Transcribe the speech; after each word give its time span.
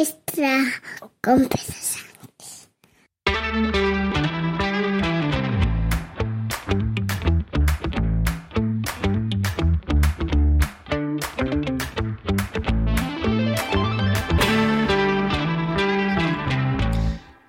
extra 0.00 0.64
con 1.20 1.46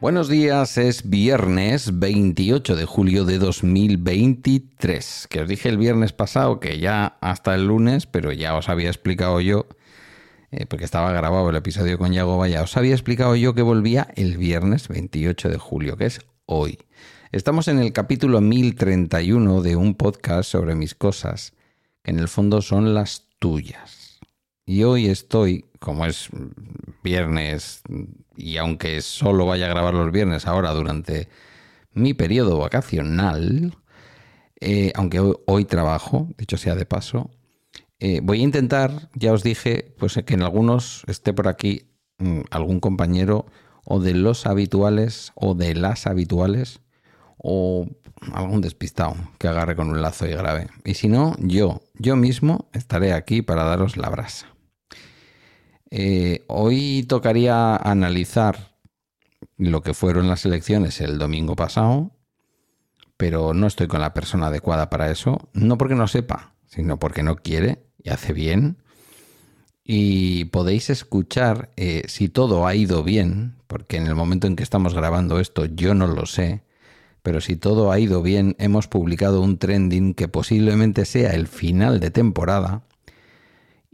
Buenos 0.02 0.28
días, 0.28 0.78
es 0.78 1.10
viernes 1.10 2.00
28 2.00 2.76
de 2.76 2.86
julio 2.86 3.24
de 3.24 3.38
2023. 3.38 5.28
Que 5.30 5.42
os 5.42 5.48
dije 5.48 5.70
el 5.70 5.78
viernes 5.78 6.12
pasado 6.12 6.60
que 6.60 6.80
ya 6.80 7.18
hasta 7.22 7.56
el 7.56 7.68
lunes, 7.68 8.08
pero 8.08 8.34
ya 8.34 8.58
os 8.58 8.68
había 8.68 8.90
explicado 8.90 9.40
yo, 9.40 9.68
eh, 10.52 10.66
porque 10.66 10.86
estaba 10.86 11.12
grabado 11.14 11.50
el 11.50 11.56
episodio 11.56 11.98
con 11.98 12.12
Yago 12.12 12.38
Vaya, 12.38 12.62
os 12.62 12.76
había 12.76 12.94
explicado 12.94 13.36
yo 13.36 13.54
que 13.54 13.62
volvía 13.62 14.10
el 14.16 14.38
viernes 14.38 14.90
28 14.90 15.50
de 15.50 15.58
julio, 15.58 15.98
que 15.98 16.06
es 16.06 16.20
hoy. 16.46 16.78
Estamos 17.32 17.70
en 17.70 17.80
el 17.80 17.94
capítulo 17.94 18.42
1031 18.42 19.62
de 19.62 19.78
un 19.78 19.96
podcast 19.96 20.50
sobre 20.50 20.76
mis 20.76 20.94
cosas, 20.94 21.54
que 22.04 22.12
en 22.12 22.20
el 22.20 22.28
fondo 22.28 22.62
son 22.62 22.94
las 22.94 23.28
tuyas. 23.40 24.20
Y 24.66 24.84
hoy 24.84 25.08
estoy, 25.08 25.66
como 25.80 26.06
es 26.06 26.30
viernes 27.02 27.82
y 28.36 28.58
aunque 28.58 29.02
solo 29.02 29.46
vaya 29.46 29.66
a 29.66 29.70
grabar 29.70 29.94
los 29.94 30.12
viernes 30.12 30.46
ahora 30.48 30.72
durante 30.72 31.30
mi 31.94 32.14
periodo 32.14 32.58
vacacional, 32.58 33.76
eh, 34.60 34.92
aunque 34.96 35.20
hoy, 35.46 35.66
trabajo, 35.66 36.28
dicho 36.38 36.58
sea 36.58 36.76
de 36.76 36.86
paso, 36.86 37.32
eh, 38.04 38.20
voy 38.24 38.42
a 38.42 38.44
intentar, 38.44 39.12
ya 39.14 39.32
os 39.32 39.44
dije, 39.44 39.94
pues 40.00 40.20
que 40.26 40.34
en 40.34 40.42
algunos 40.42 41.04
esté 41.06 41.34
por 41.34 41.48
aquí 41.48 41.84
mm, 42.18 42.42
algún 42.50 42.80
compañero 42.80 43.46
o 43.86 44.00
de 44.00 44.16
los 44.16 44.48
habituales 44.48 45.32
o 45.36 45.54
de 45.54 45.76
las 45.76 46.08
habituales 46.08 46.82
o 47.38 47.88
algún 48.34 48.62
despistado 48.62 49.16
que 49.38 49.48
agarre 49.48 49.76
con 49.76 49.90
un 49.90 50.02
lazo 50.02 50.26
y 50.26 50.32
grabe. 50.32 50.68
Y 50.84 50.96
si 50.96 51.10
no, 51.10 51.36
yo, 51.38 51.82
yo 51.94 52.16
mismo 52.16 52.70
estaré 52.74 53.14
aquí 53.14 53.44
para 53.44 53.66
daros 53.66 53.98
la 53.98 54.10
brasa. 54.10 54.48
Eh, 55.92 56.44
hoy 56.48 57.06
tocaría 57.08 57.76
analizar 57.76 58.80
lo 59.58 59.84
que 59.84 59.94
fueron 59.94 60.28
las 60.28 60.44
elecciones 60.44 61.02
el 61.02 61.20
domingo 61.20 61.56
pasado, 61.56 62.18
pero 63.16 63.54
no 63.54 63.68
estoy 63.68 63.86
con 63.86 64.02
la 64.02 64.16
persona 64.16 64.48
adecuada 64.48 64.90
para 64.90 65.12
eso, 65.12 65.52
no 65.54 65.78
porque 65.78 65.94
no 65.94 66.08
sepa, 66.08 66.56
sino 66.66 66.98
porque 66.98 67.22
no 67.22 67.36
quiere 67.36 67.91
y 68.04 68.10
hace 68.10 68.34
bien. 68.34 68.78
Y 69.84 70.46
podéis 70.46 70.90
escuchar 70.90 71.72
eh, 71.76 72.04
si 72.08 72.30
todo 72.30 72.68
ha 72.68 72.76
ido 72.76 73.04
bien, 73.04 73.56
porque 73.68 73.98
en 73.98 74.08
el 74.08 74.16
momento 74.16 74.48
en 74.48 74.56
que 74.56 74.64
estamos 74.64 74.94
grabando 74.94 75.40
esto 75.40 75.66
yo 75.66 75.94
no 75.94 76.08
lo 76.08 76.26
sé, 76.26 76.64
pero 77.24 77.42
si 77.42 77.56
todo 77.56 77.92
ha 77.92 78.00
ido 78.00 78.22
bien, 78.22 78.56
hemos 78.60 78.88
publicado 78.88 79.42
un 79.42 79.58
trending 79.58 80.14
que 80.14 80.28
posiblemente 80.28 81.06
sea 81.06 81.32
el 81.32 81.48
final 81.48 82.00
de 82.00 82.12
temporada 82.12 82.84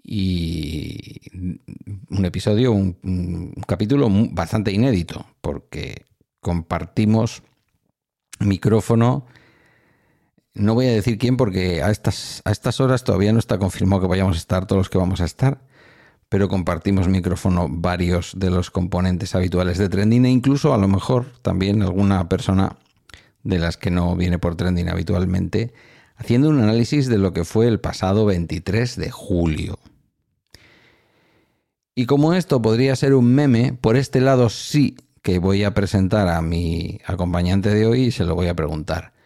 y 0.10 1.20
un 2.10 2.26
episodio, 2.26 2.72
un, 2.72 3.54
capítulo 3.68 4.08
bastante 4.32 4.72
inédito, 4.72 5.26
porque 5.42 6.06
compartimos 6.40 7.44
micrófono. 8.40 9.26
No 10.58 10.74
voy 10.74 10.88
a 10.88 10.92
decir 10.92 11.20
quién 11.20 11.38
porque 11.38 11.84
a 11.84 11.92
estas, 11.92 12.42
a 12.44 12.52
estas 12.52 12.82
horas 12.82 13.04
todavía 13.04 13.32
no 13.32 13.38
está 13.38 13.60
confirmado 13.60 14.02
que 14.02 14.08
vayamos 14.08 14.38
a 14.38 14.40
estar 14.40 14.66
todos 14.66 14.80
los 14.80 14.90
que 14.90 14.98
vamos 14.98 15.22
a 15.22 15.26
estar, 15.26 15.62
pero 16.30 16.50
compartimos 16.50 17.08
micrófono 17.08 17.68
varios 17.70 18.34
de 18.36 18.50
los 18.50 18.72
componentes 18.72 19.36
habituales 19.36 19.78
de 19.78 19.88
Trending 19.88 20.26
e 20.26 20.32
incluso 20.32 20.74
a 20.74 20.80
lo 20.80 20.88
mejor 20.88 21.28
también 21.44 21.84
alguna 21.84 22.28
persona 22.28 22.76
de 23.44 23.60
las 23.60 23.78
que 23.78 23.92
no 23.92 24.16
viene 24.16 24.40
por 24.40 24.56
Trending 24.56 24.90
habitualmente, 24.90 25.74
haciendo 26.16 26.50
un 26.50 26.60
análisis 26.60 27.06
de 27.06 27.20
lo 27.20 27.34
que 27.34 27.46
fue 27.46 27.68
el 27.68 27.80
pasado 27.80 28.26
23 28.26 28.96
de 28.96 29.12
julio. 29.12 29.78
Y 31.94 32.08
como 32.08 32.34
esto 32.34 32.64
podría 32.64 32.96
ser 32.96 33.14
un 33.14 33.32
meme, 33.32 33.74
por 33.74 33.96
este 33.96 34.22
lado 34.22 34.50
sí 34.50 34.98
que 35.22 35.38
voy 35.38 35.64
a 35.64 35.76
presentar 35.76 36.28
a 36.28 36.42
mi 36.42 37.00
acompañante 37.06 37.70
de 37.70 37.86
hoy 37.86 38.06
y 38.06 38.12
se 38.12 38.26
lo 38.26 38.34
voy 38.34 38.48
a 38.48 38.56
preguntar. 38.56 39.17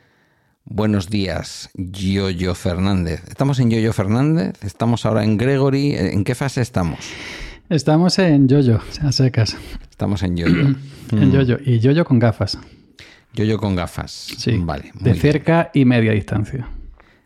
Buenos 0.65 1.09
días, 1.09 1.69
Yoyo 1.73 2.55
Fernández. 2.55 3.23
¿Estamos 3.27 3.59
en 3.59 3.71
Yoyo 3.71 3.93
Fernández? 3.93 4.63
¿Estamos 4.63 5.05
ahora 5.05 5.23
en 5.23 5.37
Gregory? 5.37 5.95
¿En 5.95 6.23
qué 6.23 6.35
fase 6.35 6.61
estamos? 6.61 6.99
Estamos 7.69 8.19
en 8.19 8.47
Yoyo, 8.47 8.79
a 9.01 9.11
secas. 9.11 9.57
Estamos 9.89 10.23
en 10.23 10.37
Yoyo. 10.37 10.75
en. 11.11 11.31
Yoyo. 11.31 11.57
Y 11.65 11.79
Yoyo 11.79 12.05
con 12.05 12.19
gafas. 12.19 12.59
Yoyo 13.33 13.57
con 13.57 13.75
gafas. 13.75 14.11
Sí. 14.37 14.57
Vale. 14.63 14.91
De 14.99 15.15
cerca 15.15 15.71
y 15.73 15.85
media 15.85 16.11
distancia. 16.11 16.67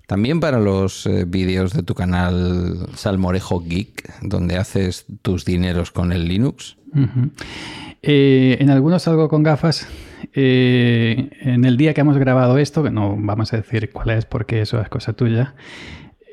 También 0.08 0.40
para 0.40 0.60
los 0.60 1.06
eh, 1.06 1.26
vídeos 1.26 1.74
de 1.74 1.84
tu 1.84 1.96
canal 1.96 2.88
Salmorejo 2.96 3.60
Geek, 3.62 4.22
donde 4.22 4.58
haces 4.58 5.06
tus 5.22 5.46
dineros 5.46 5.92
con 5.92 6.12
el 6.12 6.28
Linux. 6.28 6.78
Eh, 8.02 8.58
en 8.60 8.70
algunos 8.70 9.04
salgo 9.04 9.28
con 9.30 9.44
gafas. 9.44 9.88
Eh, 10.34 11.30
en 11.42 11.66
el 11.66 11.78
día 11.78 11.94
que 11.94 12.02
hemos 12.02 12.18
grabado 12.18 12.58
esto, 12.58 12.84
que 12.84 12.92
no 12.92 13.16
vamos 13.18 13.54
a 13.54 13.58
decir 13.58 13.92
cuál 13.92 14.12
es 14.12 14.26
porque 14.26 14.62
eso 14.62 14.82
es 14.82 14.90
cosa 14.90 15.14
tuya, 15.14 15.56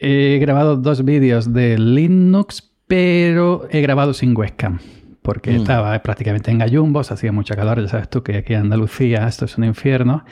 he 0.00 0.38
grabado 0.41 0.76
dos 0.76 1.04
vídeos 1.04 1.53
de 1.53 1.78
Linux, 1.78 2.72
pero 2.86 3.69
he 3.70 3.80
grabado 3.80 4.14
sin 4.14 4.36
webcam 4.36 4.78
porque 5.22 5.53
mm. 5.53 5.56
estaba 5.56 6.03
prácticamente 6.03 6.50
en 6.50 6.58
gallumbos, 6.58 7.12
hacía 7.12 7.32
mucha 7.32 7.56
calor, 7.56 7.80
ya 7.80 7.88
sabes 7.88 8.10
tú 8.10 8.22
que 8.22 8.36
aquí 8.36 8.54
en 8.54 8.62
Andalucía 8.62 9.26
esto 9.26 9.44
es 9.44 9.56
un 9.56 9.64
infierno. 9.64 10.24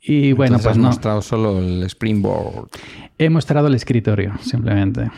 Y 0.00 0.32
bueno, 0.32 0.56
pues 0.56 0.66
has 0.66 0.78
mostrado 0.78 1.20
solo 1.20 1.58
el 1.58 1.82
Springboard. 1.84 2.68
He 3.18 3.28
mostrado 3.28 3.66
el 3.66 3.74
escritorio, 3.74 4.34
simplemente. 4.40 5.10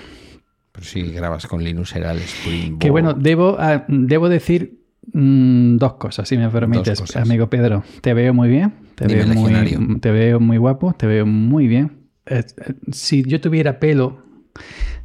Pero 0.73 0.87
si 0.87 1.03
grabas 1.12 1.47
con 1.47 1.62
Linux 1.62 1.95
era 1.95 2.12
el 2.12 2.19
Springboard. 2.19 2.79
Que 2.79 2.91
bueno, 2.91 3.12
debo, 3.12 3.56
ah, 3.59 3.85
debo 3.89 4.29
decir 4.29 4.81
mm, 5.13 5.77
dos 5.77 5.95
cosas, 5.95 6.29
si 6.29 6.37
me 6.37 6.49
permites, 6.49 7.17
amigo 7.17 7.49
Pedro. 7.49 7.83
Te 8.01 8.15
veo 8.15 8.35
muy 8.35 8.49
bien, 8.49 8.73
te, 8.95 9.07
veo 9.07 9.27
muy, 9.27 10.01
te 10.01 10.11
veo 10.11 10.41
muy 10.41 10.57
guapo, 10.57 10.95
te 10.97 11.07
veo 11.07 11.27
muy 11.27 11.67
bien. 11.67 12.09
Eh, 12.27 12.45
si 12.93 13.23
yo 13.23 13.41
tuviera 13.41 13.81
pelo, 13.81 14.23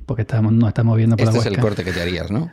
porque 0.06 0.24
estamos, 0.24 0.53
no 0.53 0.68
estamos 0.68 0.97
viendo 0.97 1.16
por 1.16 1.28
este 1.28 1.38
la 1.38 1.42
es 1.42 1.47
el 1.47 1.59
corte 1.59 1.84
que 1.84 1.92
te 1.92 2.02
harías, 2.02 2.31
¿no? 2.31 2.52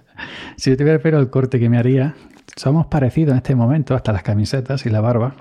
Si 0.56 0.70
yo 0.70 0.76
tuviera 0.76 0.98
pelo, 1.00 1.18
el 1.18 1.30
corte 1.30 1.58
que 1.58 1.68
me 1.68 1.78
haría, 1.78 2.14
somos 2.56 2.86
parecidos 2.86 3.32
en 3.32 3.38
este 3.38 3.54
momento, 3.54 3.94
hasta 3.94 4.12
las 4.12 4.22
camisetas 4.22 4.86
y 4.86 4.90
la 4.90 5.00
barba. 5.00 5.36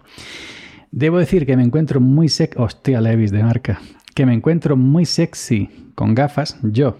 Debo 0.91 1.19
decir 1.19 1.45
que 1.45 1.55
me 1.55 1.63
encuentro 1.63 2.01
muy 2.01 2.29
sexy. 2.29 2.57
Hostia, 2.59 3.01
Levis 3.01 3.31
de 3.31 3.43
marca. 3.43 3.79
Que 4.15 4.25
me 4.25 4.33
encuentro 4.33 4.75
muy 4.75 5.05
sexy 5.05 5.91
con 5.95 6.15
gafas, 6.15 6.57
yo. 6.63 6.97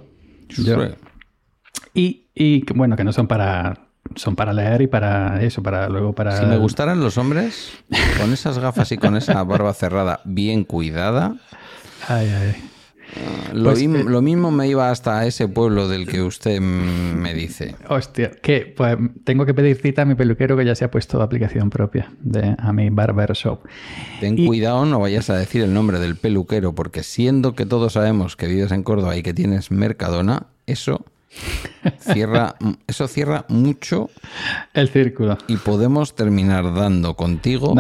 Y, 1.94 2.28
y 2.36 2.66
bueno, 2.74 2.96
que 2.96 3.04
no 3.04 3.12
son 3.12 3.28
para. 3.28 3.89
Son 4.16 4.36
para 4.36 4.54
leer 4.54 4.82
y 4.82 4.88
para 4.88 5.42
eso, 5.42 5.62
para 5.62 5.88
luego 5.88 6.14
para. 6.14 6.38
Si 6.38 6.46
me 6.46 6.58
gustaran 6.58 7.00
los 7.00 7.18
hombres, 7.18 7.72
con 8.20 8.34
esas 8.34 8.58
gafas 8.60 8.92
y 8.92 8.98
con 8.98 9.16
esa 9.16 9.44
barba 9.44 9.74
cerrada 9.74 10.22
bien 10.26 10.64
cuidada. 10.64 11.36
Ay, 12.08 12.28
ay. 12.30 12.70
Pues, 13.54 13.82
eh, 13.82 14.04
lo, 14.06 14.22
mismo 14.22 14.52
me 14.52 14.68
iba 14.68 14.92
hasta 14.92 15.26
ese 15.26 15.48
pueblo 15.48 15.88
del 15.88 16.08
que 16.08 16.22
usted 16.22 16.60
me 16.60 17.34
dice. 17.34 17.76
Hostia, 17.88 18.32
que 18.42 18.72
pues 18.76 18.98
tengo 19.24 19.46
que 19.46 19.54
pedir 19.54 19.78
cita 19.78 20.04
a 20.04 20.06
mi 20.06 20.16
peluquero 20.16 20.56
que 20.56 20.66
ya 20.66 20.76
se 20.76 20.86
ha 20.86 20.92
puesto 20.92 21.22
aplicación 21.22 21.70
propia 21.70 22.12
de, 22.20 22.56
a 22.58 22.72
mi 22.72 22.90
barber 22.90 23.34
shop. 23.34 23.62
Ten 24.20 24.46
cuidado, 24.46 24.86
no 24.86 25.00
vayas 25.00 25.30
a 25.30 25.38
decir 25.38 25.64
el 25.64 25.74
nombre 25.74 26.00
del 26.00 26.16
peluquero, 26.16 26.74
porque 26.76 27.04
siendo 27.04 27.56
que 27.56 27.66
todos 27.66 27.94
sabemos 27.94 28.36
que 28.36 28.48
vives 28.48 28.72
en 28.72 28.84
Córdoba 28.84 29.18
y 29.18 29.24
que 29.24 29.34
tienes 29.34 29.72
Mercadona, 29.72 30.48
eso 30.68 31.06
Cierra, 32.00 32.56
eso 32.88 33.08
cierra 33.08 33.46
mucho 33.48 34.10
el 34.74 34.90
círculo. 34.90 35.38
Y 35.48 35.58
podemos 35.58 36.16
terminar 36.16 36.74
dando 36.74 37.16
contigo 37.16 37.74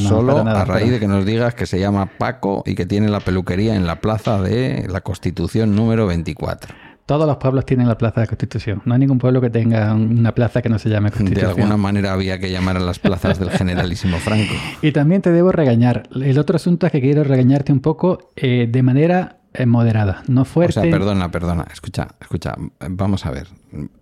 solo 0.00 0.38
a 0.38 0.64
raíz 0.64 0.90
de 0.90 1.00
que 1.00 1.08
nos 1.08 1.24
digas 1.24 1.54
que 1.54 1.66
se 1.66 1.78
llama 1.78 2.06
Paco 2.06 2.62
y 2.66 2.74
que 2.74 2.86
tiene 2.86 3.08
la 3.08 3.20
peluquería 3.20 3.74
en 3.74 3.86
la 3.86 4.00
plaza 4.00 4.40
de 4.40 4.86
la 4.88 5.02
Constitución 5.02 5.76
número 5.76 6.06
24. 6.06 6.74
Todos 7.06 7.26
los 7.26 7.36
pueblos 7.36 7.66
tienen 7.66 7.86
la 7.86 7.98
plaza 7.98 8.22
de 8.22 8.26
Constitución. 8.26 8.80
No 8.86 8.94
hay 8.94 9.00
ningún 9.00 9.18
pueblo 9.18 9.42
que 9.42 9.50
tenga 9.50 9.92
una 9.92 10.34
plaza 10.34 10.62
que 10.62 10.70
no 10.70 10.78
se 10.78 10.88
llame 10.88 11.10
Constitución. 11.10 11.54
De 11.54 11.62
alguna 11.62 11.76
manera 11.76 12.14
había 12.14 12.38
que 12.38 12.50
llamar 12.50 12.78
a 12.78 12.80
las 12.80 12.98
plazas 12.98 13.38
del 13.38 13.50
generalísimo 13.50 14.16
Franco. 14.18 14.54
Y 14.82 14.92
también 14.92 15.20
te 15.20 15.30
debo 15.30 15.52
regañar. 15.52 16.04
El 16.14 16.38
otro 16.38 16.56
asunto 16.56 16.86
es 16.86 16.92
que 16.92 17.02
quiero 17.02 17.22
regañarte 17.22 17.72
un 17.72 17.80
poco 17.80 18.30
eh, 18.36 18.66
de 18.70 18.82
manera 18.82 19.36
moderada, 19.66 20.22
no 20.28 20.44
fuerte. 20.44 20.80
O 20.80 20.82
sea, 20.82 20.90
perdona, 20.90 21.30
perdona, 21.30 21.66
escucha, 21.72 22.08
escucha, 22.20 22.54
vamos 22.88 23.24
a 23.26 23.30
ver, 23.30 23.48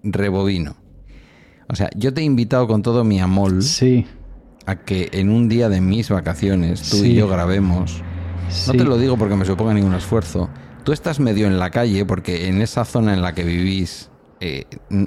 rebobino. 0.02 0.76
O 1.68 1.76
sea, 1.76 1.88
yo 1.96 2.12
te 2.12 2.20
he 2.20 2.24
invitado 2.24 2.66
con 2.66 2.82
todo 2.82 3.04
mi 3.04 3.20
amor 3.20 3.62
sí. 3.62 4.06
a 4.66 4.76
que 4.76 5.08
en 5.12 5.30
un 5.30 5.48
día 5.48 5.68
de 5.68 5.80
mis 5.80 6.10
vacaciones 6.10 6.90
tú 6.90 7.04
y 7.04 7.14
yo 7.14 7.28
grabemos. 7.28 8.02
No 8.66 8.72
te 8.74 8.84
lo 8.84 8.98
digo 8.98 9.16
porque 9.16 9.36
me 9.36 9.46
suponga 9.46 9.72
ningún 9.72 9.94
esfuerzo. 9.94 10.50
Tú 10.84 10.92
estás 10.92 11.20
medio 11.20 11.46
en 11.46 11.58
la 11.58 11.70
calle 11.70 12.04
porque 12.04 12.48
en 12.48 12.60
esa 12.60 12.84
zona 12.84 13.14
en 13.14 13.22
la 13.22 13.34
que 13.34 13.44
vivís 13.44 14.10
eh, 14.44 14.64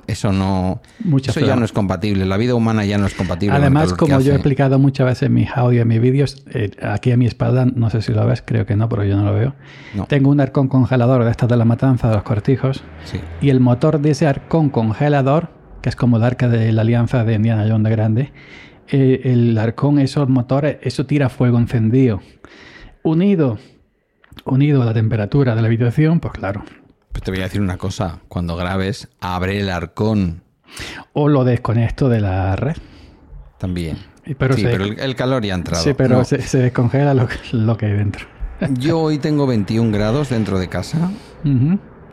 eso 0.08 0.32
no 0.32 0.82
Mucha 1.04 1.32
eso 1.32 1.42
ya 1.42 1.58
no 1.58 1.66
es 1.66 1.74
compatible. 1.74 2.26
La 2.26 2.38
vida 2.38 2.56
humana 2.56 2.86
ya 2.86 2.98
no 2.98 3.06
es 3.06 3.14
compatible. 3.14 3.54
Además, 3.54 3.92
como 3.92 4.22
yo 4.22 4.32
he 4.32 4.36
explicado 4.36 4.80
muchas 4.80 5.06
veces 5.08 5.24
en 5.24 5.34
mis 5.34 5.50
audios, 5.52 5.82
en 5.82 5.90
mis 5.90 6.00
vídeos, 6.00 6.46
eh, 6.54 6.72
aquí 6.82 7.12
a 7.12 7.18
mi 7.18 7.26
espalda, 7.26 7.66
no 7.66 7.90
sé 7.90 8.02
si 8.02 8.14
lo 8.14 8.26
ves, 8.26 8.42
creo 8.46 8.66
que 8.66 8.78
no, 8.78 8.88
pero 8.88 9.04
yo 9.04 9.18
no 9.18 9.26
lo 9.26 9.34
veo. 9.34 9.54
No. 9.94 10.06
Tengo 10.06 10.30
un 10.30 10.40
arcón 10.40 10.70
congelador 10.70 11.26
de 11.26 11.32
estas 11.32 11.50
de 11.50 11.58
la 11.58 11.66
matanza 11.66 12.08
de 12.08 12.16
los 12.16 12.24
cortijos. 12.24 12.86
Sí. 13.04 13.20
Y 13.42 13.50
el 13.50 13.60
motor 13.60 14.00
de 14.00 14.12
ese 14.12 14.26
arcón 14.26 14.70
congelador, 14.70 15.50
que 15.82 15.90
es 15.90 15.98
como 15.98 16.16
el 16.16 16.24
arca 16.24 16.48
de 16.48 16.72
la 16.72 16.84
alianza 16.84 17.26
de 17.26 17.34
Indiana 17.34 17.66
Jones 17.68 17.84
de 17.84 17.90
grande, 17.90 18.34
eh, 18.88 19.20
el 19.26 19.58
arcón, 19.58 20.00
esos 20.00 20.30
motores, 20.30 20.78
eso 20.82 21.06
tira 21.06 21.28
fuego 21.28 21.60
encendido. 21.60 22.22
Unido, 23.04 23.58
unido 24.46 24.82
a 24.82 24.86
la 24.86 24.94
temperatura 24.94 25.56
de 25.56 25.62
la 25.62 25.68
habitación, 25.68 26.22
pues 26.22 26.34
claro. 26.36 26.64
Pues 27.16 27.24
te 27.24 27.32
voy 27.32 27.40
a 27.40 27.44
decir 27.44 27.62
una 27.62 27.78
cosa. 27.78 28.20
Cuando 28.28 28.58
grabes, 28.58 29.08
abre 29.22 29.62
el 29.62 29.70
arcón 29.70 30.44
O 31.14 31.30
lo 31.30 31.46
desconecto 31.46 32.10
de 32.10 32.20
la 32.20 32.58
red. 32.58 32.76
también. 33.58 34.00
Pero 34.38 34.54
sí, 34.56 34.64
se, 34.64 34.68
pero 34.70 34.84
el, 34.84 35.00
el 35.00 35.16
calor 35.16 35.42
ya 35.46 35.54
ha 35.54 35.56
entrado. 35.58 35.82
sí, 35.82 35.94
pero 35.94 36.18
No. 36.18 36.26
se, 36.26 36.42
se 36.42 36.58
descongela 36.58 37.14
lo, 37.14 37.28
que- 37.30 37.36
lo 37.54 37.78
que 37.78 37.86
hay 37.86 37.94
dentro. 37.94 38.26
Yo 38.72 39.00
hoy 39.00 39.18
tengo 39.18 39.48
21 39.48 39.94
grados 39.96 40.28
dentro 40.30 40.60
de 40.60 40.68
casa. 40.68 41.10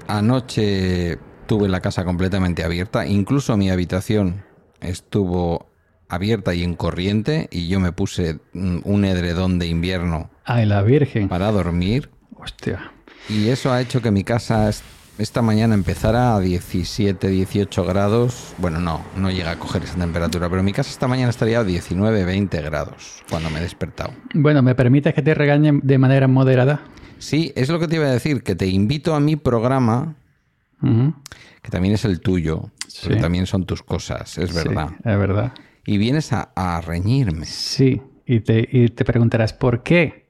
Anoche 0.07 1.19
tuve 1.47 1.69
la 1.69 1.81
casa 1.81 2.05
completamente 2.05 2.63
abierta. 2.63 3.05
Incluso 3.05 3.57
mi 3.57 3.71
habitación 3.71 4.45
estuvo 4.81 5.67
abierta 6.09 6.55
y 6.55 6.63
en 6.63 6.75
corriente. 6.77 7.49
Y 7.51 7.67
yo 7.67 7.81
me 7.81 7.91
puse 7.91 8.39
un 8.55 9.05
edredón 9.05 9.59
de 9.59 9.67
invierno 9.67 10.31
Ay, 10.45 10.65
la 10.67 10.83
Virgen. 10.83 11.29
para 11.29 11.51
dormir. 11.51 12.11
Hostia. 12.37 12.93
Y 13.29 13.49
eso 13.49 13.73
ha 13.73 13.81
hecho 13.81 14.01
que 14.03 14.11
mi 14.11 14.25
casa 14.25 14.69
es- 14.69 14.83
esta 15.19 15.43
mañana 15.43 15.75
empezara 15.75 16.35
a 16.35 16.41
17, 16.41 17.29
18 17.29 17.85
grados. 17.85 18.55
Bueno, 18.59 18.81
no, 18.81 19.05
no 19.17 19.31
llega 19.31 19.53
a 19.53 19.59
coger 19.59 19.85
esa 19.85 19.97
temperatura, 19.97 20.49
pero 20.49 20.63
mi 20.63 20.73
casa 20.73 20.91
esta 20.91 21.07
mañana 21.07 21.31
estaría 21.31 21.61
a 21.61 21.65
19, 21.65 22.25
20 22.25 22.61
grados 22.63 23.23
cuando 23.31 23.51
me 23.51 23.59
he 23.59 23.63
despertado. 23.63 24.13
Bueno, 24.35 24.63
¿me 24.63 24.75
permites 24.75 25.15
que 25.15 25.23
te 25.23 25.35
regañe 25.35 25.79
de 25.83 25.99
manera 25.99 26.29
moderada? 26.29 26.81
Sí, 27.19 27.53
es 27.55 27.69
lo 27.69 27.79
que 27.79 27.87
te 27.89 27.97
iba 27.97 28.07
a 28.07 28.11
decir, 28.11 28.43
que 28.43 28.57
te 28.57 28.67
invito 28.67 29.15
a 29.15 29.21
mi 29.21 29.37
programa, 29.37 30.17
que 30.81 31.71
también 31.71 31.95
es 31.95 32.05
el 32.05 32.21
tuyo, 32.21 32.71
Sí. 32.89 33.03
porque 33.05 33.21
también 33.21 33.47
son 33.47 33.65
tus 33.65 33.83
cosas, 33.83 34.37
es 34.39 34.53
verdad. 34.53 34.89
Sí, 34.89 34.95
es 35.05 35.19
verdad. 35.19 35.53
Y 35.87 35.99
vienes 35.99 36.33
a, 36.33 36.51
a 36.57 36.81
reñirme. 36.81 37.47
Sí, 37.47 38.03
y 38.27 38.41
te, 38.41 38.69
y 38.71 38.89
te 38.89 39.05
preguntarás 39.05 39.53
por 39.53 39.83
qué. 39.85 40.27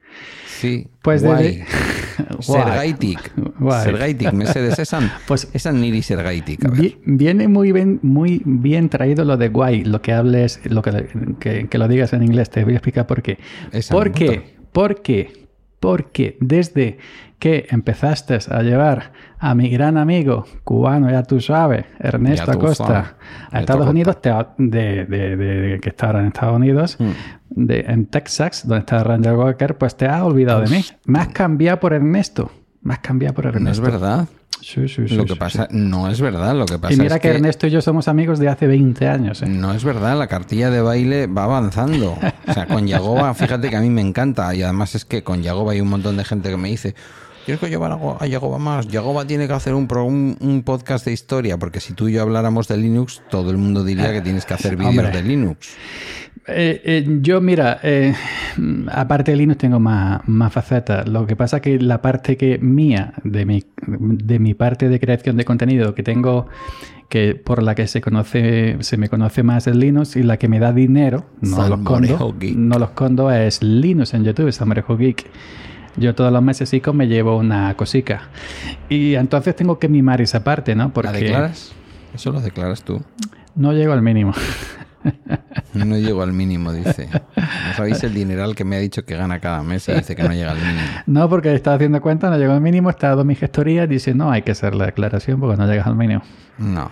Sí, 0.46 0.88
Pues 1.02 1.22
guay. 1.24 1.64
desde- 2.38 2.42
Sergaitik. 2.52 3.32
Guay. 3.58 3.84
Sergaitik, 3.84 4.32
Mercedes, 4.32 4.78
esan, 4.78 5.10
Pues- 5.26 5.48
esan 5.52 5.80
niri 5.80 6.02
Sergaitik. 6.02 6.64
A 6.64 6.68
ver. 6.68 6.80
Vi- 6.80 6.98
Viene 7.04 7.48
muy 7.48 7.72
bien, 7.72 7.98
muy 8.02 8.42
bien 8.44 8.88
traído 8.88 9.24
lo 9.24 9.36
de 9.36 9.48
guay, 9.48 9.84
lo 9.84 10.00
que 10.02 10.12
hables, 10.12 10.60
lo 10.64 10.82
que, 10.82 11.06
que, 11.40 11.68
que 11.68 11.78
lo 11.78 11.88
digas 11.88 12.12
en 12.12 12.22
inglés. 12.22 12.50
Te 12.50 12.64
voy 12.64 12.72
a 12.74 12.76
explicar 12.76 13.06
por 13.06 13.22
qué. 13.22 13.38
Esa 13.72 13.94
¿Por 13.94 14.12
qué? 14.12 14.54
¿Por 14.72 15.02
qué? 15.02 15.41
Porque 15.82 16.36
desde 16.40 16.98
que 17.40 17.66
empezaste 17.70 18.38
a 18.50 18.62
llevar 18.62 19.10
a 19.40 19.52
mi 19.56 19.68
gran 19.68 19.98
amigo 19.98 20.44
cubano, 20.62 21.10
ya 21.10 21.24
tú 21.24 21.40
sabes, 21.40 21.86
Ernesto 21.98 22.52
tú 22.52 22.58
Acosta, 22.58 22.86
sabes. 22.86 23.10
a 23.50 23.60
Estados 23.60 23.88
Unidos, 23.88 24.22
te 24.22 24.30
de, 24.58 25.04
de- 25.06 25.36
de- 25.36 25.60
de 25.60 25.80
que 25.80 25.88
está 25.88 26.06
ahora 26.06 26.20
en 26.20 26.26
Estados 26.28 26.54
Unidos, 26.54 26.96
Mm. 27.00 27.10
en 27.68 28.06
Texas, 28.06 28.62
donde 28.64 28.78
está 28.78 29.02
Ranger 29.02 29.34
Walker, 29.34 29.76
pues 29.76 29.96
te 29.96 30.06
has 30.06 30.22
olvidado 30.22 30.60
de 30.60 30.68
mí. 30.70 30.84
Me 31.04 31.18
has 31.18 31.28
cambiado 31.28 31.80
por 31.80 31.92
Ernesto. 31.94 32.52
Me 32.82 32.94
has 32.94 33.00
cambiado 33.00 33.34
por 33.34 33.46
Ernesto. 33.46 33.64
No 33.64 33.70
es 33.70 33.80
verdad. 33.80 34.26
Sí, 34.60 34.86
sí, 34.88 35.08
sí, 35.08 35.16
Lo 35.16 35.24
que 35.24 35.32
sí, 35.32 35.38
pasa, 35.38 35.66
no 35.72 36.08
es 36.08 36.20
verdad. 36.20 36.54
Lo 36.54 36.66
que 36.66 36.78
pasa 36.78 36.94
Y 36.94 36.96
mira 36.96 37.16
es 37.16 37.20
que, 37.22 37.30
que 37.30 37.34
Ernesto 37.34 37.66
y 37.66 37.70
yo 37.70 37.80
somos 37.80 38.06
amigos 38.06 38.38
de 38.38 38.48
hace 38.48 38.66
20 38.68 39.08
años. 39.08 39.42
¿eh? 39.42 39.46
no 39.46 39.72
es 39.72 39.82
verdad. 39.82 40.16
La 40.16 40.28
cartilla 40.28 40.70
de 40.70 40.80
baile 40.80 41.26
va 41.26 41.44
avanzando. 41.44 42.16
O 42.46 42.52
sea, 42.52 42.66
con 42.66 42.86
Yagoba, 42.86 43.34
fíjate 43.34 43.70
que 43.70 43.76
a 43.76 43.80
mí 43.80 43.90
me 43.90 44.00
encanta. 44.02 44.54
Y 44.54 44.62
además 44.62 44.94
es 44.94 45.04
que 45.04 45.24
con 45.24 45.42
Yagoba 45.42 45.72
hay 45.72 45.80
un 45.80 45.88
montón 45.88 46.16
de 46.16 46.24
gente 46.24 46.48
que 46.50 46.56
me 46.56 46.68
dice. 46.68 46.94
Tienes 47.44 47.60
que 47.60 47.68
llevar 47.68 47.98
a 48.20 48.26
Yagoba 48.28 48.58
más. 48.58 48.86
Yagoba 48.86 49.24
tiene 49.26 49.48
que 49.48 49.52
hacer 49.52 49.74
un, 49.74 49.88
pro- 49.88 50.04
un, 50.04 50.36
un 50.40 50.62
podcast 50.62 51.04
de 51.06 51.12
historia, 51.12 51.58
porque 51.58 51.80
si 51.80 51.92
tú 51.92 52.06
y 52.06 52.12
yo 52.12 52.22
habláramos 52.22 52.68
de 52.68 52.76
Linux, 52.76 53.20
todo 53.30 53.50
el 53.50 53.56
mundo 53.58 53.82
diría 53.82 54.12
que 54.12 54.20
tienes 54.20 54.44
que 54.46 54.54
hacer 54.54 54.76
vídeos 54.76 55.12
de 55.12 55.22
Linux. 55.24 55.70
Eh, 56.46 56.80
eh, 56.84 57.18
yo, 57.20 57.40
mira, 57.40 57.78
eh, 57.82 58.14
aparte 58.90 59.30
de 59.30 59.36
Linux 59.36 59.58
tengo 59.58 59.78
más, 59.78 60.26
más 60.26 60.52
facetas. 60.52 61.08
Lo 61.08 61.26
que 61.26 61.36
pasa 61.36 61.60
que 61.60 61.78
la 61.78 62.02
parte 62.02 62.36
que 62.36 62.58
mía, 62.58 63.14
de 63.22 63.46
mi, 63.46 63.64
de 63.86 64.38
mi 64.38 64.54
parte 64.54 64.88
de 64.88 64.98
creación 64.98 65.36
de 65.36 65.44
contenido 65.44 65.94
que 65.94 66.02
tengo, 66.02 66.48
que 67.08 67.34
por 67.34 67.62
la 67.62 67.74
que 67.74 67.86
se 67.86 68.00
conoce, 68.00 68.76
se 68.80 68.96
me 68.96 69.08
conoce 69.08 69.42
más 69.42 69.66
es 69.66 69.76
Linux 69.76 70.16
y 70.16 70.22
la 70.22 70.38
que 70.38 70.48
me 70.48 70.58
da 70.58 70.72
dinero, 70.72 71.26
no 71.40 71.68
los 71.68 71.80
condo, 71.80 72.34
no 72.56 72.78
los 72.78 72.90
condo 72.90 73.30
es 73.30 73.62
Linux 73.62 74.14
en 74.14 74.24
YouTube, 74.24 74.50
Salmorejo 74.50 74.96
Geek. 74.96 75.26
Yo 75.96 76.14
todos 76.14 76.32
los 76.32 76.42
meses 76.42 76.72
me 76.94 77.06
llevo 77.06 77.36
una 77.36 77.76
cosica. 77.76 78.30
Y 78.88 79.14
entonces 79.14 79.54
tengo 79.54 79.78
que 79.78 79.88
mimar 79.88 80.22
esa 80.22 80.42
parte, 80.42 80.74
¿no? 80.74 80.90
Porque 80.92 81.12
¿La 81.12 81.18
declaras? 81.18 81.72
Eso 82.14 82.32
lo 82.32 82.40
declaras 82.40 82.82
tú. 82.82 83.02
no 83.54 83.72
llego 83.74 83.92
al 83.92 84.00
mínimo. 84.00 84.32
No 85.74 85.96
llego 85.96 86.22
al 86.22 86.32
mínimo, 86.32 86.72
dice. 86.72 87.08
No 87.36 87.74
sabéis 87.76 88.02
el 88.04 88.12
dineral 88.14 88.54
que 88.54 88.64
me 88.64 88.76
ha 88.76 88.78
dicho 88.78 89.04
que 89.04 89.16
gana 89.16 89.40
cada 89.40 89.62
mes 89.62 89.88
y 89.88 89.92
dice 89.92 90.14
que 90.14 90.22
no 90.22 90.32
llega 90.32 90.50
al 90.50 90.58
mínimo. 90.58 90.86
No, 91.06 91.28
porque 91.28 91.54
estaba 91.54 91.76
haciendo 91.76 92.00
cuenta, 92.00 92.28
no 92.28 92.36
llegó 92.36 92.52
al 92.52 92.60
mínimo, 92.60 92.90
está 92.90 93.08
dado 93.08 93.24
mi 93.24 93.34
gestoría, 93.34 93.86
dice, 93.86 94.14
no, 94.14 94.30
hay 94.30 94.42
que 94.42 94.52
hacer 94.52 94.74
la 94.74 94.86
declaración 94.86 95.40
porque 95.40 95.56
no 95.56 95.66
llegas 95.66 95.86
al 95.86 95.96
mínimo. 95.96 96.22
No. 96.58 96.90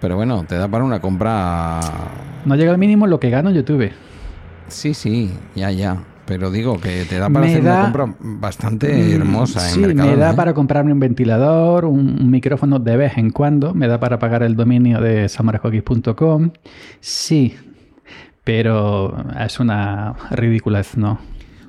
Pero 0.00 0.16
bueno, 0.16 0.44
te 0.44 0.56
da 0.56 0.68
para 0.68 0.84
una 0.84 1.00
compra. 1.00 1.80
No 2.44 2.56
llega 2.56 2.72
al 2.72 2.78
mínimo 2.78 3.06
lo 3.06 3.20
que 3.20 3.30
gano 3.30 3.50
en 3.50 3.56
YouTube. 3.56 3.90
Sí, 4.68 4.94
sí, 4.94 5.32
ya, 5.54 5.70
ya. 5.70 5.98
Pero 6.26 6.50
digo 6.50 6.80
que 6.80 7.04
te 7.04 7.18
da 7.18 7.28
para 7.28 7.44
Me 7.44 7.52
hacer 7.52 7.64
da- 7.64 7.72
una 7.74 7.82
compra 7.92 8.14
bastante 8.20 9.14
hermosa 9.14 9.68
en 9.68 9.74
sí, 9.74 9.80
me 9.94 10.16
da 10.16 10.30
¿eh? 10.30 10.34
para 10.34 10.54
comprarme 10.54 10.92
un 10.92 11.00
ventilador, 11.00 11.84
un, 11.84 12.18
un 12.20 12.30
micrófono 12.30 12.78
de 12.78 12.96
vez 12.96 13.18
en 13.18 13.30
cuando, 13.30 13.74
me 13.74 13.88
da 13.88 14.00
para 14.00 14.18
pagar 14.18 14.42
el 14.42 14.56
dominio 14.56 15.00
de 15.00 15.28
samarajokis.com. 15.28 16.50
Sí, 17.00 17.54
pero 18.42 19.14
es 19.38 19.60
una 19.60 20.14
ridiculez, 20.30 20.96
¿no? 20.96 21.18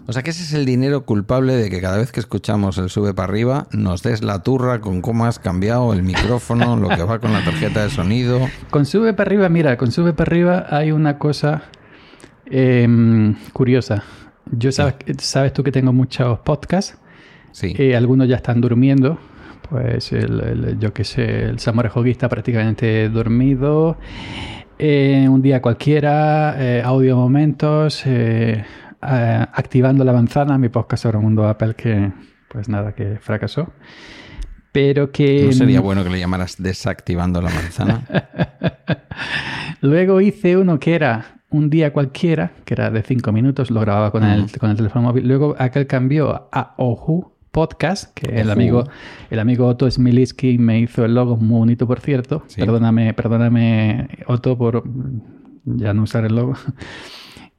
O 0.07 0.13
sea 0.13 0.21
que 0.21 0.29
ese 0.29 0.43
es 0.43 0.53
el 0.53 0.65
dinero 0.65 1.03
culpable 1.03 1.55
de 1.55 1.69
que 1.69 1.81
cada 1.81 1.97
vez 1.97 2.11
que 2.11 2.19
escuchamos 2.19 2.77
el 2.77 2.89
sube 2.91 3.13
para 3.15 3.27
arriba 3.27 3.67
nos 3.71 4.03
des 4.03 4.23
la 4.23 4.43
turra 4.43 4.79
con 4.79 5.01
cómo 5.01 5.25
has 5.25 5.39
cambiado 5.39 5.93
el 5.93 6.03
micrófono, 6.03 6.77
lo 6.77 6.89
que 6.89 7.01
va 7.03 7.17
con 7.19 7.33
la 7.33 7.43
tarjeta 7.43 7.81
de 7.83 7.89
sonido. 7.89 8.39
Con 8.69 8.85
sube 8.85 9.13
para 9.13 9.27
arriba, 9.29 9.49
mira, 9.49 9.77
con 9.77 9.91
sube 9.91 10.13
para 10.13 10.29
arriba 10.29 10.65
hay 10.69 10.91
una 10.91 11.17
cosa 11.17 11.63
em, 12.45 13.35
curiosa. 13.53 14.03
Yo 14.51 14.71
sabes, 14.71 14.95
sabes 15.19 15.53
tú 15.53 15.63
que 15.63 15.71
tengo 15.71 15.91
muchos 15.93 16.39
podcasts, 16.39 16.97
Sí. 17.51 17.73
eh, 17.77 17.95
algunos 17.95 18.27
ya 18.27 18.35
están 18.37 18.61
durmiendo. 18.61 19.17
Pues 19.69 20.11
el, 20.11 20.39
el- 20.41 20.79
yo 20.79 20.93
qué 20.93 21.03
sé, 21.03 21.45
el 21.45 21.59
Samorejo 21.59 22.03
está 22.05 22.29
prácticamente 22.29 23.09
dormido. 23.09 23.97
Eh, 24.77 25.25
un 25.29 25.41
día 25.41 25.61
cualquiera, 25.61 26.55
eh, 26.59 26.81
audio 26.83 27.15
momentos, 27.15 28.03
activando 29.01 30.03
la 30.03 30.13
manzana, 30.13 30.57
mi 30.57 30.69
podcast 30.69 31.03
sobre 31.03 31.17
el 31.17 31.23
mundo 31.23 31.47
Apple 31.47 31.73
que, 31.75 32.11
pues 32.49 32.69
nada, 32.69 32.93
que 32.93 33.17
fracasó. 33.19 33.71
Pero 34.71 35.11
que... 35.11 35.45
¿No 35.45 35.51
sería 35.53 35.79
bueno 35.79 36.03
que 36.03 36.09
le 36.09 36.19
llamaras 36.19 36.57
desactivando 36.61 37.41
la 37.41 37.49
manzana? 37.49 38.01
Luego 39.81 40.21
hice 40.21 40.57
uno 40.57 40.79
que 40.79 40.95
era 40.95 41.41
un 41.55 41.69
día 41.69 41.93
cualquiera, 41.93 42.51
que 42.65 42.73
era 42.73 42.91
de 42.91 43.01
cinco 43.01 43.31
minutos, 43.31 43.71
lo 43.71 43.79
grababa 43.81 44.11
con, 44.11 44.23
el, 44.23 44.51
con 44.59 44.69
el 44.69 44.77
teléfono 44.77 45.07
móvil. 45.07 45.27
Luego 45.27 45.55
aquel 45.57 45.87
cambió 45.87 46.49
a 46.51 46.75
Ohu 46.77 47.31
Podcast, 47.51 48.13
que 48.13 48.41
el 48.41 48.51
amigo, 48.51 48.83
el 49.29 49.39
amigo 49.39 49.65
Otto 49.67 49.89
Smiliski 49.89 50.57
me 50.57 50.79
hizo 50.79 51.05
el 51.05 51.15
logo 51.15 51.37
muy 51.37 51.59
bonito, 51.59 51.87
por 51.87 52.01
cierto. 52.01 52.43
Sí. 52.47 52.59
Perdóname, 52.59 53.13
perdóname, 53.13 54.09
Otto, 54.27 54.57
por 54.57 54.83
ya 55.63 55.93
no 55.93 56.03
usar 56.03 56.25
el 56.25 56.35
logo. 56.35 56.55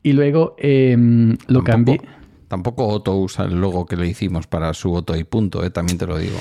Y 0.03 0.13
luego 0.13 0.55
em, 0.59 1.37
lo 1.49 1.65
cambié. 1.65 1.97
Tampoco, 1.97 2.17
tampoco 2.47 2.87
Otto 2.87 3.17
usa 3.17 3.47
el 3.47 3.61
logo 3.61 3.87
que 3.87 3.97
le 3.97 4.07
hicimos 4.07 4.47
para 4.47 4.73
su 4.75 4.93
Otto 4.93 5.17
y 5.17 5.25
punto, 5.25 5.65
¿eh? 5.65 5.71
también 5.71 5.99
te 5.99 6.07
lo 6.07 6.19
digo. 6.19 6.37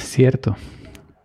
Cierto. 0.00 0.56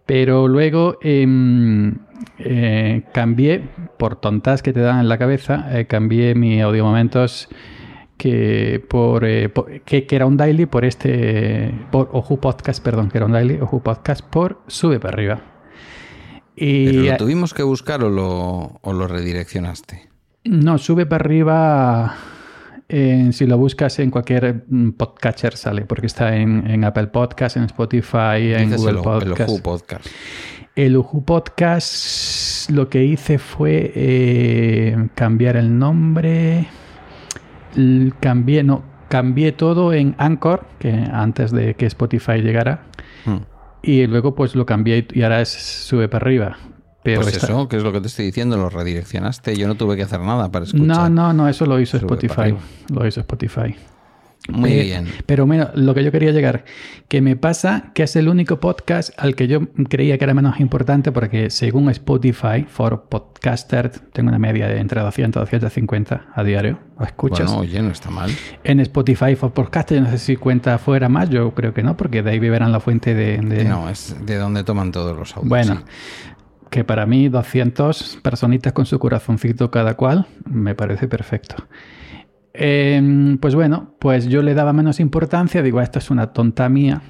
Pero 0.10 0.48
luego 0.48 0.98
em, 1.04 1.94
eh, 2.39 3.04
cambié, 3.13 3.62
por 4.00 4.16
tontas 4.16 4.63
que 4.63 4.74
te 4.74 4.80
dan 4.80 5.01
en 5.01 5.08
la 5.08 5.20
cabeza, 5.20 5.68
eh, 5.72 5.86
cambié 5.86 6.34
mi 6.34 6.60
audio 6.62 6.84
momentos 6.84 7.48
que 8.18 8.84
por, 8.89 9.24
eh, 9.24 9.50
por- 9.50 9.82
que, 9.82 10.08
que 10.08 10.16
era 10.16 10.25
un 10.25 10.36
daily 10.36 10.66
por 10.66 10.84
este 10.84 11.72
por 11.92 12.10
Oju 12.12 12.39
Podcast, 12.39 12.84
perdón, 12.84 13.10
que 13.10 13.20
era 13.20 13.28
un 13.28 13.34
daily, 13.34 13.60
Oju 13.62 13.84
Podcast 13.84 14.25
por 14.25 14.62
Sube 14.66 15.00
para 15.00 15.13
arriba. 15.13 15.42
Y 16.56 16.88
¿Pero 16.88 17.12
lo 17.12 17.18
tuvimos 17.18 17.54
que 17.54 17.62
buscar 17.63 18.04
o 18.04 18.10
lo, 18.10 18.80
o 18.82 18.94
lo 18.94 19.08
redireccionaste? 19.08 20.10
no, 20.44 20.80
Sube 20.80 21.06
para 21.06 21.24
arriba 21.24 22.16
Eh, 22.91 23.29
si 23.34 23.46
lo 23.46 23.58
buscas 23.58 24.00
en 24.00 24.10
cualquier 24.10 24.63
mm, 24.67 24.91
podcatcher 24.91 25.55
sale, 25.55 25.86
porque 25.86 26.08
está 26.08 26.36
en, 26.36 26.67
en 26.67 26.84
Apple 26.84 27.08
Podcast, 27.08 27.55
en 27.58 27.65
Spotify, 27.65 28.53
en 28.55 28.75
Google 28.75 28.89
el, 28.89 28.98
el 28.98 29.03
Podcast. 29.03 29.50
Who 29.50 29.62
Podcast. 29.62 30.08
El 30.75 30.98
Uju 30.98 31.24
Podcast 31.24 32.69
lo 32.72 32.89
que 32.89 33.03
hice 33.03 33.38
fue 33.38 33.91
eh, 33.93 35.10
cambiar 35.13 35.58
el 35.58 35.77
nombre. 35.77 36.67
Cambié, 38.19 38.63
no, 38.63 38.84
cambié 39.08 39.51
todo 39.51 39.93
en 39.93 40.15
Anchor, 40.17 40.65
que 40.79 40.91
antes 40.91 41.51
de 41.51 41.75
que 41.75 41.86
Spotify 41.86 42.41
llegara. 42.41 42.86
Hmm. 43.25 43.39
Y 43.81 44.08
luego 44.08 44.36
pues 44.36 44.55
lo 44.55 44.65
cambié 44.65 45.08
y 45.12 45.22
ahora 45.22 45.41
es, 45.41 45.50
sube 45.50 46.08
para 46.08 46.25
arriba. 46.25 46.58
Pero 47.03 47.22
Pues 47.22 47.34
está- 47.34 47.48
eso, 47.48 47.68
que 47.70 47.77
es 47.77 47.84
lo 47.84 47.91
que 47.94 48.01
te 48.01 48.08
estoy 48.08 48.25
diciendo, 48.25 48.58
lo 48.58 48.70
redireccionaste. 48.70 49.56
Yo 49.56 49.68
no 49.68 49.75
tuve 49.75 49.96
que 49.96 50.03
hacer 50.03 50.20
nada 50.20 50.51
para 50.51 50.65
escuchar. 50.65 50.86
No, 50.86 51.10
no, 51.10 51.32
no, 51.34 51.48
eso 51.48 51.65
lo 51.65 51.79
hizo 51.79 51.98
Sube 51.98 52.08
Spotify. 52.15 52.56
Lo 52.94 53.08
hizo 53.08 53.22
Spotify. 53.22 53.75
Muy 54.50 54.72
Eh, 54.72 54.84
bien. 54.84 55.08
Pero 55.25 55.46
bueno, 55.46 55.70
lo 55.75 55.94
que 55.94 56.03
yo 56.03 56.12
quería 56.12 56.32
llegar, 56.32 56.63
que 57.08 57.22
me 57.22 57.36
pasa 57.36 57.91
que 57.94 58.03
es 58.03 58.15
el 58.15 58.27
único 58.29 58.60
podcast 58.60 59.12
al 59.18 59.36
que 59.36 59.48
yo 59.48 59.60
creía 59.89 60.18
que 60.18 60.24
era 60.24 60.34
menos 60.34 60.60
importante 60.60 61.12
porque 61.12 61.50
según 61.50 61.89
Spotify, 61.89 62.65
for 62.68 63.03
podcaster, 63.10 63.89
tengo 64.12 64.29
una 64.29 64.39
media 64.39 64.68
de 64.68 64.79
entre 64.79 65.01
200 65.01 65.41
y 65.41 65.51
250 65.51 66.27
a 66.34 66.44
diario. 66.44 66.79
¿Lo 66.98 67.06
escuchas? 67.06 67.46
Bueno, 67.48 67.62
oye, 67.62 67.82
no 67.82 67.91
está 67.91 68.10
mal. 68.10 68.32
En 68.63 68.79
Spotify 68.79 69.36
for 69.36 69.51
podcaster, 69.51 69.98
yo 70.00 70.03
no 70.06 70.10
sé 70.10 70.18
si 70.18 70.36
cuenta 70.36 70.77
fuera 70.79 71.10
más, 71.10 71.29
yo 71.29 71.53
creo 71.53 71.74
que 71.74 71.84
no, 71.84 71.96
porque 71.96 72.24
de 72.24 72.32
ahí 72.32 72.39
beberán 72.39 72.72
la 72.72 72.79
fuente 72.79 73.13
de... 73.13 73.38
de- 73.38 73.65
No, 73.65 73.89
es 73.89 74.15
de 74.25 74.36
donde 74.38 74.63
toman 74.63 74.91
todos 74.91 75.15
los 75.18 75.36
audios. 75.36 75.50
bueno, 75.50 75.75
sí. 75.75 75.82
Que 76.69 76.83
para 76.83 77.05
mí 77.05 77.29
200 77.29 78.19
personitas 78.21 78.73
con 78.73 78.85
su 78.85 78.99
corazoncito 78.99 79.71
cada 79.71 79.95
cual 79.95 80.27
me 80.45 80.75
parece 80.75 81.07
perfecto. 81.07 81.55
Eh, 82.53 83.38
pues 83.39 83.55
bueno, 83.55 83.95
pues 83.99 84.27
yo 84.27 84.41
le 84.41 84.53
daba 84.53 84.73
menos 84.73 84.99
importancia, 84.99 85.61
digo, 85.61 85.81
esto 85.81 85.99
es 85.99 86.09
una 86.09 86.33
tonta 86.33 86.67
mía. 86.69 87.01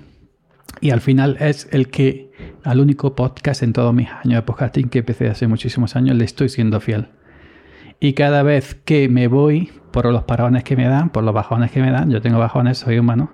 Y 0.81 0.91
al 0.91 1.01
final 1.01 1.37
es 1.39 1.67
el 1.71 1.89
que, 1.89 2.31
al 2.63 2.79
único 2.79 3.15
podcast 3.15 3.63
en 3.63 3.73
todos 3.73 3.93
mis 3.93 4.09
años 4.09 4.35
de 4.35 4.41
podcasting 4.43 4.89
que 4.89 4.99
empecé 4.99 5.27
hace 5.27 5.47
muchísimos 5.47 5.95
años, 5.95 6.15
le 6.15 6.23
estoy 6.23 6.49
siendo 6.49 6.79
fiel. 6.79 7.09
Y 7.99 8.13
cada 8.13 8.43
vez 8.43 8.75
que 8.75 9.09
me 9.09 9.27
voy, 9.27 9.71
por 9.91 10.05
los 10.05 10.23
parones 10.23 10.63
que 10.63 10.77
me 10.77 10.87
dan, 10.87 11.09
por 11.09 11.23
los 11.23 11.33
bajones 11.33 11.71
que 11.71 11.81
me 11.81 11.91
dan, 11.91 12.09
yo 12.09 12.21
tengo 12.21 12.39
bajones, 12.39 12.77
soy 12.77 12.97
humano, 12.99 13.33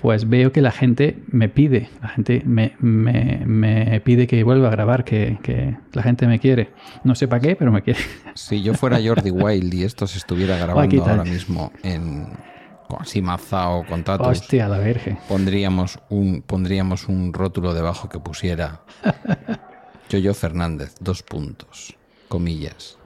pues 0.00 0.28
veo 0.28 0.50
que 0.52 0.60
la 0.62 0.72
gente 0.72 1.18
me 1.28 1.48
pide, 1.48 1.88
la 2.00 2.08
gente 2.08 2.42
me, 2.44 2.74
me- 2.80 3.42
me 3.46 4.00
pide 4.00 4.26
que 4.26 4.42
vuelva 4.42 4.68
a 4.68 4.70
grabar, 4.70 5.04
que, 5.04 5.38
que 5.42 5.76
la 5.92 6.02
gente 6.02 6.26
me 6.26 6.38
quiere. 6.40 6.70
No 7.04 7.14
sé 7.14 7.28
para 7.28 7.40
qué, 7.40 7.56
pero 7.56 7.70
me 7.72 7.82
quiere. 7.82 8.00
Si 8.34 8.62
yo 8.62 8.72
fuera 8.74 8.98
Jordi 9.04 9.30
Wild 9.30 9.74
y 9.74 9.84
esto 9.84 10.06
se 10.06 10.18
estuviera 10.18 10.56
grabando 10.56 11.04
ahora 11.04 11.24
mismo 11.24 11.70
en 11.82 12.26
con- 12.88 13.02
así 13.02 13.20
mazao 13.22 13.84
con 13.86 14.02
tatus, 14.02 14.26
Hostia, 14.26 14.68
la 14.68 14.78
verge. 14.78 15.18
pondríamos 15.28 15.98
un 16.08 16.40
pondríamos 16.42 17.08
un 17.08 17.32
rótulo 17.34 17.74
debajo 17.74 18.08
que 18.08 18.18
pusiera 18.18 18.80
Yoyo 20.08 20.34
Fernández, 20.34 20.94
dos 21.00 21.22
puntos, 21.22 21.94
comillas. 22.28 22.98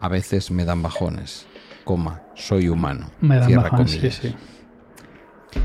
A 0.00 0.08
veces 0.08 0.50
me 0.50 0.64
dan 0.64 0.82
bajones, 0.82 1.46
coma, 1.84 2.22
soy 2.34 2.68
humano. 2.68 3.10
Me 3.20 3.36
dan 3.36 3.46
cierra 3.48 3.62
bajones, 3.64 3.90
sí, 3.90 3.96
comillas. 3.98 4.14
sí. 4.16 4.28
A 4.28 4.59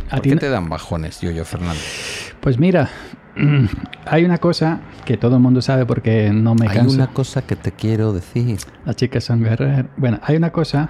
¿Por 0.10 0.20
ti 0.22 0.30
qué 0.30 0.36
te 0.38 0.50
dan 0.50 0.70
bajones, 0.70 1.22
Yoyo 1.22 1.46
Fernández? 1.46 2.34
Pues 2.42 2.58
mira, 2.60 2.90
hay 4.06 4.26
una 4.26 4.38
cosa 4.38 4.82
que 5.06 5.18
todo 5.18 5.36
el 5.36 5.42
mundo 5.42 5.62
sabe 5.62 5.86
porque 5.86 6.32
no 6.34 6.56
me 6.56 6.68
Hay 6.68 6.76
canso. 6.78 6.96
una 6.96 7.08
cosa 7.08 7.42
que 7.44 7.56
te 7.56 7.72
quiero 7.72 8.14
decir. 8.14 8.58
Las 8.86 8.96
chicas 8.96 9.24
son 9.24 9.44
guerreras. 9.44 9.86
Bueno, 9.98 10.20
hay 10.24 10.36
una 10.38 10.52
cosa 10.52 10.90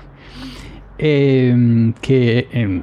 eh, 0.98 1.94
que 2.02 2.48
eh, 2.52 2.82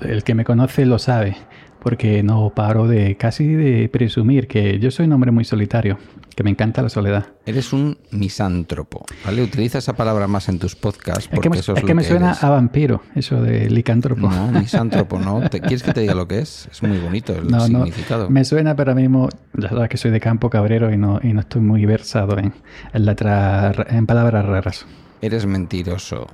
el 0.00 0.24
que 0.24 0.34
me 0.34 0.44
conoce 0.44 0.84
lo 0.86 0.98
sabe, 0.98 1.36
porque 1.82 2.22
no 2.22 2.50
paro 2.54 2.86
de 2.86 3.16
casi 3.16 3.46
de 3.54 3.88
presumir 3.88 4.46
que 4.46 4.78
yo 4.78 4.90
soy 4.90 5.06
un 5.06 5.12
hombre 5.14 5.30
muy 5.32 5.44
solitario, 5.44 5.98
que 6.36 6.42
me 6.44 6.50
encanta 6.50 6.80
la 6.82 6.88
soledad. 6.88 7.26
Eres 7.44 7.72
un 7.72 7.98
misántropo, 8.10 9.04
¿vale? 9.24 9.42
Utiliza 9.42 9.78
esa 9.78 9.94
palabra 9.94 10.26
más 10.28 10.48
en 10.48 10.58
tus 10.58 10.76
podcasts 10.76 11.24
Es 11.24 11.28
porque 11.28 11.42
que 11.42 11.50
me, 11.50 11.56
eso 11.58 11.72
es, 11.72 11.78
es 11.78 11.82
lo 11.82 11.86
que 11.86 11.94
me 11.94 12.02
que 12.02 12.08
suena 12.08 12.30
eres. 12.30 12.44
a 12.44 12.50
vampiro, 12.50 13.02
eso 13.14 13.42
de 13.42 13.68
licántropo. 13.68 14.28
No, 14.28 14.46
misántropo 14.60 15.18
no. 15.18 15.48
¿Te, 15.50 15.60
¿Quieres 15.60 15.82
que 15.82 15.92
te 15.92 16.00
diga 16.02 16.14
lo 16.14 16.26
que 16.28 16.38
es? 16.38 16.68
Es 16.70 16.82
muy 16.82 16.98
bonito 16.98 17.34
el 17.34 17.48
No, 17.48 17.58
no, 17.58 17.64
significado. 17.84 18.30
me 18.30 18.44
suena, 18.44 18.74
pero 18.76 18.92
ahora 18.92 19.00
mismo, 19.02 19.28
ya 19.54 19.68
sabes 19.68 19.88
que 19.88 19.96
soy 19.96 20.10
de 20.10 20.20
campo 20.20 20.48
cabrero 20.50 20.92
y 20.92 20.96
no, 20.96 21.20
y 21.22 21.32
no 21.32 21.40
estoy 21.40 21.60
muy 21.62 21.84
versado 21.84 22.38
en, 22.38 22.52
en, 22.92 23.04
letras- 23.04 23.76
en 23.88 24.06
palabras 24.06 24.44
raras. 24.46 24.86
Eres 25.20 25.46
mentiroso. 25.46 26.26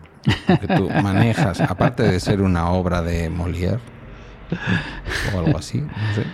Porque 0.46 0.66
tú 0.76 0.88
manejas, 1.02 1.60
aparte 1.60 2.02
de 2.02 2.20
ser 2.20 2.42
una 2.42 2.70
obra 2.70 3.02
de 3.02 3.30
Molière 3.30 3.78
o 5.34 5.38
algo 5.38 5.58
así, 5.58 5.78
no 5.80 5.88
sé. 6.14 6.24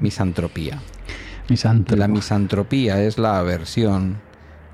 Misantropía. 0.00 0.80
La 1.96 2.08
misantropía 2.08 3.02
es 3.02 3.18
la 3.18 3.38
aversión, 3.38 4.18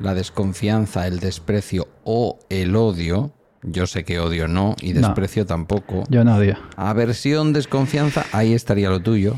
la 0.01 0.15
desconfianza, 0.15 1.07
el 1.07 1.21
desprecio 1.21 1.89
o 2.05 2.39
el 2.51 2.75
odio. 2.77 3.33
Yo 3.63 3.87
sé 3.87 4.05
que 4.05 4.19
odio 4.19 4.49
no 4.49 4.75
y 4.83 4.93
No. 4.93 5.01
desprecio 5.01 5.47
tampoco. 5.47 6.03
Yo 6.11 6.25
no 6.25 6.37
odio. 6.37 6.59
Aversión, 6.77 7.53
desconfianza, 7.53 8.27
ahí 8.33 8.53
estaría 8.53 8.91
lo 8.91 9.01
tuyo. 9.01 9.37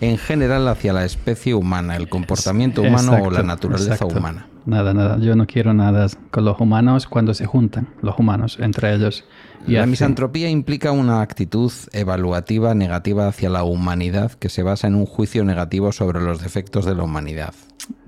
En 0.00 0.16
general 0.16 0.66
hacia 0.68 0.92
la 0.92 1.04
especie 1.04 1.54
humana, 1.54 1.96
el 1.96 2.08
comportamiento 2.08 2.82
humano 2.82 3.18
o 3.22 3.30
la 3.30 3.42
naturaleza 3.42 3.94
exacto. 3.94 4.18
humana. 4.18 4.48
Nada, 4.64 4.94
nada. 4.94 5.18
Yo 5.18 5.34
no 5.36 5.46
quiero 5.46 5.74
nada 5.74 6.06
con 6.30 6.44
los 6.44 6.58
humanos 6.60 7.06
cuando 7.06 7.34
se 7.34 7.46
juntan, 7.46 7.88
los 8.00 8.18
humanos, 8.18 8.58
entre 8.60 8.94
ellos. 8.94 9.24
Y 9.66 9.72
la 9.72 9.86
misantropía 9.86 10.48
implica 10.48 10.92
una 10.92 11.20
actitud 11.20 11.72
evaluativa 11.92 12.74
negativa 12.74 13.28
hacia 13.28 13.50
la 13.50 13.64
humanidad 13.64 14.32
que 14.32 14.48
se 14.48 14.62
basa 14.62 14.86
en 14.86 14.94
un 14.94 15.04
juicio 15.04 15.44
negativo 15.44 15.92
sobre 15.92 16.20
los 16.20 16.40
defectos 16.40 16.84
de 16.86 16.94
la 16.94 17.02
humanidad. 17.02 17.54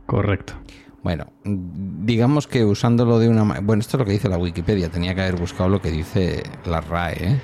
Correcto. 0.06 0.54
Bueno, 1.02 1.32
digamos 1.44 2.46
que 2.46 2.64
usándolo 2.64 3.18
de 3.18 3.28
una 3.28 3.44
manera... 3.44 3.64
Bueno, 3.64 3.80
esto 3.80 3.96
es 3.96 3.98
lo 4.00 4.04
que 4.04 4.12
dice 4.12 4.28
la 4.28 4.38
Wikipedia, 4.38 4.90
tenía 4.90 5.14
que 5.14 5.22
haber 5.22 5.36
buscado 5.36 5.68
lo 5.68 5.80
que 5.80 5.90
dice 5.90 6.42
la 6.64 6.80
RAE, 6.80 7.24
¿eh? 7.24 7.40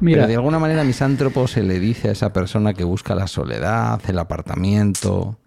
Mira, 0.00 0.22
Pero 0.22 0.28
de 0.28 0.34
alguna 0.34 0.58
manera 0.58 0.82
misántropo 0.82 1.46
se 1.46 1.62
le 1.62 1.78
dice 1.78 2.08
a 2.08 2.12
esa 2.12 2.32
persona 2.32 2.74
que 2.74 2.82
busca 2.82 3.14
la 3.14 3.28
soledad, 3.28 4.00
el 4.08 4.18
apartamiento, 4.18 5.38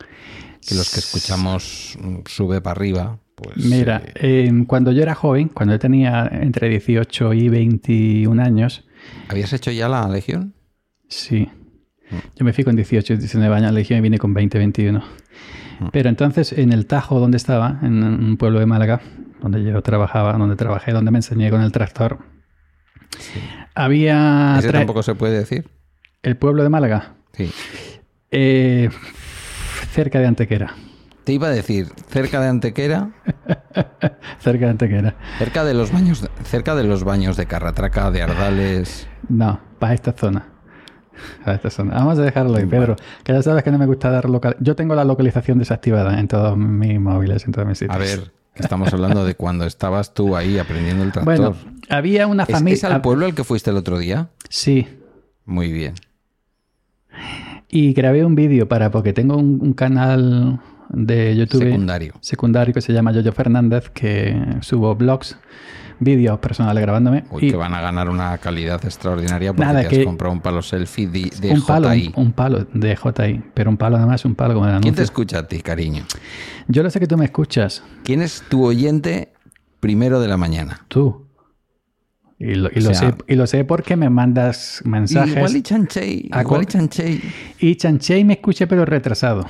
que 0.65 0.75
los 0.75 0.89
que 0.89 0.99
escuchamos 0.99 1.97
mm, 2.01 2.19
sube 2.25 2.61
para 2.61 2.71
arriba. 2.71 3.19
Pues, 3.39 3.57
mira 3.65 4.01
eh, 4.15 4.51
cuando 4.65 4.91
yo 4.91 5.03
era 5.03 5.13
joven, 5.13 5.49
cuando 5.49 5.75
yo 5.75 5.79
tenía 5.79 6.27
entre 6.31 6.69
18 6.69 7.33
y 7.33 7.49
21 7.49 8.41
años, 8.41 8.83
¿Habías 9.29 9.53
hecho 9.53 9.69
ya 9.71 9.87
la 9.87 10.07
legión? 10.09 10.53
sí. 11.07 11.47
Yo 12.37 12.45
me 12.45 12.53
fui 12.53 12.63
con 12.63 12.75
18 12.77 13.13
y 13.13 13.17
19 13.17 13.53
años 13.53 13.67
a 13.67 13.71
la 13.73 13.77
Legión 13.79 13.99
y 13.99 14.01
vine 14.01 14.17
con 14.17 14.33
20, 14.33 14.57
21. 14.57 15.03
Pero 15.91 16.07
entonces 16.07 16.53
en 16.53 16.71
el 16.71 16.85
Tajo 16.85 17.19
donde 17.19 17.35
estaba, 17.35 17.79
en 17.83 18.01
un 18.01 18.37
pueblo 18.37 18.59
de 18.61 18.65
Málaga, 18.65 19.01
donde 19.41 19.61
yo 19.61 19.81
trabajaba, 19.83 20.31
donde 20.37 20.55
trabajé, 20.55 20.93
donde 20.93 21.11
me 21.11 21.17
enseñé 21.17 21.49
con 21.51 21.61
el 21.61 21.73
tractor, 21.73 22.19
había... 23.75 24.55
¿Ese 24.59 24.69
tra- 24.69 24.73
tampoco 24.79 25.03
se 25.03 25.15
puede 25.15 25.37
decir? 25.37 25.65
El 26.23 26.37
pueblo 26.37 26.63
de 26.63 26.69
Málaga, 26.69 27.15
Sí. 27.33 27.51
eh, 28.31 28.89
cerca 29.91 30.19
de 30.19 30.27
Antequera. 30.27 30.73
Te 31.27 31.33
iba 31.33 31.47
a 31.47 31.51
decir, 31.51 31.87
cerca 32.07 32.39
de 32.39 32.47
Antequera, 32.47 33.09
Cerca 34.39 34.63
de 34.63 34.71
Antequera. 34.71 35.15
cerca 35.37 35.65
de 35.65 35.73
los 35.73 35.91
baños, 35.91 36.25
cerca 36.45 36.73
de 36.73 36.85
los 36.85 37.03
baños 37.03 37.35
de 37.35 37.45
Carratraca, 37.45 38.11
de 38.11 38.21
Ardales. 38.21 39.09
No, 39.27 39.59
para 39.77 39.93
esta 39.93 40.13
zona. 40.13 40.47
Para 41.43 41.57
esta 41.57 41.69
zona. 41.69 41.95
Vamos 41.95 42.17
a 42.17 42.21
dejarlo 42.21 42.55
ahí, 42.55 42.65
Pedro. 42.65 42.95
Que 43.25 43.33
ya 43.33 43.41
sabes 43.41 43.65
que 43.65 43.71
no 43.71 43.77
me 43.77 43.85
gusta 43.85 44.09
dar 44.09 44.29
local. 44.29 44.55
Yo 44.61 44.77
tengo 44.77 44.95
la 44.95 45.03
localización 45.03 45.59
desactivada 45.59 46.17
en 46.17 46.29
todos 46.29 46.57
mis 46.57 46.97
móviles, 46.97 47.43
en 47.45 47.51
todos 47.51 47.67
mis 47.67 47.77
sitios. 47.77 47.93
A 47.93 47.99
ver, 47.99 48.31
estamos 48.55 48.93
hablando 48.93 49.25
de 49.25 49.35
cuando 49.35 49.65
estabas 49.65 50.13
tú 50.13 50.33
ahí 50.33 50.57
aprendiendo 50.57 51.03
el 51.03 51.11
tractor. 51.11 51.25
Bueno, 51.37 51.55
había 51.89 52.25
una 52.27 52.43
¿Es, 52.43 52.51
familia. 52.53 52.73
es 52.75 52.83
al 52.85 53.01
pueblo 53.01 53.25
al 53.25 53.35
que 53.35 53.43
fuiste 53.43 53.69
el 53.69 53.75
otro 53.75 53.97
día? 53.97 54.29
Sí. 54.47 54.87
Muy 55.43 55.73
bien. 55.73 55.95
Y 57.67 57.91
grabé 57.91 58.23
un 58.23 58.35
vídeo 58.35 58.69
para, 58.69 58.91
porque 58.91 59.11
tengo 59.11 59.35
un, 59.35 59.59
un 59.61 59.73
canal 59.73 60.61
de 60.89 61.35
YouTube 61.35 61.63
Secundario. 61.63 62.13
secundario 62.21 62.73
que 62.73 62.81
se 62.81 62.93
llama 62.93 63.11
Yoyo 63.11 63.31
Fernández, 63.33 63.89
que 63.89 64.35
subo 64.61 64.95
blogs, 64.95 65.37
vídeos 65.99 66.37
personales 66.39 66.81
grabándome. 66.81 67.23
Uy, 67.31 67.45
y 67.47 67.51
que 67.51 67.57
van 67.57 67.73
a 67.73 67.81
ganar 67.81 68.09
una 68.09 68.37
calidad 68.37 68.83
extraordinaria 68.85 69.51
porque 69.53 69.65
Nada, 69.65 69.81
te 69.83 69.87
que- 69.89 69.99
has 70.01 70.05
comprado 70.05 70.33
un 70.33 70.41
palo 70.41 70.61
selfie 70.61 71.07
de, 71.07 71.31
de 71.41 71.51
un 71.53 71.65
palo, 71.65 71.91
JI. 71.91 72.13
un, 72.15 72.25
un 72.27 72.31
palo 72.33 72.67
de 72.73 72.95
JI, 72.95 73.41
pero 73.53 73.69
un 73.69 73.77
palo 73.77 73.95
nada 73.97 74.07
más, 74.07 74.23
un 74.23 74.35
palo 74.35 74.53
como 74.53 74.65
el 74.67 74.71
¿Quién 74.73 74.81
te 74.81 74.87
anuncio. 74.87 75.03
escucha 75.03 75.39
a 75.39 75.47
ti, 75.47 75.59
cariño? 75.61 76.03
Yo 76.67 76.83
lo 76.83 76.89
sé 76.89 76.99
que 76.99 77.07
tú 77.07 77.17
me 77.17 77.25
escuchas, 77.25 77.83
¿Quién 78.03 78.21
es 78.21 78.43
tu 78.47 78.63
oyente 78.63 79.33
primero 79.79 80.19
de 80.19 80.27
la 80.27 80.37
mañana? 80.37 80.85
tú. 80.87 81.25
Y 82.39 82.53
lo, 82.53 82.69
y 82.71 82.77
O 82.79 82.89
lo 82.89 82.93
sea- 82.93 83.09
sé, 83.09 83.15
y 83.27 83.35
lo 83.35 83.47
sé 83.47 83.63
porque 83.65 83.95
me 83.95 84.11
mandas 84.11 84.83
mensajes. 84.85 85.35
Igual 85.35 85.55
y 85.55 85.63
igual 86.39 86.61
y 86.61 86.65
Chanchey. 86.67 87.21
Y 87.59 87.75
Chanchey 87.75 88.23
me 88.23 88.33
escucha, 88.33 88.67
pero 88.67 88.85
retrasado. 88.85 89.49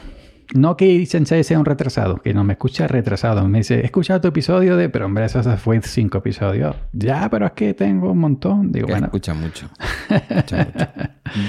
No 0.53 0.77
que 0.77 1.05
Sensei 1.05 1.43
sea 1.43 1.59
un 1.59 1.65
retrasado, 1.65 2.17
que 2.17 2.33
no 2.33 2.43
me 2.43 2.53
escucha 2.53 2.87
retrasado. 2.87 3.47
Me 3.47 3.59
dice, 3.59 3.81
he 3.81 3.85
escuchado 3.85 4.21
tu 4.21 4.27
episodio 4.29 4.77
de, 4.77 4.87
pero 4.89 5.05
hombre, 5.05 5.25
eso 5.25 5.43
fue 5.57 5.81
cinco 5.81 6.19
episodios. 6.19 6.75
Ya, 6.93 7.29
pero 7.29 7.45
es 7.47 7.51
que 7.51 7.73
tengo 7.73 8.11
un 8.11 8.19
montón. 8.19 8.71
Digo, 8.71 8.87
Que 8.87 8.93
bueno. 8.93 9.07
escucha 9.07 9.33
mucho. 9.33 9.69
Escucha 10.09 10.57
mucho. 10.73 10.87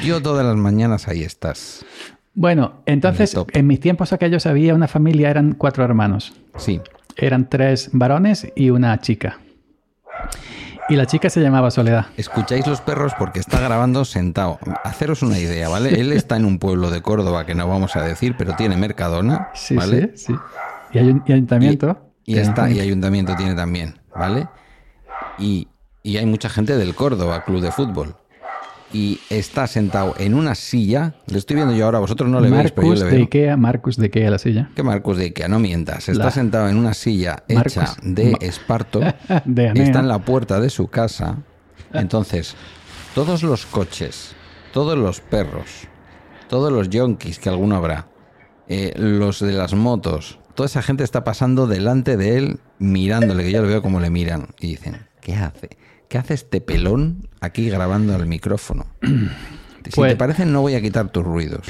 Yo 0.05 0.21
todas 0.21 0.45
las 0.45 0.57
mañanas 0.57 1.07
ahí 1.09 1.23
estás. 1.23 1.85
Bueno, 2.35 2.83
entonces, 2.87 3.33
top. 3.33 3.51
en 3.53 3.67
mis 3.67 3.81
tiempos 3.81 4.13
aquellos 4.13 4.47
había 4.47 4.75
una 4.75 4.89
familia, 4.89 5.31
eran 5.31 5.55
cuatro 5.55 5.85
hermanos. 5.85 6.33
Sí. 6.57 6.81
Eran 7.17 7.49
tres 7.49 7.91
varones 7.93 8.53
y 8.57 8.71
una 8.71 8.99
chica. 9.01 9.39
Y 10.89 10.97
la 10.97 11.07
chica 11.07 11.29
se 11.29 11.41
llamaba 11.41 11.71
Soledad. 11.71 12.07
Escucháis 12.17 12.67
los 12.67 12.81
perros 12.81 13.13
porque 13.19 13.41
está 13.41 13.61
grabando 13.61 14.05
sentado. 14.07 14.59
Haceros 14.85 15.23
una 15.23 15.39
idea, 15.39 15.69
¿vale? 15.69 16.01
Él 16.01 16.13
está 16.13 16.37
en 16.37 16.47
un 16.47 16.59
pueblo 16.59 16.91
de 16.91 17.03
Córdoba 17.03 17.45
que 17.45 17.55
no 17.55 17.69
vamos 17.69 17.95
a 17.97 18.03
decir, 18.03 18.35
pero 18.39 18.55
tiene 18.57 18.77
Mercadona, 18.77 19.51
Sí, 19.55 19.77
¿vale? 19.77 20.13
sí, 20.17 20.27
sí. 20.33 20.35
Y, 20.93 20.99
ayun- 20.99 21.23
y 21.27 21.33
ayuntamiento. 21.33 22.13
Y, 22.25 22.37
y 22.37 22.39
está, 22.39 22.71
y 22.71 22.81
ayuntamiento 22.81 23.35
tiene 23.37 23.55
también, 23.55 23.99
¿vale? 24.17 24.49
Y, 25.39 25.69
y 26.03 26.17
hay 26.17 26.25
mucha 26.27 26.49
gente 26.49 26.77
del 26.77 26.95
Córdoba, 26.95 27.45
club 27.45 27.61
de 27.61 27.71
fútbol. 27.71 28.17
Y 28.93 29.21
está 29.29 29.67
sentado 29.67 30.15
en 30.19 30.33
una 30.35 30.55
silla. 30.55 31.15
Le 31.27 31.37
estoy 31.39 31.57
viendo 31.57 31.75
yo 31.75 31.85
ahora, 31.85 31.99
vosotros 31.99 32.31
no 32.31 32.41
le 32.41 32.49
veis, 32.51 32.71
pero 32.73 32.87
yo 32.87 32.89
Marcus 32.95 32.99
le 33.01 33.05
de 33.05 33.11
veo. 33.17 33.21
Ikea, 33.25 33.57
Marcus 33.59 33.97
de 33.99 34.05
Ikea 34.07 34.31
la 34.31 34.39
silla. 34.39 34.71
Que 34.75 34.83
Marcos 34.83 35.19
de 35.19 35.25
Ikea, 35.27 35.49
no 35.49 35.59
mientas. 35.59 36.09
Está 36.09 36.25
La- 36.25 36.31
sentado 36.31 36.69
en 36.71 36.79
una 36.79 36.95
silla 36.95 37.43
hecha 37.49 37.95
de 38.03 38.37
esparto. 38.41 39.01
De 39.45 39.67
está 39.75 40.01
en 40.01 40.09
la 40.09 40.21
puerta 40.21 40.59
de 40.61 40.71
su 40.71 40.89
casa. 40.89 41.37
Entonces, 41.93 42.55
todos 43.15 43.43
los 43.43 43.67
coches, 43.67 44.33
todos 44.73 44.97
los 44.97 45.21
perros, 45.21 45.67
todos 46.49 46.73
los 46.73 46.89
yonkis 46.89 47.39
que 47.39 47.49
alguno 47.51 47.77
habrá, 47.77 48.07
eh, 48.69 48.93
los 48.97 49.41
de 49.41 49.53
las 49.53 49.75
motos, 49.75 50.39
toda 50.55 50.67
esa 50.67 50.83
gente 50.83 51.05
está 51.05 51.25
pasando 51.25 51.67
delante 51.67 52.17
de 52.17 52.37
él 52.39 52.61
mirándole, 52.79 53.45
que 53.45 53.53
yo 53.53 53.63
le 53.63 53.69
veo 53.69 53.83
como 53.83 54.01
le 54.01 54.11
miran. 54.11 54.49
Y 54.61 54.69
dicen, 54.69 55.07
¿qué 55.21 55.35
hace? 55.35 55.71
¿Qué 56.09 56.19
hace 56.19 56.35
este 56.35 56.61
pelón 56.61 57.29
aquí 57.41 57.69
grabando 57.71 58.15
al 58.15 58.27
micrófono? 58.27 58.87
Si 59.85 59.93
Pues- 59.95 60.11
te 60.13 60.17
parece, 60.17 60.45
no 60.45 60.61
voy 60.61 60.75
a 60.75 60.83
quitar 60.83 61.09
tus 61.11 61.25
ruidos. 61.25 61.61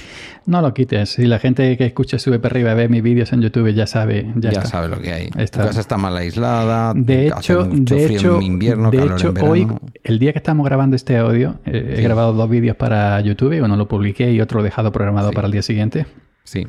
No 0.45 0.61
lo 0.61 0.75
quites. 0.75 1.11
Si 1.11 1.26
la 1.26 1.38
gente 1.38 1.76
que 1.76 1.85
escucha 1.87 2.18
sube 2.18 2.40
para 2.40 2.54
arriba 2.54 2.75
ve 2.75 2.88
mis 2.88 3.00
vídeos 3.00 3.33
en 3.33 3.42
YouTube 3.42 3.73
ya 3.73 3.87
sabe. 3.87 4.33
Ya, 4.35 4.64
sabe 4.64 4.88
lo 4.88 4.99
que 5.00 5.12
hay. 5.12 5.30
Está. 5.37 5.61
Tu 5.61 5.66
casa 5.68 5.80
está 5.80 5.99
mal 5.99 6.16
aislada. 6.16 6.95
De 6.97 7.30
hace 7.33 7.52
hecho, 7.52 7.66
mucho 7.66 7.95
de 7.95 8.07
frío 8.07 8.18
hecho, 8.18 8.37
en 8.38 8.42
invierno, 8.42 8.90
de 8.90 8.99
calor 8.99 9.12
hecho 9.18 9.28
en 9.28 9.35
verano. 9.35 9.52
hoy, 9.52 9.68
el 10.02 10.18
día 10.18 10.33
que 10.33 10.38
estamos 10.38 10.64
grabando 10.66 10.97
este 10.97 11.16
audio, 11.16 11.61
eh, 11.64 11.97
he 11.99 12.02
grabado 12.02 12.33
dos 12.33 12.50
vídeos 12.50 12.76
para 12.76 13.21
YouTube. 13.21 13.62
Uno 13.62 13.76
lo 13.76 13.87
publiqué 13.87 14.33
y 14.33 14.40
otro 14.40 14.64
dejado 14.64 14.90
programado 14.90 15.28
Sí. 15.28 15.35
para 15.37 15.47
el 15.47 15.52
día 15.52 15.62
siguiente. 15.62 16.07
Sí. 16.42 16.66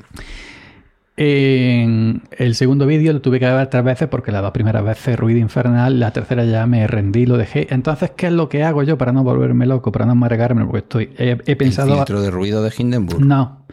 En 1.22 2.22
el 2.38 2.56
segundo 2.56 2.86
vídeo 2.86 3.12
lo 3.12 3.20
tuve 3.20 3.40
que 3.40 3.46
grabar 3.46 3.70
tres 3.70 3.84
veces 3.84 4.08
porque 4.08 4.32
las 4.32 4.42
dos 4.42 4.52
primeras 4.52 4.86
veces 4.86 5.20
ruido 5.20 5.38
infernal, 5.40 6.00
la 6.00 6.12
tercera 6.14 6.46
ya 6.46 6.66
me 6.66 6.88
rendí, 6.88 7.26
lo 7.26 7.38
dejé. 7.38 7.68
Entonces, 7.74 8.12
¿qué 8.16 8.28
es 8.28 8.32
lo 8.32 8.48
que 8.48 8.64
hago 8.64 8.84
yo 8.84 8.98
para 8.98 9.12
no 9.12 9.22
volverme 9.26 9.66
loco, 9.66 9.92
para 9.92 10.06
no 10.06 10.14
amargarme? 10.14 10.64
Porque 10.64 10.78
estoy, 10.78 11.10
he, 11.18 11.32
he 11.32 11.52
El 11.52 11.58
pensado... 11.58 11.94
filtro 11.94 12.22
de 12.22 12.32
ruido 12.32 12.64
de 12.64 12.72
Hindenburg. 12.78 13.20
No. 13.26 13.66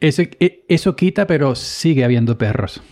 Eso, 0.00 0.22
e- 0.22 0.64
eso 0.68 0.96
quita, 0.96 1.28
pero 1.28 1.54
sigue 1.54 2.04
habiendo 2.04 2.36
perros. 2.36 2.82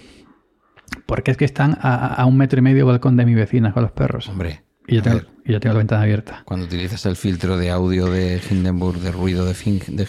Porque 1.06 1.32
es 1.32 1.36
que 1.36 1.44
están 1.44 1.76
a, 1.80 2.14
a 2.14 2.26
un 2.26 2.36
metro 2.36 2.60
y 2.60 2.62
medio 2.62 2.86
balcón 2.86 3.16
de 3.16 3.26
mi 3.26 3.34
vecina 3.34 3.72
con 3.72 3.82
los 3.82 3.90
perros. 3.90 4.28
Hombre, 4.28 4.62
Y 4.86 4.94
yo 4.94 5.02
tengo, 5.02 5.16
ver, 5.16 5.26
y 5.44 5.52
yo 5.52 5.58
tengo 5.58 5.72
la 5.74 5.78
ventana 5.78 6.02
abierta. 6.02 6.42
cuando 6.44 6.66
utilizas 6.66 7.04
el 7.06 7.16
filtro 7.16 7.56
de 7.56 7.70
audio 7.70 8.06
de 8.06 8.40
Hindenburg, 8.48 9.00
de 9.00 9.10
ruido 9.10 9.46
de 9.46 9.56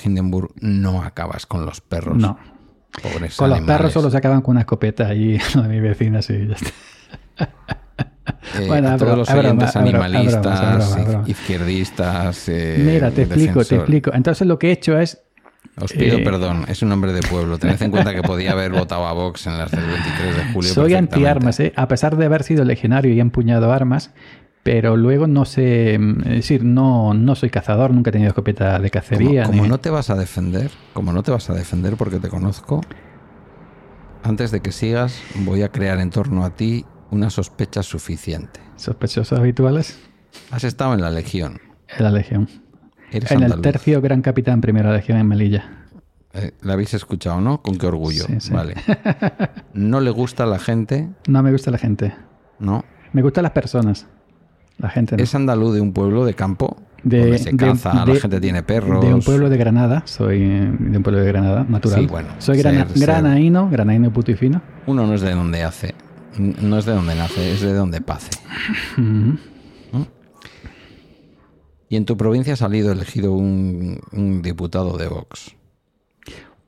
Hindenburg, 0.05 0.51
no 0.61 1.01
acabas 1.01 1.47
con 1.47 1.65
los 1.65 1.81
perros. 1.81 2.17
No. 2.17 2.37
Pobres 3.01 3.35
Con 3.35 3.49
los 3.49 3.61
perros 3.61 3.93
solo 3.93 4.09
se 4.09 4.17
acaban 4.17 4.41
con 4.41 4.51
una 4.53 4.61
escopeta 4.61 5.07
ahí, 5.07 5.39
lo 5.55 5.61
de 5.63 5.67
mi 5.69 5.79
vecina, 5.79 6.21
sí, 6.21 6.47
ya 6.47 6.55
está. 6.55 6.71
Eh, 8.59 8.67
Bueno, 8.67 8.89
a 8.89 8.93
es 8.95 8.99
todos 8.99 9.17
los 9.17 9.29
oyentes 9.29 9.73
broma, 9.73 9.87
animalistas, 10.05 10.93
broma, 10.95 11.09
broma, 11.09 11.23
izquierdistas. 11.29 12.49
eh, 12.49 12.81
Mira, 12.85 13.11
te 13.11 13.23
explico, 13.23 13.63
te 13.63 13.75
explico. 13.75 14.11
Entonces 14.13 14.45
lo 14.47 14.59
que 14.59 14.69
he 14.69 14.71
hecho 14.73 14.97
es... 14.99 15.21
Os 15.79 15.93
pido 15.93 16.17
Eh, 16.17 16.23
perdón, 16.23 16.65
es 16.67 16.81
un 16.81 16.89
nombre 16.89 17.13
de 17.13 17.21
pueblo. 17.21 17.57
Tened 17.57 17.81
en 17.81 17.91
cuenta 17.91 18.13
que 18.13 18.21
podía 18.21 18.51
haber 18.51 18.71
votado 18.71 19.07
a 19.07 19.13
Vox 19.13 19.47
en 19.47 19.57
las 19.57 19.71
del 19.71 19.85
23 19.85 20.35
de 20.35 20.53
julio. 20.53 20.69
Soy 20.73 20.93
antiarmas, 20.95 21.59
¿eh? 21.61 21.71
a 21.75 21.87
pesar 21.87 22.17
de 22.17 22.25
haber 22.25 22.43
sido 22.43 22.65
legionario 22.65 23.13
y 23.13 23.19
empuñado 23.21 23.71
armas, 23.71 24.11
pero 24.63 24.95
luego 24.97 25.27
no 25.27 25.45
sé, 25.45 25.97
mm, 25.99 26.21
es 26.21 26.29
decir, 26.29 26.63
no, 26.63 27.13
no 27.13 27.35
soy 27.35 27.49
cazador, 27.49 27.93
nunca 27.93 28.09
he 28.09 28.13
tenido 28.13 28.29
escopeta 28.29 28.77
de 28.79 28.89
cacería. 28.91 29.43
como 29.43 29.63
ni- 29.63 29.69
no 29.69 29.79
te 29.79 29.89
vas 29.89 30.09
a 30.09 30.15
defender, 30.15 30.69
como 30.93 31.11
no 31.13 31.23
te 31.23 31.31
vas 31.31 31.49
a 31.49 31.53
defender 31.53 31.95
porque 31.97 32.19
te 32.19 32.29
conozco, 32.29 32.81
antes 34.23 34.51
de 34.51 34.59
que 34.61 34.71
sigas, 34.71 35.19
voy 35.45 35.63
a 35.63 35.69
crear 35.69 35.99
en 35.99 36.09
torno 36.11 36.45
a 36.45 36.51
ti 36.51 36.85
una 37.09 37.29
sospecha 37.29 37.83
suficiente. 37.83 38.59
Sospechosos 38.75 39.37
habituales 39.37 39.99
Has 40.51 40.63
estado 40.63 40.93
en 40.93 41.01
la 41.01 41.09
Legión. 41.11 41.59
en 41.97 42.03
la 42.03 42.11
Legión. 42.11 42.47
Eres 43.11 43.31
En 43.31 43.43
el 43.43 43.59
tercio 43.59 43.99
Gran 43.99 44.21
Capitán 44.21 44.61
Primera 44.61 44.93
Legión 44.93 45.17
en 45.17 45.27
Melilla. 45.27 45.65
Eh, 46.33 46.51
la 46.61 46.73
habéis 46.73 46.93
escuchado, 46.93 47.41
¿no? 47.41 47.61
Con 47.61 47.77
qué 47.77 47.87
orgullo. 47.87 48.23
Sí, 48.25 48.39
sí. 48.39 48.53
Vale. 48.53 48.75
No 49.73 49.99
le 49.99 50.11
gusta 50.11 50.43
a 50.43 50.45
la 50.45 50.59
gente, 50.59 51.09
No 51.27 51.43
me 51.43 51.51
gusta 51.51 51.71
la 51.71 51.77
gente. 51.77 52.13
¿no? 52.59 52.85
Me 53.11 53.21
gustan 53.21 53.43
las 53.43 53.51
personas. 53.51 54.07
La 54.77 54.89
gente 54.89 55.15
no. 55.17 55.23
Es 55.23 55.33
andaluz 55.35 55.73
de 55.75 55.81
un 55.81 55.93
pueblo 55.93 56.25
de 56.25 56.33
campo 56.33 56.77
De- 57.03 57.19
donde 57.19 57.37
se 57.39 57.55
caza, 57.55 58.03
de- 58.05 58.13
la 58.15 58.19
gente 58.19 58.39
tiene 58.41 58.63
perros. 58.63 59.03
De 59.05 59.13
un 59.13 59.21
pueblo 59.21 59.49
de 59.49 59.57
Granada. 59.57 60.03
Soy 60.05 60.41
eh, 60.41 60.71
de 60.79 60.97
un 60.97 61.03
pueblo 61.03 61.19
de 61.21 61.27
Granada, 61.27 61.65
natural. 61.67 61.99
Sí, 62.01 62.07
bueno, 62.07 62.29
Soy 62.39 62.57
grana- 62.57 62.87
ser- 62.87 62.99
granaíno, 62.99 63.69
granaíno 63.69 64.11
puto 64.11 64.31
y 64.31 64.35
fino. 64.35 64.61
Uno 64.87 65.05
no 65.05 65.13
es 65.13 65.21
de 65.21 65.33
donde 65.35 65.63
hace, 65.63 65.93
no 66.37 66.77
es 66.77 66.85
de 66.85 66.93
donde 66.93 67.15
nace, 67.15 67.51
es 67.53 67.61
de 67.61 67.73
donde. 67.73 67.99
Ujú. 68.97 69.37
Y 71.89 71.97
en 71.97 72.05
tu 72.05 72.15
provincia 72.15 72.53
ha 72.53 72.57
salido 72.57 72.91
elegido 72.93 73.33
un, 73.33 73.99
un 74.13 74.41
diputado 74.41 74.97
de 74.97 75.07
Vox. 75.07 75.55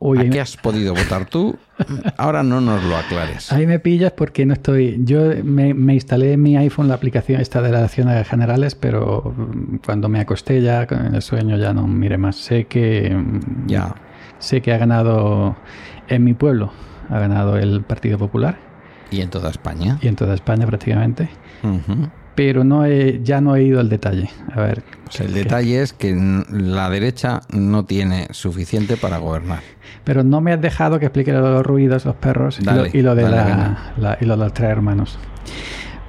Uy, 0.06 0.20
¿A 0.20 0.24
qué 0.24 0.30
me- 0.30 0.40
has 0.42 0.58
podido 0.58 0.94
votar 0.94 1.26
tú? 1.26 1.56
Ahora 2.18 2.44
no 2.44 2.60
nos 2.60 2.84
lo 2.84 2.98
aclares. 2.98 3.52
Ahí 3.54 3.66
me 3.66 3.80
pillas 3.80 4.12
porque 4.12 4.46
no 4.46 4.52
estoy. 4.54 4.98
Yo 5.06 5.22
me, 5.44 5.74
me 5.74 5.94
instalé 5.94 6.34
en 6.34 6.42
mi 6.42 6.58
iPhone 6.58 6.90
la 6.90 6.96
aplicación 6.96 7.40
esta 7.40 7.62
de 7.62 7.72
las 7.72 7.84
acciones 7.84 8.28
generales, 8.28 8.76
pero 8.76 9.34
mm, 9.36 9.78
cuando 9.86 10.10
me 10.10 10.20
acosté 10.20 10.62
ya 10.62 10.88
con 10.88 11.16
el 11.16 11.22
sueño 11.22 11.56
ya 11.58 11.72
no 11.74 11.88
miré 11.88 12.18
más. 12.18 12.36
Sé 12.36 12.66
que 12.66 13.16
mm, 13.16 13.68
Ya. 13.68 13.96
sé 14.40 14.62
que 14.62 14.74
ha 14.74 14.78
ganado 14.78 15.56
en 16.10 16.24
mi 16.26 16.34
pueblo, 16.34 16.74
ha 17.10 17.20
ganado 17.20 17.56
el 17.58 17.82
Partido 17.84 18.18
Popular 18.18 18.58
¿Y 19.10 19.22
en 19.22 19.30
toda 19.30 19.50
España? 19.52 20.00
y 20.02 20.10
en 20.10 20.18
toda 20.18 20.34
España 20.34 20.66
prácticamente. 20.68 21.30
Ujú. 21.64 22.10
Pero 22.36 22.64
no 22.64 22.86
he, 22.86 23.22
ya 23.24 23.42
no 23.42 23.56
he 23.56 23.64
ido 23.64 23.80
al 23.80 23.90
detalle. 23.90 24.30
A 24.54 24.62
ver. 24.62 24.84
Pues 25.06 25.20
el 25.22 25.28
¿qué- 25.34 25.40
detalle 25.44 25.82
es 25.82 25.94
que 25.94 26.16
la 26.50 26.90
derecha 26.90 27.42
no 27.52 27.86
tiene 27.86 28.28
suficiente 28.32 28.98
para 28.98 29.18
gobernar. 29.20 29.60
Pero 30.04 30.24
no 30.24 30.42
me 30.42 30.52
has 30.52 30.60
dejado 30.62 30.98
que 31.00 31.06
explique 31.06 31.32
lo 31.32 31.44
de 31.46 31.52
los 31.52 31.66
ruidos, 31.66 32.06
los 32.06 32.16
perros 32.16 32.60
y, 32.60 32.64
lo, 32.66 32.86
y 32.88 33.02
lo 33.02 33.14
de 33.16 33.24
dale, 33.24 33.76
la- 33.98 34.18
y 34.20 34.26
lo 34.26 34.36
de 34.36 34.44
los 34.44 34.54
tres 34.54 34.70
hermanos. 34.72 35.18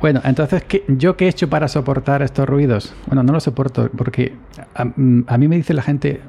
Bueno, 0.00 0.20
entonces, 0.24 0.64
¿qué, 0.64 0.84
¿yo 0.88 1.16
qué 1.16 1.26
he 1.26 1.28
hecho 1.28 1.48
para 1.48 1.66
soportar 1.68 2.22
estos 2.22 2.46
ruidos? 2.48 2.94
Bueno, 3.06 3.22
no 3.22 3.32
los 3.32 3.44
soporto 3.44 3.90
porque 3.96 4.34
a, 4.74 4.84
mm, 4.84 5.24
a 5.26 5.38
mí 5.38 5.48
me 5.48 5.56
dice 5.56 5.72
la 5.72 5.80
gente, 5.82 6.20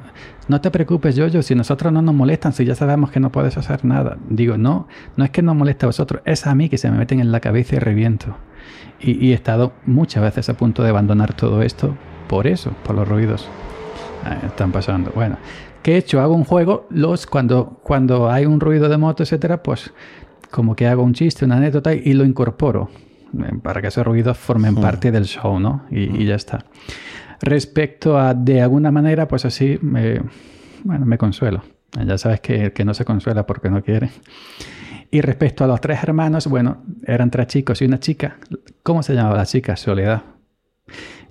no 0.48 0.62
te 0.62 0.72
preocupes, 0.72 1.16
yo, 1.16 1.30
si 1.42 1.56
nosotros 1.56 1.92
no 1.92 2.02
nos 2.02 2.16
molestan, 2.16 2.54
si 2.54 2.64
ya 2.64 2.76
sabemos 2.76 3.12
que 3.12 3.20
no 3.20 3.32
puedes 3.32 3.58
hacer 3.58 3.84
nada. 3.84 4.18
Digo, 4.30 4.58
no, 4.58 4.88
no 5.18 5.26
es 5.26 5.32
que 5.32 5.42
nos 5.42 5.56
moleste 5.56 5.86
a 5.86 5.88
vosotros, 5.88 6.22
es 6.26 6.48
a 6.48 6.56
mí 6.56 6.70
que 6.70 6.78
se 6.78 6.90
me 6.90 6.98
meten 6.98 7.20
en 7.20 7.32
la 7.34 7.40
cabeza 7.42 7.76
y 7.76 7.80
reviento. 7.80 8.38
Y, 9.06 9.26
y 9.26 9.32
he 9.32 9.36
estado 9.36 9.74
muchas 9.86 10.24
veces 10.24 10.50
a 10.50 10.56
punto 10.56 10.82
de 10.82 10.90
abandonar 10.90 11.34
todo 11.34 11.62
esto 11.62 11.96
por 12.28 12.48
eso, 12.48 12.72
por 12.84 12.96
los 12.96 13.08
ruidos. 13.08 13.48
Ah, 14.24 14.40
están 14.46 14.72
pasando. 14.72 15.12
Bueno, 15.14 15.38
¿qué 15.84 15.94
he 15.94 15.98
hecho? 15.98 16.20
Hago 16.20 16.34
un 16.34 16.44
juego, 16.44 16.88
los 16.90 17.28
cuando, 17.28 17.80
cuando 17.84 18.30
hay 18.32 18.46
un 18.46 18.60
ruido 18.60 18.90
de 18.90 18.98
moto, 18.98 19.22
etcétera, 19.24 19.62
pues 19.62 19.94
como 20.50 20.76
que 20.76 20.88
hago 20.88 21.04
un 21.04 21.14
chiste, 21.14 21.46
una 21.46 21.58
anécdota 21.58 21.94
y 21.94 22.14
lo 22.14 22.26
incorporo 22.26 22.90
eh, 23.38 23.52
para 23.62 23.82
que 23.82 23.90
esos 23.90 24.06
ruidos 24.06 24.38
formen 24.38 24.76
parte 24.76 25.12
del 25.12 25.26
show, 25.26 25.60
¿no? 25.60 25.84
Y, 25.92 26.24
y 26.24 26.26
ya 26.26 26.36
está. 26.36 26.66
Respecto 27.42 28.18
a 28.18 28.34
de 28.34 28.62
alguna 28.62 28.92
manera, 28.92 29.28
pues 29.28 29.46
así, 29.46 29.78
me, 29.82 30.22
bueno, 30.84 31.06
me 31.06 31.18
consuelo. 31.18 31.62
Ya 32.04 32.18
sabes 32.18 32.42
que 32.42 32.66
el 32.66 32.74
que 32.74 32.84
no 32.84 32.94
se 32.94 33.06
consuela 33.06 33.46
porque 33.46 33.70
no 33.70 33.84
quiere. 33.84 34.10
Y 35.12 35.22
respecto 35.22 35.64
a 35.64 35.68
los 35.68 35.80
tres 35.82 36.02
hermanos, 36.04 36.48
bueno, 36.48 36.84
eran 37.06 37.32
tres 37.32 37.48
chicos 37.48 37.82
y 37.82 37.86
una 37.86 38.00
chica. 38.00 38.38
¿Cómo 38.84 39.02
se 39.04 39.14
llamaba 39.14 39.38
la 39.38 39.46
chica? 39.46 39.76
Soledad. 39.76 40.24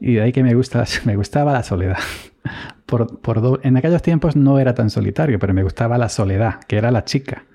Y 0.00 0.14
de 0.14 0.22
ahí 0.22 0.32
que 0.32 0.42
me, 0.42 0.54
gusta, 0.54 0.84
me 1.04 1.16
gustaba 1.16 1.52
la 1.52 1.62
soledad. 1.62 1.98
Por, 2.86 3.18
por 3.20 3.40
do- 3.40 3.60
en 3.62 3.78
aquellos 3.78 4.02
tiempos 4.02 4.36
no 4.36 4.58
era 4.58 4.74
tan 4.74 4.90
solitario, 4.90 5.38
pero 5.38 5.54
me 5.54 5.62
gustaba 5.62 5.96
la 5.96 6.10
soledad, 6.10 6.60
que 6.68 6.76
era 6.76 6.90
la 6.90 7.02
chica. 7.04 7.46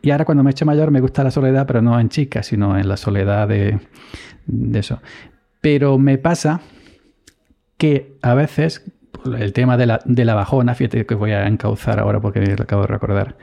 Y 0.00 0.12
ahora 0.12 0.24
cuando 0.24 0.44
me 0.44 0.50
he 0.50 0.52
hecho 0.52 0.64
mayor 0.64 0.92
me 0.92 1.00
gusta 1.00 1.24
la 1.24 1.32
soledad, 1.32 1.66
pero 1.66 1.82
no 1.82 1.98
en 1.98 2.08
chica, 2.08 2.44
sino 2.44 2.78
en 2.78 2.88
la 2.88 2.96
soledad 2.96 3.48
de, 3.48 3.80
de 4.46 4.78
eso. 4.78 5.02
Pero 5.60 5.98
me 5.98 6.18
pasa 6.18 6.60
que 7.78 8.16
a 8.22 8.34
veces 8.34 8.84
el 9.38 9.52
tema 9.52 9.76
de 9.76 9.86
la, 9.86 10.00
de 10.04 10.24
la 10.24 10.34
bajona, 10.34 10.74
fíjate 10.76 11.04
que 11.04 11.14
voy 11.16 11.32
a 11.32 11.46
encauzar 11.48 11.98
ahora 11.98 12.20
porque 12.20 12.40
lo 12.40 12.62
acabo 12.62 12.82
de 12.82 12.88
recordar, 12.88 13.36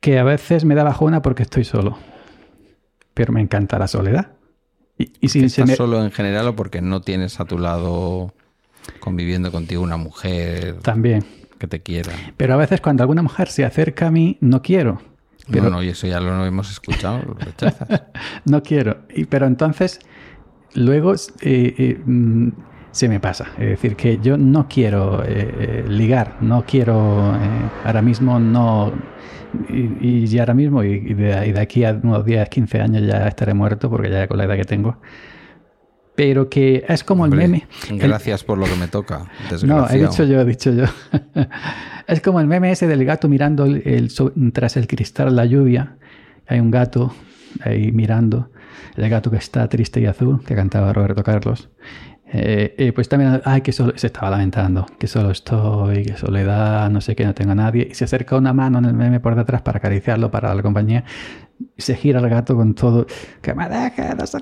que 0.00 0.18
a 0.18 0.24
veces 0.24 0.64
me 0.64 0.74
da 0.74 0.82
bajona 0.82 1.22
porque 1.22 1.42
estoy 1.42 1.64
solo. 1.64 1.98
Pero 3.14 3.32
me 3.32 3.40
encanta 3.40 3.78
la 3.78 3.86
soledad. 3.86 4.32
Y, 4.98 5.12
y 5.20 5.28
si 5.28 5.44
¿Estás 5.44 5.76
solo 5.76 6.02
en 6.02 6.10
general 6.10 6.48
o 6.48 6.56
porque 6.56 6.80
no 6.80 7.00
tienes 7.00 7.40
a 7.40 7.44
tu 7.44 7.58
lado 7.58 8.34
conviviendo 8.98 9.52
contigo 9.52 9.82
una 9.82 9.96
mujer? 9.96 10.78
También. 10.82 11.24
Que 11.58 11.66
te 11.66 11.82
quiera. 11.82 12.12
Pero 12.36 12.54
a 12.54 12.56
veces 12.56 12.80
cuando 12.80 13.02
alguna 13.02 13.22
mujer 13.22 13.48
se 13.48 13.64
acerca 13.64 14.06
a 14.06 14.10
mí, 14.10 14.38
no 14.40 14.62
quiero. 14.62 15.02
Pero... 15.50 15.64
No, 15.64 15.70
no, 15.70 15.82
y 15.82 15.88
eso 15.88 16.06
ya 16.06 16.20
lo 16.20 16.44
hemos 16.46 16.70
escuchado, 16.70 17.22
lo 17.26 17.34
rechazas. 17.34 18.02
no 18.46 18.62
quiero. 18.62 18.98
Y, 19.14 19.24
pero 19.26 19.46
entonces, 19.46 20.00
luego 20.74 21.14
eh, 21.14 21.18
eh, 21.42 22.00
mm, 22.02 22.48
se 22.90 23.08
me 23.08 23.20
pasa. 23.20 23.48
Es 23.58 23.68
decir, 23.68 23.96
que 23.96 24.18
yo 24.22 24.38
no 24.38 24.68
quiero 24.68 25.22
eh, 25.26 25.84
ligar, 25.86 26.38
no 26.40 26.64
quiero, 26.64 27.34
ahora 27.84 28.00
mismo 28.00 28.38
no 28.38 28.92
y, 29.68 30.26
y, 30.26 30.38
ahora 30.38 30.54
mismo, 30.54 30.82
y 30.84 31.14
de, 31.14 31.52
de, 31.52 31.60
aquí 31.60 31.84
a 31.84 31.92
unos 31.92 32.24
10, 32.24 32.48
15 32.48 32.80
años 32.80 33.06
ya 33.06 33.26
estaré 33.26 33.54
muerto, 33.54 33.90
porque 33.90 34.10
ya 34.10 34.26
con 34.28 34.38
la 34.38 34.44
edad 34.44 34.56
que 34.56 34.64
tengo. 34.64 34.96
Pero 36.14 36.50
que 36.50 36.84
es 36.86 37.02
como 37.02 37.24
el 37.24 37.30
meme. 37.30 37.66
Gracias 37.90 38.44
por 38.44 38.58
lo 38.58 38.66
que 38.66 38.76
me 38.76 38.88
toca. 38.88 39.26
No, 39.64 39.88
he 39.88 39.98
dicho 39.98 40.24
yo, 40.24 40.40
he 40.40 40.44
dicho 40.44 40.70
yo. 40.72 40.84
es 42.06 42.20
como 42.20 42.40
el 42.40 42.46
meme 42.46 42.70
ese 42.72 42.86
del 42.86 43.04
gato 43.04 43.28
mirando 43.28 43.64
el, 43.64 44.12
tras 44.52 44.76
el 44.76 44.86
cristal 44.86 45.34
la 45.34 45.46
lluvia. 45.46 45.96
Hay 46.46 46.60
un 46.60 46.70
gato 46.70 47.14
ahí 47.64 47.90
mirando. 47.92 48.50
El 48.96 49.08
gato 49.08 49.30
que 49.30 49.38
está 49.38 49.66
triste 49.68 50.00
y 50.00 50.06
azul, 50.06 50.44
que 50.44 50.54
cantaba 50.54 50.92
Roberto 50.92 51.22
Carlos. 51.22 51.70
Eh, 52.32 52.74
eh, 52.78 52.92
pues 52.92 53.08
también, 53.08 53.42
ay, 53.44 53.60
que 53.60 53.72
solo, 53.72 53.92
se 53.96 54.06
estaba 54.06 54.30
lamentando, 54.30 54.86
que 54.98 55.08
solo 55.08 55.32
estoy, 55.32 56.04
que 56.04 56.16
soledad, 56.16 56.88
no 56.88 57.00
sé 57.00 57.16
qué, 57.16 57.24
no 57.24 57.34
tengo 57.34 57.52
a 57.52 57.56
nadie. 57.56 57.88
Y 57.90 57.94
se 57.94 58.04
acerca 58.04 58.36
una 58.36 58.52
mano 58.52 58.78
en 58.78 58.84
el 58.84 58.94
meme 58.94 59.18
por 59.18 59.34
detrás 59.34 59.62
para 59.62 59.78
acariciarlo 59.78 60.30
para 60.30 60.54
la 60.54 60.62
compañía. 60.62 61.04
Y 61.76 61.82
se 61.82 61.96
gira 61.96 62.20
el 62.20 62.28
gato 62.28 62.54
con 62.54 62.74
todo, 62.74 63.06
que 63.42 63.52
me 63.52 63.68
deje, 63.68 64.14
no 64.14 64.26
sé 64.26 64.38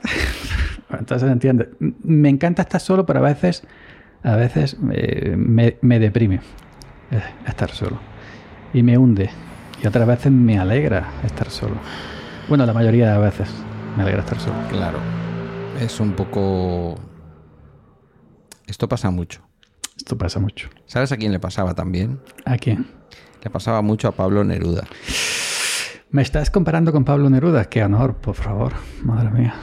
Entonces 0.90 1.30
entiende. 1.30 1.70
Me 1.78 2.28
encanta 2.28 2.62
estar 2.62 2.80
solo, 2.80 3.06
pero 3.06 3.20
a 3.20 3.22
veces, 3.22 3.66
a 4.22 4.36
veces 4.36 4.76
eh, 4.92 5.34
me, 5.36 5.78
me, 5.80 5.98
deprime 5.98 6.40
estar 7.46 7.70
solo. 7.70 7.98
Y 8.74 8.82
me 8.82 8.98
hunde. 8.98 9.30
Y 9.82 9.86
otras 9.86 10.06
veces 10.06 10.30
me 10.30 10.58
alegra 10.58 11.08
estar 11.24 11.48
solo. 11.48 11.76
Bueno, 12.48 12.66
la 12.66 12.74
mayoría 12.74 13.12
de 13.12 13.18
veces 13.18 13.48
me 13.96 14.02
alegra 14.02 14.20
estar 14.20 14.38
solo. 14.38 14.56
Claro. 14.70 14.98
Es 15.80 16.00
un 16.00 16.12
poco 16.12 16.96
esto 18.68 18.88
pasa 18.88 19.10
mucho. 19.10 19.42
Esto 19.96 20.16
pasa 20.16 20.38
mucho. 20.38 20.68
¿Sabes 20.86 21.10
a 21.10 21.16
quién 21.16 21.32
le 21.32 21.40
pasaba 21.40 21.74
también? 21.74 22.20
¿A 22.44 22.56
quién? 22.56 22.86
Le 23.42 23.50
pasaba 23.50 23.82
mucho 23.82 24.08
a 24.08 24.12
Pablo 24.12 24.44
Neruda. 24.44 24.86
¿Me 26.10 26.22
estás 26.22 26.50
comparando 26.50 26.92
con 26.92 27.04
Pablo 27.04 27.28
Neruda? 27.28 27.64
Qué 27.64 27.82
honor, 27.82 28.16
por 28.16 28.34
favor. 28.34 28.74
Madre 29.02 29.30
mía. 29.30 29.54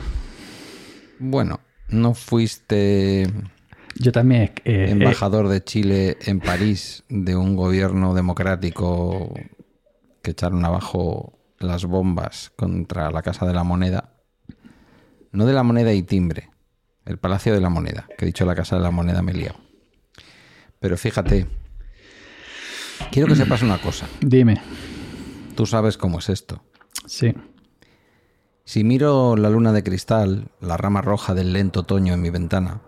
Bueno, 1.19 1.61
no 1.87 2.13
fuiste... 2.13 3.31
Yo 3.95 4.11
también... 4.11 4.41
Eh, 4.41 4.51
eh, 4.65 4.91
embajador 4.91 5.47
de 5.47 5.63
Chile 5.63 6.17
en 6.25 6.39
París 6.39 7.03
de 7.07 7.35
un 7.35 7.55
gobierno 7.55 8.13
democrático 8.13 9.33
que 10.21 10.31
echaron 10.31 10.65
abajo 10.65 11.39
las 11.59 11.85
bombas 11.85 12.51
contra 12.55 13.11
la 13.11 13.21
Casa 13.21 13.45
de 13.45 13.53
la 13.53 13.63
Moneda. 13.63 14.15
No 15.31 15.45
de 15.45 15.53
la 15.53 15.63
moneda 15.63 15.93
y 15.93 16.03
timbre, 16.03 16.49
el 17.05 17.17
Palacio 17.17 17.53
de 17.53 17.61
la 17.61 17.69
Moneda, 17.69 18.07
que 18.17 18.25
he 18.25 18.27
dicho 18.27 18.45
la 18.45 18.55
Casa 18.55 18.75
de 18.75 18.81
la 18.81 18.91
Moneda 18.91 19.21
me 19.21 19.31
he 19.31 19.51
Pero 20.79 20.97
fíjate, 20.97 21.47
quiero 23.11 23.27
que 23.27 23.35
sepas 23.35 23.61
una 23.61 23.79
cosa. 23.79 24.07
Dime. 24.21 24.61
Tú 25.55 25.65
sabes 25.65 25.97
cómo 25.97 26.19
es 26.19 26.29
esto. 26.29 26.63
Sí. 27.05 27.33
Si 28.65 28.83
miro 28.83 29.35
la 29.37 29.49
luna 29.49 29.71
de 29.71 29.83
cristal, 29.83 30.49
la 30.59 30.77
rama 30.77 31.01
roja 31.01 31.35
del 31.35 31.53
lento 31.53 31.81
otoño 31.81 32.13
en 32.13 32.21
mi 32.21 32.31
ventana, 32.31 32.81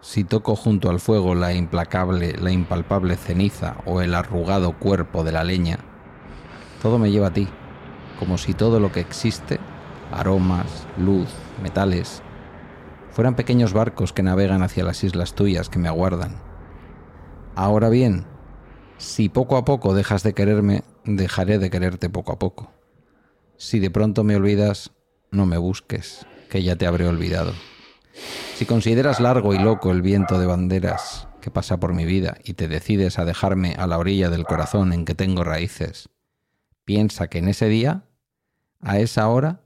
si 0.00 0.24
toco 0.24 0.56
junto 0.56 0.88
al 0.88 1.00
fuego 1.00 1.34
la 1.34 1.52
implacable, 1.52 2.32
la 2.38 2.50
impalpable 2.50 3.16
ceniza 3.16 3.76
o 3.84 4.00
el 4.00 4.14
arrugado 4.14 4.78
cuerpo 4.78 5.24
de 5.24 5.32
la 5.32 5.44
leña, 5.44 5.80
todo 6.80 6.98
me 6.98 7.10
lleva 7.10 7.28
a 7.28 7.32
ti, 7.32 7.48
como 8.18 8.38
si 8.38 8.54
todo 8.54 8.80
lo 8.80 8.90
que 8.90 9.00
existe, 9.00 9.60
aromas, 10.12 10.86
luz, 10.96 11.28
metales, 11.62 12.22
fueran 13.10 13.36
pequeños 13.36 13.72
barcos 13.72 14.12
que 14.12 14.22
navegan 14.22 14.62
hacia 14.62 14.84
las 14.84 15.02
islas 15.04 15.34
tuyas 15.34 15.68
que 15.68 15.78
me 15.78 15.88
aguardan. 15.88 16.40
Ahora 17.54 17.88
bien, 17.88 18.26
si 18.98 19.28
poco 19.28 19.56
a 19.56 19.64
poco 19.64 19.94
dejas 19.94 20.22
de 20.22 20.34
quererme, 20.34 20.84
dejaré 21.04 21.58
de 21.58 21.70
quererte 21.70 22.10
poco 22.10 22.32
a 22.32 22.38
poco. 22.38 22.72
Si 23.56 23.78
de 23.80 23.90
pronto 23.90 24.24
me 24.24 24.36
olvidas, 24.36 24.92
no 25.30 25.46
me 25.46 25.58
busques, 25.58 26.26
que 26.48 26.62
ya 26.62 26.76
te 26.76 26.86
habré 26.86 27.06
olvidado. 27.06 27.52
Si 28.54 28.66
consideras 28.66 29.20
largo 29.20 29.54
y 29.54 29.58
loco 29.58 29.92
el 29.92 30.02
viento 30.02 30.38
de 30.38 30.46
banderas 30.46 31.28
que 31.40 31.50
pasa 31.50 31.78
por 31.78 31.94
mi 31.94 32.04
vida 32.04 32.38
y 32.42 32.54
te 32.54 32.66
decides 32.66 33.18
a 33.18 33.24
dejarme 33.24 33.74
a 33.78 33.86
la 33.86 33.98
orilla 33.98 34.30
del 34.30 34.44
corazón 34.44 34.92
en 34.92 35.04
que 35.04 35.14
tengo 35.14 35.44
raíces, 35.44 36.08
piensa 36.84 37.28
que 37.28 37.38
en 37.38 37.48
ese 37.48 37.68
día, 37.68 38.04
a 38.80 38.98
esa 38.98 39.28
hora, 39.28 39.62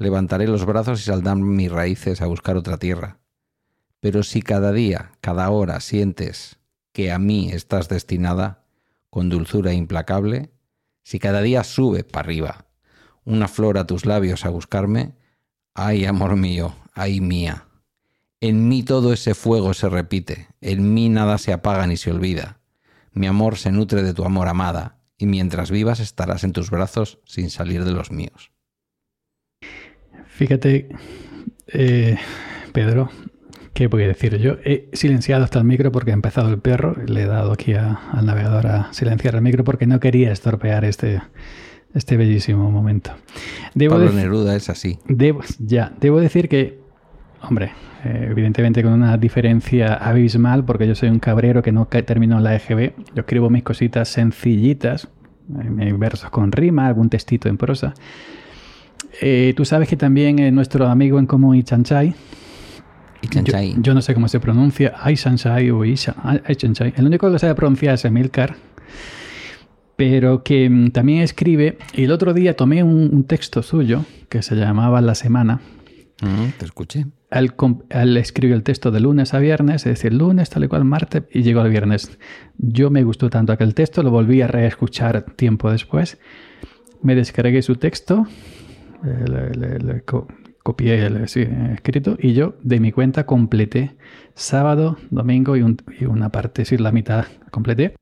levantaré 0.00 0.48
los 0.48 0.64
brazos 0.64 1.00
y 1.00 1.04
saldrán 1.04 1.42
mis 1.42 1.70
raíces 1.70 2.22
a 2.22 2.26
buscar 2.26 2.56
otra 2.56 2.78
tierra. 2.78 3.18
Pero 4.00 4.22
si 4.22 4.40
cada 4.40 4.72
día, 4.72 5.12
cada 5.20 5.50
hora 5.50 5.78
sientes 5.80 6.58
que 6.92 7.12
a 7.12 7.18
mí 7.18 7.50
estás 7.52 7.88
destinada, 7.88 8.64
con 9.10 9.28
dulzura 9.28 9.74
implacable, 9.74 10.50
si 11.02 11.18
cada 11.18 11.42
día 11.42 11.64
sube 11.64 12.02
para 12.02 12.24
arriba 12.26 12.66
una 13.24 13.46
flor 13.46 13.76
a 13.76 13.86
tus 13.86 14.06
labios 14.06 14.46
a 14.46 14.48
buscarme, 14.48 15.14
ay 15.74 16.06
amor 16.06 16.36
mío, 16.36 16.74
ay 16.94 17.20
mía. 17.20 17.66
En 18.40 18.68
mí 18.68 18.82
todo 18.82 19.12
ese 19.12 19.34
fuego 19.34 19.74
se 19.74 19.90
repite, 19.90 20.48
en 20.62 20.94
mí 20.94 21.10
nada 21.10 21.36
se 21.36 21.52
apaga 21.52 21.86
ni 21.86 21.98
se 21.98 22.10
olvida. 22.10 22.60
Mi 23.12 23.26
amor 23.26 23.58
se 23.58 23.70
nutre 23.70 24.02
de 24.02 24.14
tu 24.14 24.24
amor 24.24 24.48
amada, 24.48 24.98
y 25.18 25.26
mientras 25.26 25.70
vivas 25.70 26.00
estarás 26.00 26.42
en 26.42 26.52
tus 26.52 26.70
brazos 26.70 27.18
sin 27.26 27.50
salir 27.50 27.84
de 27.84 27.92
los 27.92 28.10
míos. 28.10 28.50
Fíjate, 30.40 30.88
eh, 31.66 32.16
Pedro, 32.72 33.10
¿qué 33.74 33.88
voy 33.88 34.04
a 34.04 34.06
decir? 34.06 34.38
Yo 34.38 34.56
he 34.64 34.88
silenciado 34.94 35.44
hasta 35.44 35.58
el 35.58 35.66
micro 35.66 35.92
porque 35.92 36.12
ha 36.12 36.14
empezado 36.14 36.48
el 36.48 36.58
perro. 36.58 36.96
Le 37.04 37.24
he 37.24 37.26
dado 37.26 37.52
aquí 37.52 37.74
al 37.74 38.24
navegador 38.24 38.66
a 38.66 38.90
silenciar 38.94 39.34
el 39.34 39.42
micro 39.42 39.64
porque 39.64 39.86
no 39.86 40.00
quería 40.00 40.32
estropear 40.32 40.86
este, 40.86 41.20
este 41.92 42.16
bellísimo 42.16 42.70
momento. 42.70 43.10
Debo 43.74 43.96
Pablo 43.96 44.12
Neruda 44.12 44.56
es 44.56 44.70
así. 44.70 44.98
Debo, 45.06 45.42
ya, 45.58 45.92
debo 46.00 46.20
decir 46.20 46.48
que, 46.48 46.78
hombre, 47.42 47.72
eh, 48.06 48.28
evidentemente 48.30 48.82
con 48.82 48.94
una 48.94 49.18
diferencia 49.18 49.92
abismal 49.92 50.64
porque 50.64 50.88
yo 50.88 50.94
soy 50.94 51.10
un 51.10 51.18
cabrero 51.18 51.60
que 51.60 51.70
no 51.70 51.84
termino 51.84 52.38
en 52.38 52.44
la 52.44 52.56
EGB. 52.56 52.94
Yo 53.14 53.20
escribo 53.20 53.50
mis 53.50 53.62
cositas 53.62 54.08
sencillitas, 54.08 55.06
eh, 55.80 55.92
versos 55.98 56.30
con 56.30 56.50
rima, 56.50 56.86
algún 56.86 57.10
textito 57.10 57.50
en 57.50 57.58
prosa. 57.58 57.92
Eh, 59.20 59.54
tú 59.56 59.64
sabes 59.64 59.88
que 59.88 59.96
también 59.96 60.38
eh, 60.38 60.50
nuestro 60.50 60.86
amigo 60.86 61.18
en 61.18 61.26
común 61.26 61.56
Ichanchay, 61.56 62.14
Ichanchai. 63.22 63.74
Yo, 63.74 63.82
yo, 63.82 63.94
no 63.94 64.02
sé 64.02 64.14
cómo 64.14 64.28
se 64.28 64.40
pronuncia, 64.40 64.94
Aishanchay 65.02 65.70
o 65.70 65.84
Ichanchay. 65.84 66.94
El 66.96 67.06
único 67.06 67.26
que 67.26 67.32
lo 67.32 67.38
sabe 67.38 67.54
pronunciar 67.54 67.94
es 67.94 68.04
Emilcar, 68.04 68.56
pero 69.96 70.42
que 70.42 70.68
mm, 70.68 70.90
también 70.90 71.20
escribe. 71.20 71.78
Y 71.94 72.04
el 72.04 72.12
otro 72.12 72.32
día 72.32 72.56
tomé 72.56 72.82
un, 72.82 73.24
texto 73.24 73.62
suyo 73.62 74.04
que 74.28 74.42
se 74.42 74.56
llamaba 74.56 75.00
La 75.00 75.14
Semana. 75.14 75.60
Mm, 76.22 76.58
te 76.58 76.64
escuché. 76.64 77.06
Él, 77.30 78.16
escribió 78.16 78.56
el 78.56 78.62
texto 78.62 78.90
de 78.90 79.00
lunes 79.00 79.34
a 79.34 79.38
viernes, 79.38 79.86
es 79.86 79.92
decir, 79.96 80.12
lunes, 80.12 80.50
tal 80.50 80.64
y 80.64 80.68
cual, 80.68 80.84
martes, 80.84 81.24
y 81.30 81.42
llegó 81.42 81.60
al 81.60 81.70
viernes. 81.70 82.18
Yo 82.58 82.90
me 82.90 83.04
gustó 83.04 83.30
tanto 83.30 83.52
aquel 83.52 83.74
texto, 83.74 84.02
lo 84.02 84.10
volví 84.10 84.42
a 84.42 84.46
reescuchar 84.46 85.22
tiempo 85.36 85.70
después. 85.70 86.18
Me 87.02 87.14
descargué 87.14 87.62
su 87.62 87.76
texto 87.76 88.26
le, 89.02 90.04
copié 90.62 91.06
el 91.06 91.16
escrito 91.18 92.16
y 92.18 92.34
yo 92.34 92.54
de 92.62 92.80
mi 92.80 92.92
cuenta 92.92 93.26
completé 93.26 93.96
sábado, 94.34 94.96
domingo 95.10 95.56
y, 95.56 95.62
una 96.04 96.30
parte, 96.30 96.62
decir, 96.62 96.80
la 96.80 96.92
mitad 96.92 97.26
completé. 97.50 97.94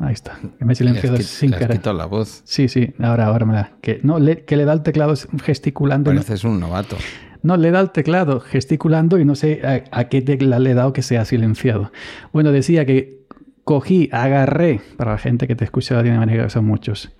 Ahí 0.00 0.12
está. 0.12 0.38
Me 0.60 0.72
he 0.72 0.76
silenciado 0.76 1.16
sin 1.18 1.50
querer. 1.50 1.84
la 1.86 2.06
voz. 2.06 2.42
Sí, 2.44 2.68
sí, 2.68 2.94
ahora, 3.00 3.26
ahora 3.26 3.44
me 3.44 3.54
da. 3.54 3.72
Que, 3.82 4.00
no, 4.04 4.20
le, 4.20 4.44
que 4.44 4.56
le 4.56 4.64
da 4.64 4.72
el 4.72 4.82
teclado 4.82 5.14
gesticulando. 5.42 6.10
Pareces 6.10 6.44
un 6.44 6.60
novato. 6.60 6.96
No, 7.42 7.56
le 7.56 7.70
da 7.70 7.80
el 7.80 7.90
teclado 7.90 8.40
gesticulando 8.40 9.18
y 9.18 9.24
no 9.24 9.34
sé 9.34 9.60
a, 9.64 9.98
a, 9.98 10.08
qué 10.08 10.22
tecla 10.22 10.58
le 10.58 10.70
he 10.70 10.74
dado 10.74 10.92
que 10.92 11.02
sea 11.02 11.24
silenciado. 11.24 11.92
Bueno, 12.32 12.52
decía 12.52 12.86
que 12.86 13.26
cogí, 13.64 14.08
agarré, 14.12 14.80
para 14.96 15.12
la 15.12 15.18
gente 15.18 15.46
que 15.46 15.54
te 15.54 15.64
escucha 15.64 16.02
de 16.02 16.10
manera 16.12 16.44
que 16.44 16.50
son 16.50 16.64
muchos, 16.64 17.12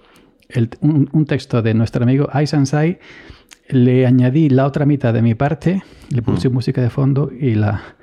un, 0.80 1.26
texto 1.26 1.62
de 1.62 1.74
nuestro 1.74 2.02
amigo 2.02 2.28
Ai 2.32 2.46
Sansai, 2.46 2.98
le 3.68 4.06
añadí 4.06 4.48
la 4.48 4.66
otra 4.66 4.86
mitad 4.86 5.12
de 5.12 5.22
mi 5.22 5.34
parte, 5.34 5.82
le 6.10 6.22
puse 6.22 6.48
mm. 6.48 6.52
música 6.52 6.80
de 6.80 6.90
fondo 6.90 7.30
y 7.32 7.54
la, 7.54 7.96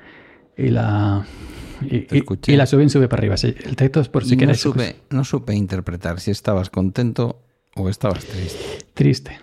y 0.57 0.69
la 0.69 1.25
Y, 1.81 2.55
la 2.55 2.65
suben 2.65 2.89
sube 2.89 3.07
para 3.07 3.21
arriba. 3.21 3.37
Sí, 3.37 3.55
el 3.63 3.75
texto 3.75 3.99
es 3.99 4.09
por 4.09 4.23
si 4.23 4.35
Y 4.35 4.37
no 4.37 4.53
supe, 4.53 4.95
no 5.09 5.23
supe 5.23 5.53
interpretar 5.55 6.19
si 6.19 6.31
estabas 6.31 6.69
contento 6.69 7.41
o 7.75 7.89
estabas 7.89 8.25
triste. 8.25 8.85
Triste. 8.93 9.39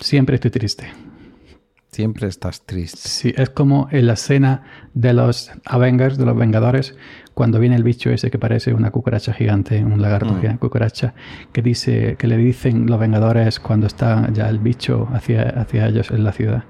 Siempre 0.00 0.36
estoy 0.36 0.50
triste. 0.50 0.90
Siempre 1.92 2.28
estás 2.28 2.64
triste. 2.64 3.00
Sí, 3.02 3.34
es 3.36 3.50
como 3.50 3.88
en 3.90 4.06
la 4.06 4.12
escena 4.14 4.62
de 4.94 5.12
los 5.12 5.50
Avengers, 5.64 6.16
de 6.16 6.24
los 6.24 6.36
Vengadores, 6.36 6.94
cuando 7.40 7.58
viene 7.58 7.74
el 7.74 7.82
bicho 7.82 8.10
ese 8.10 8.30
que 8.30 8.38
parece 8.38 8.74
una 8.74 8.90
cucaracha 8.90 9.32
gigante, 9.32 9.82
un 9.82 10.02
lagarto 10.02 10.34
Mm. 10.34 10.40
gigante, 10.42 10.58
cucaracha, 10.60 11.14
que 11.54 11.62
dice, 11.62 12.16
que 12.18 12.26
le 12.26 12.36
dicen 12.36 12.84
los 12.84 13.00
Vengadores 13.00 13.58
cuando 13.60 13.86
está 13.86 14.30
ya 14.30 14.46
el 14.50 14.58
bicho 14.58 15.08
hacia, 15.10 15.44
hacia 15.48 15.86
ellos 15.86 16.10
en 16.10 16.22
la 16.22 16.32
ciudad. 16.32 16.64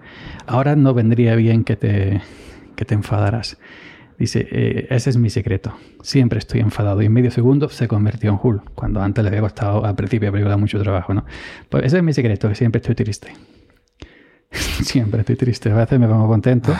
Ahora 0.47 0.77
no 0.77 0.95
vendría 0.95 1.35
bien 1.35 1.65
que 1.65 1.75
te, 1.75 2.21
que 2.77 2.85
te 2.85 2.95
enfadaras. 2.95 3.59
Dice, 4.17 4.47
eh, 4.49 4.87
ese 4.91 5.11
es 5.11 5.17
mi 5.17 5.29
secreto. 5.29 5.75
Siempre 6.03 6.39
estoy 6.39 6.61
enfadado. 6.61 7.03
Y 7.03 7.07
en 7.07 7.15
medio 7.15 7.33
segundo 7.33 7.69
se 7.69 7.89
convirtió 7.89 8.31
en 8.31 8.39
Hulk, 8.41 8.71
cuando 8.77 9.03
antes 9.03 9.25
le 9.25 9.29
había 9.31 9.41
costado 9.41 9.85
al 9.85 9.97
principio 9.97 10.27
de 10.27 10.29
la 10.29 10.33
película 10.35 10.57
mucho 10.57 10.81
trabajo, 10.81 11.13
¿no? 11.15 11.25
Pues 11.69 11.83
ese 11.83 11.97
es 11.97 12.03
mi 12.05 12.13
secreto, 12.13 12.49
que 12.49 12.55
siempre 12.55 12.79
estoy 12.81 12.95
triste. 12.95 13.33
siempre 14.85 15.19
estoy 15.23 15.35
triste. 15.35 15.73
A 15.73 15.75
veces 15.75 15.99
me 15.99 16.07
pongo 16.07 16.29
contento, 16.29 16.73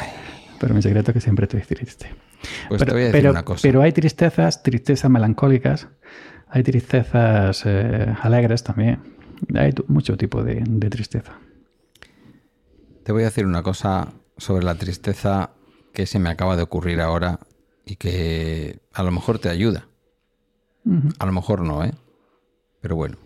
pero 0.61 0.75
mi 0.75 0.83
secreto 0.83 1.11
es 1.11 1.15
que 1.15 1.21
siempre 1.21 1.45
estoy 1.45 1.63
triste. 1.63 2.15
Pues 2.69 2.79
pero, 2.79 2.85
te 2.85 2.93
voy 2.93 3.03
a 3.03 3.05
decir 3.07 3.19
pero- 3.21 3.31
una 3.31 3.45
cosa. 3.45 3.63
pero 3.63 3.83
hay 3.83 3.93
tristezas, 3.93 4.63
tristezas 4.63 5.11
melancólicas, 5.11 5.89
hay 6.49 6.63
tristezas 6.63 7.63
eh, 7.65 8.15
alegres 8.23 8.63
también. 8.63 9.01
Hay 9.55 9.73
mucho 9.89 10.17
tipo 10.19 10.45
de, 10.45 10.63
de 10.67 10.91
tristeza. 10.91 11.33
Te 13.05 13.13
voy 13.13 13.23
a 13.23 13.27
decir 13.27 13.47
una 13.47 13.63
cosa 13.63 14.13
sobre 14.37 14.65
la 14.65 14.75
tristeza 14.75 15.51
que 15.95 16.05
se 16.07 16.19
me 16.19 16.29
acaba 16.29 16.57
de 16.57 16.63
ocurrir 16.63 17.01
ahora 17.01 17.41
y 17.87 17.97
que 17.97 18.81
a 18.93 19.03
lo 19.03 19.11
mejor 19.11 19.39
te 19.39 19.49
ayuda. 19.49 19.87
A 21.19 21.27
lo 21.27 21.33
mejor 21.33 21.63
no, 21.63 21.85
¿eh? 21.85 21.93
Pero 22.83 22.97
bueno. 22.97 23.17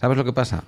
¿Sabes 0.00 0.16
lo 0.16 0.24
que 0.24 0.32
pasa? 0.32 0.64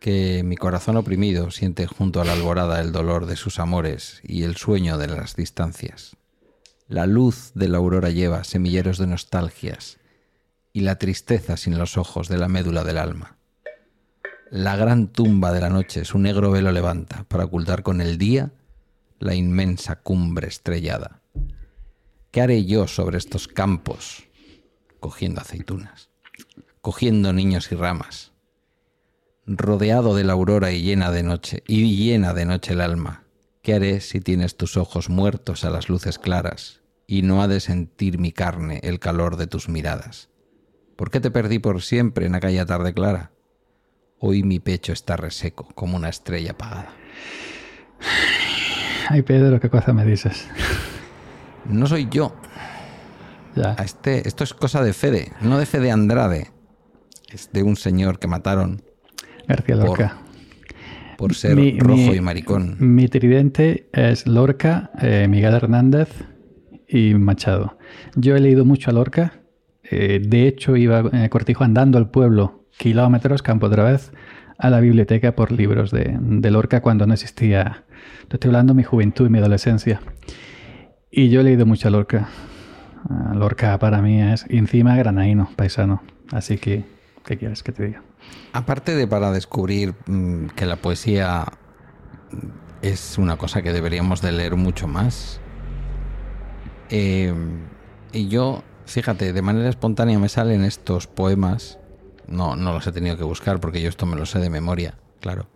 Que 0.00 0.42
mi 0.42 0.56
corazón 0.56 0.96
oprimido 0.96 1.50
siente 1.50 1.86
junto 1.86 2.20
a 2.20 2.24
la 2.24 2.32
alborada 2.32 2.80
el 2.80 2.90
dolor 2.90 3.26
de 3.26 3.36
sus 3.36 3.58
amores 3.58 4.20
y 4.24 4.42
el 4.42 4.56
sueño 4.56 4.98
de 4.98 5.06
las 5.06 5.36
distancias. 5.36 6.16
La 6.88 7.06
luz 7.06 7.52
de 7.54 7.68
la 7.68 7.78
aurora 7.78 8.10
lleva 8.10 8.42
semilleros 8.42 8.98
de 8.98 9.06
nostalgias 9.06 9.98
y 10.72 10.80
la 10.80 10.96
tristeza 10.96 11.56
sin 11.56 11.78
los 11.78 11.98
ojos 11.98 12.28
de 12.28 12.38
la 12.38 12.48
médula 12.48 12.82
del 12.82 12.98
alma. 12.98 13.36
La 14.50 14.74
gran 14.74 15.06
tumba 15.08 15.52
de 15.52 15.60
la 15.60 15.68
noche 15.68 16.04
su 16.04 16.18
negro 16.18 16.50
velo 16.50 16.72
levanta 16.72 17.24
para 17.28 17.44
ocultar 17.44 17.82
con 17.82 18.00
el 18.00 18.18
día 18.18 18.52
la 19.18 19.34
inmensa 19.34 19.96
cumbre 19.96 20.48
estrellada. 20.48 21.20
¿Qué 22.30 22.40
haré 22.40 22.64
yo 22.64 22.88
sobre 22.88 23.18
estos 23.18 23.48
campos 23.48 24.24
cogiendo 24.98 25.40
aceitunas, 25.40 26.08
cogiendo 26.80 27.32
niños 27.32 27.70
y 27.70 27.74
ramas, 27.74 28.29
rodeado 29.56 30.14
de 30.14 30.24
la 30.24 30.34
aurora 30.34 30.70
y 30.72 30.82
llena 30.82 31.10
de 31.10 31.22
noche, 31.22 31.62
y 31.66 31.96
llena 31.96 32.32
de 32.34 32.44
noche 32.44 32.72
el 32.74 32.80
alma? 32.80 33.24
¿Qué 33.62 33.74
haré 33.74 34.00
si 34.00 34.20
tienes 34.20 34.56
tus 34.56 34.76
ojos 34.76 35.10
muertos 35.10 35.64
a 35.64 35.70
las 35.70 35.88
luces 35.88 36.18
claras 36.18 36.80
y 37.06 37.22
no 37.22 37.42
ha 37.42 37.48
de 37.48 37.60
sentir 37.60 38.18
mi 38.18 38.32
carne 38.32 38.80
el 38.82 39.00
calor 39.00 39.36
de 39.36 39.46
tus 39.46 39.68
miradas? 39.68 40.30
¿Por 40.96 41.10
qué 41.10 41.20
te 41.20 41.30
perdí 41.30 41.58
por 41.58 41.82
siempre 41.82 42.26
en 42.26 42.34
aquella 42.34 42.64
tarde 42.64 42.94
clara? 42.94 43.32
Hoy 44.18 44.42
mi 44.42 44.60
pecho 44.60 44.92
está 44.92 45.16
reseco 45.16 45.68
como 45.74 45.96
una 45.96 46.08
estrella 46.08 46.52
apagada. 46.52 46.92
Ay, 49.08 49.22
Pedro, 49.22 49.58
qué 49.60 49.68
cosa 49.68 49.92
me 49.92 50.04
dices. 50.04 50.46
No 51.66 51.86
soy 51.86 52.08
yo. 52.10 52.34
Ya. 53.54 53.76
A 53.78 53.84
este, 53.84 54.26
esto 54.26 54.44
es 54.44 54.54
cosa 54.54 54.82
de 54.82 54.94
Fede, 54.94 55.32
no 55.42 55.58
de 55.58 55.66
Fede 55.66 55.90
Andrade. 55.90 56.50
Es 57.28 57.52
de 57.52 57.62
un 57.62 57.76
señor 57.76 58.18
que 58.18 58.26
mataron 58.26 58.82
García 59.48 59.76
Lorca. 59.76 60.16
por 61.16 61.34
ser 61.34 61.54
Mi- 61.56 61.78
rojo 61.78 61.96
mi- 61.96 62.16
y 62.16 62.20
maricón. 62.20 62.76
Mi 62.78 63.06
tridente 63.08 63.88
es 63.92 64.26
Lorca, 64.26 64.90
eh, 65.02 65.26
Miguel 65.28 65.52
Hernández 65.54 66.08
y 66.88 67.12
Machado. 67.14 67.76
Yo 68.16 68.36
he 68.36 68.40
leído 68.40 68.64
mucho 68.64 68.90
a 68.90 68.94
Lorca. 68.94 69.34
eh, 69.92 70.22
de 70.24 70.46
hecho, 70.46 70.76
iba 70.76 71.00
en 71.00 71.16
el 71.16 71.28
cortijo 71.30 71.64
andando 71.64 71.98
al 71.98 72.10
pueblo, 72.10 72.64
kilómetros, 72.78 73.42
campo 73.42 73.66
otra 73.66 73.82
vez, 73.84 74.12
a 74.56 74.70
la 74.70 74.78
biblioteca 74.80 75.34
por 75.34 75.50
libros 75.50 75.90
de, 75.90 76.16
de 76.20 76.50
Lorca 76.52 76.80
cuando 76.80 77.06
no 77.08 77.12
existía. 77.14 77.82
Te 78.28 78.36
estoy 78.36 78.50
hablando 78.50 78.72
de 78.72 78.76
mi 78.78 78.84
juventud 78.84 79.26
y 79.26 79.30
mi 79.30 79.38
adolescencia. 79.38 80.00
Y 81.10 81.28
yo 81.28 81.40
he 81.40 81.44
leído 81.44 81.66
mucho 81.66 81.88
a 81.88 81.90
Lorca. 81.90 82.28
Ah, 83.08 83.32
Lorca 83.34 83.76
para 83.80 84.00
mí 84.00 84.22
es, 84.22 84.46
encima 84.48 84.96
granaíno, 84.96 85.50
paisano. 85.56 86.02
Así 86.30 86.56
que, 86.56 86.84
¿qué 87.26 87.36
quieres 87.36 87.62
que 87.64 87.72
te 87.72 87.86
diga? 87.86 88.02
Aparte 88.52 88.94
de 88.94 89.06
para 89.06 89.30
descubrir 89.32 89.94
mm, 90.06 90.48
que 90.48 90.66
la 90.66 90.76
poesía 90.76 91.46
es 92.82 93.18
una 93.18 93.36
cosa 93.36 93.62
que 93.62 93.72
deberíamos 93.72 94.20
de 94.22 94.32
leer 94.32 94.56
mucho 94.56 94.86
más. 94.88 95.40
eh, 96.90 97.32
y 98.12 98.26
yo, 98.28 98.64
fíjate, 98.86 99.32
de 99.32 99.42
manera 99.42 99.68
espontánea 99.68 100.18
me 100.18 100.28
salen 100.28 100.64
estos 100.64 101.06
poemas. 101.06 101.78
No, 102.26 102.56
no 102.56 102.72
los 102.72 102.86
he 102.86 102.92
tenido 102.92 103.16
que 103.16 103.24
buscar 103.24 103.60
porque 103.60 103.80
yo 103.80 103.88
esto 103.88 104.06
me 104.06 104.16
lo 104.16 104.26
sé 104.26 104.38
de 104.40 104.50
memoria, 104.50 104.98
claro. 105.20 105.48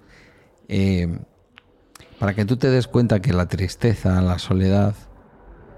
Eh, 0.69 1.19
para 2.19 2.35
que 2.35 2.45
tú 2.45 2.57
te 2.57 2.71
des 2.71 2.87
cuenta 2.87 3.21
que 3.21 3.33
la 3.33 3.47
tristeza, 3.47 4.21
la 4.23 4.39
soledad, 4.39 4.95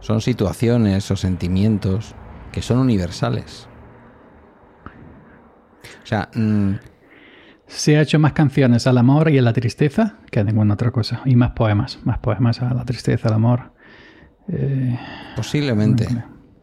son 0.01 0.21
situaciones 0.21 1.11
o 1.11 1.17
sentimientos 1.17 2.15
que 2.53 2.63
son 2.63 2.79
universales. 2.79 3.69
O 6.07 6.09
sea, 6.09 6.29
mm, 6.35 6.75
Se 7.67 7.97
ha 7.97 8.03
hecho 8.03 8.21
más 8.21 8.33
canciones 8.33 8.87
al 8.87 8.97
amor 8.97 9.29
y 9.29 9.39
a 9.39 9.43
la 9.43 9.53
tristeza 9.53 10.19
que 10.31 10.39
a 10.39 10.45
ninguna 10.45 10.75
otra 10.75 10.93
cosa. 10.93 11.21
Y 11.25 11.35
más 11.35 11.51
poemas, 11.51 11.99
más 12.05 12.19
poemas 12.19 12.63
a 12.63 12.73
la 12.73 12.85
tristeza, 12.85 13.27
al 13.27 13.35
amor. 13.35 13.73
Eh, 14.49 14.97
Posiblemente. 15.35 16.07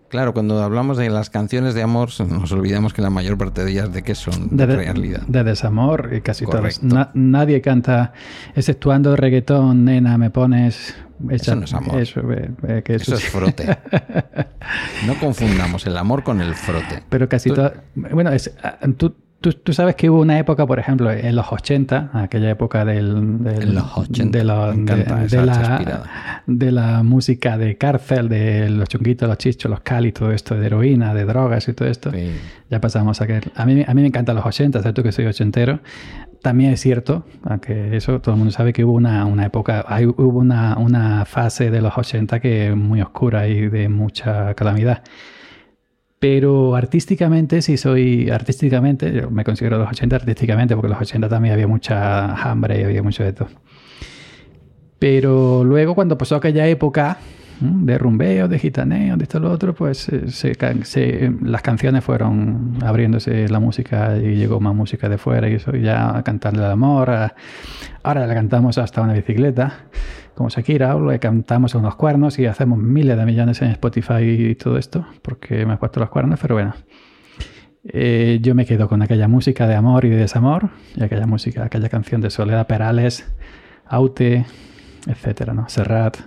Claro, 0.07 0.33
cuando 0.33 0.63
hablamos 0.63 0.95
de 0.97 1.09
las 1.09 1.29
canciones 1.29 1.73
de 1.73 1.81
amor, 1.81 2.09
nos 2.29 2.51
olvidamos 2.53 2.93
que 2.93 3.01
la 3.01 3.09
mayor 3.09 3.37
parte 3.37 3.65
de 3.65 3.71
ellas 3.71 3.91
de 3.91 4.01
qué 4.03 4.15
son 4.15 4.55
de, 4.55 4.65
realidad. 4.65 5.23
de 5.27 5.43
desamor 5.43 6.11
y 6.13 6.21
casi 6.21 6.45
todas. 6.45 6.79
Correcto. 6.79 6.85
Na- 6.95 7.11
nadie 7.13 7.59
canta, 7.61 8.13
exceptuando 8.55 9.13
reggaetón, 9.17 9.83
nena, 9.83 10.17
me 10.17 10.29
pones... 10.29 10.95
Eso 11.29 11.55
no 11.55 11.65
es 11.65 11.73
amor. 11.73 11.99
Eso, 11.99 12.21
eh, 12.31 12.51
eh, 12.67 12.81
que 12.85 12.95
Eso 12.95 13.15
es 13.15 13.25
frote. 13.25 13.77
No 15.07 15.15
confundamos 15.19 15.85
el 15.85 15.97
amor 15.97 16.23
con 16.23 16.39
el 16.41 16.53
frote. 16.55 17.03
Pero 17.09 17.27
casi 17.27 17.49
todo. 17.49 17.73
Bueno, 17.95 18.31
es, 18.31 18.55
ah, 18.63 18.77
tú, 18.97 19.13
tú- 19.43 19.53
tú 19.53 19.73
sabes 19.73 19.95
que 19.95 20.09
hubo 20.09 20.19
una 20.21 20.39
época, 20.39 20.65
por 20.65 20.79
ejemplo, 20.79 21.11
en 21.11 21.35
los 21.35 21.51
80, 21.51 22.09
aquella 22.13 22.49
época 22.49 22.83
del. 22.85 23.43
del- 23.43 23.61
En 23.61 23.75
los 23.75 23.97
80, 23.97 24.37
De, 24.39 24.43
la- 24.43 24.71
de- 24.71 24.75
de 26.47 26.71
de 26.71 27.03
música 27.03 27.57
de 27.57 27.77
cárcel, 27.77 28.29
de 28.29 28.69
los 28.69 28.89
chunguitos, 28.89 29.27
los 29.29 29.37
chichos, 29.37 29.69
los 29.69 29.81
cali, 29.81 30.11
todo 30.11 30.31
esto, 30.31 30.55
de 30.55 30.65
heroína, 30.65 31.13
de 31.13 31.25
drogas 31.25 31.67
y 31.67 31.73
todo 31.73 31.87
esto. 31.87 32.09
Sí. 32.11 32.31
Ya 32.69 32.81
pasamos 32.81 33.21
a 33.21 33.27
que. 33.27 33.41
A 33.55 33.65
mí, 33.65 33.83
a 33.87 33.93
mí 33.93 34.01
me 34.01 34.07
encantan 34.07 34.35
los 34.35 34.45
80, 34.45 34.79
¿sabes 34.81 34.95
tú 34.95 35.03
que 35.03 35.11
soy 35.11 35.25
ochentero? 35.27 35.79
También 36.41 36.71
es 36.73 36.81
cierto, 36.81 37.25
aunque 37.45 37.95
eso 37.95 38.19
todo 38.19 38.33
el 38.35 38.39
mundo 38.39 38.51
sabe 38.51 38.73
que 38.73 38.83
hubo 38.83 38.93
una, 38.93 39.25
una 39.25 39.45
época, 39.45 39.85
hay, 39.87 40.05
hubo 40.05 40.39
una, 40.39 40.77
una 40.77 41.23
fase 41.25 41.71
de 41.71 41.81
los 41.81 41.97
80 41.97 42.39
que 42.41 42.69
es 42.69 42.75
muy 42.75 43.01
oscura 43.01 43.47
y 43.47 43.69
de 43.69 43.87
mucha 43.87 44.53
calamidad. 44.55 45.03
Pero 46.23 46.73
artísticamente, 46.77 47.61
si 47.61 47.75
soy 47.75 48.29
artísticamente, 48.29 49.11
yo 49.11 49.29
me 49.29 49.43
considero 49.43 49.77
los 49.77 49.89
80 49.89 50.15
artísticamente, 50.15 50.73
porque 50.73 50.87
los 50.87 51.01
80 51.01 51.27
también 51.27 51.53
había 51.53 51.67
mucha 51.67 52.33
hambre 52.49 52.79
y 52.79 52.83
había 52.85 53.03
mucho 53.03 53.25
de 53.25 53.33
todo. 53.33 53.49
Pero 54.99 55.65
luego, 55.65 55.95
cuando 55.95 56.17
pasó 56.17 56.37
aquella 56.37 56.65
época 56.67 57.17
de 57.59 57.97
rumbeo, 57.97 58.47
de 58.47 58.57
gitaneo, 58.57 59.17
de 59.17 59.23
esto 59.23 59.37
lo 59.41 59.51
otro, 59.51 59.75
pues 59.75 60.07
eh, 60.07 60.31
se 60.31 60.53
se- 60.85 61.33
las 61.41 61.61
canciones 61.61 62.05
fueron 62.05 62.77
abriéndose 62.81 63.49
la 63.49 63.59
música 63.59 64.15
y 64.17 64.35
llegó 64.35 64.61
más 64.61 64.73
música 64.73 65.09
de 65.09 65.17
fuera 65.17 65.49
y 65.49 65.55
eso, 65.55 65.75
ya 65.75 66.15
a 66.17 66.23
cantarle 66.23 66.59
el 66.63 66.71
amor. 66.71 67.09
ahora 68.01 68.27
la 68.27 68.33
cantamos 68.33 68.77
hasta 68.77 69.01
una 69.01 69.11
bicicleta, 69.11 69.73
como 70.35 70.49
Shakira, 70.49 70.95
le 70.99 71.19
cantamos 71.19 71.75
a 71.75 71.77
unos 71.77 71.95
cuernos 71.95 72.39
y 72.39 72.45
hacemos 72.45 72.79
miles 72.79 73.17
de 73.17 73.25
millones 73.25 73.61
en 73.61 73.69
Spotify 73.69 74.23
y 74.23 74.55
todo 74.55 74.77
esto, 74.77 75.05
porque 75.21 75.65
me 75.65 75.75
he 75.75 75.77
puesto 75.77 75.99
los 75.99 76.09
cuernos, 76.09 76.39
pero 76.41 76.55
bueno. 76.55 76.73
Eh, 77.85 78.39
yo 78.41 78.55
me 78.55 78.65
quedo 78.65 78.87
con 78.87 79.01
aquella 79.01 79.27
música 79.27 79.67
de 79.67 79.75
amor 79.75 80.05
y 80.05 80.09
de 80.09 80.15
desamor, 80.17 80.69
y 80.95 81.03
aquella 81.03 81.27
música, 81.27 81.65
aquella 81.65 81.89
canción 81.89 82.21
de 82.21 82.29
Soledad 82.29 82.65
Perales, 82.65 83.29
Aute, 83.85 84.45
etcétera, 85.05 85.53
¿no? 85.53 85.67
Serrat, 85.67 86.17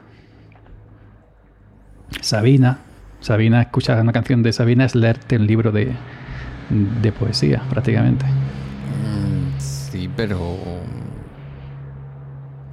Sabina. 2.20 2.78
Sabina, 3.20 3.62
escuchar 3.62 4.00
una 4.00 4.12
canción 4.12 4.42
de 4.42 4.52
Sabina 4.52 4.84
es 4.84 4.94
leerte 4.94 5.36
un 5.36 5.46
libro 5.46 5.72
de, 5.72 5.92
de 7.02 7.12
poesía, 7.12 7.62
prácticamente. 7.70 8.24
Mm, 8.26 9.58
Sí, 9.58 10.10
pero. 10.14 10.56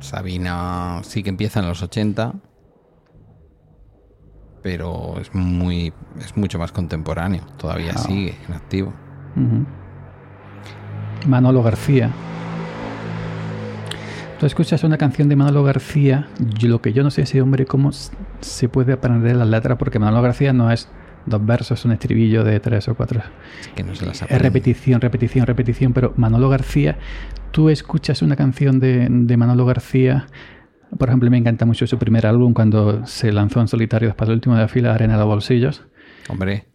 Sabina 0.03 1.01
sí 1.03 1.23
que 1.23 1.29
empieza 1.29 1.59
en 1.59 1.67
los 1.67 1.81
80. 1.81 2.33
pero 4.63 5.19
es 5.19 5.35
muy 5.35 5.93
es 6.19 6.35
mucho 6.37 6.57
más 6.57 6.71
contemporáneo. 6.71 7.43
Todavía 7.57 7.95
sigue 7.97 8.35
en 8.47 8.53
activo. 8.55 8.93
Manolo 11.27 11.61
García. 11.61 12.09
Tú 14.39 14.45
escuchas 14.45 14.83
una 14.83 14.97
canción 14.97 15.29
de 15.29 15.35
Manolo 15.35 15.63
García, 15.63 16.27
lo 16.61 16.81
que 16.81 16.93
yo 16.93 17.03
no 17.03 17.11
sé 17.11 17.21
ese 17.23 17.41
hombre 17.41 17.65
cómo 17.65 17.91
se 17.91 18.69
puede 18.69 18.93
aprender 18.93 19.35
las 19.35 19.47
letras, 19.47 19.77
porque 19.77 19.99
Manolo 19.99 20.21
García 20.21 20.53
no 20.53 20.71
es 20.71 20.87
dos 21.25 21.45
versos, 21.45 21.85
un 21.85 21.91
estribillo 21.93 22.43
de 22.43 22.59
tres 22.59 22.87
o 22.87 22.95
cuatro. 22.95 23.21
Es 23.61 23.67
que 23.69 23.83
no 23.83 23.95
se 23.95 24.05
las 24.05 24.15
Es 24.17 24.23
aprende. 24.23 24.43
repetición, 24.43 25.01
repetición, 25.01 25.45
repetición, 25.45 25.93
pero 25.93 26.13
Manolo 26.17 26.49
García, 26.49 26.97
tú 27.51 27.69
escuchas 27.69 28.21
una 28.21 28.35
canción 28.35 28.79
de, 28.79 29.07
de 29.09 29.37
Manolo 29.37 29.65
García, 29.65 30.27
por 30.97 31.09
ejemplo, 31.09 31.29
me 31.31 31.37
encanta 31.37 31.65
mucho 31.65 31.87
su 31.87 31.97
primer 31.97 32.27
álbum 32.27 32.53
cuando 32.53 33.05
se 33.07 33.31
lanzó 33.31 33.59
en 33.61 33.67
solitario 33.67 34.09
después 34.09 34.27
del 34.27 34.35
último 34.35 34.55
de 34.55 34.61
la 34.61 34.67
fila, 34.67 34.93
Arena 34.93 35.13
de 35.13 35.19
los 35.19 35.27
Bolsillos. 35.27 35.83
Hombre, 36.29 36.67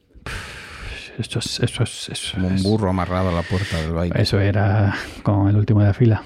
Eso 1.18 1.38
es, 1.40 1.60
eso 1.60 1.82
es, 1.82 2.08
eso 2.10 2.34
como 2.36 2.48
un 2.48 2.62
burro 2.62 2.90
amarrado 2.90 3.28
a 3.28 3.32
la 3.32 3.42
puerta 3.42 3.80
del 3.80 3.92
baile. 3.92 4.20
Eso 4.20 4.40
era 4.40 4.94
con 5.22 5.48
el 5.48 5.56
último 5.56 5.80
de 5.80 5.86
la 5.86 5.94
fila. 5.94 6.22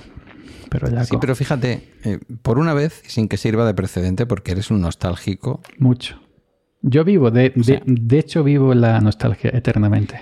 Pero 0.70 0.88
ya 0.88 1.04
Sí, 1.04 1.10
con- 1.10 1.20
pero 1.20 1.34
fíjate, 1.34 1.92
eh, 2.04 2.18
por 2.42 2.58
una 2.58 2.72
vez, 2.72 3.02
sin 3.06 3.28
que 3.28 3.36
sirva 3.36 3.66
de 3.66 3.74
precedente, 3.74 4.24
porque 4.24 4.52
eres 4.52 4.70
un 4.70 4.80
nostálgico, 4.80 5.60
mucho. 5.78 6.18
Yo 6.82 7.04
vivo, 7.04 7.30
de, 7.30 7.50
de- 7.54 7.64
sea- 7.64 7.82
de 7.86 8.18
hecho 8.18 8.42
vivo 8.44 8.74
la 8.74 9.00
nostalgia 9.00 9.50
eternamente. 9.54 10.20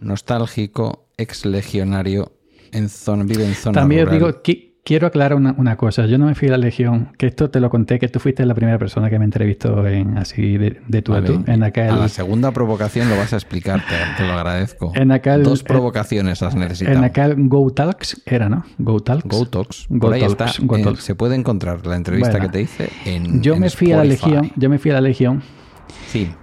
nostálgico, 0.00 1.06
ex 1.18 1.44
legionario, 1.44 2.32
en 2.72 2.88
zona, 2.88 3.24
vive 3.24 3.44
en 3.44 3.54
zona 3.54 3.74
También 3.80 4.06
rural. 4.06 4.18
digo, 4.18 4.42
qui- 4.42 4.70
quiero 4.82 5.06
aclarar 5.06 5.34
una, 5.36 5.54
una 5.58 5.76
cosa. 5.76 6.06
Yo 6.06 6.16
no 6.18 6.24
me 6.26 6.34
fui 6.34 6.48
a 6.48 6.52
la 6.52 6.56
Legión, 6.56 7.10
que 7.18 7.26
esto 7.26 7.50
te 7.50 7.60
lo 7.60 7.68
conté, 7.68 7.98
que 7.98 8.08
tú 8.08 8.18
fuiste 8.18 8.46
la 8.46 8.54
primera 8.54 8.78
persona 8.78 9.10
que 9.10 9.18
me 9.18 9.24
entrevistó 9.26 9.86
en 9.86 10.16
así 10.16 10.56
de, 10.56 10.80
de 10.88 11.02
tú 11.02 11.14
a 11.14 11.22
tú, 11.22 11.44
en 11.46 11.62
aquel, 11.62 11.90
A 11.90 11.96
la 11.96 12.08
segunda 12.08 12.50
provocación 12.52 13.10
lo 13.10 13.16
vas 13.16 13.32
a 13.34 13.36
explicar, 13.36 13.80
te, 13.86 13.94
te 14.22 14.26
lo 14.26 14.32
agradezco. 14.32 14.92
En 14.94 15.12
aquel- 15.12 15.42
Dos 15.42 15.60
en- 15.60 15.66
provocaciones 15.66 16.42
has 16.42 16.54
necesitado. 16.54 16.96
en 16.96 17.04
aquel 17.04 17.34
Go 17.48 17.70
Talks, 17.72 18.22
era, 18.24 18.48
¿no? 18.48 18.64
Go 18.78 19.00
Talks. 19.00 19.28
Go 19.28 19.46
Talks. 19.46 19.86
Go 19.90 19.98
Por 20.00 20.14
ahí 20.14 20.20
Talks, 20.22 20.32
está. 20.56 20.64
Go 20.64 20.76
Eh, 20.78 20.82
Talks. 20.82 21.02
se 21.04 21.14
puede 21.14 21.34
encontrar 21.36 21.86
la 21.86 21.96
entrevista 21.96 22.30
Bueno. 22.30 22.46
que 22.46 22.52
te 22.52 22.62
hice 22.62 22.88
en 23.04 23.42
Yo 23.42 23.54
en 23.54 23.60
me 23.60 23.68
fui 23.70 23.92
a 23.92 23.98
la. 23.98 24.04
Legión, 24.04 24.50
yo 24.56 24.70
me 24.70 24.78
fui 24.78 24.90
a 24.92 24.94
la 24.94 25.00
Legión 25.02 25.42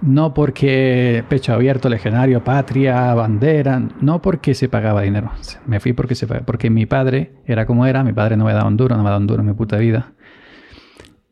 No 0.02 0.34
porque 0.34 1.24
pecho 1.28 1.52
abierto, 1.52 1.88
legionario, 1.88 2.42
patria, 2.42 3.14
bandera, 3.14 3.82
no 4.00 4.22
porque 4.22 4.54
se 4.54 4.68
pagaba 4.68 5.02
dinero. 5.02 5.30
Me 5.66 5.80
fui 5.80 5.92
porque 5.92 6.14
se 6.14 6.26
pagaba, 6.26 6.46
porque 6.46 6.70
mi 6.70 6.86
padre 6.86 7.32
era 7.46 7.66
como 7.66 7.86
era, 7.86 8.02
mi 8.04 8.12
padre 8.12 8.36
no 8.36 8.44
me 8.44 8.52
daba 8.52 8.68
un 8.68 8.76
duro, 8.76 8.96
no 8.96 9.02
me 9.02 9.08
daba 9.10 9.20
un 9.20 9.26
duro 9.26 9.40
en 9.40 9.48
mi 9.48 9.54
puta 9.54 9.76
vida. 9.76 10.12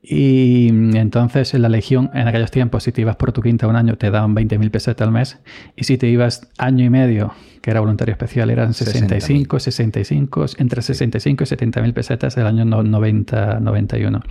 Y 0.08 0.68
entonces 0.96 1.52
en 1.54 1.62
la 1.62 1.68
Legión, 1.68 2.10
en 2.14 2.28
aquellos 2.28 2.52
tiempos, 2.52 2.84
si 2.84 2.92
te 2.92 3.00
ibas 3.00 3.16
por 3.16 3.32
tu 3.32 3.42
quinta 3.42 3.66
un 3.66 3.74
año, 3.74 3.96
te 3.96 4.10
daban 4.12 4.36
20.000 4.36 4.70
pesetas 4.70 5.04
al 5.06 5.12
mes. 5.12 5.38
Y 5.74 5.82
si 5.82 5.98
te 5.98 6.06
ibas 6.06 6.48
año 6.58 6.84
y 6.84 6.90
medio, 6.90 7.32
que 7.60 7.72
era 7.72 7.80
voluntario 7.80 8.12
especial, 8.12 8.50
eran 8.50 8.72
65, 8.72 9.58
65, 9.58 10.46
entre 10.58 10.82
65 10.82 11.42
y 11.42 11.46
70.000 11.48 11.92
pesetas 11.92 12.36
el 12.36 12.46
año 12.46 12.64
no- 12.64 12.84
90, 12.84 13.58
91. 13.58 14.22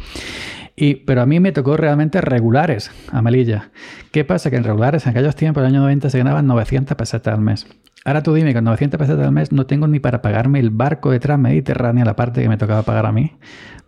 Y, 0.78 0.96
pero 0.96 1.22
a 1.22 1.26
mí 1.26 1.42
me 1.42 1.52
tocó 1.52 1.76
realmente 1.76 2.22
regulares, 2.22 2.92
a 3.12 3.22
Melilla. 3.22 3.72
¿Qué 4.12 4.24
pasa? 4.24 4.50
Que 4.50 4.56
en 4.56 4.64
regulares 4.64 5.06
en 5.06 5.12
aquellos 5.12 5.36
tiempos, 5.36 5.62
en 5.62 5.68
el 5.68 5.74
año 5.76 5.82
90, 5.82 6.10
se 6.10 6.18
ganaban 6.18 6.48
900 6.48 6.96
pesetas 6.96 7.34
al 7.34 7.42
mes. 7.42 7.68
Ahora 8.06 8.22
tú 8.24 8.34
dime, 8.34 8.54
con 8.54 8.64
900 8.64 8.98
pesetas 9.00 9.26
al 9.26 9.32
mes 9.32 9.52
no 9.52 9.66
tengo 9.66 9.88
ni 9.88 10.00
para 10.00 10.22
pagarme 10.22 10.60
el 10.60 10.70
barco 10.70 11.12
de 11.12 11.20
Transmediterránea, 11.20 12.06
la 12.06 12.16
parte 12.16 12.42
que 12.42 12.48
me 12.48 12.56
tocaba 12.58 12.84
pagar 12.84 13.08
a 13.08 13.12
mí, 13.12 13.34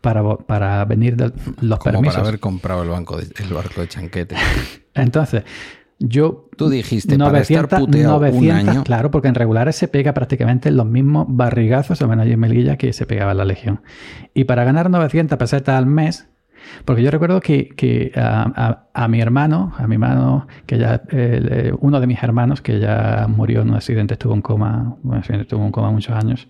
para, 0.02 0.24
para 0.38 0.84
venir 0.86 1.16
de 1.16 1.32
los 1.62 1.80
Como 1.80 1.94
permisos. 1.94 2.16
para 2.16 2.28
haber 2.28 2.40
comprado 2.40 2.84
el, 2.84 2.90
banco 2.90 3.16
de- 3.18 3.28
el 3.44 3.54
barco 3.54 3.82
de 3.82 3.88
chanquete. 3.88 4.36
Entonces, 4.96 5.44
yo... 6.00 6.50
Tú 6.58 6.70
dijiste, 6.70 7.18
para 7.18 7.40
estar 7.42 7.68
puteado 7.70 8.18
un 8.20 8.52
año. 8.52 8.84
claro, 8.84 9.12
porque 9.12 9.28
en 9.28 9.36
regulares 9.36 9.76
se 9.76 9.88
pega 9.88 10.14
prácticamente 10.14 10.72
los 10.72 10.88
mismos 10.88 11.28
barrigazos, 11.30 12.02
al 12.02 12.08
menos 12.08 12.24
allí 12.24 12.34
en 12.34 12.40
Melilla, 12.40 12.78
que 12.78 12.94
se 12.94 13.06
pegaba 13.06 13.32
en 13.34 13.38
la 13.38 13.46
Legión. 13.46 13.82
Y 14.34 14.46
para 14.46 14.64
ganar 14.64 14.90
900 14.90 15.38
pesetas 15.38 15.76
al 15.78 15.86
mes, 15.86 16.28
porque 16.86 17.04
yo 17.04 17.12
recuerdo 17.12 17.40
que, 17.42 17.70
que 17.70 18.12
a, 18.16 18.52
a- 18.56 19.04
a 19.04 19.08
mi 19.08 19.22
hermano, 19.22 19.74
a 19.78 19.88
mi 19.88 19.96
hermano, 19.96 20.48
que 20.66 20.78
ya, 20.78 21.02
eh, 21.12 21.72
uno 21.80 22.00
de 22.00 22.08
mis 22.08 22.22
hermanos, 22.24 22.62
que 22.62 22.80
ya 22.80 23.28
murió 23.30 23.62
en 23.62 23.70
un 23.70 23.76
accidente, 23.76 24.14
estuvo 24.16 24.34
en 24.34 24.42
coma, 24.42 24.96
estuvo 25.40 25.66
en 25.66 25.72
coma 25.72 25.92
muchos 25.92 26.16
años. 26.16 26.48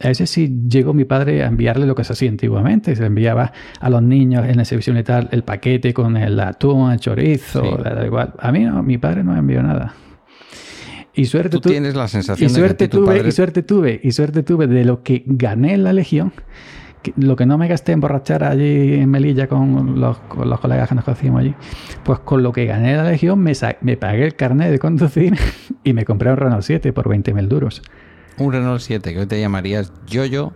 A 0.00 0.10
ese 0.10 0.26
sí 0.26 0.52
llegó 0.68 0.92
mi 0.92 1.04
padre 1.04 1.44
a 1.44 1.46
enviarle 1.46 1.86
lo 1.86 1.94
que 1.94 2.02
se 2.02 2.14
hacía 2.14 2.28
antiguamente. 2.28 2.96
Se 2.96 3.06
enviaba 3.06 3.52
a 3.80 3.90
los 3.90 4.02
niños 4.02 4.44
en 4.46 4.56
la 4.56 4.62
exhibición 4.62 4.98
y 4.98 5.04
tal 5.04 5.28
el 5.30 5.44
paquete 5.44 5.94
con 5.94 6.16
el 6.16 6.38
atún, 6.40 6.90
el 6.90 6.98
chorizo, 6.98 7.62
Sí. 7.62 7.82
da 7.82 8.04
igual. 8.04 8.34
A 8.40 8.50
mí 8.50 8.60
no, 8.64 8.82
mi 8.82 8.98
padre 8.98 9.22
no 9.22 9.32
me 9.32 9.38
envió 9.38 9.62
nada. 9.62 9.94
Y 11.14 11.26
suerte 11.26 11.50
Tú 11.50 11.60
tu- 11.60 11.68
tienes 11.68 11.94
la 11.94 12.06
y 12.06 12.08
sensación 12.08 12.48
de 12.48 12.52
que 12.54 12.58
suerte 12.60 12.88
tu 12.88 12.98
tuve, 13.04 13.06
padre- 13.18 13.28
y 13.28 13.32
suerte 13.32 13.62
tuve, 13.62 14.00
y 14.02 14.10
suerte 14.10 14.42
tuve 14.42 14.66
de 14.66 14.84
lo 14.84 15.04
que 15.04 15.22
gané 15.26 15.74
en 15.74 15.84
la 15.84 15.92
Legión, 15.92 16.32
lo 17.16 17.36
que 17.36 17.46
no 17.46 17.58
me 17.58 17.68
gasté 17.68 17.92
en 17.92 18.00
borrachar 18.00 18.44
allí 18.44 18.94
en 18.94 19.10
Melilla 19.10 19.46
con 19.48 20.00
los, 20.00 20.18
con 20.18 20.48
los 20.48 20.60
colegas 20.60 20.88
que 20.88 20.94
nos 20.94 21.04
conocíamos 21.04 21.40
allí, 21.40 21.54
pues 22.02 22.20
con 22.20 22.42
lo 22.42 22.52
que 22.52 22.64
gané 22.66 22.96
la 22.96 23.04
Legión 23.04 23.40
me, 23.40 23.52
me 23.80 23.96
pagué 23.96 24.24
el 24.24 24.34
carnet 24.36 24.70
de 24.70 24.78
conducir 24.78 25.36
y 25.84 25.92
me 25.92 26.04
compré 26.04 26.30
un 26.30 26.36
Renault 26.36 26.62
7 26.62 26.92
por 26.92 27.08
20.000 27.08 27.48
duros. 27.48 27.82
Un 28.38 28.52
Renault 28.52 28.80
7, 28.80 29.12
que 29.12 29.20
hoy 29.20 29.26
te 29.26 29.40
llamarías 29.40 29.92
Yoyo 30.06 30.52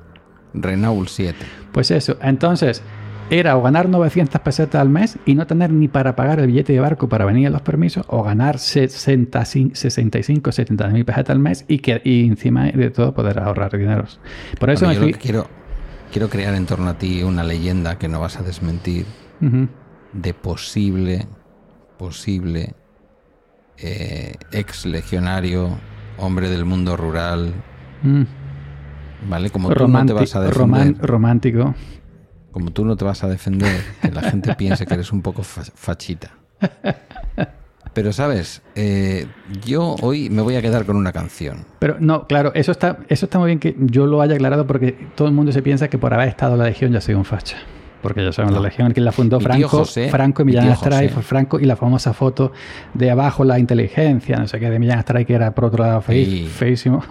Renault 0.55 1.09
7. 1.09 1.37
Pues 1.73 1.91
eso, 1.91 2.17
entonces 2.23 2.83
era 3.31 3.57
o 3.57 3.63
ganar 3.63 3.89
900 3.89 4.41
pesetas 4.41 4.81
al 4.81 4.89
mes 4.89 5.19
y 5.27 5.35
no 5.35 5.47
tener 5.47 5.71
ni 5.71 5.87
para 5.89 6.17
pagar 6.17 6.41
el 6.41 6.47
billete 6.47 6.73
de 6.73 6.81
barco 6.81 7.09
para 7.09 7.25
venir 7.25 7.49
a 7.49 7.51
los 7.51 7.61
permisos, 7.63 8.05
o 8.09 8.23
ganar 8.23 8.59
60, 8.59 9.45
65, 9.45 10.53
70 10.53 10.89
mil 10.89 11.05
pesetas 11.05 11.31
al 11.31 11.39
mes 11.39 11.65
y, 11.69 11.79
que, 11.79 12.01
y 12.05 12.27
encima 12.27 12.65
de 12.67 12.91
todo 12.91 13.13
poder 13.13 13.39
ahorrar 13.39 13.77
dineros. 13.77 14.19
Por 14.59 14.71
eso 14.71 14.87
Bueno, 14.87 14.89
me 14.89 14.95
yo 14.95 15.01
lo 15.01 15.07
fui... 15.07 15.13
que 15.13 15.19
quiero, 15.21 15.47
quiero 16.13 16.29
crear 16.29 16.55
en 16.55 16.67
torno 16.67 16.89
a 16.91 16.99
ti 16.99 17.23
una 17.23 17.45
leyenda 17.45 17.99
que 17.99 18.09
no 18.09 18.21
vas 18.21 18.39
a 18.39 18.43
desmentir 18.43 19.07
de 20.13 20.35
posible, 20.35 21.27
posible 21.99 22.75
eh, 23.77 24.35
ex 24.53 24.87
legionario, 24.87 25.79
hombre 26.19 26.49
del 26.49 26.65
mundo 26.65 26.97
rural, 26.97 27.53
Mm. 28.03 28.23
¿vale? 29.29 29.51
Como 29.51 29.71
tú 29.75 29.89
no 29.89 30.07
te 30.07 30.13
vas 30.13 30.35
a 30.37 30.41
defender, 30.41 30.97
romántico. 31.01 31.75
como 32.53 32.71
tú 32.71 32.85
no 32.85 32.97
te 32.97 33.05
vas 33.05 33.25
a 33.25 33.29
defender, 33.29 33.83
que 34.01 34.11
la 34.13 34.23
gente 34.23 34.55
piense 34.55 34.87
que 34.87 34.95
eres 34.95 35.13
un 35.13 35.21
poco 35.23 35.43
fa- 35.43 35.65
fachita. 35.75 36.31
Pero 37.99 38.13
sabes, 38.13 38.63
Eh, 38.77 39.27
yo 39.67 39.97
hoy 40.03 40.31
me 40.31 40.41
voy 40.41 40.55
a 40.55 40.63
quedar 40.63 40.85
con 40.85 40.95
una 40.97 41.11
canción. 41.13 41.65
Pero 41.81 41.97
no, 41.99 42.29
claro, 42.29 42.53
eso 42.55 42.71
está, 42.71 42.99
eso 43.09 43.27
está 43.27 43.41
muy 43.41 43.47
bien 43.49 43.59
que 43.59 43.75
yo 43.77 44.07
lo 44.07 44.23
haya 44.23 44.35
aclarado 44.37 44.69
porque 44.69 44.93
todo 45.17 45.27
el 45.27 45.35
mundo 45.35 45.51
se 45.51 45.63
piensa 45.63 45.89
que 45.89 45.99
por 45.99 46.15
haber 46.15 46.29
estado 46.29 46.53
en 46.53 46.59
la 46.61 46.67
Legión 46.67 46.93
ya 46.93 47.01
soy 47.01 47.17
un 47.17 47.25
facha. 47.25 47.57
Porque 48.01 48.23
ya 48.25 48.31
sabemos, 48.31 48.55
No. 48.55 48.63
la 48.63 48.69
Legión, 48.69 48.93
quien 48.93 49.05
la 49.05 49.11
fundó 49.11 49.41
Franco, 49.41 49.67
José, 49.67 50.09
Franco 50.09 50.43
y 50.43 50.45
mi 50.45 50.53
Millán 50.53 50.69
Astray, 50.69 51.09
fue 51.09 51.21
Franco 51.25 51.59
y 51.59 51.65
la 51.65 51.75
famosa 51.75 52.13
foto 52.13 52.53
de 52.95 53.11
abajo 53.11 53.43
la 53.43 53.59
inteligencia, 53.59 54.37
no 54.39 54.47
sé 54.47 54.61
qué, 54.61 54.71
de 54.71 54.79
Millán 54.79 55.01
Astray, 55.01 55.25
que 55.25 55.35
era 55.35 55.53
por 55.53 55.65
otro 55.65 55.83
lado 55.83 56.01
fe- 56.01 56.47
feísimo. 56.47 57.03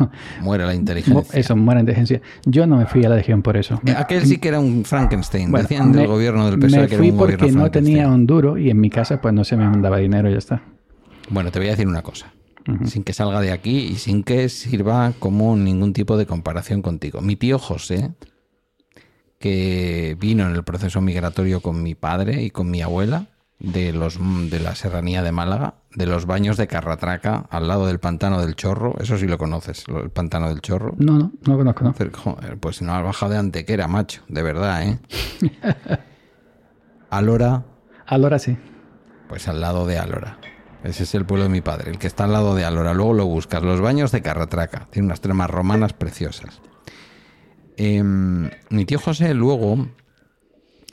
Muere 0.41 0.65
la 0.65 0.73
inteligencia. 0.73 1.37
Eso, 1.37 1.57
muera 1.57 1.81
inteligencia. 1.81 2.21
Yo 2.45 2.65
no 2.65 2.77
me 2.77 2.85
fui 2.85 3.03
a 3.03 3.09
la 3.09 3.17
Legión 3.17 3.41
por 3.41 3.57
eso. 3.57 3.81
Eh, 3.85 3.93
Aquel 3.97 4.25
sí 4.25 4.37
que 4.37 4.47
era 4.47 4.61
un 4.61 4.85
Frankenstein. 4.85 5.51
Bueno, 5.51 5.67
Decían 5.67 5.91
del 5.91 6.03
me- 6.03 6.07
gobierno 6.07 6.45
del 6.49 6.57
PSOE 6.57 6.79
me 6.83 6.87
que 6.87 6.93
era 6.95 7.01
fui 7.01 7.09
un 7.11 7.17
gobierno 7.17 7.45
porque 7.47 7.51
no 7.57 7.69
tenía 7.69 8.07
un 8.07 8.25
duro 8.25 8.57
y 8.57 8.69
en 8.69 8.79
mi 8.79 8.89
casa 8.89 9.19
pues 9.19 9.33
no 9.33 9.43
se 9.43 9.57
me 9.57 9.65
mandaba 9.65 9.97
dinero 9.97 10.29
y 10.29 10.31
ya 10.31 10.37
está. 10.37 10.61
Bueno, 11.29 11.51
te 11.51 11.59
voy 11.59 11.67
a 11.67 11.71
decir 11.71 11.87
una 11.87 12.01
cosa. 12.01 12.33
Sin 12.85 13.05
que 13.05 13.13
salga 13.13 13.39
de 13.39 13.53
aquí 13.53 13.77
y 13.77 13.95
sin 13.95 14.23
que 14.23 14.49
sirva 14.49 15.13
como 15.19 15.55
ningún 15.55 15.93
tipo 15.93 16.17
de 16.17 16.25
comparación 16.25 16.81
contigo. 16.81 17.21
Mi 17.21 17.37
tío 17.37 17.59
José, 17.59 18.11
que 19.39 20.17
vino 20.19 20.45
en 20.49 20.53
el 20.53 20.63
proceso 20.65 20.99
migratorio 20.99 21.61
con 21.61 21.81
mi 21.81 21.95
padre 21.95 22.43
y 22.43 22.49
con 22.49 22.69
mi 22.69 22.81
abuela 22.81 23.27
de, 23.59 23.93
los, 23.93 24.19
de 24.49 24.59
la 24.59 24.75
serranía 24.75 25.23
de 25.23 25.31
Málaga, 25.31 25.75
de 25.95 26.07
los 26.07 26.25
baños 26.25 26.57
de 26.57 26.67
Carratraca, 26.67 27.47
al 27.49 27.69
lado 27.69 27.87
del 27.87 27.99
pantano 27.99 28.41
del 28.41 28.55
Chorro. 28.57 28.95
Eso 28.99 29.17
sí 29.17 29.27
lo 29.27 29.37
conoces, 29.37 29.85
el 29.87 30.09
pantano 30.09 30.49
del 30.49 30.59
Chorro. 30.59 30.93
No, 30.97 31.17
no, 31.17 31.31
no 31.45 31.63
lo 31.63 31.73
conozco, 31.73 32.37
¿no? 32.41 32.57
Pues 32.59 32.81
no 32.81 32.93
has 32.93 33.03
bajado 33.03 33.31
de 33.31 33.37
Antequera, 33.37 33.87
macho. 33.87 34.23
De 34.27 34.43
verdad, 34.43 34.83
¿eh? 34.83 34.99
Alora, 37.09 37.63
Ahora 38.05 38.39
sí. 38.39 38.57
pues 39.29 39.47
al 39.47 39.61
lado 39.61 39.85
de 39.85 39.97
Alora. 39.97 40.37
Ese 40.87 41.03
es 41.03 41.13
el 41.15 41.25
pueblo 41.25 41.43
de 41.43 41.49
mi 41.49 41.61
padre, 41.61 41.91
el 41.91 41.99
que 41.99 42.07
está 42.07 42.23
al 42.23 42.31
lado 42.33 42.55
de 42.55 42.63
Alora. 42.63 42.93
Luego 42.93 43.13
lo 43.13 43.25
buscas. 43.25 43.61
Los 43.61 43.81
baños 43.81 44.11
de 44.11 44.21
Carratraca. 44.21 44.87
Tiene 44.89 45.07
unas 45.07 45.21
tremas 45.21 45.49
romanas 45.49 45.93
preciosas. 45.93 46.61
Em, 47.75 48.49
mi 48.69 48.85
tío 48.85 48.97
José 48.99 49.33
luego 49.33 49.87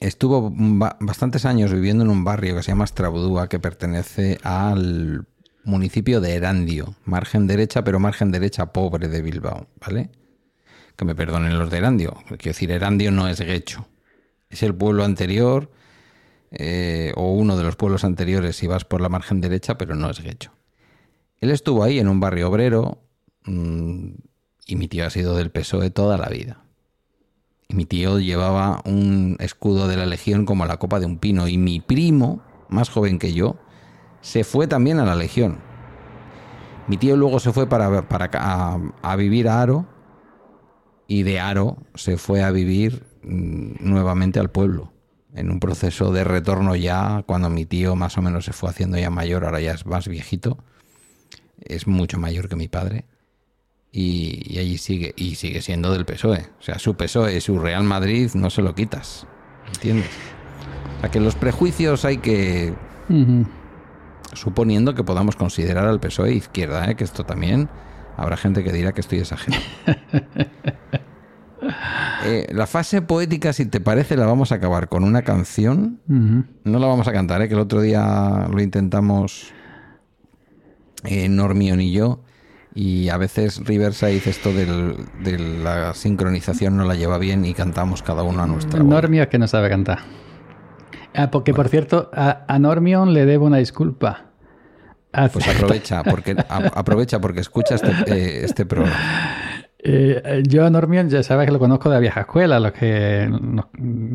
estuvo 0.01 0.53
ba- 0.55 0.97
bastantes 1.01 1.45
años 1.45 1.73
viviendo 1.73 2.05
en 2.05 2.11
un 2.11 2.25
barrio 2.25 2.57
que 2.57 2.63
se 2.63 2.73
llama 2.73 2.85
Estrabudúa, 2.85 3.49
que 3.49 3.59
pertenece 3.59 4.39
al 4.43 5.27
municipio 5.65 6.21
de 6.21 6.35
Erandio, 6.35 6.95
margen 7.05 7.47
derecha, 7.47 7.85
pero 7.85 7.99
margen 8.01 8.31
derecha 8.31 8.73
pobre 8.73 9.09
de 9.09 9.23
Bilbao, 9.23 9.69
¿vale? 9.81 10.11
Que 10.97 11.05
me 11.07 11.15
perdonen 11.15 11.59
los 11.59 11.71
de 11.71 11.79
Erandio. 11.79 12.13
Quiero 12.27 12.43
decir, 12.45 12.71
Erandio 12.71 13.11
no 13.11 13.29
es 13.29 13.41
Guecho. 13.41 13.89
Es 14.51 14.63
el 14.63 14.75
pueblo 14.75 15.05
anterior 15.05 15.71
eh, 16.57 17.13
o 17.17 17.33
uno 17.33 17.57
de 17.57 17.65
los 17.65 17.77
pueblos 17.77 18.05
anteriores 18.05 18.57
si 18.57 18.67
vas 18.67 18.85
por 18.85 19.01
la 19.01 19.09
margen 19.09 19.41
derecha, 19.41 19.77
pero 19.77 19.95
no 19.95 20.11
es 20.11 20.21
Guecho. 20.21 20.53
Él 21.39 21.51
estuvo 21.51 21.83
ahí 21.83 21.99
en 21.99 22.09
un 22.09 22.21
barrio 22.21 22.49
obrero 22.49 23.03
mm, 23.45 24.11
y 24.67 24.77
mi 24.77 24.89
tío 24.89 25.07
ha 25.07 25.11
sido 25.11 25.37
del 25.37 25.51
PSOE 25.51 25.91
toda 25.91 26.17
la 26.17 26.29
vida. 26.29 26.65
Y 27.69 27.75
mi 27.75 27.85
tío 27.85 28.19
llevaba 28.19 28.81
un 28.85 29.37
escudo 29.41 29.89
de 29.89 29.97
la 29.97 30.07
Legión 30.07 30.47
como 30.47 30.67
la 30.67 30.79
copa 30.79 31.01
de 31.01 31.07
un 31.07 31.19
pino. 31.19 31.49
Y 31.49 31.59
mi 31.59 31.81
primo, 31.81 32.43
más 32.69 32.89
joven 32.89 33.19
que 33.19 33.33
yo, 33.33 33.57
se 34.21 34.45
fue 34.45 34.67
también 34.67 34.99
a 34.99 35.05
la 35.05 35.17
Legión. 35.17 35.59
Mi 36.87 36.97
tío 36.97 37.17
luego 37.17 37.41
se 37.41 37.53
fue 37.53 37.69
para, 37.69 38.09
para 38.09 38.31
a, 38.35 38.79
a 39.03 39.17
vivir 39.17 39.49
a 39.49 39.61
Aro 39.61 39.87
y 41.07 41.23
de 41.25 41.41
Aro 41.41 41.79
se 41.95 42.17
fue 42.17 42.43
a 42.43 42.51
vivir 42.51 43.05
mm, 43.23 43.75
nuevamente 43.81 44.41
al 44.41 44.51
pueblo. 44.51 44.94
En 45.35 45.51
un 45.51 45.61
proceso 45.61 46.13
de 46.13 46.25
retorno 46.25 46.77
ya, 46.77 47.25
cuando 47.27 47.51
mi 47.51 47.67
tío 47.67 47.97
más 47.97 48.17
o 48.19 48.23
menos 48.23 48.45
se 48.45 48.53
fue 48.53 48.71
haciendo 48.71 48.97
ya 48.99 49.11
mayor, 49.11 49.45
ahora 49.45 49.61
ya 49.61 49.73
es 49.73 49.85
más 49.85 50.07
viejito, 50.07 50.59
es 51.61 51.87
mucho 51.87 52.19
mayor 52.19 52.49
que 52.49 52.57
mi 52.57 52.69
padre. 52.69 53.05
Y, 53.91 54.43
y 54.53 54.59
allí 54.59 54.79
sigue, 54.79 55.13
y 55.17 55.35
sigue 55.37 55.61
siendo 55.63 55.93
del 55.93 56.05
PSOE. 56.05 56.47
O 56.59 56.63
sea, 56.63 56.79
su 56.79 56.97
PSOE, 56.97 57.41
su 57.41 57.59
Real 57.59 57.85
Madrid, 57.85 58.31
no 58.35 58.51
se 58.51 58.63
lo 58.63 58.75
quitas. 58.75 59.27
¿Entiendes? 59.67 60.11
O 60.99 61.01
sea, 61.01 61.11
que 61.11 61.21
los 61.21 61.35
prejuicios 61.35 62.05
hay 62.05 62.19
que 62.19 62.75
suponiendo 64.33 64.95
que 64.95 65.05
podamos 65.05 65.37
considerar 65.37 65.87
al 65.87 66.01
PSOE 66.01 66.35
izquierda, 66.35 66.91
¿eh? 66.91 66.97
que 66.97 67.05
esto 67.05 67.25
también 67.25 67.69
habrá 68.17 68.37
gente 68.37 68.65
que 68.65 68.73
dirá 68.73 68.93
que 68.93 69.01
estoy 69.01 69.19
exagerando. 69.21 69.67
Eh, 72.25 72.47
la 72.53 72.67
fase 72.67 73.03
poética, 73.03 73.53
si 73.53 73.67
te 73.67 73.81
parece, 73.81 74.17
la 74.17 74.27
vamos 74.27 74.53
a 74.53 74.57
acabar 74.57 74.89
con 74.89 75.05
una 75.05 75.23
canción. 75.23 76.01
No 76.07 76.79
la 76.79 76.87
vamos 76.87 77.07
a 77.09 77.13
cantar, 77.13 77.43
¿eh? 77.43 77.49
que 77.49 77.55
el 77.55 77.61
otro 77.61 77.81
día 77.81 78.47
lo 78.51 78.61
intentamos 78.63 79.53
eh, 81.05 81.29
Normion 81.29 81.81
y 81.81 81.93
yo. 81.93 82.21
Y 82.77 83.09
a 83.09 83.17
veces 83.19 83.61
Riverside 83.65 84.23
esto 84.29 84.53
del- 84.53 84.97
de 85.23 85.39
la 85.39 85.95
sincronización 85.95 86.77
no 86.77 86.85
la 86.85 86.95
lleva 86.97 87.19
bien 87.19 87.45
y 87.45 87.55
cantamos 87.55 88.03
cada 88.03 88.23
uno 88.25 88.43
a 88.43 88.47
nuestra 88.47 88.83
bola. 88.83 89.01
Normio 89.01 89.23
es 89.23 89.29
que 89.29 89.39
no 89.39 89.47
sabe 89.47 89.69
cantar. 89.69 89.99
Ah, 91.15 91.31
porque, 91.31 91.55
por 91.55 91.69
cierto, 91.69 92.11
a, 92.13 92.45
a 92.49 92.59
Normion 92.59 93.15
le 93.15 93.27
debo 93.27 93.47
una 93.47 93.59
disculpa. 93.59 94.25
Pues 95.33 95.47
aprovecha 95.47 96.03
porque, 96.03 96.33
a- 96.49 96.73
aprovecha 96.75 97.21
porque 97.21 97.39
escucha 97.41 97.77
este, 97.77 97.91
eh, 98.09 98.45
este 98.45 98.67
programa. 98.67 98.97
Eh, 99.87 100.43
yo 100.49 100.65
a 100.65 100.71
Normion 100.71 101.11
ya 101.11 101.23
sabes 101.23 101.45
que 101.45 101.53
lo 101.53 101.59
conozco 101.59 101.91
de 101.91 101.97
la 101.97 102.01
vieja 102.01 102.21
escuela. 102.23 102.59
Los 102.59 102.73
que 102.73 103.29
no- 103.31 103.69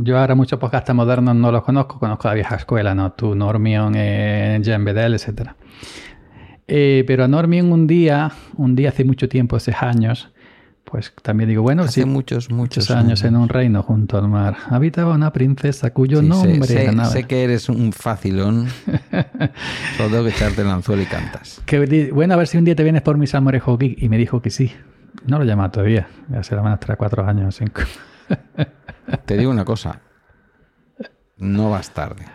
yo 0.04 0.18
ahora 0.18 0.34
muchos 0.34 0.58
podcasts 0.58 0.92
modernos 0.96 1.36
no 1.36 1.52
los 1.52 1.64
conozco, 1.64 2.00
conozco 2.00 2.28
la 2.28 2.34
vieja 2.34 2.56
escuela, 2.56 2.96
¿no? 2.96 3.12
Tú, 3.12 3.36
Normion, 3.36 3.94
eh, 3.96 4.60
Jean 4.64 4.84
Bedel, 4.84 5.14
etc. 5.14 5.52
pero 7.08 7.24
a 7.24 7.28
Normion 7.28 7.72
un 7.72 7.86
día, 7.86 8.32
un 8.58 8.76
día 8.76 8.90
hace 8.90 9.04
mucho 9.04 9.30
tiempo, 9.30 9.56
hace 9.56 9.74
años, 9.80 10.32
pues 10.86 11.14
también 11.22 11.50
digo, 11.50 11.62
bueno, 11.62 11.84
Hace 11.84 12.02
sí, 12.02 12.06
muchos, 12.08 12.50
muchos 12.50 12.90
años 12.90 13.24
en 13.24 13.36
un 13.36 13.48
reino 13.48 13.84
junto 13.84 14.18
al 14.18 14.28
mar 14.28 14.56
habitaba 14.70 15.14
una 15.14 15.32
princesa 15.32 15.92
cuyo 15.94 16.20
Sí, 16.22 16.28
nombre 16.28 16.68
sé, 16.68 16.84
era 16.86 17.06
sé 17.06 17.24
que 17.26 17.44
eres 17.44 17.70
un 17.70 17.94
facilón. 17.94 18.68
Solo 19.98 20.10
tengo 20.10 20.24
que 20.24 20.30
echarte 20.30 20.62
el 20.64 20.68
anzuelo 20.70 21.04
y 21.04 21.06
cantas. 21.06 21.62
Que 21.68 22.10
bueno, 22.12 22.34
a 22.34 22.38
ver 22.38 22.48
si 22.48 22.58
un 22.58 22.66
día 22.66 22.76
te 22.76 22.84
vienes 22.84 23.04
por 23.04 23.18
mis 23.18 23.36
amores 23.36 23.62
Geek. 23.66 24.02
Y 24.02 24.10
me 24.10 24.18
dijo 24.18 24.42
que 24.42 24.50
sí. 24.50 24.72
No 25.26 25.38
lo 25.40 25.46
llama 25.46 25.72
todavía. 25.72 26.08
Ya 26.30 26.44
será 26.44 26.62
más 26.62 26.80
3, 26.80 26.98
4 26.98 27.26
años, 27.28 27.56
5. 27.56 27.82
Te 29.26 29.38
digo 29.38 29.52
una 29.52 29.66
cosa. 29.66 30.02
No 31.38 31.70
vas 31.70 31.92
tarde. 31.94 32.26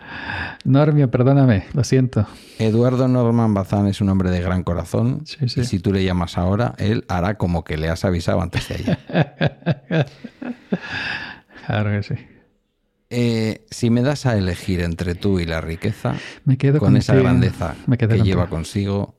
Normio, 0.63 1.11
perdóname, 1.11 1.65
lo 1.73 1.83
siento. 1.83 2.25
Eduardo 2.57 3.07
Norman 3.07 3.53
Bazán 3.53 3.85
es 3.87 4.01
un 4.01 4.09
hombre 4.09 4.31
de 4.31 4.41
gran 4.41 4.63
corazón. 4.63 5.21
Sí, 5.25 5.47
sí. 5.47 5.61
Y 5.61 5.65
si 5.65 5.79
tú 5.79 5.93
le 5.93 6.03
llamas 6.03 6.39
ahora, 6.39 6.73
él 6.79 7.05
hará 7.07 7.35
como 7.35 7.63
que 7.63 7.77
le 7.77 7.87
has 7.89 8.03
avisado 8.03 8.41
antes 8.41 8.67
de 8.69 8.75
ayer. 8.75 8.97
Claro 11.67 11.89
que 11.91 12.03
sí. 12.03 12.13
Eh, 13.09 13.65
si 13.71 13.89
me 13.89 14.01
das 14.01 14.25
a 14.25 14.37
elegir 14.37 14.81
entre 14.81 15.15
tú 15.15 15.39
y 15.39 15.45
la 15.45 15.61
riqueza, 15.61 16.15
Me 16.43 16.57
quedo 16.57 16.79
con 16.79 16.97
esa 16.97 17.15
grandeza 17.15 17.75
Me 17.87 17.97
quedo 17.97 18.09
que 18.09 18.17
contigo. 18.17 18.35
lleva 18.37 18.49
consigo, 18.49 19.15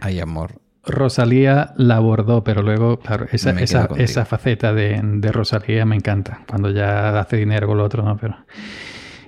hay 0.00 0.20
amor. 0.20 0.60
Rosalía 0.88 1.72
la 1.76 1.96
abordó, 1.96 2.42
pero 2.44 2.62
luego, 2.62 2.98
claro, 2.98 3.26
esa, 3.32 3.50
esa, 3.60 3.88
esa 3.96 4.24
faceta 4.24 4.72
de, 4.72 5.00
de 5.02 5.32
Rosalía 5.32 5.84
me 5.84 5.96
encanta. 5.96 6.42
Cuando 6.48 6.70
ya 6.70 7.18
hace 7.20 7.36
dinero 7.36 7.66
con 7.66 7.78
lo 7.78 7.84
otro, 7.84 8.02
¿no? 8.02 8.16
Pero 8.16 8.36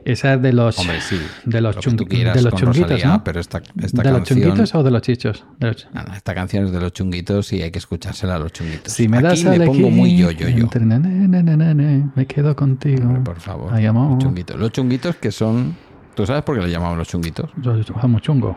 esa 0.04 0.34
es 0.34 0.42
de 0.42 0.52
los, 0.54 0.78
Hombre, 0.78 1.00
sí. 1.02 1.20
de 1.44 1.60
los, 1.60 1.76
lo 1.76 1.82
chung- 1.82 2.08
de 2.08 2.42
los 2.42 2.54
chunguitos, 2.54 2.88
Rosalía, 2.90 3.06
¿no? 3.06 3.22
pero 3.24 3.38
esta, 3.38 3.58
esta 3.82 4.02
¿De 4.02 4.08
los 4.10 4.18
canción... 4.20 4.40
chunguitos 4.40 4.74
o 4.74 4.82
de 4.82 4.90
los 4.90 5.02
chichos? 5.02 5.44
De 5.58 5.66
los- 5.68 5.88
Ah, 5.94 6.04
no, 6.08 6.14
esta 6.14 6.34
canción 6.34 6.64
es 6.64 6.72
de 6.72 6.80
los 6.80 6.92
chunguitos 6.92 7.52
y 7.52 7.62
hay 7.62 7.70
que 7.70 7.78
escuchársela 7.78 8.36
a 8.36 8.38
los 8.38 8.50
chunguitos. 8.52 8.92
Si 8.92 9.08
me 9.08 9.18
Aquí 9.18 9.24
das 9.26 9.44
a 9.44 9.50
me 9.50 9.56
elegir 9.56 9.74
pongo 9.82 9.90
muy 9.90 10.16
yo, 10.16 10.30
yo, 10.30 10.48
yo. 10.48 10.56
entre 10.64 10.84
na, 10.86 10.98
na, 10.98 11.42
na, 11.42 12.10
me 12.16 12.26
quedo 12.26 12.56
contigo. 12.56 13.02
Hombre, 13.04 13.22
por 13.22 13.40
favor. 13.40 13.72
Ay, 13.74 13.84
amor. 13.86 14.12
Los 14.14 14.18
chunguitos. 14.24 14.58
Los 14.58 14.72
chunguitos 14.72 15.16
que 15.16 15.30
son... 15.30 15.76
¿Tú 16.20 16.26
sabes 16.26 16.42
por 16.42 16.56
qué 16.58 16.62
le 16.66 16.70
llamamos 16.70 16.98
los 16.98 17.08
chunguitos? 17.08 17.50
Yo, 17.62 17.76
yo, 17.76 17.82
yo, 17.82 18.08
muy 18.08 18.20
chungo. 18.20 18.56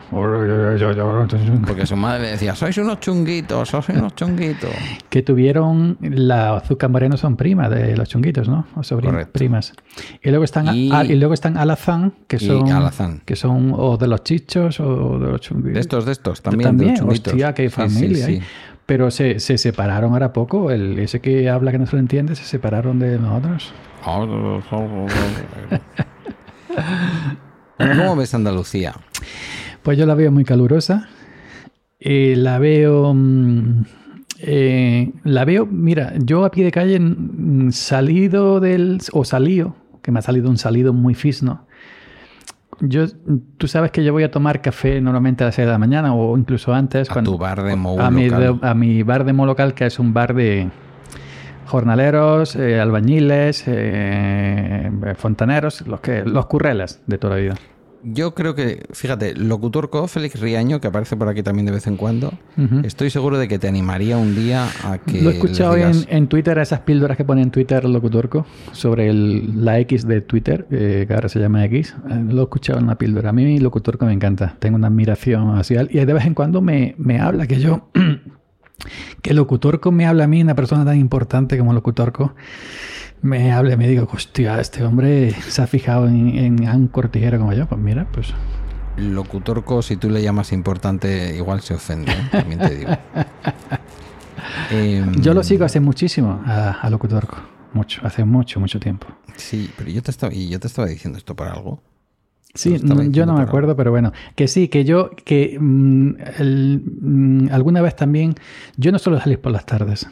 Porque 1.66 1.86
su 1.86 1.96
madre 1.96 2.22
le 2.22 2.30
decía, 2.32 2.54
sois 2.54 2.76
unos 2.78 3.00
chunguitos, 3.00 3.68
sois 3.68 3.88
unos 3.88 4.14
chunguitos. 4.16 4.70
Que 5.08 5.22
tuvieron 5.22 5.96
la 6.00 6.56
azúcar 6.56 6.90
moreno 6.90 7.16
son 7.16 7.36
primas 7.36 7.70
de 7.70 7.96
los 7.96 8.08
chunguitos, 8.08 8.48
¿no? 8.48 8.66
O 8.76 8.82
sobrinas, 8.82 9.26
primas. 9.28 9.72
Y 10.22 10.28
luego 10.30 10.44
están 10.44 10.74
Y- 10.76 10.92
a- 10.92 11.04
y 11.04 11.14
luego 11.16 11.32
están 11.34 11.56
alazán, 11.56 12.12
que 12.28 12.38
son 12.38 12.70
alazán. 12.70 13.22
que 13.24 13.36
son 13.36 13.72
o 13.76 13.96
de 13.96 14.08
los 14.08 14.22
chichos 14.24 14.78
o 14.80 15.18
de 15.18 15.30
los 15.32 15.40
chunguitos. 15.40 15.74
De 15.74 15.80
estos, 15.80 16.04
de 16.06 16.12
estos, 16.12 16.42
también, 16.42 16.76
de 16.76 16.86
los 16.86 16.98
chunguitos. 16.98 17.32
hostia, 17.32 17.54
qué 17.54 17.70
Sí, 17.70 17.70
sí, 17.70 17.76
familia. 17.94 18.26
sí. 18.26 18.32
¿eh? 18.34 18.42
Pero 18.86 19.10
se, 19.10 19.40
se 19.40 19.56
separaron 19.56 20.12
ahora 20.12 20.34
poco. 20.34 20.70
El, 20.70 20.98
ese 20.98 21.20
que 21.20 21.48
habla 21.48 21.72
que 21.72 21.78
no 21.78 21.86
se 21.86 21.96
lo 21.96 22.00
entiende, 22.00 22.34
se 22.36 22.44
separaron 22.44 22.98
de 22.98 23.18
nosotros. 23.18 23.72
¿Cómo 27.78 28.16
ves 28.16 28.34
Andalucía? 28.34 28.94
Pues 29.82 29.98
yo 29.98 30.06
la 30.06 30.14
veo 30.14 30.30
muy 30.32 30.44
calurosa. 30.44 31.08
Eh, 32.00 32.34
la 32.36 32.58
veo. 32.58 33.12
mm, 33.14 33.84
eh, 34.40 35.12
la 35.24 35.44
veo. 35.44 35.66
Mira, 35.66 36.12
yo 36.18 36.44
a 36.44 36.50
pie 36.50 36.64
de 36.64 36.70
calle, 36.70 36.98
mm, 37.00 37.70
salido 37.72 38.60
del. 38.60 38.98
O 39.12 39.24
salío, 39.24 39.74
que 40.02 40.12
me 40.12 40.18
ha 40.18 40.22
salido 40.22 40.50
un 40.50 40.58
salido 40.58 40.92
muy 40.92 41.14
fisno. 41.14 41.66
Yo, 42.80 43.06
tú 43.56 43.68
sabes 43.68 43.92
que 43.92 44.02
yo 44.02 44.12
voy 44.12 44.24
a 44.24 44.30
tomar 44.30 44.60
café 44.60 45.00
normalmente 45.00 45.44
a 45.44 45.46
las 45.46 45.54
6 45.54 45.66
de 45.66 45.72
la 45.72 45.78
mañana 45.78 46.14
o 46.14 46.36
incluso 46.36 46.74
antes. 46.74 47.08
A 47.10 47.22
tu 47.22 47.38
bar 47.38 47.62
de 47.62 47.76
Mou 47.76 48.00
a 48.00 48.10
mi, 48.10 48.28
a 48.28 48.74
mi 48.74 49.02
bar 49.04 49.24
de 49.24 49.32
Mo 49.32 49.46
local, 49.46 49.74
que 49.74 49.86
es 49.86 49.98
un 49.98 50.12
bar 50.12 50.34
de 50.34 50.68
jornaleros, 51.66 52.56
eh, 52.56 52.80
albañiles, 52.80 53.64
eh, 53.66 54.90
fontaneros, 55.16 55.86
los, 55.86 56.00
que, 56.00 56.24
los 56.24 56.46
currelas 56.46 57.00
de 57.06 57.18
toda 57.18 57.36
la 57.36 57.40
vida. 57.40 57.54
Yo 58.06 58.34
creo 58.34 58.54
que, 58.54 58.84
fíjate, 58.92 59.34
locutorco 59.34 60.06
Félix 60.08 60.38
Riaño, 60.38 60.78
que 60.78 60.88
aparece 60.88 61.16
por 61.16 61.26
aquí 61.26 61.42
también 61.42 61.64
de 61.64 61.72
vez 61.72 61.86
en 61.86 61.96
cuando, 61.96 62.34
estoy 62.82 63.08
seguro 63.08 63.38
de 63.38 63.48
que 63.48 63.58
te 63.58 63.66
animaría 63.66 64.18
un 64.18 64.34
día 64.34 64.66
a 64.84 64.98
que. 64.98 65.22
Lo 65.22 65.30
he 65.30 65.32
escuchado 65.32 65.74
les 65.74 65.86
en, 65.86 65.92
digas, 65.92 66.06
en 66.10 66.26
Twitter, 66.28 66.58
esas 66.58 66.80
píldoras 66.80 67.16
que 67.16 67.24
pone 67.24 67.40
en 67.40 67.50
Twitter 67.50 67.82
locutorco 67.86 68.44
sobre 68.72 69.08
el- 69.08 69.64
la 69.64 69.78
X 69.78 70.06
de 70.06 70.20
Twitter, 70.20 70.66
eh, 70.70 71.06
que 71.08 71.14
ahora 71.14 71.30
se 71.30 71.40
llama 71.40 71.64
X. 71.64 71.96
Eh, 72.10 72.24
Lo 72.28 72.40
he 72.42 72.44
escuchado 72.44 72.78
en 72.78 72.84
una 72.84 72.98
píldora. 72.98 73.30
A 73.30 73.32
mí 73.32 73.58
locutorco 73.58 74.04
me 74.04 74.12
encanta. 74.12 74.54
Tengo 74.58 74.76
una 74.76 74.88
admiración 74.88 75.56
hacia 75.56 75.80
él. 75.80 75.88
Y 75.90 76.04
de 76.04 76.12
vez 76.12 76.26
en 76.26 76.34
cuando 76.34 76.60
me, 76.60 76.94
me 76.98 77.20
habla 77.20 77.46
que 77.46 77.58
yo... 77.58 77.88
que 79.22 79.34
locutorco 79.34 79.90
me 79.92 80.06
habla 80.06 80.24
a 80.24 80.26
mí, 80.26 80.42
una 80.42 80.54
persona 80.54 80.84
tan 80.84 80.98
importante 80.98 81.58
como 81.58 81.72
locutorco, 81.72 82.34
me 83.22 83.52
habla 83.52 83.74
y 83.74 83.76
me 83.76 83.88
digo, 83.88 84.08
hostia, 84.12 84.60
este 84.60 84.84
hombre 84.84 85.32
se 85.32 85.62
ha 85.62 85.66
fijado 85.66 86.08
en, 86.08 86.36
en 86.38 86.68
un 86.68 86.88
cortijero 86.88 87.38
como 87.38 87.52
yo. 87.52 87.66
Pues 87.66 87.80
mira, 87.80 88.06
pues... 88.12 88.34
Locutorco, 88.96 89.82
si 89.82 89.96
tú 89.96 90.08
le 90.10 90.22
llamas 90.22 90.52
importante, 90.52 91.34
igual 91.34 91.60
se 91.62 91.74
ofende, 91.74 92.12
¿eh? 92.12 92.28
también 92.30 92.60
te 92.60 92.74
digo. 92.76 92.90
Em, 94.70 95.20
Yo 95.20 95.34
lo 95.34 95.42
sigo 95.42 95.64
hace 95.64 95.80
muchísimo 95.80 96.42
a, 96.46 96.72
a 96.72 96.90
locutorco. 96.90 97.36
Mucho, 97.72 98.00
hace 98.04 98.24
mucho, 98.24 98.60
mucho 98.60 98.78
tiempo. 98.78 99.06
Sí, 99.36 99.70
pero 99.76 99.90
yo 99.90 100.02
te 100.02 100.10
estaba, 100.10 100.32
y 100.32 100.48
yo 100.48 100.60
te 100.60 100.68
estaba 100.68 100.86
diciendo 100.86 101.18
esto 101.18 101.34
para 101.34 101.52
algo. 101.52 101.82
Sí, 102.54 102.76
yo 103.10 103.26
no 103.26 103.34
me 103.34 103.42
acuerdo, 103.42 103.74
pero 103.74 103.90
bueno, 103.90 104.12
que 104.36 104.46
sí, 104.46 104.68
que 104.68 104.84
yo, 104.84 105.10
que 105.24 105.58
mm, 105.60 106.10
el- 106.38 106.82
mm, 107.00 107.48
alguna 107.50 107.82
vez 107.82 107.96
también, 107.96 108.34
yo 108.76 108.92
no 108.92 108.98
suelo 109.00 109.18
salir 109.20 109.40
por 109.40 109.50
las 109.50 109.66
tardes, 109.66 110.06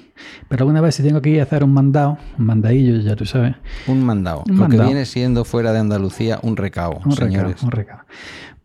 pero 0.48 0.64
alguna 0.64 0.80
vez 0.80 0.96
si 0.96 1.04
tengo 1.04 1.22
que 1.22 1.30
ir 1.30 1.40
a 1.40 1.44
hacer 1.44 1.62
un 1.62 1.72
mandado, 1.72 2.18
un 2.38 2.46
mandadillo, 2.46 2.96
ya 3.00 3.14
tú 3.14 3.26
sabes, 3.26 3.54
Un 3.86 4.04
mandado. 4.04 4.42
Un 4.50 4.58
lo 4.58 4.68
que 4.68 4.76
viene 4.86 5.04
siendo 5.06 5.44
fuera 5.44 5.72
de 5.72 5.78
Andalucía 5.78 6.40
un 6.42 6.56
recao, 6.56 7.00
un 7.04 7.12
señores. 7.12 7.62
un 7.62 7.70
recado. 7.70 8.00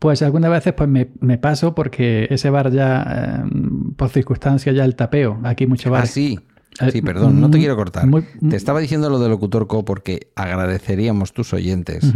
Pues 0.00 0.22
algunas 0.22 0.50
veces 0.50 0.72
pues 0.74 0.88
me, 0.88 1.08
me 1.20 1.38
paso 1.38 1.74
porque 1.74 2.26
ese 2.30 2.50
bar 2.50 2.72
ya, 2.72 3.44
eh, 3.46 3.50
por 3.96 4.08
circunstancias 4.10 4.74
ya 4.74 4.84
el 4.84 4.96
tapeo, 4.96 5.38
aquí 5.44 5.66
mucho 5.68 5.90
bar. 5.90 6.02
Ah, 6.02 6.06
sí. 6.06 6.38
Eh, 6.80 6.90
Sí, 6.92 7.02
perdón, 7.02 7.40
no 7.40 7.50
te 7.50 7.58
mm, 7.58 7.60
quiero 7.60 7.74
cortar. 7.76 8.06
muy- 8.06 8.22
te 8.48 8.54
estaba 8.54 8.78
diciendo 8.78 9.10
lo 9.10 9.18
de 9.18 9.28
Locutorco 9.28 9.84
porque 9.84 10.30
agradeceríamos 10.36 11.32
tus 11.32 11.52
oyentes. 11.52 12.12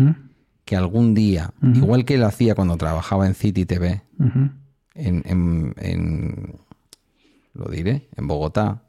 Que 0.64 0.76
algún 0.76 1.14
día, 1.14 1.52
igual 1.62 2.04
que 2.04 2.14
él 2.14 2.24
hacía 2.24 2.54
cuando 2.54 2.76
trabajaba 2.76 3.26
en 3.26 3.34
City 3.34 3.66
TV, 3.66 4.02
en, 4.94 5.22
en- 5.26 5.74
en- 5.78 6.56
lo 7.54 7.66
diré, 7.70 8.08
en 8.16 8.26
Bogotá, 8.28 8.82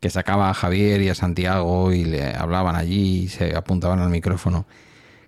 que 0.00 0.10
sacaba 0.10 0.50
a 0.50 0.54
Javier 0.54 1.00
y 1.02 1.08
a 1.08 1.14
Santiago 1.14 1.92
y 1.92 2.04
le 2.04 2.34
hablaban 2.34 2.76
allí 2.76 3.22
y 3.24 3.28
se 3.28 3.56
apuntaban 3.56 3.98
al 4.00 4.10
micrófono. 4.10 4.66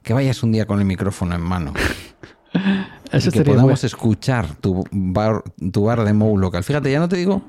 Que 0.02 0.12
vayas 0.12 0.42
un 0.42 0.52
día 0.52 0.66
con 0.66 0.78
el 0.78 0.84
micrófono 0.84 1.34
en 1.34 1.40
mano 1.40 1.72
Eso 3.12 3.28
y 3.28 3.32
que 3.32 3.42
podamos 3.42 3.64
bueno. 3.64 3.86
escuchar 3.86 4.54
tu 4.56 4.84
bar, 4.92 5.42
tu 5.72 5.84
bar 5.84 6.04
de 6.04 6.12
Mou 6.12 6.38
local. 6.38 6.62
Fíjate, 6.62 6.90
ya 6.92 7.00
no 7.00 7.08
te 7.08 7.16
digo 7.16 7.42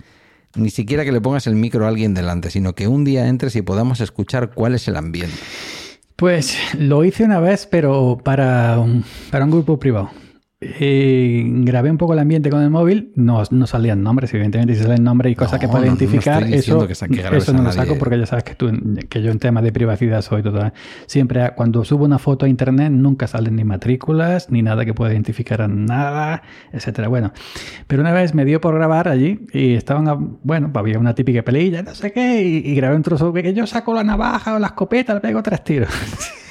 ni 0.55 0.69
siquiera 0.71 1.05
que 1.05 1.11
le 1.11 1.21
pongas 1.21 1.45
el 1.45 1.53
micro 1.55 1.85
a 1.85 1.89
alguien 1.89 2.13
delante, 2.15 2.49
sino 2.49 2.73
que 2.73 2.87
un 2.87 3.03
día 3.03 3.27
entres 3.27 3.55
y 3.55 3.61
podamos 3.61 3.99
escuchar 4.01 4.51
cuál 4.55 4.73
es 4.73 4.87
el 4.87 4.95
ambiente. 4.95 5.37
Pues 6.17 6.57
lo 6.73 7.03
hice 7.03 7.23
una 7.23 7.39
vez, 7.39 7.67
pero 7.67 8.17
para 8.23 8.79
un, 8.79 9.05
para 9.29 9.45
un 9.45 9.51
grupo 9.51 9.77
privado. 9.77 10.09
Eh, 10.59 11.43
grabé 11.45 11.91
un 11.91 11.99
poco 11.99 12.13
el 12.13 12.19
ambiente 12.19 12.49
con 12.49 12.63
el 12.63 12.71
móvil, 12.71 13.11
no, 13.15 13.43
no 13.51 13.67
salían 13.67 14.01
nombres, 14.01 14.33
evidentemente 14.33 14.73
si 14.73 14.81
salen 14.81 15.03
nombres 15.03 15.31
y 15.31 15.35
cosas 15.35 15.59
que 15.59 15.67
No, 15.67 15.73
puedes 15.73 15.85
no, 15.87 15.93
no 15.93 15.97
identificar, 15.99 16.43
diciendo 16.45 16.85
eso, 16.85 17.05
que 17.07 17.13
que 17.21 17.37
eso 17.37 17.53
no 17.53 17.61
lo 17.61 17.71
saco 17.71 17.95
porque 17.99 18.17
ya 18.17 18.25
sabes 18.25 18.43
que, 18.43 18.55
tú, 18.55 18.71
que 19.07 19.21
yo 19.21 19.29
en 19.29 19.37
temas 19.37 19.63
de 19.63 19.71
privacidad 19.71 20.23
soy 20.23 20.41
total. 20.41 20.73
Siempre 21.05 21.51
cuando 21.55 21.85
subo 21.85 22.05
una 22.05 22.17
foto 22.17 22.47
a 22.47 22.49
internet 22.49 22.91
nunca 22.91 23.27
salen 23.27 23.55
ni 23.55 23.65
matrículas, 23.65 24.49
ni 24.49 24.63
nada 24.63 24.83
que 24.83 24.95
pueda 24.95 25.11
identificar 25.13 25.61
a 25.61 25.67
nada, 25.67 26.41
etcétera. 26.73 27.07
Bueno, 27.07 27.33
pero 27.85 28.01
una 28.01 28.11
vez 28.11 28.33
me 28.33 28.43
dio 28.43 28.59
por 28.59 28.73
grabar 28.73 29.09
allí 29.09 29.41
y 29.53 29.75
estaban, 29.75 30.07
a- 30.07 30.17
bueno, 30.17 30.71
había 30.73 30.97
una 30.97 31.13
típica 31.13 31.43
peleilla, 31.43 31.83
no 31.83 31.93
sé 31.93 32.11
qué, 32.11 32.41
y, 32.41 32.67
y 32.67 32.73
grabé 32.73 32.95
un 32.95 33.03
trozo 33.03 33.31
que 33.31 33.53
yo 33.53 33.67
saco 33.67 33.93
la 33.93 34.03
navaja 34.03 34.55
o 34.55 34.59
la 34.59 34.67
escopeta, 34.67 35.13
le 35.13 35.19
pego 35.19 35.43
tres 35.43 35.63
tiros. 35.63 35.89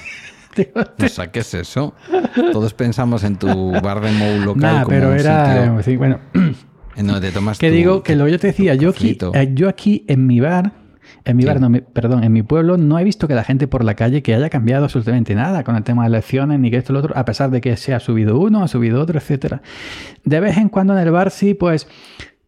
O 1.05 1.09
sea, 1.09 1.31
¿qué 1.31 1.41
es 1.41 1.55
eso? 1.55 1.95
Todos 2.53 2.75
pensamos 2.75 3.25
en 3.25 3.37
tu 3.37 3.73
bar 3.81 4.01
de 4.01 4.13
Mou 4.13 4.41
local 4.41 4.63
Nah, 4.63 4.83
como 4.83 4.89
pero 4.89 5.09
un 5.11 5.19
era, 5.19 5.55
sitio 5.65 5.83
sí, 5.83 5.97
bueno, 5.97 6.19
en 6.97 7.07
donde 7.07 7.29
te 7.29 7.33
tomas 7.33 7.59
que 7.59 7.69
tu- 7.71 7.75
digo 7.75 8.03
que 8.03 8.17
lo 8.17 8.25
que 8.27 8.31
yo 8.33 8.39
te 8.39 8.47
decía, 8.49 8.75
yo 8.75 8.91
aquí, 8.91 9.19
eh, 9.35 9.51
yo 9.55 9.69
aquí 9.69 10.05
en 10.09 10.27
mi 10.27 10.41
bar, 10.41 10.73
en 11.25 11.37
mi 11.37 11.43
Sí. 11.43 11.49
bar, 11.49 11.61
no, 11.61 11.69
mi- 11.69 11.81
perdón, 11.81 12.25
en 12.25 12.33
mi 12.33 12.43
pueblo 12.43 12.77
no 12.77 12.99
he 12.99 13.05
visto 13.05 13.29
que 13.29 13.35
la 13.35 13.45
gente 13.45 13.69
por 13.69 13.85
la 13.85 13.95
calle 13.95 14.23
que 14.23 14.35
haya 14.35 14.49
cambiado 14.51 14.85
absolutamente 14.85 15.35
nada 15.35 15.63
con 15.65 15.77
el 15.77 15.83
tema 15.83 16.03
de 16.03 16.09
elecciones 16.09 16.59
ni 16.59 16.71
que 16.71 16.79
esto 16.79 16.93
lo 16.93 17.01
otro, 17.01 17.17
a 17.17 17.25
pesar 17.25 17.51
de 17.51 17.61
que 17.61 17.77
se 17.77 17.95
ha 17.95 18.01
subido 18.01 18.39
uno, 18.39 18.63
ha 18.63 18.69
subido 18.69 19.01
otro, 19.01 19.19
etcétera. 19.19 19.63
De 20.25 20.41
vez 20.41 20.57
en 20.57 20.69
cuando 20.69 20.93
en 20.95 21.01
el 21.01 21.11
bar 21.11 21.31
sí, 21.31 21.55
pues 21.55 21.87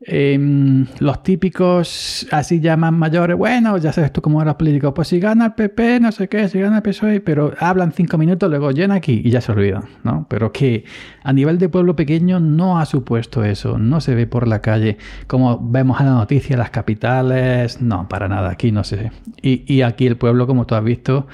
em, 0.00 0.86
los 1.00 1.22
típicos 1.22 2.26
así 2.30 2.60
más 2.76 2.92
mayores, 2.92 3.36
bueno, 3.36 3.76
ya 3.78 3.92
sabes 3.92 4.12
tú 4.12 4.22
cómo 4.22 4.40
eran 4.40 4.48
los 4.48 4.56
políticos, 4.56 4.92
pues 4.94 5.08
si 5.08 5.20
gana 5.20 5.46
el 5.46 5.52
PP, 5.52 6.00
no 6.00 6.12
sé 6.12 6.28
qué, 6.28 6.48
si 6.48 6.60
gana 6.60 6.76
el 6.76 6.82
PSOE, 6.82 7.20
pero 7.20 7.52
hablan 7.58 7.92
cinco 7.92 8.18
minutos, 8.18 8.48
luego 8.48 8.70
llena 8.70 8.94
aquí 8.94 9.22
y 9.24 9.30
ya 9.30 9.40
se 9.40 9.52
olvidan, 9.52 9.84
¿no? 10.04 10.26
Pero 10.28 10.52
que 10.52 10.84
a 11.22 11.32
nivel 11.32 11.58
de 11.58 11.68
pueblo 11.68 11.96
pequeño 11.96 12.40
no 12.40 12.78
ha 12.78 12.86
supuesto 12.86 13.44
eso, 13.44 13.78
no 13.78 14.00
se 14.00 14.14
ve 14.14 14.26
por 14.26 14.46
la 14.46 14.60
calle 14.60 14.98
como 15.26 15.58
vemos 15.58 16.00
en 16.00 16.06
la 16.06 16.12
noticia, 16.12 16.56
las 16.56 16.70
capitales, 16.70 17.80
no, 17.80 18.08
para 18.08 18.28
nada, 18.28 18.50
aquí 18.50 18.72
no 18.72 18.84
se 18.84 18.96
ve. 18.96 19.12
Y, 19.42 19.72
y 19.72 19.82
aquí 19.82 20.06
el 20.06 20.16
pueblo, 20.16 20.46
como 20.46 20.66
tú 20.66 20.74
has 20.74 20.84
visto, 20.84 21.26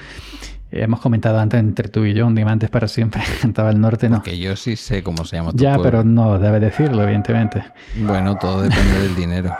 hemos 0.71 0.99
comentado 0.99 1.39
antes 1.39 1.59
entre 1.59 1.89
tú 1.89 2.05
y 2.05 2.13
yo, 2.13 2.27
un 2.27 2.35
diamantes 2.35 2.69
para 2.69 2.87
siempre, 2.87 3.21
cantaba 3.41 3.69
el 3.69 3.79
norte, 3.79 4.09
no. 4.09 4.21
Que 4.21 4.37
yo 4.37 4.55
sí 4.55 4.75
sé 4.75 5.03
cómo 5.03 5.25
se 5.25 5.37
llama 5.37 5.51
tu 5.51 5.57
Ya, 5.57 5.75
pueblo. 5.75 5.83
pero 5.83 6.03
no 6.03 6.37
debe 6.39 6.59
decirlo, 6.59 7.03
evidentemente. 7.03 7.63
Bueno, 7.97 8.35
todo 8.37 8.61
depende 8.63 8.99
del 9.01 9.15
dinero. 9.15 9.55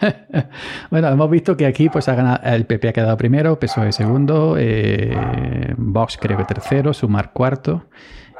bueno, 0.90 1.08
hemos 1.08 1.30
visto 1.30 1.56
que 1.56 1.66
aquí 1.66 1.88
pues 1.88 2.08
ha 2.08 2.14
ganado, 2.14 2.40
el 2.44 2.64
PP 2.66 2.88
ha 2.88 2.92
quedado 2.92 3.16
primero, 3.16 3.58
PSOE 3.58 3.92
segundo, 3.92 4.56
eh, 4.58 5.74
Vox 5.76 6.18
creo 6.20 6.36
que 6.38 6.44
tercero, 6.44 6.92
Sumar 6.94 7.32
cuarto. 7.32 7.86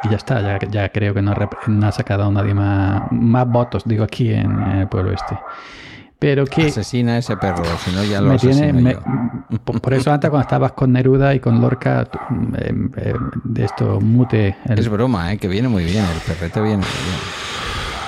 Y 0.05 0.11
ya 0.11 0.17
está, 0.17 0.41
ya, 0.41 0.59
ya 0.71 0.89
creo 0.91 1.13
que 1.13 1.23
no, 1.23 1.35
no 1.67 1.87
ha 1.89 1.93
sacado 1.93 2.31
nadie 2.31 2.55
más, 2.55 3.11
más 3.11 3.49
votos, 3.49 3.83
digo, 3.85 4.05
aquí 4.05 4.33
en 4.33 4.61
el 4.63 4.89
pueblo 4.89 5.13
este. 5.13 5.37
Pero 6.21 6.45
que 6.47 6.67
Asesina 6.67 7.13
a 7.13 7.19
ese 7.19 7.37
perro, 7.37 7.63
si 7.85 7.95
no 7.95 8.03
ya 8.03 8.21
lo 8.21 8.31
me 8.31 8.39
tiene... 8.39 8.71
asesino 8.71 8.81
me- 8.83 8.93
yo. 8.95 9.59
por, 9.81 9.95
eso 9.95 10.11
antes 10.13 10.29
cuando 10.31 10.43
estabas 10.43 10.73
con 10.73 10.93
Neruda 10.93 11.33
y 11.35 11.41
con 11.41 11.61
Lorca, 11.61 12.09
eh, 12.59 12.75
eh, 12.97 13.15
de 13.45 13.65
esto 13.65 14.01
mute... 14.01 14.57
el- 14.67 14.79
Es 14.81 14.89
broma, 14.89 15.33
¿eh? 15.33 15.39
que 15.39 15.47
viene 15.47 15.69
muy 15.69 15.85
bien, 15.85 16.05
el 16.05 16.21
perrete 16.27 16.61
viene 16.61 16.79
muy 16.79 16.87
bien. 16.87 17.19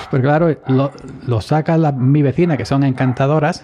Pues 0.09 0.21
claro, 0.21 0.53
lo, 0.67 0.91
lo 1.25 1.39
saca 1.39 1.77
la- 1.77 1.93
mi 1.93 2.21
vecina, 2.21 2.57
que 2.57 2.65
son 2.65 2.83
encantadoras, 2.83 3.63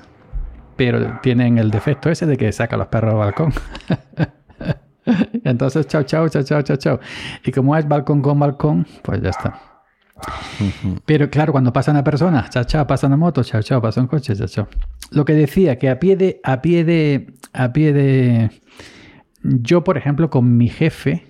pero 0.77 1.19
tienen 1.21 1.57
el 1.57 1.69
defecto 1.69 2.09
ese 2.09 2.25
de 2.25 2.37
que 2.37 2.49
saca 2.53 2.77
los 2.77 2.87
perros 2.87 3.11
al 3.13 3.17
balcón. 3.17 3.53
Entonces, 5.43 5.87
chao, 5.87 6.03
chao, 6.03 6.29
chao, 6.29 6.43
chao, 6.43 6.61
chao, 6.61 6.77
chao. 6.77 6.99
Y 7.43 7.51
como 7.51 7.75
es 7.75 7.85
balcón 7.87 8.21
con 8.21 8.39
balcón, 8.39 8.85
pues 9.01 9.21
ya 9.21 9.29
está. 9.29 9.59
Pero 11.05 11.29
claro, 11.29 11.51
cuando 11.51 11.71
pasa 11.71 11.91
una 11.91 12.03
persona, 12.03 12.47
chao, 12.49 12.63
chao, 12.63 12.85
pasa 12.87 13.07
una 13.07 13.17
moto, 13.17 13.43
chao, 13.43 13.61
chao, 13.61 13.81
pasa 13.81 14.01
un 14.01 14.07
coche, 14.07 14.35
chao, 14.35 14.47
chao. 14.47 14.67
Lo 15.11 15.23
que 15.25 15.33
decía, 15.33 15.77
que 15.77 15.89
a 15.89 15.99
pie 15.99 16.15
de, 16.15 16.39
a 16.43 16.61
pie 16.61 16.83
de, 16.83 17.33
a 17.53 17.71
pie 17.73 17.93
de, 17.93 18.51
yo, 19.43 19.83
por 19.83 19.97
ejemplo, 19.97 20.29
con 20.29 20.57
mi 20.57 20.69
jefe, 20.69 21.25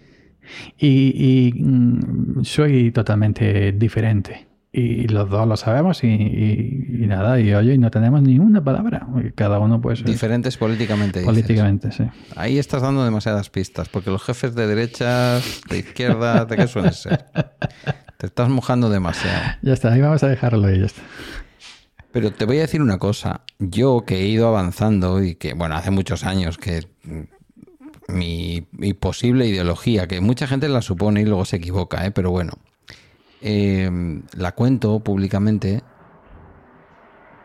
y, 0.78 1.52
y, 1.58 1.62
mm, 1.62 2.44
soy 2.44 2.92
totalmente 2.92 3.74
diferente. 3.74 4.48
Y 4.72 5.08
los 5.08 5.30
dos 5.30 5.48
lo 5.48 5.58
sabemos 5.58 6.04
y, 6.04 6.08
y- 6.08 7.04
y 7.04 7.08
nada, 7.08 7.40
y 7.40 7.54
oye, 7.54 7.74
y 7.74 7.78
no 7.78 7.90
tenemos 7.90 8.22
ni 8.22 8.38
una 8.38 8.64
palabra. 8.64 9.08
Cada 9.34 9.60
uno 9.60 9.82
pues... 9.82 10.00
es 10.00 10.06
Diferentes 10.06 10.56
políticamente. 10.58 11.20
dices. 11.20 11.34
políticamente, 11.34 11.92
sí. 11.92 12.04
Ahí 12.36 12.60
estás 12.60 12.82
dando 12.84 13.04
demasiadas 13.04 13.50
pistas, 13.50 13.90
porque 13.90 14.12
los 14.12 14.22
jefes 14.24 14.54
de 14.56 14.68
derechas, 14.68 15.62
de 15.70 15.80
izquierda, 15.80 16.46
¿de 16.46 16.56
qué 16.58 16.68
suelen 16.68 16.94
ser? 16.94 17.26
Te 18.18 18.26
estás 18.26 18.50
mojando 18.50 18.90
demasiado. 18.90 19.58
Ya 19.62 19.74
está, 19.74 19.94
ahí 19.94 20.02
vamos 20.02 20.24
a 20.24 20.28
dejarlo 20.28 20.72
y 20.74 20.80
ya 20.80 20.86
está. 20.86 21.02
Pero 22.12 22.32
te 22.32 22.46
voy 22.46 22.58
a 22.58 22.62
decir 22.62 22.82
una 22.82 22.98
cosa. 22.98 23.42
Yo 23.60 24.04
que 24.06 24.16
he 24.22 24.28
ido 24.28 24.48
avanzando 24.48 25.22
y 25.22 25.36
que, 25.36 25.54
bueno, 25.54 25.76
hace 25.76 25.92
muchos 25.92 26.24
años 26.24 26.58
que 26.58 26.88
mi, 28.08 28.68
mi 28.72 28.94
posible 28.94 29.46
ideología, 29.46 30.08
que 30.08 30.20
mucha 30.22 30.48
gente 30.48 30.68
la 30.68 30.82
supone 30.82 31.22
y 31.22 31.26
luego 31.26 31.46
se 31.46 31.58
equivoca, 31.58 32.06
¿eh? 32.06 32.12
pero 32.12 32.32
bueno, 32.32 32.54
eh, 33.42 33.90
la 34.36 34.54
cuento 34.54 35.00
públicamente. 35.02 35.84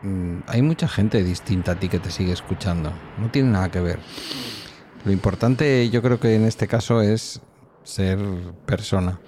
Mm, 0.01 0.39
Hay 0.47 0.61
mucha 0.63 0.87
gente 0.87 1.23
distinta 1.23 1.73
a 1.73 1.79
ti 1.79 1.87
que 1.87 1.99
te 1.99 2.09
sigue 2.09 2.31
escuchando. 2.31 2.91
No 3.19 3.29
tiene 3.29 3.51
nada 3.51 3.69
que 3.69 3.79
ver. 3.79 3.99
Lo 5.05 5.11
importante 5.11 5.89
yo 5.89 6.01
creo 6.01 6.19
que 6.19 6.33
en 6.35 6.45
este 6.45 6.67
caso 6.67 7.01
es 7.01 7.41
ser 7.83 8.17
persona. 8.65 9.19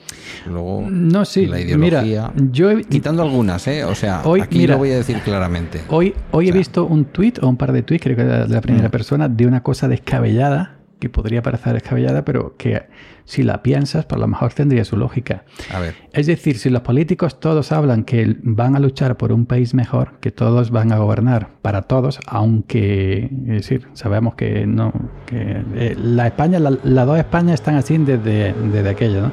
Luego 0.45 0.85
No, 0.89 1.25
sí, 1.25 1.45
la 1.45 1.59
ideología. 1.59 2.31
mira, 2.33 2.33
yo 2.51 2.69
he, 2.71 2.83
Quitando 2.83 3.21
algunas, 3.23 3.67
¿eh? 3.67 3.83
O 3.83 3.95
sea, 3.95 4.21
Hoy, 4.23 4.41
aquí 4.41 4.59
mira, 4.59 4.73
lo 4.75 4.79
voy 4.79 4.91
a 4.91 4.95
decir 4.97 5.19
claramente. 5.21 5.81
hoy, 5.89 6.13
hoy 6.31 6.47
O 6.49 6.53
he 6.53 6.57
visto 6.57 6.85
un 6.85 7.05
tweet 7.05 7.33
o 7.41 7.47
un 7.47 7.57
par 7.57 7.71
de 7.71 7.83
tweets, 7.83 8.03
creo 8.03 8.15
que 8.15 8.23
de 8.23 8.47
la 8.47 8.61
primera 8.61 8.89
persona, 8.89 9.27
de 9.27 9.45
una 9.47 9.61
cosa 9.63 9.87
descabellada, 9.87 10.74
que 10.99 11.09
podría 11.09 11.41
parecer 11.41 11.73
descabellada, 11.73 12.23
pero 12.25 12.55
que 12.57 12.83
si 13.25 13.41
la 13.43 13.63
piensas, 13.63 14.05
por 14.05 14.19
lo 14.19 14.27
mejor 14.27 14.53
tendría 14.53 14.85
su 14.85 14.97
lógica. 14.97 15.43
A 15.73 15.79
ver, 15.79 15.95
Es 16.13 16.27
decir, 16.27 16.57
si 16.57 16.69
los 16.69 16.81
políticos 16.81 17.39
todos 17.39 17.71
hablan 17.71 18.03
que 18.03 18.37
van 18.43 18.75
a 18.75 18.79
luchar 18.79 19.17
por 19.17 19.31
un 19.31 19.45
país 19.45 19.73
mejor, 19.73 20.13
que 20.21 20.31
todos 20.31 20.69
van 20.71 20.91
a 20.91 20.97
gobernar 20.97 21.49
para 21.61 21.81
todos, 21.83 22.19
aunque, 22.27 23.25
es 23.47 23.67
decir, 23.67 23.87
sabemos 23.93 24.35
que 24.35 24.65
no, 24.67 24.93
que 25.25 25.63
eh, 25.75 25.95
la 25.99 26.27
España, 26.27 26.59
la- 26.59 26.77
las 26.83 27.05
dos 27.07 27.17
Españas 27.17 27.55
están 27.55 27.75
así 27.75 27.97
desde, 27.97 28.53
desde 28.71 28.89
aquello, 28.89 29.21
¿no? 29.23 29.31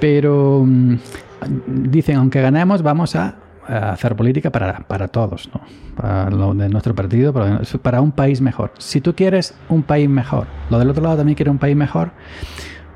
Pero 0.00 0.64
mm, 0.66 0.94
dicen, 1.88 2.16
aunque 2.16 2.40
ganemos, 2.40 2.82
vamos 2.82 3.16
a 3.16 3.36
hacer 3.68 4.16
política 4.16 4.50
para, 4.50 4.78
para 4.80 5.08
todos, 5.08 5.50
¿no? 5.54 5.60
Para 5.96 6.30
lo 6.30 6.54
de 6.54 6.68
nuestro 6.68 6.94
partido, 6.94 7.32
para, 7.32 7.60
para 7.82 8.00
un 8.00 8.12
país 8.12 8.40
mejor. 8.40 8.72
Si 8.78 9.00
tú 9.00 9.14
quieres 9.14 9.54
un 9.68 9.82
país 9.82 10.08
mejor, 10.08 10.46
lo 10.70 10.78
del 10.78 10.90
otro 10.90 11.02
lado 11.02 11.16
también 11.18 11.36
quiere 11.36 11.50
un 11.50 11.58
país 11.58 11.76
mejor, 11.76 12.12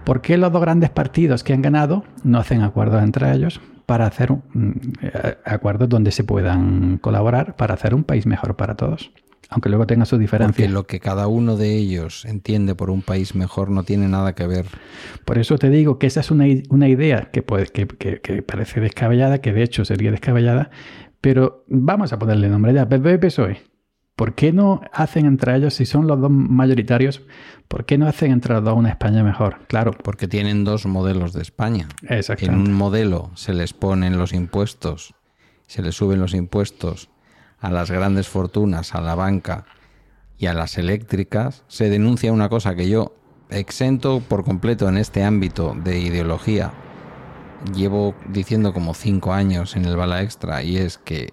¿por 0.05 0.21
qué 0.21 0.37
los 0.37 0.53
dos 0.53 0.61
grandes 0.61 0.91
partidos 0.91 1.45
que 1.45 1.53
han 1.53 1.63
ganado 1.63 2.05
no 2.25 2.39
hacen 2.39 2.63
acuerdos 2.63 3.03
entre 3.03 3.33
ellos 3.33 3.61
para 3.87 4.07
hacer 4.07 4.31
un- 4.33 4.43
mm, 4.53 4.71
eh, 5.03 5.37
acuerdos 5.45 5.89
donde 5.89 6.11
se 6.13 6.25
puedan 6.25 6.99
colaborar 6.99 7.57
para 7.57 7.75
hacer 7.75 7.95
un 7.95 8.05
país 8.05 8.27
mejor 8.27 8.55
para 8.57 8.75
todos? 8.77 9.11
Aunque 9.53 9.69
luego 9.69 9.87
tenga 9.87 10.05
sus 10.05 10.13
porque 10.13 10.23
diferencias. 10.23 10.71
lo 10.71 10.87
que 10.87 11.01
cada 11.01 11.27
uno 11.27 11.57
de 11.57 11.77
ellos 11.77 12.25
entiende 12.25 12.77
por 12.77 12.89
un 12.89 13.03
país 13.03 13.35
mejor 13.35 13.69
no 13.71 13.83
tiene 13.83 14.07
nada 14.09 14.35
que 14.37 14.47
ver. 14.47 14.67
Por 15.25 15.39
eso 15.39 15.59
te 15.59 15.71
digo 15.71 15.99
que 15.99 16.07
esa 16.07 16.21
es 16.21 16.31
una, 16.31 16.45
una 16.69 16.89
idea 16.89 17.31
que, 17.33 17.43
puede, 17.43 17.67
que, 17.67 17.87
que- 17.89 18.21
que 18.21 18.43
parece 18.43 18.81
descabellada, 18.81 19.41
que 19.41 19.53
de 19.53 19.65
hecho 19.65 19.85
sería 19.85 20.13
descabellada, 20.13 20.71
pero 21.21 21.65
vamos 21.67 22.13
a 22.13 22.19
ponerle 22.19 22.49
nombre 22.49 22.73
ya, 22.73 22.89
PP 22.89 23.15
y 23.15 23.19
PSOE. 23.19 23.61
¿Por 24.15 24.35
qué 24.35 24.53
no 24.53 24.83
hacen 24.93 25.25
entre 25.27 25.57
ellos, 25.57 25.75
si 25.75 25.87
son 25.87 26.07
los 26.07 26.21
dos 26.21 26.31
mayoritarios, 26.31 27.23
por 27.69 27.87
qué 27.87 27.97
no 27.99 28.07
hacen 28.07 28.33
entre 28.33 28.55
los 28.55 28.63
dos 28.63 28.77
una 28.77 28.91
España 28.91 29.25
mejor? 29.25 29.57
Claro, 29.67 29.93
Porque 30.05 30.29
tienen 30.29 30.63
dos 30.63 30.85
modelos 30.87 31.33
de 31.33 31.41
España. 31.43 31.89
En 32.03 32.19
exactamente. 32.19 32.69
un 32.71 32.77
modelo 32.77 33.31
se 33.35 33.55
les 33.55 33.73
ponen 33.73 34.19
los 34.19 34.33
impuestos, 34.35 35.15
se 35.67 35.83
les 35.83 35.95
suben 35.97 36.21
los 36.21 36.35
impuestos 36.35 37.09
a 37.61 37.71
las 37.71 37.91
grandes 37.91 38.29
fortunas, 38.29 38.95
a 38.95 39.01
la 39.01 39.15
banca 39.15 39.67
y 40.39 40.47
a 40.47 40.55
las 40.55 40.79
eléctricas. 40.79 41.65
Se 41.69 41.91
denuncia 41.91 42.33
una 42.33 42.49
cosa 42.49 42.75
que 42.75 42.89
yo 42.89 43.15
exento 43.51 44.21
por 44.21 44.45
completo 44.45 44.89
en 44.89 44.97
este 44.97 45.23
ámbito 45.23 45.77
de 45.85 45.99
ideología, 45.99 46.73
llevo 47.75 48.15
diciendo 48.29 48.73
como 48.73 48.95
cinco 48.95 49.33
años 49.33 49.77
en 49.77 49.85
el 49.85 49.97
Bala 49.97 50.23
Extra 50.23 50.63
y 50.63 50.77
es 50.77 50.99
que 50.99 51.31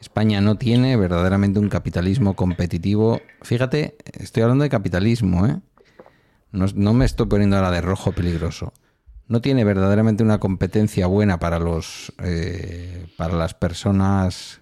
España 0.00 0.40
no 0.40 0.56
tiene 0.56 0.96
verdaderamente 0.96 1.60
un 1.60 1.68
capitalismo 1.68 2.34
competitivo. 2.34 3.20
Fíjate, 3.42 3.96
estoy 4.12 4.42
hablando 4.42 4.64
de 4.64 4.70
capitalismo, 4.70 5.46
¿eh? 5.46 5.60
No, 6.50 6.92
me 6.92 7.04
estoy 7.04 7.26
poniendo 7.26 7.56
ahora 7.56 7.70
de 7.70 7.80
rojo 7.80 8.12
peligroso. 8.12 8.72
No 9.28 9.40
tiene 9.40 9.64
verdaderamente 9.64 10.22
una 10.22 10.38
competencia 10.38 11.06
buena 11.06 11.38
para 11.38 11.58
los 11.58 12.12
eh, 12.18 13.06
para 13.16 13.36
las 13.36 13.54
personas 13.54 14.61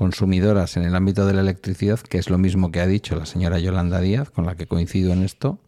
consumidoras 0.00 0.78
en 0.78 0.84
el 0.84 0.96
ámbito 0.96 1.26
de 1.26 1.34
la 1.34 1.42
electricidad, 1.42 2.00
que 2.00 2.16
es 2.16 2.30
lo 2.30 2.38
mismo 2.38 2.72
que 2.72 2.80
ha 2.80 2.86
dicho 2.86 3.16
la 3.16 3.26
señora 3.26 3.58
Yolanda 3.58 4.00
Díaz, 4.00 4.30
con 4.30 4.46
la 4.46 4.54
que 4.54 4.66
coincido 4.66 5.12
en 5.12 5.22
esto, 5.22 5.58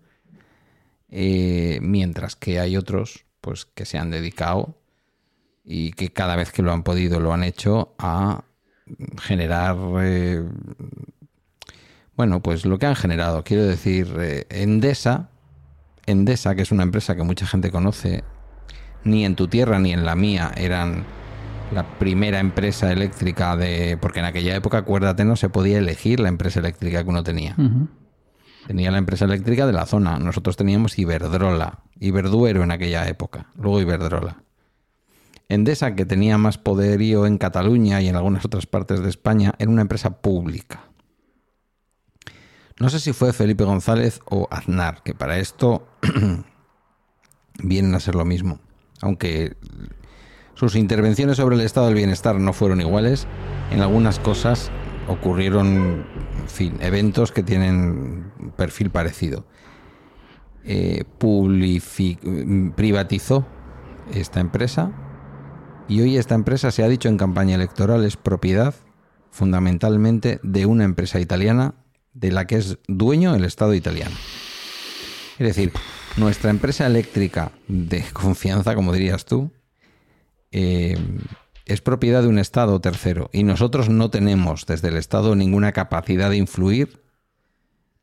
eh, 1.10 1.80
mientras 1.82 2.34
que 2.34 2.58
hay 2.58 2.78
otros 2.78 3.26
pues 3.42 3.66
que 3.66 3.84
se 3.84 3.98
han 3.98 4.10
dedicado 4.10 4.78
y 5.66 5.92
que 5.92 6.14
cada 6.14 6.34
vez 6.34 6.50
que 6.50 6.62
lo 6.62 6.72
han 6.72 6.82
podido 6.82 7.20
lo 7.20 7.34
han 7.34 7.44
hecho 7.44 7.94
a 7.98 8.44
generar 9.20 9.76
eh, 10.00 10.42
bueno 12.16 12.42
pues 12.42 12.64
lo 12.64 12.78
que 12.78 12.86
han 12.86 12.96
generado. 12.96 13.44
Quiero 13.44 13.66
decir 13.66 14.16
eh, 14.18 14.46
Endesa 14.48 15.28
Endesa 16.06 16.54
que 16.54 16.62
es 16.62 16.72
una 16.72 16.84
empresa 16.84 17.14
que 17.14 17.22
mucha 17.22 17.46
gente 17.46 17.70
conoce 17.70 18.24
ni 19.04 19.26
en 19.26 19.36
tu 19.36 19.46
tierra 19.46 19.78
ni 19.78 19.92
en 19.92 20.06
la 20.06 20.16
mía 20.16 20.52
eran 20.56 21.04
la 21.74 21.98
primera 21.98 22.38
empresa 22.38 22.92
eléctrica 22.92 23.56
de 23.56 23.96
porque 24.00 24.20
en 24.20 24.26
aquella 24.26 24.54
época 24.54 24.78
acuérdate 24.78 25.24
no 25.24 25.36
se 25.36 25.48
podía 25.48 25.78
elegir 25.78 26.20
la 26.20 26.28
empresa 26.28 26.60
eléctrica 26.60 27.02
que 27.02 27.10
uno 27.10 27.22
tenía 27.22 27.56
tenía 28.66 28.90
la 28.90 28.98
empresa 28.98 29.24
eléctrica 29.24 29.66
de 29.66 29.72
la 29.72 29.86
zona 29.86 30.18
nosotros 30.18 30.56
teníamos 30.56 30.98
Iberdrola 30.98 31.82
Iberduero 32.02 32.64
en 32.64 32.72
aquella 32.72 33.06
época, 33.06 33.46
luego 33.54 33.80
Iberdrola. 33.80 34.42
Endesa, 35.48 35.94
que 35.94 36.04
tenía 36.04 36.36
más 36.36 36.58
poderío 36.58 37.26
en 37.26 37.38
Cataluña 37.38 38.00
y 38.00 38.08
en 38.08 38.16
algunas 38.16 38.44
otras 38.44 38.66
partes 38.66 39.00
de 39.00 39.08
España, 39.08 39.54
era 39.58 39.70
una 39.70 39.82
empresa 39.82 40.20
pública. 40.20 40.88
No 42.80 42.88
sé 42.88 42.98
si 42.98 43.12
fue 43.12 43.32
Felipe 43.32 43.62
González 43.62 44.20
o 44.24 44.48
Aznar, 44.50 45.04
que 45.04 45.14
para 45.14 45.38
esto 45.38 45.86
vienen 47.62 47.94
a 47.94 48.00
ser 48.00 48.16
lo 48.16 48.24
mismo. 48.24 48.58
Aunque 49.00 49.56
sus 50.62 50.76
intervenciones 50.76 51.38
sobre 51.38 51.56
el 51.56 51.62
estado 51.62 51.86
del 51.86 51.96
bienestar 51.96 52.36
no 52.38 52.52
fueron 52.52 52.80
iguales, 52.80 53.26
en 53.72 53.80
algunas 53.80 54.20
cosas 54.20 54.70
ocurrieron 55.08 56.06
eventos 56.80 57.32
que 57.32 57.42
tienen 57.42 58.30
perfil 58.56 58.90
parecido 58.90 59.44
eh, 60.64 61.02
privatizó 62.76 63.44
esta 64.14 64.38
empresa 64.38 64.92
y 65.88 66.00
hoy 66.00 66.16
esta 66.16 66.36
empresa 66.36 66.70
se 66.70 66.84
ha 66.84 66.88
dicho 66.88 67.08
en 67.08 67.16
campaña 67.16 67.56
electoral 67.56 68.04
es 68.04 68.16
propiedad 68.16 68.72
fundamentalmente 69.32 70.38
de 70.44 70.66
una 70.66 70.84
empresa 70.84 71.18
italiana 71.18 71.74
de 72.14 72.30
la 72.30 72.46
que 72.46 72.58
es 72.58 72.78
dueño 72.86 73.34
el 73.34 73.44
Estado 73.44 73.74
italiano. 73.74 74.14
Es 75.40 75.48
decir, 75.48 75.72
nuestra 76.16 76.50
empresa 76.50 76.86
eléctrica 76.86 77.50
de 77.66 78.04
confianza, 78.12 78.76
como 78.76 78.92
dirías 78.92 79.24
tú, 79.24 79.50
eh, 80.52 80.96
es 81.66 81.80
propiedad 81.80 82.22
de 82.22 82.28
un 82.28 82.38
Estado 82.38 82.80
tercero 82.80 83.30
y 83.32 83.42
nosotros 83.42 83.88
no 83.88 84.10
tenemos 84.10 84.66
desde 84.66 84.88
el 84.88 84.96
Estado 84.96 85.34
ninguna 85.34 85.72
capacidad 85.72 86.30
de 86.30 86.36
influir 86.36 87.02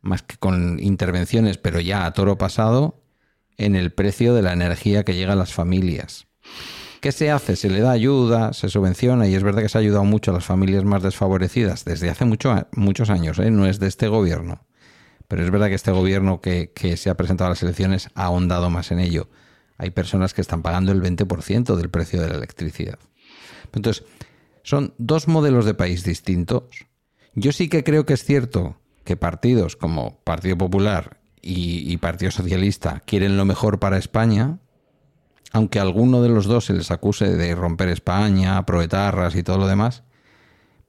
más 0.02 0.24
que 0.24 0.38
con 0.38 0.80
intervenciones, 0.80 1.58
pero 1.58 1.80
ya 1.80 2.06
a 2.06 2.14
toro 2.14 2.38
pasado, 2.38 3.04
en 3.58 3.76
el 3.76 3.92
precio 3.92 4.34
de 4.34 4.42
la 4.42 4.54
energía 4.54 5.04
que 5.04 5.16
llega 5.16 5.34
a 5.34 5.36
las 5.36 5.54
familias. 5.54 6.28
¿Qué 7.02 7.12
se 7.12 7.32
hace? 7.32 7.56
Se 7.56 7.70
le 7.70 7.82
da 7.82 7.92
ayuda, 7.92 8.54
se 8.54 8.70
subvenciona 8.70 9.28
y 9.28 9.36
es 9.36 9.44
verdad 9.44 9.62
que 9.62 9.70
se 9.70 9.78
ha 9.78 9.82
ayudado 9.82 10.04
mucho 10.04 10.32
a 10.32 10.34
las 10.34 10.46
familias 10.46 10.84
más 10.84 11.04
desfavorecidas 11.04 11.86
desde 11.86 12.10
hace 12.10 12.26
mucho, 12.26 12.68
muchos 12.74 13.10
años, 13.10 13.40
¿eh? 13.40 13.52
no 13.52 13.66
es 13.66 13.80
de 13.80 13.88
este 13.88 14.08
gobierno. 14.08 14.66
Pero 15.28 15.44
es 15.44 15.52
verdad 15.52 15.68
que 15.68 15.76
este 15.76 15.92
gobierno 15.92 16.42
que, 16.42 16.72
que 16.74 16.98
se 16.98 17.10
ha 17.10 17.16
presentado 17.16 17.48
a 17.48 17.52
las 17.52 17.62
elecciones 17.64 18.10
ha 18.16 18.26
ahondado 18.26 18.70
más 18.70 18.92
en 18.92 19.00
ello. 19.00 19.30
Hay 19.80 19.92
personas 19.92 20.34
que 20.34 20.42
están 20.42 20.62
pagando 20.62 20.92
el 20.92 21.02
20% 21.02 21.76
del 21.76 21.90
precio 21.90 22.22
de 22.22 22.28
la 22.28 22.36
electricidad. 22.36 23.00
Entonces, 23.74 24.04
son 24.62 24.94
dos 24.98 25.28
modelos 25.30 25.66
de 25.66 25.74
país 25.74 26.04
distintos. 26.04 26.86
Yo 27.34 27.54
sí 27.54 27.70
que 27.70 27.86
creo 27.86 28.06
que 28.06 28.14
es 28.14 28.24
cierto 28.26 28.78
que 29.06 29.16
partidos 29.16 29.78
como 29.78 30.20
Partido 30.26 30.58
Popular 30.58 31.22
y, 31.42 31.96
Partido 31.98 32.30
Socialista 32.32 33.02
quieren 33.06 33.38
lo 33.38 33.46
mejor 33.46 33.80
para 33.80 33.98
España, 33.98 34.60
aunque 35.54 35.80
a 35.80 35.84
alguno 35.84 36.22
de 36.22 36.30
los 36.30 36.46
dos 36.46 36.66
se 36.66 36.74
les 36.74 36.92
acuse 36.92 37.30
de 37.30 37.56
romper 37.56 37.88
España, 37.88 38.66
proetarras 38.66 39.36
y 39.36 39.44
todo 39.44 39.58
lo 39.58 39.68
demás, 39.68 40.04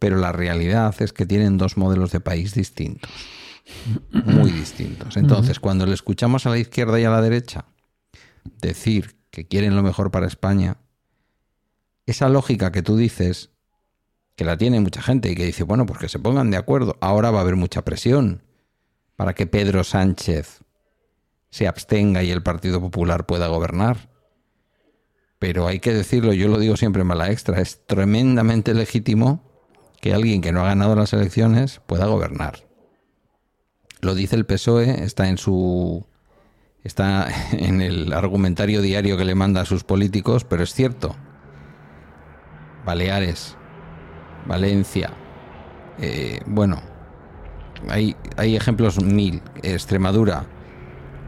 pero 0.01 0.17
la 0.17 0.33
realidad 0.33 0.95
es 0.99 1.13
que 1.13 1.27
tienen 1.27 1.57
dos 1.57 1.77
modelos 1.77 2.11
de 2.11 2.19
país 2.19 2.55
distintos, 2.55 3.11
muy 4.13 4.51
distintos. 4.51 5.17
Entonces, 5.17 5.61
cuando 5.61 5.87
le 5.87 5.95
escuchamos 5.95 6.45
a 6.47 6.51
la 6.51 6.59
izquierda 6.59 6.99
y 6.99 7.05
a 7.05 7.11
la 7.11 7.23
derecha 7.23 7.67
decir 8.61 9.17
que 9.31 9.47
quieren 9.47 9.77
lo 9.77 9.83
mejor 9.83 10.11
para 10.11 10.27
España, 10.27 10.79
esa 12.07 12.29
lógica 12.29 12.73
que 12.73 12.83
tú 12.83 12.97
dices 12.97 13.51
que 14.37 14.45
la 14.45 14.57
tiene 14.57 14.81
mucha 14.81 15.03
gente 15.03 15.31
y 15.31 15.35
que 15.35 15.45
dice, 15.45 15.65
bueno, 15.65 15.87
pues 15.87 15.99
que 15.99 16.09
se 16.09 16.19
pongan 16.19 16.51
de 16.51 16.57
acuerdo. 16.57 16.97
Ahora 17.01 17.31
va 17.31 17.39
a 17.39 17.43
haber 17.43 17.57
mucha 17.57 17.83
presión 17.85 18.43
para 19.17 19.35
que 19.35 19.47
Pedro 19.47 19.85
Sánchez 19.85 20.61
se 21.51 21.69
abstenga 21.69 22.23
y 22.23 22.31
el 22.31 22.43
Partido 22.43 22.81
Popular 22.81 23.27
pueda 23.27 23.49
gobernar. 23.49 24.09
Pero 25.39 25.67
hay 25.67 25.81
que 25.81 25.93
decirlo, 25.93 26.33
yo 26.33 26.49
lo 26.49 26.59
digo 26.59 26.77
siempre 26.77 27.03
en 27.03 27.09
mala 27.09 27.31
extra, 27.31 27.61
es 27.61 27.87
tremendamente 27.87 28.73
legítimo 28.75 29.45
que 30.01 30.15
alguien 30.15 30.41
que 30.41 30.53
no 30.53 30.61
ha 30.61 30.69
ganado 30.69 30.97
las 30.97 31.13
elecciones 31.13 31.81
pueda 31.87 32.07
gobernar. 32.07 32.67
Lo 34.01 34.15
dice 34.15 34.37
el 34.37 34.47
PSOE, 34.47 35.05
está 35.05 35.29
en 35.29 35.37
su 35.37 36.07
está 36.85 37.29
en 37.53 37.81
el 37.81 38.13
argumentario 38.13 38.83
diario 38.83 39.17
que 39.17 39.25
le 39.25 39.35
manda 39.35 39.63
a 39.63 39.65
sus 39.65 39.85
políticos, 39.85 40.45
pero 40.45 40.63
es 40.63 40.75
cierto. 40.75 41.17
Baleares, 42.85 43.57
Valencia. 44.47 45.11
Eh, 45.99 46.41
bueno, 46.47 46.81
hay, 47.89 48.17
hay 48.37 48.57
ejemplos 48.57 49.03
mil. 49.03 49.43
Extremadura. 49.63 50.47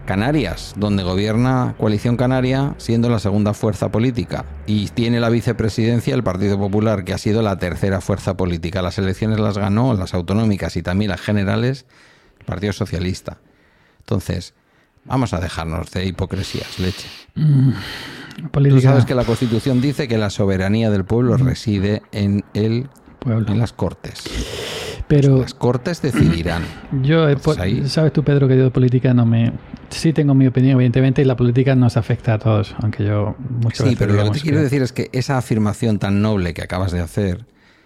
Canarias, 0.07 0.75
donde 0.77 1.05
gobierna 1.05 1.77
Coalición 1.79 2.17
Canaria, 2.17 2.75
siendo 2.79 3.09
la 3.09 3.21
segunda 3.21 3.55
fuerza 3.55 3.93
política. 3.93 4.45
Y 4.67 4.89
tiene 4.89 5.21
la 5.21 5.29
vicepresidencia 5.29 6.15
el 6.15 6.25
Partido 6.25 6.59
Popular, 6.59 7.05
que 7.05 7.13
ha 7.13 7.19
sido 7.19 7.41
la 7.41 7.57
tercera 7.59 8.01
fuerza 8.01 8.37
política. 8.37 8.83
Las 8.83 8.99
elecciones 8.99 9.39
las 9.39 9.59
ganó, 9.59 9.95
las 9.95 10.13
autonómicas 10.13 10.77
y 10.77 10.83
también 10.83 11.11
las 11.11 11.21
generales, 11.21 11.87
el 12.41 12.47
Partido 12.47 12.73
Socialista. 12.73 13.39
Entonces, 14.01 14.55
vamos 15.05 15.33
a 15.33 15.41
dejarnos 15.41 15.91
de 15.91 16.07
hipocresías, 16.07 16.79
leche. 16.79 17.09
Mm. 17.35 17.73
Tú 18.51 18.81
sabes 18.81 19.05
que 19.05 19.15
la 19.15 19.25
Constitución 19.25 19.81
dice 19.81 20.09
que 20.09 20.19
la 20.19 20.31
soberanía 20.31 20.91
del 20.91 21.05
pueblo 21.05 21.37
reside 21.37 22.03
en 22.13 22.45
el 22.55 22.89
pueblo, 23.19 23.53
en 23.53 23.59
las 23.59 23.73
Cortes. 23.73 24.25
Pero 25.07 25.41
las 25.41 25.55
Cortes 25.55 26.01
decidirán. 26.01 26.63
Yo, 27.03 27.27
sabes 27.87 28.13
tú, 28.13 28.25
Pedro, 28.25 28.49
que 28.49 28.57
yo 28.57 28.65
de 28.65 28.71
política 28.71 29.13
no 29.13 29.27
me. 29.27 29.53
Sí 29.91 30.13
tengo 30.15 30.35
mi 30.35 30.47
opinión, 30.47 30.77
evidentemente, 30.77 31.21
y 31.21 31.25
la 31.27 31.37
política 31.37 31.75
nos 31.75 31.99
afecta 31.99 32.35
a 32.35 32.39
todos, 32.39 32.75
aunque 32.83 33.05
yo 33.05 33.37
muchas 33.39 33.87
Sí, 33.87 33.95
pero 33.99 34.15
lo 34.15 34.25
que 34.25 34.31
te 34.31 34.41
quiero 34.41 34.63
decir 34.63 34.81
es 34.81 34.93
que 34.93 35.11
esa 35.13 35.37
afirmación 35.37 35.99
tan 35.99 36.23
noble 36.23 36.55
que 36.55 36.63
acabas 36.63 36.93
de 36.93 37.01
hacer, 37.01 37.45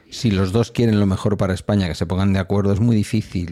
si 0.09 0.31
los 0.31 0.53
dos 0.53 0.71
quieren 0.71 1.01
lo 1.01 1.07
mejor 1.07 1.37
para 1.37 1.53
España, 1.53 1.89
que 1.89 1.97
se 1.97 2.07
pongan 2.07 2.33
de 2.33 2.39
acuerdo, 2.39 2.73
es 2.73 2.79
muy 2.79 2.95
difícil. 2.95 3.51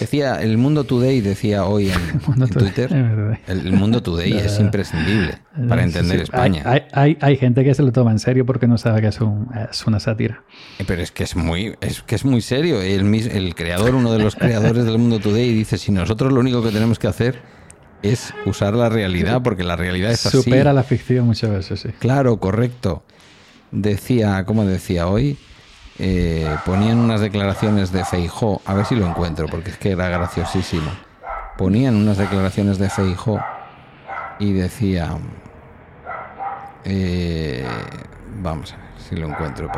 Decía, 0.00 0.42
el 0.42 0.58
Mundo 0.58 0.84
Today 0.84 1.20
decía 1.22 1.64
hoy 1.64 1.90
en, 1.90 2.48
Twitter, 2.50 2.92
el, 3.46 3.72
Mundo 3.72 4.02
Today 4.02 4.34
es 4.34 4.60
imprescindible 4.60 5.38
para 5.68 5.82
entender 5.82 6.20
España. 6.20 6.62
Hay, 6.92 7.16
hay, 7.20 7.36
gente 7.36 7.64
que 7.64 7.74
se 7.74 7.82
lo 7.82 7.92
toma 7.92 8.10
en 8.10 8.18
serio 8.18 8.44
porque 8.44 8.66
no 8.66 8.76
sabe 8.76 9.00
que 9.00 9.08
es, 9.08 9.18
es 9.70 9.86
una 9.86 9.98
sátira. 9.98 10.42
Eh, 10.78 10.84
pero 10.86 11.00
es 11.00 11.10
que 11.10 11.24
es 11.24 11.34
muy, 11.34 11.76
es 11.80 12.02
que 12.02 12.14
es 12.14 12.24
muy 12.24 12.42
serio. 12.42 12.82
El, 12.82 13.12
el 13.14 13.54
creador, 13.54 13.94
uno 13.94 14.12
de 14.12 14.18
los 14.18 14.36
creadores 14.36 14.84
del 14.84 14.98
Mundo 14.98 15.18
Today, 15.18 15.52
dice, 15.52 15.78
si 15.78 15.92
nosotros 15.92 16.30
lo 16.32 16.40
único 16.40 16.62
que 16.62 16.70
tenemos 16.70 16.98
que 16.98 17.06
hacer 17.06 17.40
es 18.02 18.34
usar 18.44 18.74
la 18.74 18.90
realidad, 18.90 19.42
porque 19.42 19.64
la 19.64 19.76
realidad 19.76 20.10
es 20.10 20.26
así. 20.26 20.42
Supera 20.42 20.74
la 20.74 20.82
ficción 20.82 21.26
muchas 21.26 21.50
veces, 21.50 21.80
sí. 21.80 21.88
Claro, 21.98 22.38
correcto. 22.38 23.02
Decía, 23.70 24.44
¿cómo 24.44 24.64
decía 24.64 25.08
hoy? 25.08 25.38
Eh, 25.98 26.54
ponían 26.64 26.98
unas 26.98 27.20
declaraciones 27.20 27.90
de 27.90 28.04
Feijó, 28.04 28.60
a 28.64 28.74
ver 28.74 28.84
si 28.84 28.94
lo 28.94 29.06
encuentro, 29.06 29.46
porque 29.48 29.70
es 29.70 29.78
que 29.78 29.92
era 29.92 30.08
graciosísimo. 30.08 30.90
Ponían 31.56 31.96
unas 31.96 32.18
declaraciones 32.18 32.78
de 32.78 32.90
Feijó 32.90 33.40
y 34.38 34.52
decía, 34.52 35.16
eh, 36.84 37.66
vamos 38.42 38.72
a 38.72 38.76
ver 38.76 38.86
si 39.08 39.16
lo 39.16 39.28
encuentro. 39.28 39.70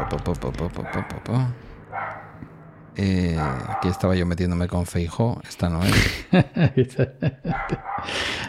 Eh, 3.00 3.38
aquí 3.68 3.86
estaba 3.86 4.16
yo 4.16 4.26
metiéndome 4.26 4.66
con 4.66 4.84
Feijo. 4.84 5.40
Esta 5.48 5.68
no 5.68 5.84
es. 5.84 6.26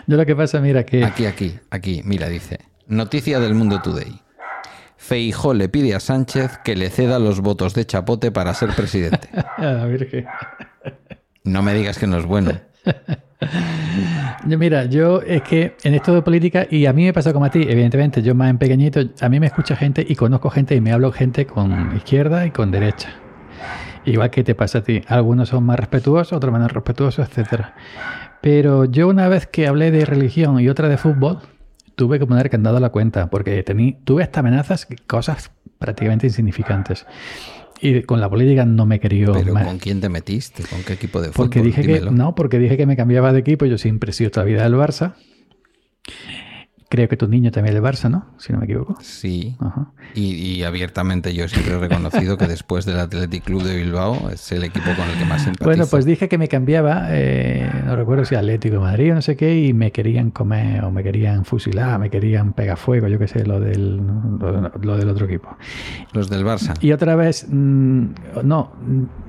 yo 0.07 0.17
lo 0.17 0.25
que 0.25 0.35
pasa, 0.35 0.59
mira 0.59 0.83
que... 0.83 1.05
Aquí, 1.05 1.27
aquí, 1.27 1.59
aquí. 1.69 2.01
Mira, 2.03 2.27
dice. 2.27 2.59
Noticia 2.87 3.39
del 3.39 3.53
Mundo 3.53 3.79
Today. 3.79 4.19
Feijó 5.09 5.55
le 5.55 5.69
pide 5.69 5.95
a 5.95 5.99
Sánchez 5.99 6.59
que 6.63 6.75
le 6.75 6.91
ceda 6.91 7.17
los 7.17 7.41
votos 7.41 7.73
de 7.73 7.83
Chapote 7.83 8.31
para 8.31 8.53
ser 8.53 8.75
presidente. 8.75 9.27
a 9.57 9.85
Virgen. 9.85 10.27
No 11.43 11.63
me 11.63 11.73
digas 11.73 11.97
que 11.97 12.05
no 12.05 12.19
es 12.19 12.27
bueno. 12.27 12.51
Mira, 14.45 14.85
yo 14.85 15.23
es 15.23 15.41
que 15.41 15.75
en 15.83 15.95
esto 15.95 16.13
de 16.13 16.21
política, 16.21 16.67
y 16.69 16.85
a 16.85 16.93
mí 16.93 17.05
me 17.05 17.11
pasa 17.11 17.33
como 17.33 17.45
a 17.45 17.49
ti, 17.49 17.65
evidentemente, 17.67 18.21
yo 18.21 18.35
más 18.35 18.51
en 18.51 18.59
pequeñito, 18.59 18.99
a 19.19 19.29
mí 19.29 19.39
me 19.39 19.47
escucha 19.47 19.75
gente 19.75 20.05
y 20.07 20.15
conozco 20.15 20.51
gente 20.51 20.75
y 20.75 20.81
me 20.81 20.91
hablo 20.91 21.11
gente 21.11 21.47
con 21.47 21.97
izquierda 21.97 22.45
y 22.45 22.51
con 22.51 22.69
derecha. 22.69 23.09
Igual 24.05 24.29
que 24.29 24.43
te 24.43 24.53
pasa 24.53 24.77
a 24.77 24.83
ti. 24.83 25.01
Algunos 25.07 25.49
son 25.49 25.63
más 25.63 25.79
respetuosos, 25.79 26.33
otros 26.33 26.53
menos 26.53 26.71
respetuosos, 26.71 27.27
etcétera. 27.27 27.73
Pero 28.41 28.85
yo 28.85 29.07
una 29.07 29.27
vez 29.27 29.47
que 29.47 29.65
hablé 29.65 29.89
de 29.89 30.05
religión 30.05 30.59
y 30.59 30.69
otra 30.69 30.87
de 30.87 30.97
fútbol, 30.97 31.39
tuve 31.99 32.17
que 32.17 32.25
poner 32.25 32.49
candado 32.49 32.77
a 32.77 32.79
la 32.79 32.91
cuenta, 32.91 33.29
porque 33.29 33.61
tuve 34.05 34.23
hasta 34.23 34.39
amenazas, 34.39 34.87
cosas 35.05 35.51
prácticamente 35.79 36.27
insignificantes. 36.27 37.05
Y 37.81 38.03
con 38.03 38.21
la 38.21 38.29
política 38.29 38.63
no 38.63 38.85
me 38.85 39.01
quería. 39.01 39.27
¿Pero 39.33 39.53
con 39.53 39.79
quién 39.79 39.99
te 39.99 40.07
metiste? 40.07 40.63
¿Con 40.63 40.81
qué 40.83 40.93
equipo 40.93 41.19
de 41.19 41.27
fútbol? 41.27 41.47
Porque 41.47 41.61
dije 41.61 41.81
que, 41.81 41.99
no, 41.99 42.35
porque 42.35 42.57
dije 42.57 42.77
que 42.77 42.85
me 42.85 42.95
cambiaba 42.95 43.33
de 43.33 43.39
equipo. 43.39 43.65
Yo 43.65 43.77
siempre 43.77 44.11
he 44.11 44.13
sido 44.13 44.31
toda 44.31 44.45
la 44.45 44.51
vida 44.51 44.63
del 44.63 44.75
Barça. 44.75 45.15
Creo 46.91 47.07
que 47.07 47.17
tu 47.17 47.27
niño 47.27 47.51
también 47.51 47.75
es 47.75 47.81
del 47.83 47.91
Barça, 47.91 48.09
¿no? 48.09 48.25
Si 48.39 48.51
no 48.51 48.57
me 48.57 48.65
equivoco. 48.65 48.97
Sí. 48.99 49.55
Y, 50.15 50.63
abiertamente 50.63 51.35
yo 51.35 51.47
siempre 51.47 51.75
he 51.75 51.77
reconocido 51.77 52.35
que 52.35 52.47
después 52.47 52.83
del 52.85 52.99
Athletic 52.99 53.43
Club 53.43 53.61
de 53.61 53.75
Bilbao 53.75 54.31
es 54.31 54.51
el 54.51 54.63
equipo 54.63 54.87
con 54.97 55.07
el 55.07 55.15
que 55.19 55.25
más 55.25 55.43
simpatizo. 55.43 55.65
Bueno, 55.65 55.85
pues 55.85 56.05
dije 56.05 56.27
que 56.27 56.39
me 56.39 56.47
cambiaba, 56.47 57.09
eh, 57.11 57.69
no 57.85 57.95
recuerdo 57.95 58.25
si 58.25 58.33
Atlético 58.33 58.77
de 58.77 58.81
Madrid 58.81 59.11
o 59.11 59.15
no 59.15 59.21
sé 59.21 59.37
qué, 59.37 59.65
y 59.65 59.71
me 59.71 59.91
querían 59.91 60.31
comer 60.31 60.83
o 60.83 60.89
me 60.89 61.03
querían 61.03 61.45
fusilar, 61.45 61.99
me 61.99 62.09
querían 62.09 62.53
pegar 62.53 62.77
fuego, 62.77 63.07
yo 63.07 63.19
qué 63.19 63.27
sé, 63.27 63.45
lo 63.45 63.59
del, 63.59 63.97
lo, 64.81 64.97
del 64.97 65.09
otro 65.09 65.27
equipo. 65.27 65.55
Los 66.13 66.27
del 66.27 66.43
Barça. 66.43 66.73
Y 66.81 66.91
otra 66.91 67.15
vez, 67.15 67.45
mm, 67.47 68.05
no, 68.43 68.71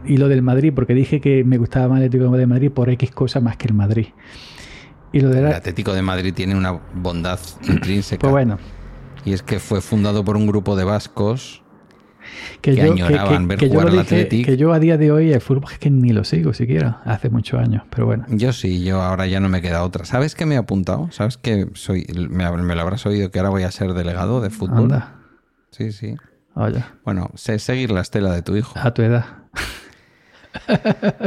y 0.07 0.17
lo 0.17 0.29
del 0.29 0.41
Madrid, 0.41 0.73
porque 0.75 0.95
dije 0.95 1.21
que 1.21 1.45
me 1.45 1.59
gustaba 1.59 1.89
más 1.89 1.99
Atlético 1.99 2.35
de 2.35 2.47
Madrid 2.47 2.71
por 2.71 2.89
X 2.89 3.11
cosa 3.11 3.41
más 3.41 3.59
que 3.59 3.69
el 3.69 3.75
Madrid. 3.75 4.07
El 5.13 5.47
Atlético 5.47 5.93
de 5.93 6.03
Madrid 6.03 6.33
tiene 6.35 6.55
una 6.55 6.73
bondad 6.95 7.39
intrínseca. 7.69 8.21
Pues 8.21 8.31
bueno. 8.31 8.59
Y 9.25 9.33
es 9.33 9.43
que 9.43 9.59
fue 9.59 9.81
fundado 9.81 10.25
por 10.25 10.37
un 10.37 10.47
grupo 10.47 10.77
de 10.77 10.85
vascos 10.85 11.63
que, 12.61 12.81
añoraban 12.81 13.49
ver 13.49 13.59
jugar 13.59 13.89
al 13.89 13.99
Atlético. 13.99 14.47
Que 14.47 14.57
yo 14.57 14.73
a 14.73 14.79
día 14.79 14.97
de 14.97 15.11
hoy 15.11 15.33
el 15.33 15.41
fútbol 15.41 15.65
es 15.73 15.79
que 15.79 15.91
ni 15.91 16.11
lo 16.11 16.25
sigo 16.25 16.55
siquiera, 16.55 17.03
hace 17.05 17.29
muchos 17.29 17.61
años, 17.61 17.83
pero 17.91 18.07
bueno. 18.07 18.25
Yo 18.29 18.53
sí, 18.53 18.83
yo 18.83 19.03
ahora 19.03 19.27
ya 19.27 19.41
no 19.41 19.49
me 19.49 19.61
queda 19.61 19.83
otra. 19.85 20.05
¿Sabes 20.05 20.35
qué 20.35 20.47
me 20.47 20.55
he 20.55 20.59
apuntado? 20.59 21.09
¿Sabes 21.11 21.37
que 21.37 21.69
soy 21.75 22.07
me, 22.31 22.45
lo 22.45 22.81
habrás 22.81 23.05
oído 23.07 23.31
que 23.31 23.39
ahora 23.39 23.51
voy 23.51 23.65
a 23.65 23.71
ser 23.71 23.93
delegado 23.93 24.41
de 24.41 24.51
fútbol? 24.51 24.79
Anda. 24.79 25.17
Sí, 25.71 25.93
sí. 25.93 26.15
Oye. 26.55 26.83
Bueno, 27.05 27.31
sé 27.35 27.59
seguir 27.59 27.91
la 27.91 28.01
estela 28.01 28.33
de 28.33 28.43
tu 28.43 28.57
hijo. 28.57 28.79
A 28.79 28.93
tu 28.93 29.03
edad. 29.03 29.25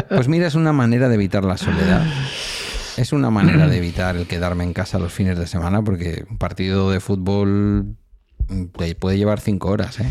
Pues 0.10 0.28
mira, 0.28 0.48
es 0.48 0.56
una 0.56 0.74
manera 0.74 1.10
de 1.10 1.16
evitar 1.16 1.44
la 1.44 1.58
soledad. 1.58 2.06
Es 2.98 3.14
una 3.14 3.30
manera 3.30 3.68
de 3.68 3.78
evitar 3.80 4.16
el 4.16 4.28
quedarme 4.28 4.64
en 4.64 4.74
casa 4.74 5.00
los 5.00 5.14
fines 5.14 5.38
de 5.38 5.48
semana 5.48 5.82
porque 5.82 6.26
un 6.30 6.38
partido 6.38 6.92
de 6.92 7.00
fútbol 7.00 7.96
mm, 8.48 8.66
puede 9.00 9.18
llevar 9.18 9.40
cinco 9.40 9.70
horas. 9.70 10.00
¿eh? 10.00 10.10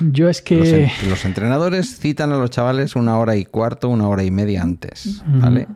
Yo 0.00 0.28
es 0.28 0.42
que... 0.42 0.90
Los, 1.08 1.24
entrenadores 1.24 1.98
citan 1.98 2.32
a 2.32 2.36
los 2.36 2.50
chavales 2.50 2.96
una 2.96 3.18
hora 3.18 3.36
y 3.36 3.44
cuarto, 3.44 3.88
una 3.88 4.08
hora 4.08 4.24
y 4.24 4.30
media 4.30 4.62
antes, 4.62 5.22
¿vale? 5.26 5.68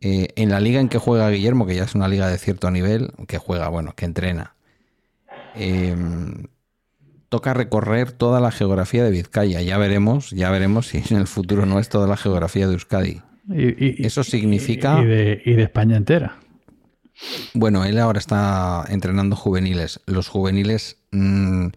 Eh, 0.00 0.28
en 0.36 0.50
la 0.50 0.60
liga 0.60 0.80
en 0.80 0.88
que 0.88 0.98
juega 0.98 1.28
Guillermo, 1.30 1.66
que 1.66 1.74
ya 1.74 1.84
es 1.84 1.94
una 1.94 2.06
liga 2.06 2.28
de 2.28 2.38
cierto 2.38 2.70
nivel, 2.70 3.12
que 3.26 3.38
juega, 3.38 3.68
bueno, 3.68 3.94
que 3.96 4.04
entrena, 4.04 4.54
em, 5.54 6.44
toca 7.28 7.52
recorrer 7.52 8.12
toda 8.12 8.40
la 8.40 8.52
geografía 8.52 9.02
de 9.02 9.10
Vizcaya. 9.10 9.60
Ya 9.60 9.76
veremos, 9.78 10.30
ya 10.30 10.50
veremos 10.50 10.86
si 10.88 11.02
en 11.10 11.16
el 11.16 11.26
futuro 11.26 11.66
no 11.66 11.80
es 11.80 11.88
toda 11.88 12.06
la 12.06 12.16
geografía 12.16 12.68
de 12.68 12.74
Euskadi. 12.74 13.22
Y, 13.48 14.04
Eso 14.04 14.24
significa... 14.24 15.00
Y 15.00 15.06
de, 15.06 15.62
España 15.62 15.96
entera. 15.96 16.36
Bueno, 17.54 17.84
él 17.84 17.98
ahora 17.98 18.18
está 18.18 18.84
entrenando 18.88 19.36
juveniles. 19.36 20.00
Los 20.06 20.28
juveniles... 20.28 20.98
Mm, 21.12 21.68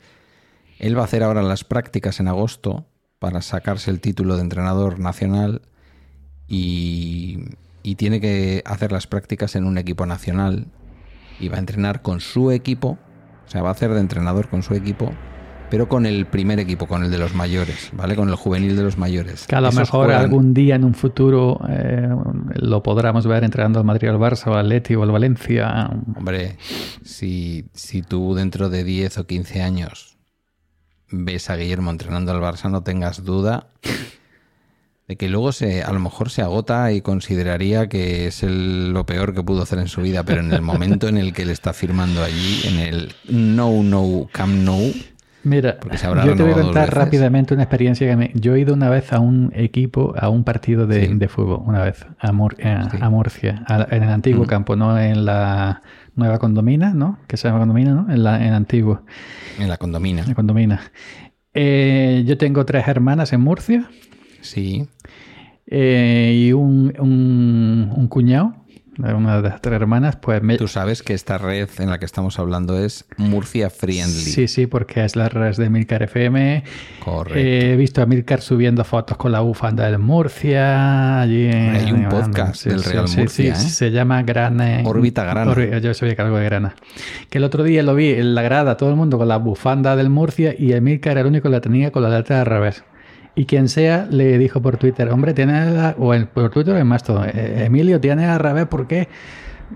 él 0.80 0.98
va 0.98 1.02
a 1.02 1.06
hacer 1.06 1.24
ahora 1.24 1.44
las 1.44 1.64
prácticas 1.64 2.20
en 2.20 2.28
agosto 2.28 2.88
para 3.20 3.42
sacarse 3.42 3.92
el 3.92 4.02
título 4.02 4.36
de 4.36 4.42
entrenador 4.42 5.00
nacional 5.00 5.62
y, 6.48 7.38
y 7.84 7.96
tiene 7.96 8.20
que 8.20 8.64
hacer 8.66 8.92
las 8.92 9.06
prácticas 9.06 9.56
en 9.56 9.66
un 9.66 9.78
equipo 9.78 10.08
nacional 10.08 10.66
y 11.40 11.50
va 11.50 11.58
a 11.58 11.60
entrenar 11.60 12.02
con 12.02 12.20
su 12.20 12.52
equipo, 12.52 12.98
o 13.46 13.50
sea, 13.52 13.62
va 13.62 13.70
a 13.70 13.74
hacer 13.74 13.92
de 13.94 14.00
entrenador 14.00 14.50
con 14.50 14.64
su 14.64 14.74
equipo 14.74 15.14
pero 15.72 15.88
con 15.88 16.06
el 16.06 16.26
primer 16.26 16.60
equipo, 16.60 16.86
con 16.86 17.06
el 17.06 17.10
de 17.10 17.18
los 17.18 17.34
mayores, 17.34 17.92
¿vale? 17.94 18.18
Con 18.18 18.28
el 18.28 18.36
juvenil 18.36 18.76
de 18.76 18.84
los 18.84 18.98
mayores. 18.98 19.48
Que 19.48 19.56
a 19.56 19.62
lo 19.62 19.72
mejor 19.72 20.12
algún 20.12 20.54
día 20.54 20.76
en 20.76 20.84
un 20.84 20.94
futuro 20.94 21.62
eh, 21.70 22.10
lo 22.56 22.84
podremos 22.84 23.26
ver 23.26 23.46
entrenando 23.46 23.80
al 23.80 23.86
Madrid, 23.86 24.10
al 24.10 24.18
Barça, 24.18 24.48
o 24.48 24.54
al 24.54 24.66
Atleti 24.66 24.96
o 24.96 25.04
al 25.04 25.12
Valencia. 25.12 25.90
Hombre, 26.18 26.58
si, 27.04 27.70
si 27.74 28.02
tú 28.02 28.36
dentro 28.36 28.70
de 28.70 28.84
10 28.84 29.20
o 29.20 29.26
15 29.26 29.62
años 29.62 30.18
ves 31.10 31.50
a 31.50 31.56
Guillermo 31.56 31.90
entrenando 31.90 32.34
al 32.34 32.42
Barça, 32.42 32.70
no 32.70 32.84
tengas 32.84 33.24
duda 33.24 33.68
de 35.08 35.18
que 35.18 35.28
luego 35.28 35.52
se, 35.52 35.84
a 35.84 35.92
lo 35.92 36.00
mejor 36.00 36.30
se 36.30 36.42
agota 36.42 36.92
y 36.94 37.02
consideraría 37.02 37.88
que 37.88 38.28
es 38.28 38.44
lo 38.44 39.06
peor 39.06 39.34
que 39.34 39.44
pudo 39.44 39.64
hacer 39.64 39.80
en 39.80 39.90
su 39.90 40.02
vida, 40.02 40.24
pero 40.24 40.42
en 40.42 40.54
el 40.54 40.62
momento 40.62 41.10
en 41.10 41.18
el 41.18 41.34
que 41.34 41.46
le 41.46 41.52
está 41.52 41.74
firmando 41.74 42.24
allí, 42.24 42.62
en 42.66 42.80
el 42.80 43.16
no, 43.28 43.84
no, 43.84 44.30
come 44.34 44.56
no, 44.56 44.80
Mira, 45.44 45.80
yo 46.26 46.36
te 46.36 46.44
voy 46.44 46.52
a 46.52 46.56
contar 46.56 46.94
rápidamente 46.94 47.54
una 47.54 47.64
experiencia 47.64 48.08
que 48.08 48.16
me... 48.16 48.32
Yo 48.36 48.56
he 48.56 48.60
ido 48.60 48.74
una 48.76 48.90
vez 48.90 49.12
a 49.12 49.20
un 49.20 49.52
equipo, 49.56 50.14
a 50.18 50.30
un 50.30 50.44
partido 50.44 50.86
de, 50.86 51.28
fútbol, 51.28 51.62
una 51.66 51.84
vez, 51.84 52.06
a, 52.20 52.28
a 52.28 53.10
Murcia, 53.10 53.66
en 53.90 54.04
el 54.04 54.10
antiguo 54.10 54.46
campo, 54.46 54.76
no 54.76 55.00
en 55.00 55.26
la 55.26 55.82
nueva 56.16 56.38
condomina, 56.38 56.94
¿no? 56.94 57.18
Que 57.28 57.38
se 57.38 57.48
llama 57.48 57.60
condomina, 57.60 57.94
¿no? 57.94 58.12
En 58.12 58.24
la 58.24 58.46
en 58.46 58.54
antiguo. 58.54 59.02
En 59.60 59.68
la 59.68 59.78
condomina. 59.78 60.24
En 60.24 60.34
condomina. 60.34 60.82
Eh, 61.54 62.24
yo 62.26 62.38
tengo 62.38 62.66
tres 62.66 62.88
hermanas 62.88 63.34
en 63.34 63.42
Murcia. 63.42 63.90
Sí. 64.42 64.88
Eh, 65.66 66.34
y 66.36 66.54
un, 66.54 66.94
un, 67.00 67.92
un 67.96 68.08
cuñado 68.08 68.61
una 68.98 69.42
de 69.42 69.50
las 69.50 69.62
tres 69.62 69.76
hermanas, 69.76 70.18
pues... 70.18 70.42
Tú 70.58 70.68
sabes 70.68 71.02
que 71.02 71.14
esta 71.14 71.38
red 71.38 71.70
en 71.80 71.90
la 71.90 72.00
que 72.00 72.06
estamos 72.06 72.40
hablando 72.40 72.78
es 72.78 73.06
Murcia 73.18 73.70
Friendly. 73.70 74.10
Sí, 74.10 74.48
sí, 74.48 74.68
porque 74.68 75.06
es 75.06 75.16
la 75.16 75.30
red 75.30 75.56
de 75.56 75.70
Milcar 75.70 76.04
FM. 76.04 76.64
Correcto. 77.04 77.40
he 77.40 77.76
visto 77.78 78.02
a 78.02 78.06
Milcar 78.06 78.42
subiendo 78.42 78.84
fotos 78.84 79.18
con 79.18 79.32
la 79.32 79.40
bufanda 79.40 79.90
de 79.90 79.98
Murcia. 79.98 81.22
Allí 81.22 81.48
Hay 81.48 81.92
un 81.92 82.10
podcast 82.10 82.66
del 82.66 82.84
Real 82.84 83.06
Murcia, 83.16 83.54
¿eh? 83.54 83.56
Se 83.56 83.92
llama 83.92 84.24
Grana. 84.24 84.82
Órbita 84.84 85.24
Grana. 85.24 85.78
yo 85.80 85.94
sabía 85.94 86.16
que 86.16 86.22
algo 86.22 86.38
de 86.38 86.46
Grana. 86.46 86.76
Que 87.30 87.38
el 87.38 87.44
otro 87.44 87.64
día 87.64 87.84
lo 87.84 87.96
vi 87.96 88.10
en 88.10 88.36
la 88.36 88.42
grada, 88.42 88.78
todo 88.78 88.90
el 88.90 88.96
mundo 88.96 89.18
con 89.18 89.28
la 89.28 89.38
bufanda 89.38 89.96
del 89.96 90.10
Murcia 90.10 90.54
y 90.58 90.80
Milcar 90.82 91.14
era 91.14 91.22
el 91.22 91.28
único 91.28 91.44
que 91.44 91.50
la 91.50 91.62
tenía 91.62 91.92
con 91.92 92.04
la 92.04 92.10
letra 92.10 92.42
al 92.42 92.46
revés. 92.46 92.84
Y 93.34 93.46
quien 93.46 93.70
sea 93.70 94.08
le 94.10 94.38
dijo 94.38 94.62
por 94.62 94.78
Twitter, 94.78 95.10
hombre, 95.10 95.34
tiene 95.34 95.94
o 95.98 96.14
en, 96.14 96.28
por 96.28 96.50
Twitter 96.50 96.76
en 96.76 96.88
más 96.88 97.04
todo, 97.04 97.24
eh, 97.26 97.66
Emilio, 97.66 98.00
tiene 98.02 98.26
al 98.26 98.40
revés, 98.40 98.68
¿por 98.68 98.88
qué? 98.88 99.08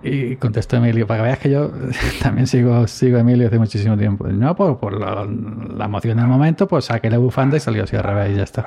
Y 0.03 0.35
contestó 0.35 0.75
Emilio, 0.75 1.07
para 1.07 1.21
que 1.21 1.23
veas 1.23 1.39
que 1.39 1.49
yo 1.49 1.71
también 2.21 2.47
sigo, 2.47 2.85
sigo 2.87 3.17
a 3.17 3.21
Emilio 3.21 3.47
hace 3.47 3.57
muchísimo 3.57 3.97
tiempo. 3.97 4.27
No, 4.27 4.55
por, 4.55 4.77
por 4.77 4.99
la, 4.99 5.25
la, 5.25 5.85
emoción 5.85 6.17
del 6.17 6.27
momento, 6.27 6.67
pues 6.67 6.85
saqué 6.85 7.09
la 7.09 7.17
bufanda 7.17 7.55
y 7.55 7.59
salió 7.61 7.83
así 7.83 7.95
al 7.95 8.03
revés 8.03 8.31
y 8.33 8.35
ya 8.35 8.43
está. 8.43 8.65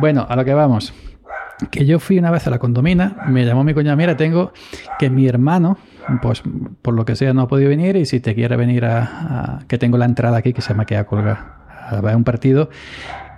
Bueno, 0.00 0.26
a 0.28 0.36
lo 0.36 0.44
que 0.44 0.52
vamos. 0.52 0.92
Que 1.70 1.86
yo 1.86 1.98
fui 1.98 2.18
una 2.18 2.30
vez 2.30 2.46
a 2.46 2.50
la 2.50 2.58
condomina, 2.58 3.16
me 3.26 3.44
llamó 3.44 3.64
mi 3.64 3.74
cuñado, 3.74 3.96
mira, 3.96 4.16
tengo 4.16 4.52
que 4.98 5.10
mi 5.10 5.26
hermano, 5.26 5.76
pues 6.22 6.42
por 6.82 6.94
lo 6.94 7.04
que 7.04 7.16
sea 7.16 7.32
no 7.32 7.42
ha 7.42 7.48
podido 7.48 7.68
venir 7.68 7.96
y 7.96 8.06
si 8.06 8.20
te 8.20 8.34
quiere 8.34 8.56
venir 8.56 8.84
a, 8.84 9.60
que 9.66 9.76
tengo 9.76 9.98
la 9.98 10.04
entrada 10.04 10.36
aquí 10.36 10.52
que 10.52 10.62
se 10.62 10.72
me 10.74 10.86
queda 10.86 11.04
colgada 11.04 11.56
a 11.90 12.16
un 12.16 12.22
partido 12.22 12.70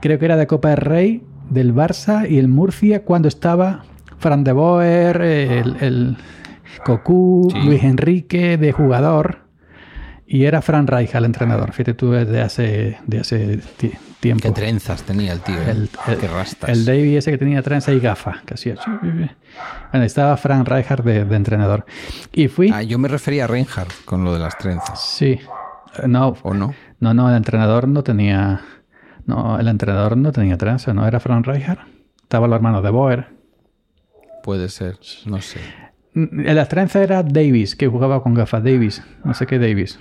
creo 0.00 0.18
que 0.18 0.24
era 0.24 0.36
de 0.36 0.46
Copa 0.46 0.70
del 0.70 0.78
Rey, 0.78 1.22
del 1.48 1.74
Barça 1.74 2.28
y 2.28 2.38
el 2.38 2.48
Murcia 2.48 3.04
cuando 3.04 3.28
estaba 3.28 3.84
Fran 4.18 4.44
de 4.44 4.52
Boer, 4.52 5.20
el, 5.20 5.76
el 5.80 6.16
Cocu, 6.84 7.52
Luis 7.64 7.82
Enrique 7.82 8.56
de 8.56 8.72
jugador 8.72 9.50
y 10.32 10.44
era 10.44 10.62
Fran 10.62 10.86
Reich 10.86 11.12
el 11.16 11.24
entrenador. 11.24 11.72
Fíjate 11.72 11.94
tú 11.94 12.12
desde 12.12 12.40
hace, 12.40 12.98
de 13.04 13.18
hace 13.18 13.60
tiempo. 14.20 14.42
Qué 14.44 14.52
trenzas 14.52 15.02
tenía 15.02 15.32
el 15.32 15.40
tío, 15.40 15.56
¿eh? 15.56 15.70
el, 15.70 15.90
qué 16.20 16.28
rastas. 16.28 16.70
El 16.70 16.84
Davey 16.84 17.16
ese 17.16 17.32
que 17.32 17.38
tenía 17.38 17.60
trenza 17.62 17.90
y 17.92 17.98
gafa, 17.98 18.40
que 18.46 18.54
hacía. 18.54 18.76
Bueno, 19.90 20.06
estaba 20.06 20.36
Fran 20.36 20.64
Rijkaard 20.64 21.02
de, 21.02 21.24
de, 21.24 21.34
entrenador. 21.36 21.84
Y 22.32 22.46
fui. 22.46 22.70
Ah, 22.72 22.82
yo 22.82 22.96
me 22.96 23.08
refería 23.08 23.44
a 23.44 23.46
Reinhardt 23.48 24.04
con 24.04 24.22
lo 24.22 24.32
de 24.32 24.38
las 24.38 24.56
trenzas. 24.56 25.02
Sí. 25.02 25.40
No. 26.06 26.36
¿O 26.42 26.54
no? 26.54 26.76
No, 27.00 27.12
no, 27.12 27.28
el 27.28 27.36
entrenador 27.36 27.88
no 27.88 28.04
tenía 28.04 28.60
No, 29.30 29.58
el 29.60 29.68
entrenador 29.68 30.16
no 30.16 30.32
tenía 30.32 30.58
tranza, 30.58 30.92
¿no? 30.92 31.06
Era 31.06 31.20
Frank 31.20 31.46
Rijkaard. 31.46 31.78
Estaba 32.22 32.48
los 32.48 32.56
hermanos 32.56 32.82
de 32.82 32.90
Boer. 32.90 33.28
Puede 34.42 34.68
ser, 34.68 34.96
no 35.26 35.40
sé. 35.40 35.60
Mm, 36.14 36.40
En 36.48 36.56
las 36.56 36.68
trenzas 36.68 37.02
era 37.02 37.22
Davis, 37.22 37.76
que 37.76 37.86
jugaba 37.86 38.22
con 38.24 38.34
gafas. 38.34 38.64
Davis, 38.64 39.02
no 39.24 39.32
sé 39.34 39.46
qué 39.46 39.58
Davis. 39.60 40.00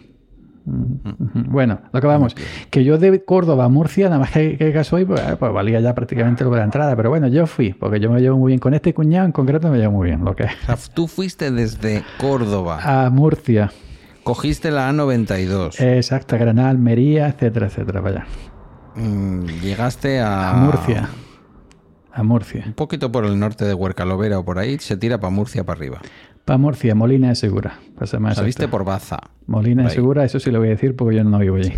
Mm. 0.66 1.52
Bueno, 1.52 1.80
lo 1.94 2.02
que 2.02 2.08
vamos, 2.08 2.36
que 2.70 2.84
yo 2.84 2.98
de 2.98 3.24
Córdoba 3.24 3.66
a 3.66 3.70
Murcia, 3.70 4.06
nada 4.08 4.20
más 4.20 4.32
que, 4.32 4.58
que 4.58 4.74
caso 4.74 4.96
hoy, 4.96 5.06
pues, 5.06 5.22
pues 5.40 5.54
valía 5.54 5.80
ya 5.80 5.94
prácticamente 5.94 6.44
lo 6.44 6.50
de 6.50 6.58
la 6.58 6.64
entrada. 6.64 6.96
Pero 6.96 7.10
bueno, 7.10 7.28
yo 7.28 7.46
fui, 7.46 7.74
porque 7.74 8.00
yo 8.00 8.12
me 8.12 8.20
llevo 8.22 8.38
muy 8.38 8.50
bien 8.52 8.60
con 8.60 8.74
este 8.74 8.94
cuñado, 8.96 9.26
en 9.28 9.32
concreto 9.32 9.70
me 9.70 9.78
llevo 9.78 9.94
muy 9.94 10.08
bien. 10.10 10.26
Lo 10.26 10.36
que 10.36 10.46
O 10.46 10.48
sea, 10.66 10.78
tú 10.94 11.08
fuiste 11.08 11.52
desde 11.52 12.04
Córdoba, 12.20 12.80
a 13.06 13.10
Murcia, 13.12 13.72
cogiste 14.24 14.72
la 14.72 14.92
A92, 14.92 15.80
exacto, 15.82 16.38
Granada, 16.38 16.70
Almería, 16.70 17.28
etcétera, 17.28 17.68
etcétera, 17.68 18.02
vaya. 18.02 18.26
Mm, 19.00 19.46
llegaste 19.62 20.20
a, 20.20 20.52
A 20.52 20.54
Murcia, 20.56 21.10
a 22.12 22.24
Murcia. 22.24 22.64
Un 22.66 22.74
poquito 22.74 23.12
por 23.12 23.26
el 23.26 23.40
norte 23.40 23.66
de 23.66 23.74
Huercalovera 23.74 24.40
o 24.40 24.46
por 24.46 24.60
ahí, 24.60 24.78
se 24.80 24.98
tira 24.98 25.20
para 25.20 25.32
Murcia 25.32 25.64
para 25.64 25.78
arriba. 25.78 26.02
Para 26.46 26.58
Murcia, 26.58 26.96
Molina 26.96 27.30
de 27.30 27.36
Segura. 27.36 27.80
ser 28.06 28.20
más 28.20 28.36
Saliste 28.36 28.68
por 28.68 28.84
Baza. 28.84 29.20
Molina 29.46 29.84
de. 29.84 29.90
Segura, 29.92 30.24
eso 30.24 30.40
sí 30.40 30.50
lo 30.50 30.58
voy 30.60 30.70
a 30.70 30.72
decir 30.72 30.96
porque 30.96 31.18
yo 31.18 31.24
no 31.24 31.38
vivo 31.38 31.58
allí. 31.58 31.72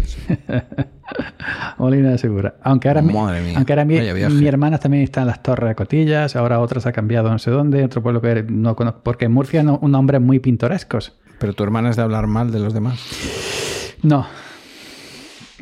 Molina 1.78 2.11
de 2.11 2.17
Segura. 2.17 2.55
Aunque 2.63 2.88
ahora, 2.88 3.01
mi, 3.01 3.13
Madre 3.13 3.41
mía, 3.41 3.53
aunque 3.57 3.74
ahora 3.74 3.84
mi, 3.84 3.99
mi 3.99 4.47
hermana 4.47 4.78
también 4.78 5.03
está 5.03 5.22
en 5.22 5.28
las 5.28 5.43
Torres 5.43 5.67
de 5.69 5.76
Cotillas, 5.76 6.36
ahora 6.38 6.61
otras 6.61 6.86
ha 6.86 6.93
cambiado 6.93 7.30
no 7.30 7.38
sé 7.38 7.51
dónde, 7.51 7.84
otro 7.84 8.01
pueblo 8.01 8.22
que 8.22 8.43
no 8.47 8.76
conozco, 8.78 9.01
porque 9.03 9.26
en 9.26 9.34
Murcia 9.34 9.61
no, 9.61 9.78
un 9.82 9.91
nombres 9.91 10.22
muy 10.22 10.39
pintorescos. 10.39 11.19
Pero 11.38 11.53
tu 11.53 11.63
hermana 11.63 11.89
es 11.89 11.97
de 11.97 12.03
hablar 12.03 12.28
mal 12.28 12.51
de 12.51 12.59
los 12.59 12.74
demás. 12.74 12.99
No. 14.03 14.26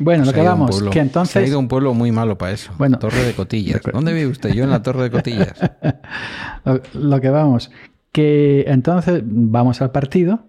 Bueno, 0.00 0.24
lo 0.24 0.32
que 0.32 0.40
vamos, 0.42 0.70
pueblo- 0.70 0.90
que 0.90 0.94
Se 0.94 1.00
ha 1.00 1.02
entonces... 1.02 1.48
ido 1.48 1.56
a 1.56 1.60
un 1.60 1.68
pueblo 1.68 1.94
muy 1.94 2.10
malo 2.10 2.36
para 2.38 2.52
eso. 2.52 2.72
Bueno. 2.78 2.98
Torre 2.98 3.22
de 3.22 3.32
Cotillas. 3.34 3.74
De 3.74 3.80
co- 3.82 3.90
¿Dónde 3.92 4.12
vive 4.12 4.26
usted? 4.30 4.50
Yo 4.50 4.64
en 4.64 4.70
la 4.70 4.82
Torre 4.82 5.04
de 5.04 5.10
Cotillas. 5.10 5.54
Lo, 6.64 6.80
lo 6.94 7.20
que 7.20 7.30
vamos, 7.30 7.70
que 8.12 8.64
entonces 8.66 9.22
vamos 9.24 9.80
al 9.82 9.90
partido. 9.92 10.46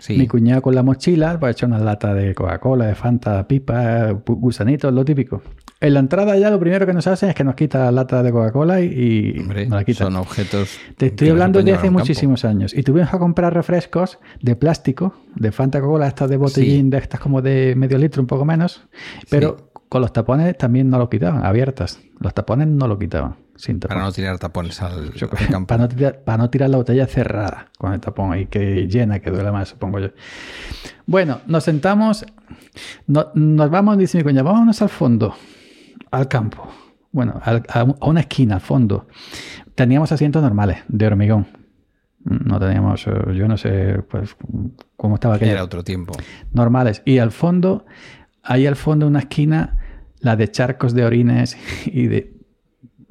Sí. 0.00 0.16
Mi 0.16 0.26
cuñado 0.26 0.62
con 0.62 0.74
la 0.74 0.82
mochila, 0.82 1.38
pues 1.38 1.48
ha 1.48 1.52
hecho 1.52 1.66
una 1.66 1.78
lata 1.78 2.14
de 2.14 2.34
Coca-Cola, 2.34 2.86
de 2.86 2.94
Fanta, 2.94 3.46
pipa, 3.46 4.10
gu- 4.12 4.40
gusanitos, 4.40 4.92
lo 4.92 5.04
típico. 5.04 5.42
En 5.80 5.94
la 5.94 6.00
entrada 6.00 6.36
ya 6.38 6.50
lo 6.50 6.58
primero 6.58 6.86
que 6.86 6.92
nos 6.94 7.06
hacen 7.06 7.28
es 7.30 7.34
que 7.34 7.44
nos 7.44 7.54
quita 7.54 7.84
la 7.84 7.92
lata 7.92 8.22
de 8.22 8.32
Coca-Cola 8.32 8.80
y, 8.80 9.34
y 9.36 9.38
Hombre, 9.40 9.66
nos 9.66 9.78
la 9.80 9.84
quitan. 9.84 10.06
son 10.08 10.16
objetos. 10.16 10.78
Te 10.96 11.06
estoy 11.06 11.28
hablando 11.28 11.62
de 11.62 11.72
hace 11.72 11.84
campo. 11.84 11.98
muchísimos 12.00 12.44
años. 12.46 12.72
Y 12.74 12.82
tuvimos 12.82 13.10
que 13.10 13.18
comprar 13.18 13.52
refrescos 13.52 14.18
de 14.40 14.56
plástico, 14.56 15.14
de 15.36 15.52
Fanta 15.52 15.80
Coca-Cola, 15.80 16.06
estas 16.08 16.30
de 16.30 16.36
botellín, 16.38 16.88
de 16.90 16.98
estas 16.98 17.20
como 17.20 17.42
de 17.42 17.74
medio 17.76 17.98
litro, 17.98 18.22
un 18.22 18.26
poco 18.26 18.44
menos. 18.46 18.86
Pero 19.28 19.70
con 19.90 20.00
los 20.00 20.12
tapones 20.12 20.56
también 20.56 20.88
no 20.88 20.98
lo 20.98 21.10
quitaban, 21.10 21.44
abiertas. 21.44 22.00
Los 22.18 22.32
tapones 22.34 22.68
no 22.68 22.86
lo 22.88 22.98
quitaban, 22.98 23.36
sin 23.60 23.78
tapón. 23.80 23.94
Para 23.96 24.06
no 24.06 24.12
tirar 24.12 24.38
tapones 24.38 24.80
al, 24.82 25.12
Yo 25.14 25.26
al 25.30 25.36
creo- 25.36 25.48
campo. 25.50 25.66
para, 25.68 25.82
no 25.82 25.88
tirar, 25.88 26.20
para 26.24 26.38
no 26.38 26.50
tirar 26.50 26.70
la 26.70 26.76
botella 26.78 27.06
cerrada 27.06 27.66
con 27.78 27.92
el 27.92 28.00
tapón 28.00 28.32
ahí, 28.32 28.46
que 28.46 28.86
llena, 28.88 29.20
que 29.20 29.30
duele 29.30 29.52
más, 29.52 29.68
supongo 29.68 29.98
yo. 30.00 30.08
Bueno, 31.06 31.40
nos 31.46 31.64
sentamos, 31.64 32.24
no- 33.06 33.28
nos 33.34 33.70
vamos, 33.70 33.98
dice 33.98 34.18
mi 34.18 34.24
coña, 34.24 34.42
vámonos 34.42 34.80
al 34.82 34.88
fondo, 34.88 35.34
al 36.10 36.28
campo. 36.28 36.66
Bueno, 37.12 37.40
al- 37.42 37.64
a, 37.68 37.80
a 37.80 38.06
una 38.08 38.20
esquina, 38.20 38.54
al 38.56 38.60
fondo. 38.60 39.06
Teníamos 39.74 40.12
asientos 40.12 40.42
normales, 40.42 40.78
de 40.88 41.06
hormigón. 41.06 41.46
No 42.22 42.58
teníamos, 42.60 43.06
eh, 43.06 43.12
yo 43.34 43.48
no 43.48 43.56
sé 43.56 44.02
pues, 44.10 44.36
cómo 44.96 45.14
estaba 45.14 45.36
aquello 45.36 45.52
Era 45.52 45.64
otro 45.64 45.82
tiempo. 45.82 46.12
normales. 46.52 47.02
Y 47.06 47.18
al 47.18 47.30
fondo, 47.32 47.86
ahí 48.42 48.66
al 48.66 48.76
fondo, 48.76 49.06
una 49.06 49.20
esquina, 49.20 49.78
la 50.20 50.36
de 50.36 50.48
charcos 50.50 50.92
de 50.94 51.04
orines 51.06 51.56
y 51.86 52.06
de 52.08 52.39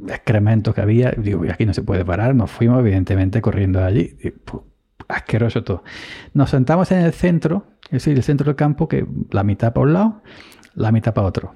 excrementos 0.07 0.73
que 0.73 0.81
había. 0.81 1.11
Digo, 1.11 1.41
"Uy, 1.41 1.49
aquí 1.49 1.65
no 1.65 1.73
se 1.73 1.83
puede 1.83 2.05
parar. 2.05 2.35
Nos 2.35 2.51
fuimos, 2.51 2.79
evidentemente, 2.79 3.41
corriendo 3.41 3.83
allí. 3.83 4.15
Y, 4.21 4.31
pu, 4.31 4.63
asqueroso 5.07 5.63
todo. 5.63 5.83
Nos 6.33 6.51
sentamos 6.51 6.91
en 6.91 6.99
el 6.99 7.13
centro, 7.13 7.65
es 7.85 8.03
decir, 8.03 8.15
el 8.15 8.23
centro 8.23 8.45
del 8.45 8.55
campo, 8.55 8.87
que 8.87 9.05
la 9.31 9.43
mitad 9.43 9.73
para 9.73 9.85
un 9.85 9.93
lado, 9.93 10.21
la 10.75 10.91
mitad 10.91 11.13
para 11.13 11.27
otro. 11.27 11.55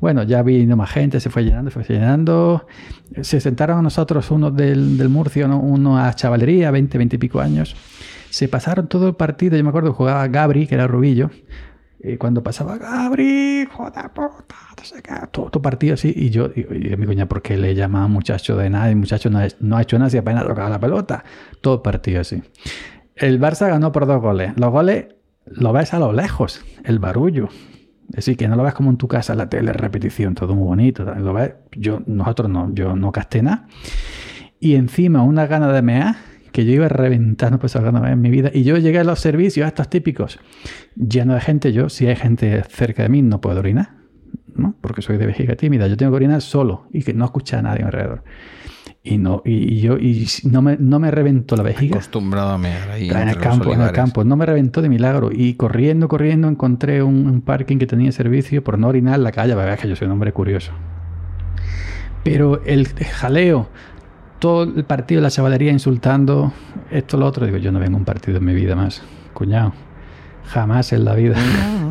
Bueno, 0.00 0.22
ya 0.22 0.42
vino 0.42 0.76
más 0.76 0.90
gente, 0.90 1.20
se 1.20 1.30
fue 1.30 1.44
llenando, 1.44 1.70
se 1.70 1.82
fue 1.82 1.94
llenando. 1.94 2.66
Se 3.20 3.40
sentaron 3.40 3.78
a 3.78 3.82
nosotros 3.82 4.30
unos 4.30 4.56
del, 4.56 4.96
del 4.96 5.08
Murcio, 5.08 5.46
¿no? 5.46 5.60
uno 5.60 5.98
a 5.98 6.12
chavalería, 6.14 6.70
20, 6.70 6.98
20 6.98 7.16
y 7.16 7.18
pico 7.18 7.40
años. 7.40 7.76
Se 8.30 8.48
pasaron 8.48 8.88
todo 8.88 9.06
el 9.06 9.14
partido. 9.14 9.56
Yo 9.56 9.62
me 9.62 9.68
acuerdo 9.68 9.92
jugaba 9.92 10.26
Gabri, 10.26 10.66
que 10.66 10.74
era 10.74 10.88
Rubillo. 10.88 11.30
Y 12.06 12.18
cuando 12.18 12.42
pasaba 12.42 12.76
Gabri, 12.76 13.62
hijo 13.62 13.90
de 13.90 14.02
puta, 14.10 14.56
no 14.76 14.84
sé 14.84 15.00
qué, 15.02 15.14
todo, 15.32 15.50
partido 15.62 15.94
así. 15.94 16.12
Y 16.14 16.28
yo, 16.28 16.50
mi 16.54 17.06
coña, 17.06 17.26
¿por 17.26 17.40
qué 17.40 17.56
le 17.56 17.74
llama 17.74 18.06
muchacho 18.08 18.56
de 18.56 18.68
nada? 18.68 18.90
El 18.90 18.96
muchacho 18.96 19.30
no, 19.30 19.38
no 19.60 19.76
ha 19.78 19.82
hecho 19.82 19.98
nada 19.98 20.10
si 20.10 20.18
apenas 20.18 20.46
tocaba 20.46 20.68
la 20.68 20.78
pelota. 20.78 21.24
Todo 21.62 21.82
partido 21.82 22.20
así. 22.20 22.42
El 23.16 23.40
Barça 23.40 23.68
ganó 23.68 23.90
por 23.90 24.06
dos 24.06 24.20
goles. 24.20 24.52
Los 24.56 24.70
goles 24.70 25.06
lo 25.46 25.72
ves 25.72 25.94
a 25.94 25.98
lo 25.98 26.12
lejos, 26.12 26.62
el 26.84 26.98
barullo. 26.98 27.48
Es 28.10 28.16
decir, 28.16 28.36
que 28.36 28.48
no 28.48 28.56
lo 28.56 28.64
ves 28.64 28.74
como 28.74 28.90
en 28.90 28.98
tu 28.98 29.08
casa, 29.08 29.34
la 29.34 29.48
tele, 29.48 29.72
repetición, 29.72 30.34
todo 30.34 30.54
muy 30.54 30.66
bonito. 30.66 31.04
Lo 31.04 31.32
ves, 31.32 31.54
yo, 31.72 32.02
nosotros 32.04 32.50
no, 32.50 32.70
yo 32.74 32.94
no 32.96 33.12
casté 33.12 33.42
nada. 33.42 33.66
Y 34.60 34.74
encima 34.74 35.22
una 35.22 35.46
gana 35.46 35.72
de 35.72 35.80
mear, 35.80 36.16
que 36.54 36.64
yo 36.64 36.72
iba 36.72 36.88
reventando 36.88 37.58
pues 37.58 37.74
mear 37.74 38.12
en 38.12 38.20
mi 38.20 38.30
vida. 38.30 38.48
Y 38.54 38.62
yo 38.62 38.78
llegué 38.78 39.00
a 39.00 39.04
los 39.04 39.18
servicios, 39.18 39.64
a 39.64 39.68
estos 39.68 39.90
típicos, 39.90 40.38
lleno 40.94 41.34
de 41.34 41.40
gente. 41.40 41.72
Yo, 41.72 41.88
si 41.88 42.06
hay 42.06 42.14
gente 42.14 42.62
cerca 42.68 43.02
de 43.02 43.08
mí, 43.08 43.22
no 43.22 43.40
puedo 43.40 43.58
orinar, 43.58 43.96
¿no? 44.54 44.76
Porque 44.80 45.02
soy 45.02 45.16
de 45.16 45.26
vejiga 45.26 45.56
tímida. 45.56 45.88
Yo 45.88 45.96
tengo 45.96 46.12
que 46.12 46.16
orinar 46.16 46.42
solo 46.42 46.86
y 46.92 47.02
que 47.02 47.12
no 47.12 47.24
escucha 47.24 47.58
a 47.58 47.62
nadie 47.62 47.82
alrededor. 47.82 48.22
Y 49.02 49.18
no, 49.18 49.42
y, 49.44 49.80
yo, 49.80 49.98
y 49.98 50.28
no 50.44 50.62
me, 50.62 50.76
no 50.78 51.00
me 51.00 51.10
reventó 51.10 51.56
la 51.56 51.64
vejiga. 51.64 51.96
Acostumbrado 51.96 52.50
a 52.50 52.58
mear 52.58 52.88
ahí. 52.88 53.10
en 53.10 53.28
el 53.30 53.36
campo, 53.36 53.74
en 53.74 53.80
el 53.80 53.90
campo. 53.90 54.22
No 54.22 54.36
me 54.36 54.46
reventó 54.46 54.80
de 54.80 54.88
milagro. 54.88 55.30
Y 55.32 55.54
corriendo, 55.54 56.06
corriendo, 56.06 56.46
encontré 56.46 57.02
un, 57.02 57.26
un 57.26 57.40
parking 57.40 57.78
que 57.78 57.88
tenía 57.88 58.12
servicio 58.12 58.62
por 58.62 58.78
no 58.78 58.86
orinar 58.86 59.16
en 59.16 59.24
la 59.24 59.32
calle. 59.32 59.56
verdad 59.56 59.74
es 59.74 59.80
que 59.80 59.88
yo 59.88 59.96
soy 59.96 60.06
un 60.06 60.12
hombre 60.12 60.32
curioso. 60.32 60.70
Pero 62.22 62.62
el 62.64 62.86
jaleo, 62.86 63.68
todo 64.44 64.64
el 64.64 64.84
partido, 64.84 65.22
la 65.22 65.30
chavalería 65.30 65.72
insultando, 65.72 66.52
esto, 66.90 67.16
lo 67.16 67.24
otro. 67.24 67.46
Digo, 67.46 67.56
yo 67.56 67.72
no 67.72 67.78
vengo 67.78 67.94
a 67.96 67.98
un 68.00 68.04
partido 68.04 68.36
en 68.36 68.44
mi 68.44 68.52
vida 68.52 68.76
más. 68.76 69.02
Cuñado. 69.32 69.72
Jamás 70.48 70.92
en 70.92 71.06
la 71.06 71.14
vida. 71.14 71.34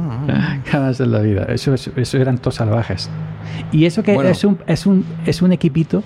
Jamás 0.66 1.00
en 1.00 1.12
la 1.12 1.20
vida. 1.22 1.46
Eso, 1.50 1.74
eso, 1.74 1.90
eso 1.96 2.18
eran 2.20 2.38
todos 2.38 2.54
salvajes. 2.56 3.10
Y 3.72 3.86
eso 3.86 4.04
que 4.04 4.14
Bueno. 4.14 4.30
es, 4.30 4.44
un, 4.44 4.60
es, 4.68 4.86
un, 4.86 5.04
es 5.26 5.42
un 5.42 5.52
equipito, 5.52 6.04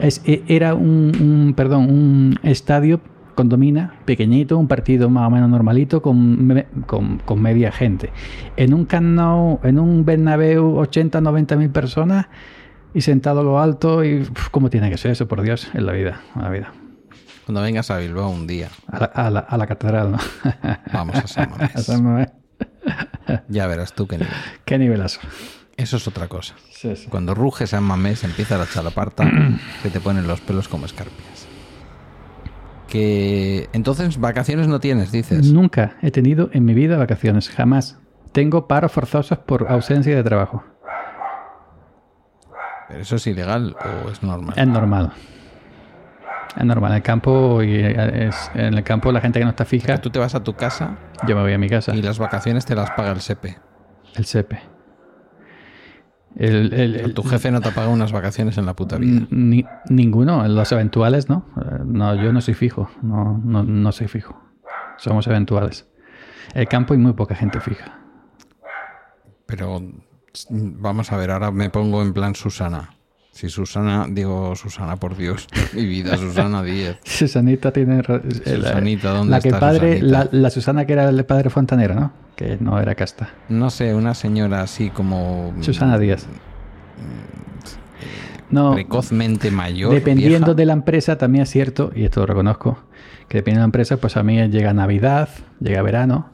es, 0.00 0.20
e- 0.26 0.42
era 0.48 0.74
un, 0.74 1.12
un- 1.20 1.54
perdón, 1.56 1.84
un 1.88 2.38
estadio 2.42 3.00
condomina, 3.36 3.94
pequeñito, 4.04 4.58
un 4.58 4.66
partido 4.66 5.08
más 5.10 5.28
o 5.28 5.30
menos 5.30 5.48
normalito 5.48 6.02
con, 6.02 6.44
me- 6.44 6.66
con, 6.86 7.18
con 7.24 7.40
media 7.40 7.70
gente. 7.70 8.10
En 8.56 8.74
un 8.74 8.84
Camp 8.84 9.06
Nou, 9.06 9.60
en 9.62 9.78
un 9.78 10.04
Bernabéu, 10.04 10.76
80, 10.76 11.20
90 11.20 11.56
mil 11.56 11.70
personas 11.70 12.26
y 12.94 13.00
sentado 13.00 13.40
a 13.40 13.42
lo 13.42 13.60
alto 13.60 14.04
y 14.04 14.20
uf, 14.22 14.48
cómo 14.50 14.70
tiene 14.70 14.88
que 14.90 14.96
ser 14.96 15.10
eso, 15.10 15.26
por 15.28 15.42
Dios, 15.42 15.68
en 15.74 15.84
la 15.86 15.92
vida, 15.92 16.20
en 16.36 16.42
la 16.42 16.48
vida. 16.50 16.72
Cuando 17.44 17.60
vengas 17.60 17.90
a 17.90 17.98
Bilbao 17.98 18.30
un 18.30 18.46
día, 18.46 18.68
A 18.86 18.98
la, 19.00 19.04
a 19.06 19.30
la- 19.30 19.40
a 19.40 19.56
la 19.58 19.66
catedral, 19.66 20.12
¿no? 20.12 20.18
vamos 20.92 21.16
a 21.16 21.26
San 21.26 21.50
Mamés. 21.50 21.70
A 21.76 21.78
San 21.80 22.02
Mamés. 22.02 22.28
Ya 23.48 23.66
verás 23.66 23.92
tú 23.94 24.06
qué 24.06 24.16
nivel. 24.18 24.32
Qué 24.64 24.78
nivelazo. 24.78 25.20
Eso 25.76 25.96
es 25.96 26.06
otra 26.06 26.28
cosa. 26.28 26.54
Sí, 26.70 26.94
sí. 26.96 27.08
Cuando 27.08 27.34
ruge 27.34 27.66
San 27.66 27.82
Mamés, 27.84 28.22
empieza 28.24 28.56
la 28.56 28.66
chalaparta, 28.66 29.28
que 29.82 29.90
te 29.90 30.00
ponen 30.00 30.26
los 30.26 30.40
pelos 30.40 30.68
como 30.68 30.86
escarpias. 30.86 31.46
Que 32.88 33.68
entonces 33.72 34.18
vacaciones 34.20 34.68
no 34.68 34.78
tienes, 34.80 35.10
dices. 35.10 35.50
Nunca 35.52 35.96
he 36.02 36.10
tenido 36.10 36.48
en 36.52 36.64
mi 36.64 36.74
vida 36.74 36.96
vacaciones, 36.96 37.48
jamás. 37.50 37.98
Tengo 38.32 38.68
paros 38.68 38.92
forzosos 38.92 39.38
por 39.38 39.66
ausencia 39.70 40.14
de 40.14 40.22
trabajo. 40.22 40.64
¿Pero 42.88 43.00
eso 43.00 43.16
es 43.16 43.26
ilegal 43.26 43.76
o 44.04 44.10
es 44.10 44.22
normal? 44.22 44.54
Es 44.58 44.66
normal. 44.66 45.12
Es 46.56 46.64
normal. 46.64 46.92
En 46.92 46.96
el 46.96 47.02
campo, 47.02 47.62
y 47.62 47.74
es- 47.80 48.50
en 48.54 48.74
el 48.74 48.84
campo 48.84 49.10
la 49.10 49.20
gente 49.20 49.38
que 49.38 49.44
no 49.44 49.50
está 49.50 49.64
fija, 49.64 49.98
tú 50.00 50.10
te 50.10 50.18
vas 50.18 50.34
a 50.34 50.44
tu 50.44 50.54
casa 50.54 50.96
yo 51.26 51.34
me 51.34 51.42
voy 51.42 51.52
a 51.52 51.58
mi 51.58 51.68
casa. 51.68 51.94
y 51.94 52.02
las 52.02 52.18
vacaciones 52.18 52.64
te 52.66 52.74
las 52.74 52.90
paga 52.92 53.10
el 53.12 53.20
SEPE. 53.20 53.58
El 54.14 54.24
SEPE. 54.24 54.60
El, 56.36 56.72
el- 56.74 56.96
el- 56.96 57.14
Tu 57.14 57.22
jefe 57.22 57.50
no 57.52 57.60
te 57.60 57.70
paga 57.70 57.88
unas 57.88 58.10
vacaciones 58.12 58.58
en 58.58 58.66
la 58.66 58.74
puta 58.74 58.98
vida. 58.98 59.26
ni- 59.30 59.64
ninguno. 59.88 60.46
Los 60.48 60.70
eventuales, 60.72 61.28
¿no. 61.28 61.46
Eh, 61.56 61.78
No, 61.84 62.14
yo 62.16 62.32
no 62.32 62.40
soy 62.40 62.54
fijo. 62.54 62.90
No, 63.02 63.40
no, 63.44 63.62
no 63.62 63.92
soy 63.92 64.08
fijo. 64.08 64.40
Somos 64.96 65.26
eventuales. 65.26 65.88
El 66.54 66.68
campo 66.68 66.92
hay 66.94 66.98
muy 67.00 67.12
poca 67.14 67.34
gente 67.34 67.60
fija. 67.60 67.98
Pero 69.46 69.80
vamos 70.50 71.12
a 71.12 71.16
ver, 71.16 71.30
ahora 71.30 71.50
me 71.50 71.70
pongo 71.70 72.02
en 72.02 72.12
plan 72.12 72.34
Susana. 72.34 72.90
Si 73.32 73.48
Susana, 73.48 74.06
digo 74.08 74.54
Susana, 74.54 74.94
por 74.96 75.16
Dios, 75.16 75.48
mi 75.74 75.86
vida, 75.86 76.16
Susana 76.16 76.62
10. 76.62 76.98
Susanita 77.04 77.72
tiene. 77.72 77.98
eh, 77.98 78.56
la- 78.58 78.68
Susanita, 78.68 79.10
¿dónde 79.10 79.30
la 79.32 79.40
que 79.40 79.48
está 79.48 79.60
padre, 79.60 79.94
Susanita? 79.98 80.28
la, 80.32 80.40
la 80.40 80.50
Susana 80.50 80.84
que 80.86 80.92
era 80.92 81.08
el 81.08 81.24
padre 81.24 81.50
Fontanero, 81.50 81.94
¿no? 81.94 82.12
Que 82.36 82.56
no 82.60 82.78
era 82.80 82.94
casta. 82.94 83.30
No 83.48 83.70
sé, 83.70 83.94
una 83.94 84.14
señora 84.14 84.60
así 84.62 84.90
como... 84.90 85.52
Susana 85.60 85.98
Díaz. 85.98 86.26
No, 88.50 88.74
precozmente 88.74 89.50
mayor. 89.50 89.92
dependiendo 89.92 90.46
vieja. 90.48 90.54
de 90.54 90.66
la 90.66 90.72
empresa, 90.74 91.18
también 91.18 91.42
es 91.42 91.50
cierto, 91.50 91.90
y 91.94 92.04
esto 92.04 92.20
lo 92.20 92.26
reconozco, 92.26 92.78
que 93.28 93.38
dependiendo 93.38 93.60
de 93.60 93.62
la 93.62 93.64
empresa, 93.66 93.96
pues 93.96 94.16
a 94.16 94.22
mí 94.22 94.36
llega 94.48 94.72
Navidad, 94.72 95.28
llega 95.60 95.82
verano, 95.82 96.30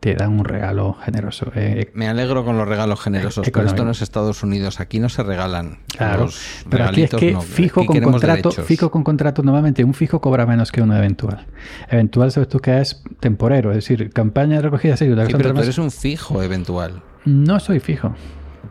te 0.00 0.14
dan 0.14 0.38
un 0.38 0.44
regalo 0.44 0.94
generoso. 0.94 1.50
Eh, 1.54 1.90
Me 1.94 2.08
alegro 2.08 2.44
con 2.44 2.56
los 2.56 2.68
regalos 2.68 3.00
generosos, 3.00 3.48
pero 3.52 3.66
esto 3.66 3.84
no 3.84 3.90
es 3.90 4.00
Estados 4.02 4.42
Unidos. 4.44 4.78
Aquí 4.80 5.00
no 5.00 5.08
se 5.08 5.22
regalan. 5.24 5.78
Claro, 5.96 6.26
los 6.26 6.40
pero 6.70 6.84
aquí 6.84 7.02
es 7.02 7.10
que 7.10 7.32
no. 7.32 7.40
fijo 7.40 7.80
Aquí 7.80 8.00
con 8.00 8.12
contrato, 8.12 8.48
derechos. 8.50 8.66
fijo 8.66 8.90
con 8.90 9.02
contrato 9.02 9.42
normalmente 9.42 9.82
un 9.82 9.94
fijo 9.94 10.20
cobra 10.20 10.46
menos 10.46 10.70
que 10.70 10.82
uno 10.82 10.96
eventual. 10.96 11.46
Eventual 11.90 12.30
sabes 12.30 12.48
tú 12.48 12.60
que 12.60 12.80
es 12.80 13.02
temporero, 13.20 13.70
es 13.70 13.76
decir, 13.78 14.10
campaña 14.10 14.56
de 14.56 14.62
recogida 14.62 14.92
de. 14.94 14.98
Sí, 14.98 15.32
pero 15.36 15.52
tú 15.54 15.60
eres 15.62 15.78
un 15.78 15.90
fijo 15.90 16.42
eventual. 16.42 17.02
No 17.24 17.58
soy 17.58 17.80
fijo. 17.80 18.14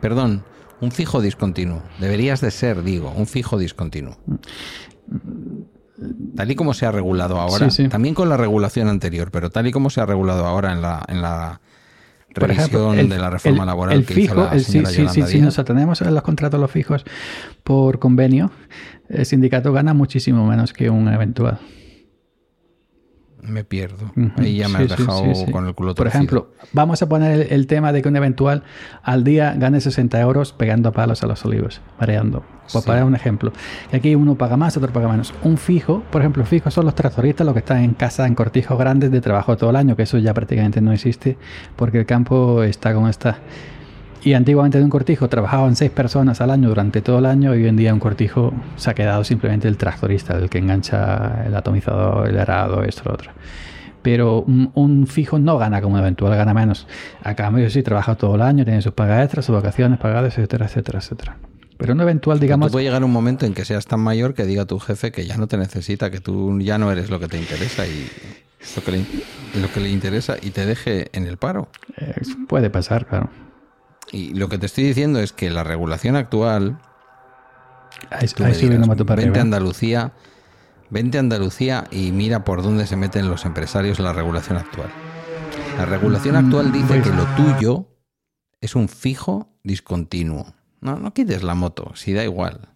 Perdón, 0.00 0.44
un 0.80 0.92
fijo 0.92 1.20
discontinuo. 1.20 1.82
Deberías 1.98 2.40
de 2.40 2.50
ser, 2.50 2.82
digo, 2.82 3.12
un 3.14 3.26
fijo 3.26 3.58
discontinuo. 3.58 4.16
Tal 6.36 6.50
y 6.50 6.54
como 6.54 6.74
se 6.74 6.86
ha 6.86 6.92
regulado 6.92 7.40
ahora, 7.40 7.70
Sí, 7.70 7.82
sí. 7.84 7.88
también 7.88 8.14
con 8.14 8.28
la 8.28 8.36
regulación 8.36 8.86
anterior, 8.88 9.30
pero 9.32 9.50
tal 9.50 9.66
y 9.66 9.72
como 9.72 9.90
se 9.90 10.00
ha 10.00 10.06
regulado 10.06 10.46
ahora 10.46 10.72
en 10.72 10.80
la, 10.80 11.04
en 11.08 11.20
la 11.22 11.60
revisión 12.30 12.66
ejemplo, 12.66 12.94
el- 12.94 13.08
de 13.08 13.18
la 13.18 13.30
reforma 13.30 13.62
el- 13.64 13.66
laboral 13.66 13.96
el 13.98 14.06
que 14.06 14.14
fijo, 14.14 14.34
hizo 14.34 14.44
la 14.44 14.52
el- 14.52 14.64
sí, 14.64 15.22
si 15.26 15.40
nos 15.40 15.58
atenemos 15.58 16.00
a 16.02 16.10
los 16.10 16.22
contratos 16.22 16.60
los 16.60 16.70
fijos 16.70 17.04
por 17.64 17.98
convenio, 17.98 18.52
el 19.08 19.26
sindicato 19.26 19.72
gana 19.72 19.92
muchísimo 19.94 20.46
menos 20.46 20.72
que 20.72 20.88
un 20.90 21.08
eventual. 21.08 21.58
Me 23.48 23.64
pierdo. 23.64 24.12
Ahí 24.36 24.56
ya 24.56 24.68
me 24.68 24.78
Sí, 24.78 24.84
has 24.92 24.98
dejado 24.98 25.24
sí, 25.34 25.44
sí. 25.46 25.52
con 25.52 25.66
el 25.66 25.74
culo 25.74 25.94
Por 25.94 26.04
torcido. 26.04 26.18
ejemplo, 26.18 26.50
vamos 26.72 27.00
a 27.02 27.08
poner 27.08 27.32
el, 27.32 27.42
el 27.52 27.66
tema 27.66 27.92
de 27.92 28.02
que 28.02 28.08
un 28.08 28.16
eventual 28.16 28.62
al 29.02 29.24
día 29.24 29.54
gane 29.56 29.80
60 29.80 30.20
euros 30.20 30.52
pegando 30.52 30.92
palos 30.92 31.22
a 31.22 31.26
los 31.26 31.44
olivos, 31.44 31.80
mareando. 31.98 32.44
Sí. 32.66 32.78
poner 32.84 33.02
un 33.04 33.14
ejemplo. 33.14 33.50
Y 33.92 33.96
aquí 33.96 34.14
uno 34.14 34.34
paga 34.34 34.58
más, 34.58 34.76
otro 34.76 34.92
paga 34.92 35.08
menos. 35.08 35.32
Un 35.42 35.56
fijo, 35.56 36.02
por 36.10 36.20
ejemplo, 36.20 36.44
fijos 36.44 36.74
son 36.74 36.84
los 36.84 36.94
tractoristas, 36.94 37.46
los 37.46 37.54
que 37.54 37.60
están 37.60 37.82
en 37.82 37.94
casa 37.94 38.26
en 38.26 38.34
cortijos 38.34 38.78
grandes 38.78 39.10
de 39.10 39.20
trabajo 39.22 39.56
todo 39.56 39.70
el 39.70 39.76
año, 39.76 39.96
que 39.96 40.02
eso 40.02 40.18
ya 40.18 40.34
prácticamente 40.34 40.82
no 40.82 40.92
existe 40.92 41.38
porque 41.76 42.00
el 42.00 42.06
campo 42.06 42.62
está 42.62 42.92
como 42.92 43.08
está. 43.08 43.38
Y 44.24 44.34
antiguamente 44.34 44.78
de 44.78 44.84
un 44.84 44.90
cortijo 44.90 45.28
trabajaban 45.28 45.76
seis 45.76 45.90
personas 45.90 46.40
al 46.40 46.50
año 46.50 46.68
durante 46.68 47.00
todo 47.00 47.20
el 47.20 47.26
año 47.26 47.54
y 47.54 47.62
hoy 47.62 47.68
en 47.68 47.76
día 47.76 47.94
un 47.94 48.00
cortijo 48.00 48.52
se 48.76 48.90
ha 48.90 48.94
quedado 48.94 49.22
simplemente 49.24 49.68
el 49.68 49.76
tractorista, 49.76 50.36
el 50.36 50.50
que 50.50 50.58
engancha 50.58 51.44
el 51.46 51.54
atomizador, 51.54 52.28
el 52.28 52.38
arado, 52.38 52.82
esto, 52.82 53.02
lo 53.06 53.14
otro. 53.14 53.30
Pero 54.02 54.42
un, 54.42 54.70
un 54.74 55.06
fijo 55.06 55.38
no 55.38 55.56
gana 55.58 55.80
como 55.80 55.94
un 55.94 56.00
eventual, 56.00 56.36
gana 56.36 56.52
menos. 56.52 56.86
A 57.22 57.34
cambio, 57.34 57.70
sí, 57.70 57.82
trabaja 57.82 58.16
todo 58.16 58.34
el 58.34 58.42
año, 58.42 58.64
tiene 58.64 58.82
sus 58.82 58.92
pagas 58.92 59.24
extras, 59.24 59.44
sus 59.44 59.54
vacaciones 59.54 59.98
pagadas, 59.98 60.36
etcétera, 60.36 60.66
etcétera, 60.66 60.98
etcétera. 60.98 61.36
Pero 61.76 61.92
un 61.94 62.00
eventual, 62.00 62.40
digamos, 62.40 62.72
puede 62.72 62.86
llegar 62.86 63.04
un 63.04 63.12
momento 63.12 63.46
en 63.46 63.54
que 63.54 63.64
seas 63.64 63.86
tan 63.86 64.00
mayor 64.00 64.34
que 64.34 64.44
diga 64.44 64.64
tu 64.64 64.80
jefe 64.80 65.12
que 65.12 65.26
ya 65.26 65.36
no 65.36 65.46
te 65.46 65.56
necesita, 65.56 66.10
que 66.10 66.20
tú 66.20 66.58
ya 66.60 66.76
no 66.76 66.90
eres 66.90 67.08
lo 67.08 67.20
que 67.20 67.28
te 67.28 67.38
interesa 67.38 67.86
y 67.86 68.08
lo 68.76 68.82
que 68.82 68.92
le, 68.92 68.98
lo 69.60 69.72
que 69.72 69.80
le 69.80 69.90
interesa 69.90 70.36
y 70.42 70.50
te 70.50 70.66
deje 70.66 71.06
en 71.12 71.26
el 71.26 71.36
paro. 71.36 71.68
eh, 71.98 72.14
puede 72.48 72.68
pasar, 72.68 73.06
claro. 73.06 73.30
Y 74.12 74.34
lo 74.34 74.48
que 74.48 74.58
te 74.58 74.66
estoy 74.66 74.84
diciendo 74.84 75.20
es 75.20 75.32
que 75.32 75.50
la 75.50 75.64
regulación 75.64 76.16
actual, 76.16 76.78
Ahí, 78.10 78.28
dirás, 78.36 78.88
vente 78.88 79.04
a 79.10 79.12
arriba. 79.12 79.40
Andalucía, 79.40 80.12
vente 80.90 81.18
a 81.18 81.20
Andalucía 81.20 81.84
y 81.90 82.12
mira 82.12 82.44
por 82.44 82.62
dónde 82.62 82.86
se 82.86 82.96
meten 82.96 83.28
los 83.28 83.44
empresarios 83.44 83.98
en 83.98 84.04
la 84.04 84.12
regulación 84.12 84.58
actual. 84.58 84.88
La 85.76 85.84
regulación 85.86 86.36
actual 86.36 86.72
dice 86.72 86.86
Pues- 86.88 87.02
que 87.02 87.10
lo 87.14 87.24
tuyo 87.36 87.86
es 88.60 88.74
un 88.74 88.88
fijo 88.88 89.52
discontinuo. 89.62 90.54
No, 90.80 90.96
no 90.96 91.12
quites 91.12 91.42
la 91.42 91.54
moto, 91.54 91.92
si 91.94 92.12
da 92.12 92.24
igual. 92.24 92.68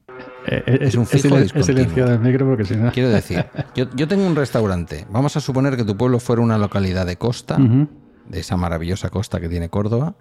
Eh, 0.46 0.62
eh, 0.66 0.78
es 0.82 0.94
un 0.96 1.06
fijo 1.06 1.36
discontinuo. 1.38 1.64
silenciado 1.64 2.12
el 2.12 2.20
micro 2.20 2.46
porque 2.46 2.64
si 2.64 2.76
no... 2.76 2.92
Quiero 2.92 3.08
decir, 3.08 3.44
yo, 3.74 3.86
yo 3.94 4.08
tengo 4.08 4.26
un 4.26 4.36
restaurante. 4.36 5.06
Vamos 5.10 5.36
a 5.36 5.40
suponer 5.40 5.76
que 5.76 5.84
tu 5.84 5.96
pueblo 5.96 6.18
fuera 6.20 6.42
una 6.42 6.58
localidad 6.58 7.06
de 7.06 7.16
costa, 7.16 7.58
de 7.58 8.40
esa 8.40 8.56
maravillosa 8.56 9.10
costa 9.10 9.40
que 9.40 9.48
tiene 9.48 9.68
Córdoba. 9.68 10.16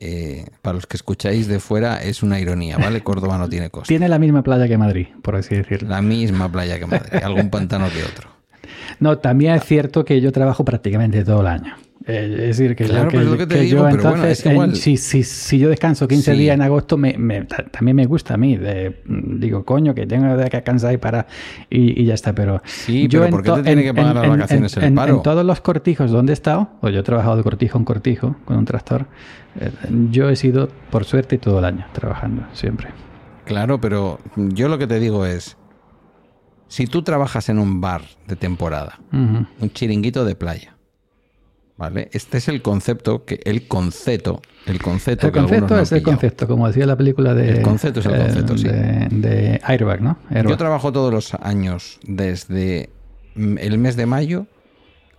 Eh, 0.00 0.46
para 0.62 0.74
los 0.74 0.86
que 0.86 0.96
escucháis 0.96 1.48
de 1.48 1.58
fuera 1.58 2.00
es 2.02 2.22
una 2.22 2.38
ironía, 2.38 2.78
¿vale? 2.78 3.02
Córdoba 3.02 3.36
no 3.36 3.48
tiene 3.48 3.68
costa. 3.68 3.88
Tiene 3.88 4.08
la 4.08 4.18
misma 4.18 4.42
playa 4.42 4.68
que 4.68 4.78
Madrid, 4.78 5.08
por 5.22 5.34
así 5.34 5.56
decirlo. 5.56 5.88
La 5.88 6.02
misma 6.02 6.50
playa 6.50 6.78
que 6.78 6.86
Madrid, 6.86 7.20
algún 7.22 7.50
pantano 7.50 7.88
que 7.90 8.04
otro. 8.04 8.30
No, 9.00 9.18
también 9.18 9.54
es 9.54 9.64
cierto 9.64 10.04
que 10.04 10.20
yo 10.20 10.30
trabajo 10.30 10.64
prácticamente 10.64 11.24
todo 11.24 11.40
el 11.40 11.48
año. 11.48 11.74
Es 12.08 12.30
decir, 12.56 12.74
que 12.74 12.84
Claro, 12.86 13.04
yo, 13.04 13.10
que, 13.10 13.16
es 13.18 13.24
lo 13.30 13.36
que 13.36 13.46
te 13.46 13.54
que 13.56 13.60
digo, 13.60 13.76
yo 13.80 13.84
pero 13.90 14.02
bueno, 14.02 14.16
entonces, 14.16 14.46
es 14.46 14.50
igual. 14.50 14.70
en- 14.70 14.76
si, 14.76 14.96
si, 14.96 15.22
si 15.22 15.58
yo 15.58 15.68
descanso 15.68 16.08
15 16.08 16.32
Sí. 16.32 16.38
días 16.38 16.54
en 16.54 16.62
agosto, 16.62 16.96
me, 16.96 17.18
me- 17.18 17.42
ta- 17.44 17.64
también 17.64 17.96
me 17.96 18.06
gusta 18.06 18.32
a 18.34 18.36
mí. 18.38 18.56
de- 18.56 19.02
mm, 19.04 19.38
digo, 19.40 19.62
coño, 19.66 19.94
que 19.94 20.06
tengo 20.06 20.34
que 20.36 20.42
descansar 20.50 20.94
y 20.94 20.96
para 20.96 21.26
y, 21.68 22.00
y 22.00 22.06
ya 22.06 22.14
está. 22.14 22.32
Pero 22.32 22.62
Sí, 22.64 23.08
yo 23.08 23.20
pero 23.20 23.30
¿por 23.30 23.42
qué 23.42 23.50
te 23.50 23.62
tiene 23.62 23.82
en- 23.82 23.86
que 23.88 23.94
pagar 23.94 24.10
en- 24.10 24.14
las 24.16 24.24
en- 24.24 24.30
vacaciones 24.30 24.76
el 24.78 24.84
en- 24.84 24.94
paro? 24.94 25.16
En 25.16 25.22
todos 25.22 25.44
los 25.44 25.60
cortijos 25.60 26.10
donde 26.10 26.32
he 26.32 26.34
estado, 26.34 26.70
o 26.80 26.88
yo 26.88 27.00
he 27.00 27.02
trabajado 27.02 27.36
de 27.36 27.42
cortijo 27.42 27.76
en 27.76 27.84
cortijo 27.84 28.36
con 28.46 28.56
un 28.56 28.64
tractor, 28.64 29.04
eh, 29.60 29.70
yo 30.10 30.30
he 30.30 30.36
sido, 30.36 30.70
por 30.90 31.04
suerte, 31.04 31.36
todo 31.36 31.58
el 31.58 31.66
año 31.66 31.84
trabajando, 31.92 32.44
siempre. 32.54 32.88
Claro, 33.44 33.82
pero 33.82 34.18
yo 34.34 34.68
lo 34.68 34.78
que 34.78 34.86
te 34.86 34.98
digo 34.98 35.26
es, 35.26 35.58
si 36.68 36.86
tú 36.86 37.02
trabajas 37.02 37.50
en 37.50 37.58
un 37.58 37.82
bar 37.82 38.00
de 38.26 38.36
temporada, 38.36 38.98
un 39.12 39.46
chiringuito 39.74 40.24
de 40.24 40.34
playa, 40.36 40.74
¿vale? 41.78 42.10
Este 42.12 42.36
es 42.36 42.48
el 42.48 42.60
concepto, 42.60 43.24
que 43.24 43.40
el 43.44 43.66
concepto, 43.66 44.42
el 44.66 44.82
concepto 44.82 45.28
El 45.28 45.32
concepto 45.32 45.78
es 45.80 45.92
el 45.92 46.00
pillado. 46.00 46.18
concepto, 46.18 46.46
como 46.46 46.66
decía 46.66 46.84
la 46.84 46.96
película 46.96 47.32
de. 47.32 47.50
El 47.50 47.62
concepto 47.62 48.00
es 48.00 48.06
el 48.06 48.14
eh, 48.14 48.18
concepto, 48.18 48.58
sí. 48.58 48.64
de, 48.68 49.08
de 49.10 49.60
Airbag, 49.64 50.02
¿no? 50.02 50.18
Yo 50.30 50.56
trabajo 50.58 50.92
todos 50.92 51.12
los 51.12 51.32
años 51.34 51.98
desde 52.02 52.90
mm, 53.34 53.56
el 53.58 53.78
mes 53.78 53.96
de 53.96 54.04
mayo 54.04 54.46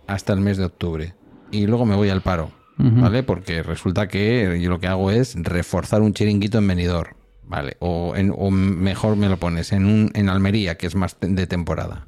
hasta 0.06 0.32
el 0.32 0.40
mes 0.40 0.58
de 0.58 0.66
octubre 0.66 1.14
y 1.50 1.66
luego 1.66 1.84
me 1.86 1.96
voy 1.96 2.10
al 2.10 2.20
paro. 2.20 2.52
¿vale? 2.82 3.22
Porque 3.22 3.62
resulta 3.62 4.08
que 4.08 4.58
yo 4.62 4.70
lo 4.70 4.80
que 4.80 4.86
hago 4.86 5.10
es 5.10 5.34
reforzar 5.36 6.00
un 6.00 6.14
chiringuito 6.14 6.56
en 6.56 6.66
Benidorm, 6.66 7.12
¿vale? 7.46 7.76
O, 7.78 8.16
en, 8.16 8.32
o 8.34 8.50
mejor 8.50 9.16
me 9.16 9.28
lo 9.28 9.36
pones 9.36 9.72
en, 9.72 9.84
un, 9.84 10.10
en 10.14 10.30
Almería, 10.30 10.78
que 10.78 10.86
es 10.86 10.94
más 10.94 11.14
de 11.20 11.46
temporada. 11.46 12.06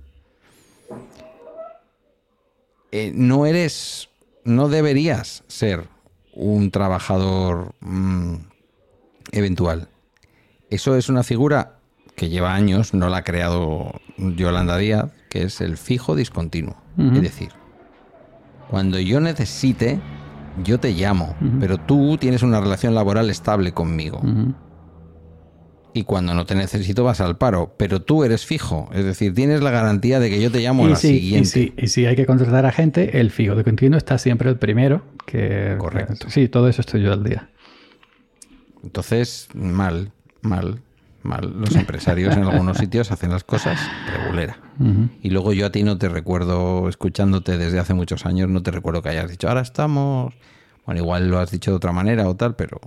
Eh, 2.90 3.12
no 3.14 3.44
eres, 3.44 4.09
no 4.45 4.68
deberías 4.68 5.45
ser 5.47 5.88
un 6.34 6.70
trabajador 6.70 7.74
mm, 7.80 8.34
eventual. 9.32 9.88
Eso 10.70 10.97
es 10.97 11.09
una 11.09 11.22
figura 11.22 11.78
que 12.16 12.28
lleva 12.28 12.55
años, 12.55 12.95
no 12.95 13.09
la 13.09 13.18
ha 13.18 13.24
creado 13.24 13.93
Yolanda 14.16 14.76
Díaz, 14.76 15.11
que 15.28 15.43
es 15.43 15.61
el 15.61 15.76
fijo 15.76 16.14
discontinuo. 16.14 16.76
Es 16.99 17.22
decir, 17.22 17.51
cuando 18.70 18.99
yo 18.99 19.20
necesite, 19.20 20.01
yo 20.62 20.78
te 20.78 20.93
llamo, 20.93 21.34
pero 21.59 21.78
tú 21.78 22.18
tienes 22.18 22.43
una 22.43 22.61
relación 22.61 22.95
laboral 22.95 23.30
estable 23.30 23.72
conmigo. 23.72 24.20
Y 25.95 26.05
cuando 26.05 26.32
no 26.34 26.47
te 26.47 26.55
necesito 26.55 27.05
vas 27.05 27.20
al 27.20 27.36
paro, 27.36 27.74
pero 27.76 28.01
tú 28.01 28.24
eres 28.24 28.47
fijo, 28.47 28.88
es 28.95 29.05
decir, 29.05 29.34
tienes 29.34 29.61
la 29.62 29.70
garantía 29.70 30.20
de 30.20 30.30
que 30.30 30.40
yo 30.40 30.51
te 30.51 30.61
llamo 30.61 30.84
a 30.84 30.86
Y 30.86 30.90
la 30.90 30.97
si, 30.97 31.09
siguiente. 31.09 31.40
y, 31.40 31.45
si, 31.45 31.74
y 31.76 31.86
si 31.88 32.07
hay 32.07 32.16
que 32.16 32.24
contratar 32.24 32.64
a 32.64 32.72
gente, 32.72 33.20
el 33.20 33.30
fijo 33.30 33.55
de 33.55 33.62
continuo 33.64 33.99
está 33.99 34.16
siempre 34.18 34.49
el 34.49 34.57
primero. 34.57 35.03
Que, 35.26 35.76
Correcto. 35.78 36.30
Sí, 36.30 36.49
todo 36.49 36.68
eso 36.68 36.80
estoy 36.80 37.03
yo 37.03 37.12
al 37.12 37.22
día. 37.22 37.51
Entonces, 38.82 39.49
mal, 39.55 40.12
mal, 40.40 40.80
mal. 41.22 41.53
Los 41.61 41.76
empresarios 41.76 42.36
en 42.36 42.45
algunos 42.45 42.78
sitios 42.78 43.12
hacen 43.12 43.30
las 43.30 43.45
cosas 43.45 43.78
regulera. 44.18 44.59
Y 45.22 45.30
luego 45.30 45.53
yo 45.53 45.66
a 45.66 45.70
ti 45.70 45.84
no 45.84 45.99
te 45.99 46.09
recuerdo, 46.09 46.88
escuchándote 46.88 47.59
desde 47.59 47.78
hace 47.78 47.95
muchos 47.95 48.26
años, 48.26 48.49
no 48.49 48.62
te 48.62 48.70
recuerdo 48.72 49.03
que 49.03 49.11
hayas 49.11 49.30
dicho, 49.30 49.49
ahora 49.49 49.61
estamos... 49.61 50.34
Bueno, 50.84 51.01
igual 51.01 51.28
lo 51.28 51.38
has 51.38 51.53
dicho 51.53 51.70
de 51.70 51.76
otra 51.76 51.93
manera 51.93 52.28
o 52.28 52.34
tal, 52.34 52.57
pero 52.57 52.80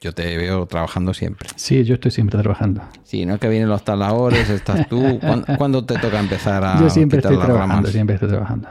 yo 0.00 0.12
te 0.12 0.36
veo 0.36 0.66
trabajando 0.66 1.12
siempre. 1.12 1.48
Sí, 1.56 1.84
yo 1.84 1.94
estoy 1.94 2.10
siempre 2.10 2.40
trabajando. 2.40 2.82
Sí, 3.02 3.26
no 3.26 3.34
es 3.34 3.40
que 3.40 3.48
vienen 3.48 3.68
los 3.68 3.84
taladores, 3.84 4.48
estás 4.48 4.88
tú. 4.88 5.18
¿Cuándo, 5.20 5.46
cuándo 5.58 5.84
te 5.84 5.98
toca 5.98 6.18
empezar 6.18 6.64
a 6.64 6.80
yo 6.80 6.88
siempre 6.90 7.18
quitar 7.18 7.32
estoy 7.32 7.38
las 7.38 7.46
trabajando, 7.46 7.76
ramas? 7.76 7.92
siempre 7.92 8.14
estoy 8.14 8.28
trabajando. 8.30 8.68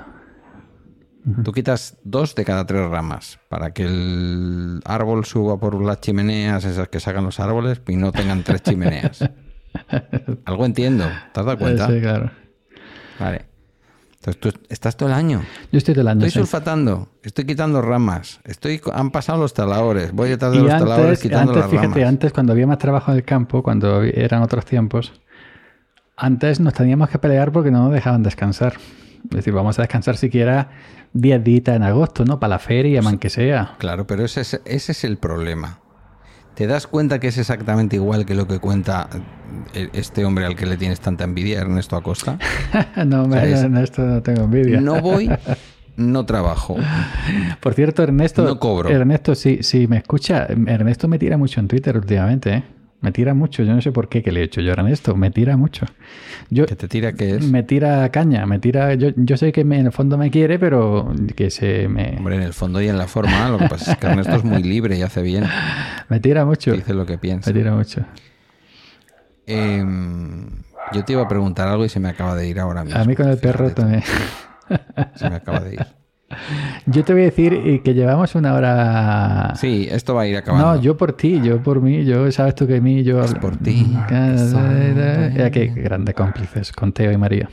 Tú 1.44 1.52
quitas 1.52 1.98
dos 2.04 2.34
de 2.34 2.44
cada 2.46 2.66
tres 2.66 2.90
ramas 2.90 3.40
para 3.50 3.72
que 3.72 3.84
el 3.84 4.80
árbol 4.86 5.26
suba 5.26 5.60
por 5.60 5.80
las 5.84 6.02
chimeneas, 6.02 6.66
esas 6.66 6.88
que 6.88 7.00
sacan 7.00 7.24
los 7.26 7.40
árboles, 7.40 7.82
y 7.88 7.98
no 7.98 8.12
tengan 8.12 8.42
tres 8.44 8.64
chimeneas. 8.64 9.30
Algo 10.46 10.66
entiendo, 10.66 11.06
¿te 11.34 11.40
has 11.40 11.46
dado 11.46 11.58
cuenta? 11.60 11.88
Sí, 11.88 12.00
claro. 12.00 12.32
Vale. 13.20 13.46
Entonces 14.30 14.60
tú 14.62 14.66
estás 14.70 14.96
todo 14.98 15.10
el 15.10 15.16
año. 15.16 15.42
Yo 15.72 15.78
estoy 15.78 15.94
todo 15.94 16.02
el 16.02 16.08
año. 16.08 16.26
Estoy 16.26 16.32
sí. 16.32 16.40
sulfatando, 16.40 17.10
estoy 17.24 17.46
quitando 17.46 17.82
ramas, 17.82 18.40
estoy 18.44 18.82
han 18.94 19.12
pasado 19.12 19.40
los 19.40 19.54
taladores, 19.54 20.12
voy 20.12 20.30
detrás 20.30 20.52
de 20.52 20.58
Y 20.58 20.62
los 20.62 20.70
taladores 20.70 21.06
antes, 21.06 21.22
quitando 21.22 21.52
antes 21.52 21.62
las 21.64 21.72
fíjate, 21.72 21.88
ramas. 22.00 22.10
antes 22.10 22.34
cuando 22.34 22.54
había 22.54 22.68
más 22.68 22.78
trabajo 22.78 23.12
en 23.12 23.18
el 23.18 23.24
campo, 23.24 23.64
cuando 23.64 24.04
eran 24.04 24.42
otros 24.42 24.66
tiempos, 24.66 25.14
antes 26.16 26.60
nos 26.60 26.74
teníamos 26.74 27.10
que 27.10 27.18
pelear 27.20 27.52
porque 27.52 27.72
no 27.72 27.84
nos 27.86 27.94
dejaban 27.94 28.24
descansar. 28.24 28.74
Es 29.26 29.36
decir, 29.36 29.54
vamos 29.54 29.78
a 29.80 29.82
descansar 29.82 30.16
siquiera 30.18 30.70
10 31.14 31.44
días 31.44 31.68
en 31.70 31.84
agosto, 31.84 32.24
¿no? 32.26 32.40
Para 32.40 32.52
la 32.52 32.60
feria, 32.60 33.02
man 33.02 33.18
que 33.18 33.30
sea. 33.30 33.76
Claro, 33.78 34.08
pero 34.08 34.24
ese 34.24 34.42
es, 34.42 34.62
ese 34.66 34.92
es 34.92 35.04
el 35.04 35.18
problema. 35.18 35.80
¿Te 36.60 36.68
das 36.68 36.88
cuenta 36.88 37.20
que 37.20 37.30
es 37.30 37.38
exactamente 37.38 37.96
igual 37.96 38.26
que 38.26 38.36
lo 38.36 38.46
que 38.46 38.60
cuenta 38.60 39.08
eh, 39.74 39.88
este 39.94 40.26
hombre 40.26 40.46
al 40.46 40.58
que 40.58 40.66
le 40.66 40.76
tienes 40.76 41.00
tanta 41.00 41.24
envidia, 41.24 41.62
Ernesto 41.62 41.96
Acosta? 41.96 42.38
no, 43.06 43.26
me. 43.30 43.38
Ernesto, 43.50 44.02
no 44.02 44.22
tengo 44.22 44.44
envidia. 44.44 44.82
No 44.82 45.00
voy, 45.00 45.32
no 45.96 46.26
trabajo. 46.26 46.76
Por 47.62 47.76
cierto, 47.76 48.04
Ernesto. 48.04 48.44
No 48.44 48.60
cobro. 48.60 48.90
Ernesto, 48.90 49.36
si, 49.36 49.64
si 49.64 49.88
me 49.88 50.00
escucha, 50.00 50.48
Ernesto 50.48 51.08
me 51.08 51.18
tira 51.18 51.38
mucho 51.38 51.62
en 51.62 51.70
Twitter 51.70 51.96
últimamente, 51.96 52.54
¿eh? 52.54 52.64
Me 53.02 53.12
tira 53.14 53.34
mucho. 53.34 53.64
Yo 53.64 53.74
no 53.74 53.82
sé 53.82 53.92
por 53.94 54.10
qué 54.10 54.22
que 54.22 54.32
le 54.32 54.42
he 54.42 54.44
hecho 54.44 54.60
yo 54.60 54.72
a 54.72 54.74
Ernesto. 54.74 55.16
Me 55.16 55.32
tira 55.32 55.56
mucho. 55.56 55.86
Yo, 56.50 56.66
¿Que 56.66 56.76
te 56.76 56.88
tira 56.90 57.14
qué 57.14 57.36
es? 57.36 57.50
me 57.50 57.64
tira 57.64 58.10
caña, 58.10 58.46
me 58.46 58.60
tira. 58.60 58.94
Yo, 58.96 59.10
yo 59.16 59.38
sé 59.38 59.52
que 59.54 59.64
me- 59.64 59.80
en 59.80 59.86
el 59.86 59.92
fondo 59.94 60.18
me 60.18 60.30
quiere, 60.32 60.60
pero 60.60 61.14
que 61.36 61.50
se 61.50 61.88
me, 61.88 62.16
Hombre, 62.18 62.36
en 62.36 62.42
el 62.42 62.54
fondo 62.54 62.82
y 62.82 62.90
en 62.90 62.98
la 62.98 63.08
forma, 63.08 63.50
lo 63.50 63.58
que 63.58 63.68
pasa 63.70 63.94
es 63.94 63.98
que 63.98 64.08
Ernesto 64.08 64.36
es 64.36 64.44
muy 64.44 64.64
libre 64.64 64.98
y 64.98 65.02
hace 65.02 65.22
bien. 65.22 65.46
me 66.10 66.20
tira 66.20 66.44
mucho. 66.44 66.74
Dice 66.74 66.94
lo 66.94 67.06
que 67.06 67.18
piensa. 67.18 67.52
Me 67.52 67.58
tira 67.60 67.74
mucho. 67.74 68.06
Em, 69.46 70.48
yo 70.94 71.04
te 71.06 71.14
iba 71.14 71.24
a 71.24 71.28
preguntar 71.28 71.68
algo 71.68 71.86
y 71.86 71.90
se 71.90 72.00
me 72.00 72.10
acaba 72.10 72.36
de 72.36 72.48
ir 72.48 72.60
ahora 72.60 72.84
mismo. 72.84 73.00
A 73.00 73.06
mí 73.06 73.16
con 73.16 73.30
el 73.30 73.38
perro 73.38 73.72
también. 73.72 74.04
Se 75.16 75.30
me 75.30 75.36
acaba 75.36 75.62
de 75.62 75.76
ir. 75.76 75.86
Yo 76.86 77.04
te 77.04 77.14
voy 77.14 77.24
a 77.24 77.26
decir 77.26 77.54
eh, 77.54 77.82
que 77.84 77.94
llevamos 77.94 78.36
una 78.36 78.54
hora. 78.54 79.54
Sí, 79.56 79.88
esto 79.90 80.14
va 80.16 80.24
a 80.24 80.28
ir 80.28 80.38
acabando. 80.38 80.76
No, 80.76 80.82
yo 80.82 80.98
por 80.98 81.14
ti, 81.14 81.42
yo 81.42 81.62
por 81.62 81.82
mí, 81.82 82.06
yo 82.06 82.32
sabes 82.32 82.56
tú 82.56 82.68
que 82.68 82.82
mí, 82.82 83.04
yo 83.04 83.24
Es 83.24 83.34
por 83.36 83.58
ti. 83.58 83.92
Ya 84.10 85.50
qué 85.52 85.68
grandes 85.68 86.16
cómplices 86.16 86.72
con 86.72 86.94
Teo 86.94 87.12
y 87.12 87.18
María. 87.18 87.50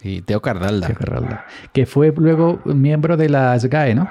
Sí, 0.00 0.22
Teo 0.22 0.40
Cardalda. 0.40 0.86
Teo 0.86 0.96
Carralda. 0.96 1.44
Que 1.72 1.84
fue 1.86 2.12
luego 2.16 2.60
miembro 2.64 3.16
de 3.16 3.28
las 3.28 3.66
GAE, 3.66 3.94
¿no? 3.94 4.08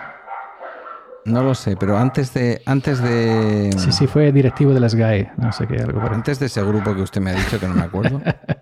No 1.26 1.44
lo 1.44 1.54
sé, 1.54 1.76
pero 1.78 1.98
antes 1.98 2.34
de 2.34 2.62
antes 2.66 3.02
de 3.04 3.72
Sí, 3.78 3.92
sí, 3.92 4.08
fue 4.08 4.32
directivo 4.32 4.74
de 4.74 4.80
las 4.80 4.96
GAE. 4.96 5.32
No 5.38 5.52
sé 5.52 5.68
qué, 5.68 5.78
algo 5.78 6.02
por 6.02 6.14
antes 6.14 6.40
de 6.40 6.46
ese 6.48 6.64
grupo 6.64 6.96
que 6.96 7.02
usted 7.02 7.22
me 7.22 7.32
ha 7.32 7.34
dicho 7.34 7.60
que 7.60 7.68
no 7.68 7.76
me 7.76 7.84
acuerdo, 7.84 8.22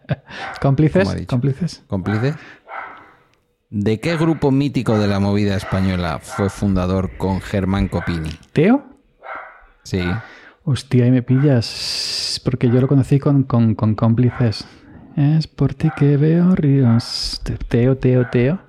¿Cómplices? 0.62 1.04
¿Cómo 1.04 1.12
ha 1.12 1.16
dicho? 1.16 1.84
¿Cómplices? 1.88 2.36
¿De 3.70 4.00
qué 4.00 4.16
grupo 4.16 4.52
mítico 4.52 4.98
de 4.98 5.08
la 5.08 5.20
movida 5.20 5.56
española 5.56 6.20
fue 6.22 6.50
fundador 6.50 7.18
con 7.18 7.42
Germán 7.42 7.90
Copini? 7.90 8.30
¿Teo? 8.54 8.86
Sí. 9.84 10.02
Hostia, 10.64 11.06
ahí 11.06 11.12
me 11.12 11.22
pillas. 11.22 12.42
Porque 12.46 12.70
yo 12.70 12.80
lo 12.80 12.88
conocí 12.88 13.20
con, 13.20 13.44
con, 13.44 13.76
con 13.76 13.96
cómplices. 13.96 14.66
Es 15.18 15.48
por 15.48 15.74
ti 15.74 15.90
que 15.98 16.16
veo 16.18 16.56
ríos. 16.56 17.42
Te- 17.44 17.58
Teo, 17.58 17.98
Teo, 17.98 18.28
Teo. 18.30 18.60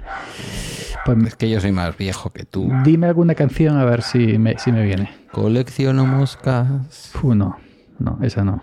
Pues 1.04 1.18
Es 1.24 1.36
que 1.36 1.48
yo 1.48 1.60
soy 1.60 1.72
más 1.72 1.96
viejo 1.96 2.30
que 2.30 2.44
tú. 2.44 2.70
dime 2.84 3.06
alguna 3.06 3.34
canción 3.34 3.76
a 3.78 3.84
ver 3.84 4.02
si 4.02 4.38
me, 4.38 4.58
si 4.58 4.72
me 4.72 4.82
viene. 4.82 5.10
Colecciono 5.30 6.06
moscas. 6.06 7.10
Fu, 7.12 7.34
no. 7.34 7.56
No, 7.98 8.18
esa 8.22 8.42
no. 8.44 8.62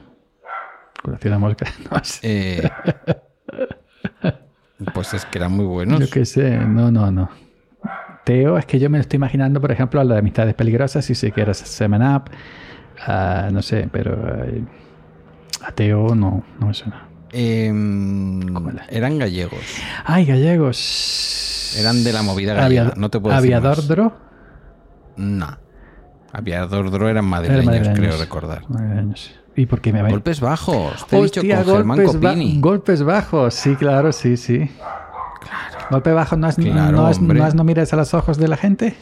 Colecciona 1.01 1.39
moscas. 1.39 1.73
No 1.91 2.03
sé. 2.03 2.19
Eh, 2.23 2.71
pues 4.93 5.13
es 5.13 5.25
que 5.25 5.37
eran 5.37 5.51
muy 5.51 5.65
buenos. 5.65 5.99
Yo 5.99 6.09
qué 6.09 6.25
sé. 6.25 6.57
No, 6.57 6.91
no, 6.91 7.11
no. 7.11 7.29
Teo, 8.23 8.57
es 8.57 8.65
que 8.65 8.79
yo 8.79 8.89
me 8.89 8.97
lo 8.97 9.01
estoy 9.01 9.17
imaginando, 9.17 9.61
por 9.61 9.71
ejemplo, 9.71 10.01
a 10.01 10.03
la 10.03 10.15
de 10.15 10.19
Amistades 10.19 10.55
Peligrosas, 10.55 11.05
si 11.05 11.13
sé 11.15 11.31
que 11.31 11.41
era 11.41 11.53
Seven 11.53 12.01
Up. 12.01 12.23
ah, 13.05 13.49
no 13.51 13.61
sé, 13.61 13.87
pero 13.91 14.43
eh, 14.45 14.63
a 15.63 15.71
Teo 15.71 16.15
no, 16.15 16.43
no 16.59 16.67
me 16.67 16.73
suena. 16.73 17.07
Em, 17.31 18.41
eran 18.89 19.19
gallegos. 19.19 19.59
¡Ay, 20.05 20.25
gallegos! 20.25 21.75
Eran 21.79 22.03
de 22.03 22.13
la 22.13 22.23
movida 22.23 22.53
gallega, 22.53 22.91
Aviad- 22.93 22.95
no 22.95 23.09
te 23.09 23.19
puedo 23.19 23.35
decir 23.35 23.53
Aviador 23.53 23.77
más. 23.77 23.87
Dro. 23.87 24.13
No. 25.17 25.57
Aviador 26.31 26.89
Dro 26.91 27.09
eran 27.09 27.25
Era 27.25 27.29
madrileños, 27.29 27.65
madrileños. 27.65 27.99
creo 27.99 28.17
recordar. 28.17 28.69
Madrileños. 28.69 29.35
¿Y 29.55 29.65
por 29.67 29.79
qué 29.81 29.93
me 29.93 30.01
va 30.01 30.09
Golpes 30.09 30.39
bajos. 30.41 31.05
Te 31.07 31.17
he 31.17 31.23
dicho 31.23 31.41
con 31.41 31.49
Germán 31.49 31.97
golpes, 31.97 32.19
ba- 32.21 32.29
Copini. 32.31 32.59
golpes 32.59 33.03
bajos, 33.03 33.53
sí, 33.53 33.75
claro, 33.75 34.11
sí, 34.11 34.35
sí. 34.37 34.69
Golpe 35.89 36.11
bajo, 36.11 36.35
¿no 36.35 36.49
Claro, 36.51 36.91
no, 36.97 37.07
hombre. 37.09 37.39
no 37.39 37.49
no 37.51 37.63
mires 37.63 37.93
a 37.93 37.95
los 37.95 38.13
ojos 38.13 38.37
de 38.37 38.47
la 38.47 38.57
gente? 38.57 38.95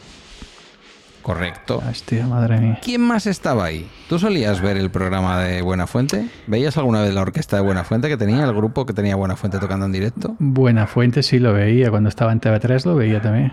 Correcto. 1.22 1.82
Hostia, 1.90 2.26
madre 2.26 2.58
mía. 2.60 2.78
¿Quién 2.84 3.00
más 3.00 3.26
estaba 3.26 3.64
ahí? 3.64 3.88
¿Tú 4.10 4.18
solías 4.18 4.60
ver 4.60 4.76
el 4.76 4.90
programa 4.90 5.40
de 5.40 5.62
Buena 5.62 5.86
Fuente? 5.86 6.28
¿Veías 6.46 6.76
alguna 6.76 7.00
vez 7.00 7.14
la 7.14 7.22
orquesta 7.22 7.56
de 7.56 7.62
Buena 7.62 7.82
Fuente 7.82 8.08
que 8.08 8.18
tenía, 8.18 8.44
el 8.44 8.52
grupo 8.52 8.84
que 8.84 8.92
tenía 8.92 9.16
Buena 9.16 9.34
Fuente 9.34 9.58
tocando 9.58 9.86
en 9.86 9.92
directo? 9.92 10.36
Buena 10.38 10.86
Fuente 10.86 11.22
sí 11.22 11.38
lo 11.38 11.54
veía, 11.54 11.90
cuando 11.90 12.10
estaba 12.10 12.30
en 12.32 12.40
TV3 12.42 12.84
lo 12.84 12.94
veía 12.96 13.22
también. 13.22 13.52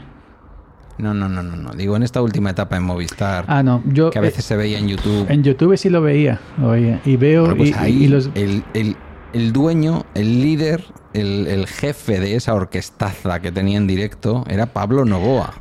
No, 1.01 1.13
no, 1.13 1.27
no, 1.27 1.41
no, 1.41 1.55
no. 1.55 1.71
Digo, 1.71 1.95
en 1.95 2.03
esta 2.03 2.21
última 2.21 2.51
etapa 2.51 2.77
en 2.77 2.83
Movistar, 2.83 3.45
Ah, 3.47 3.63
no, 3.63 3.81
yo 3.85 4.11
que 4.11 4.19
a 4.19 4.21
veces 4.21 4.45
se 4.45 4.55
veía 4.55 4.77
en 4.77 4.87
YouTube. 4.87 5.25
en 5.29 5.43
YouTube 5.43 5.75
sí 5.77 5.89
lo 5.89 6.01
veía, 6.01 6.39
lo 6.59 6.69
veía. 6.69 7.01
Y 7.05 7.17
veo 7.17 7.41
Bueno, 7.41 7.57
pues 7.57 7.71
y, 7.71 7.73
ahí 7.73 8.03
y 8.03 8.07
los... 8.07 8.29
el, 8.35 8.63
el- 8.73 8.95
el 9.33 9.53
dueño, 9.53 10.05
el 10.13 10.41
líder, 10.41 10.83
el, 11.13 11.47
el 11.47 11.65
jefe 11.65 12.19
de 12.19 12.35
esa 12.35 12.53
orquestaza 12.53 13.39
que 13.39 13.49
tenía 13.51 13.77
en 13.77 13.87
directo 13.87 14.43
era 14.49 14.65
Pablo 14.65 15.05
Novoa. 15.05 15.53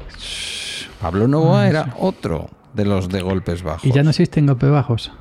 Pablo 1.01 1.29
Novoa 1.29 1.69
era 1.69 1.95
otro 1.99 2.51
de 2.75 2.85
los 2.85 3.09
de 3.09 3.23
golpes 3.23 3.63
bajos. 3.63 3.83
Ah, 3.85 3.89
Y 3.89 3.93
ya 3.93 4.03
no 4.03 4.11
existen 4.11 4.47
golpes 4.47 4.71
bajos. 4.71 5.13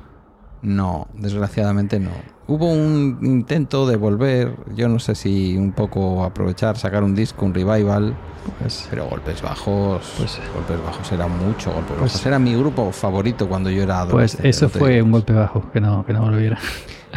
No, 0.62 1.08
desgraciadamente 1.14 1.98
no. 2.00 2.10
Hubo 2.46 2.66
un 2.66 3.18
intento 3.22 3.86
de 3.86 3.96
volver, 3.96 4.56
yo 4.74 4.88
no 4.88 4.98
sé 4.98 5.14
si 5.14 5.56
un 5.56 5.72
poco 5.72 6.24
aprovechar, 6.24 6.76
sacar 6.76 7.02
un 7.04 7.14
disco, 7.14 7.46
un 7.46 7.54
revival, 7.54 8.14
Pues, 8.58 8.86
pero 8.90 9.06
golpes 9.06 9.40
bajos, 9.42 10.14
Pues- 10.18 10.40
golpes 10.54 10.82
bajos 10.84 11.12
era 11.12 11.28
mucho, 11.28 11.70
golpes 11.72 11.92
Pues- 11.98 12.12
bajos 12.12 12.26
era 12.26 12.38
mi 12.38 12.54
grupo 12.54 12.90
favorito 12.90 13.48
cuando 13.48 13.70
yo 13.70 13.82
era 13.82 14.00
pues 14.06 14.10
adolescente. 14.10 14.48
eso 14.48 14.64
no 14.66 14.70
te 14.72 14.78
fue 14.78 15.02
un 15.02 15.12
golpe 15.12 15.32
bajo, 15.32 15.70
que 15.70 15.80
no, 15.80 16.04
que 16.04 16.12
no 16.12 16.22
volviera. 16.22 16.58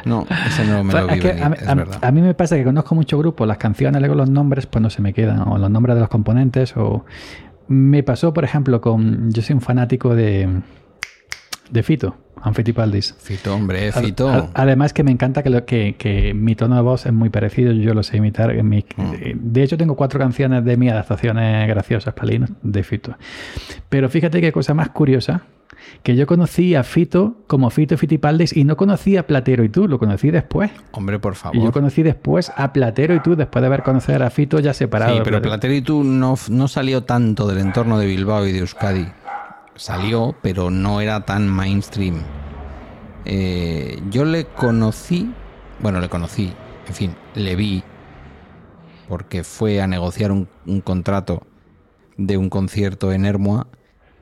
No, 0.06 0.26
ese 0.48 0.66
no 0.66 0.84
me 0.84 0.92
Pues 0.92 1.04
lo 1.04 1.14
vi 1.14 1.20
venir, 1.22 1.44
a, 1.44 1.50
mí- 1.50 1.56
es 1.60 1.68
a- 1.68 1.76
verdad. 1.76 2.00
a 2.02 2.12
mí 2.12 2.22
me 2.22 2.34
pasa 2.34 2.56
que 2.56 2.64
conozco 2.64 2.94
muchos 2.96 3.18
grupos, 3.20 3.48
las 3.48 3.58
canciones, 3.58 4.00
luego 4.02 4.16
los 4.16 4.30
nombres, 4.30 4.66
pues 4.66 4.82
no 4.82 4.90
se 4.90 5.02
me 5.02 5.14
quedan, 5.14 5.48
o 5.48 5.58
los 5.58 5.70
nombres 5.72 5.96
de 5.96 6.02
los 6.02 6.10
componentes, 6.10 6.76
o 6.78 7.06
me 7.68 8.04
pasó, 8.04 8.34
por 8.34 8.44
ejemplo, 8.44 8.82
con, 8.82 9.32
yo 9.32 9.42
soy 9.42 9.54
un 9.56 9.62
fanático 9.62 10.14
de, 10.16 10.50
de 11.74 11.82
Fito, 11.84 12.16
Anfitipaldis. 12.42 13.16
Fito, 13.20 13.56
hombre, 13.56 13.92
Fito. 13.92 14.30
Ad- 14.30 14.50
Además 14.54 14.94
que 14.94 15.04
me 15.04 15.12
encanta 15.12 15.42
que, 15.42 15.50
lo, 15.50 15.66
que, 15.66 15.96
que 15.98 16.34
mi 16.36 16.56
tono 16.56 16.76
de 16.76 16.82
voz 16.84 17.06
es 17.08 17.14
muy 17.14 17.30
parecido, 17.30 17.72
yo 17.74 17.94
lo 17.96 18.04
sé 18.04 18.18
imitar. 18.18 18.52
en 18.52 18.70
mi- 18.70 18.86
Mm. 18.96 19.14
eh, 19.20 19.36
De 19.36 19.64
hecho, 19.64 19.76
tengo 19.78 19.96
cuatro 19.96 20.20
canciones 20.20 20.64
de 20.64 20.78
mi 20.78 20.88
adaptaciones 20.90 21.68
graciosas, 21.68 22.14
Palino, 22.14 22.46
de 22.62 22.84
Fito. 22.84 23.16
Pero 23.90 24.08
fíjate 24.10 24.40
qué 24.40 24.52
cosa 24.52 24.74
más 24.76 24.90
curiosa, 24.90 25.42
que 26.04 26.16
yo 26.16 26.28
conocí 26.28 26.76
a 26.76 26.84
Fito 26.84 27.38
como 27.48 27.70
Fito 27.70 27.98
Fitipaldis 27.98 28.56
y 28.56 28.64
no 28.66 28.78
conocía 28.78 29.22
a 29.22 29.24
Platero 29.24 29.64
y 29.64 29.70
tú, 29.70 29.88
lo 29.88 29.98
conocí 30.00 30.30
después. 30.32 30.70
Hombre, 30.92 31.18
por 31.20 31.34
Y 31.34 31.36
yo 31.36 31.40
favor. 31.42 31.72
conocí 31.74 32.04
después 32.04 32.52
a 32.56 32.72
Platero 32.72 33.16
y 33.16 33.20
tú, 33.22 33.36
después 33.36 33.62
de 33.62 33.68
haber 33.68 33.84
conocido 33.84 34.24
a 34.24 34.30
Fito 34.30 34.60
ya 34.60 34.74
separado. 34.74 35.14
Sí, 35.14 35.22
pero 35.24 35.38
Platero. 35.42 35.50
Platero 35.52 35.74
y 35.74 35.82
tú 35.82 36.04
no, 36.04 36.36
no 36.50 36.68
salió 36.68 37.04
tanto 37.04 37.48
del 37.48 37.58
entorno 37.60 37.98
de 37.98 38.06
Bilbao 38.06 38.46
y 38.48 38.52
de 38.52 38.60
Euskadi. 38.60 39.08
Salió, 39.76 40.36
pero 40.42 40.70
no 40.70 41.02
era 41.02 41.26
tan 41.26 41.48
mainstream. 41.50 42.22
Eh, 43.26 44.02
yo 44.10 44.26
le 44.26 44.46
conocí, 44.46 45.32
bueno, 45.80 46.00
le 46.00 46.10
conocí, 46.10 46.54
en 46.88 46.94
fin, 46.94 47.16
le 47.36 47.56
vi, 47.56 47.84
porque 49.08 49.44
fue 49.44 49.82
a 49.82 49.88
negociar 49.88 50.32
un, 50.32 50.48
contrato 50.82 51.46
de 52.18 52.38
un 52.38 52.50
concierto 52.50 53.12
en 53.12 53.26
Hermoa 53.26 53.68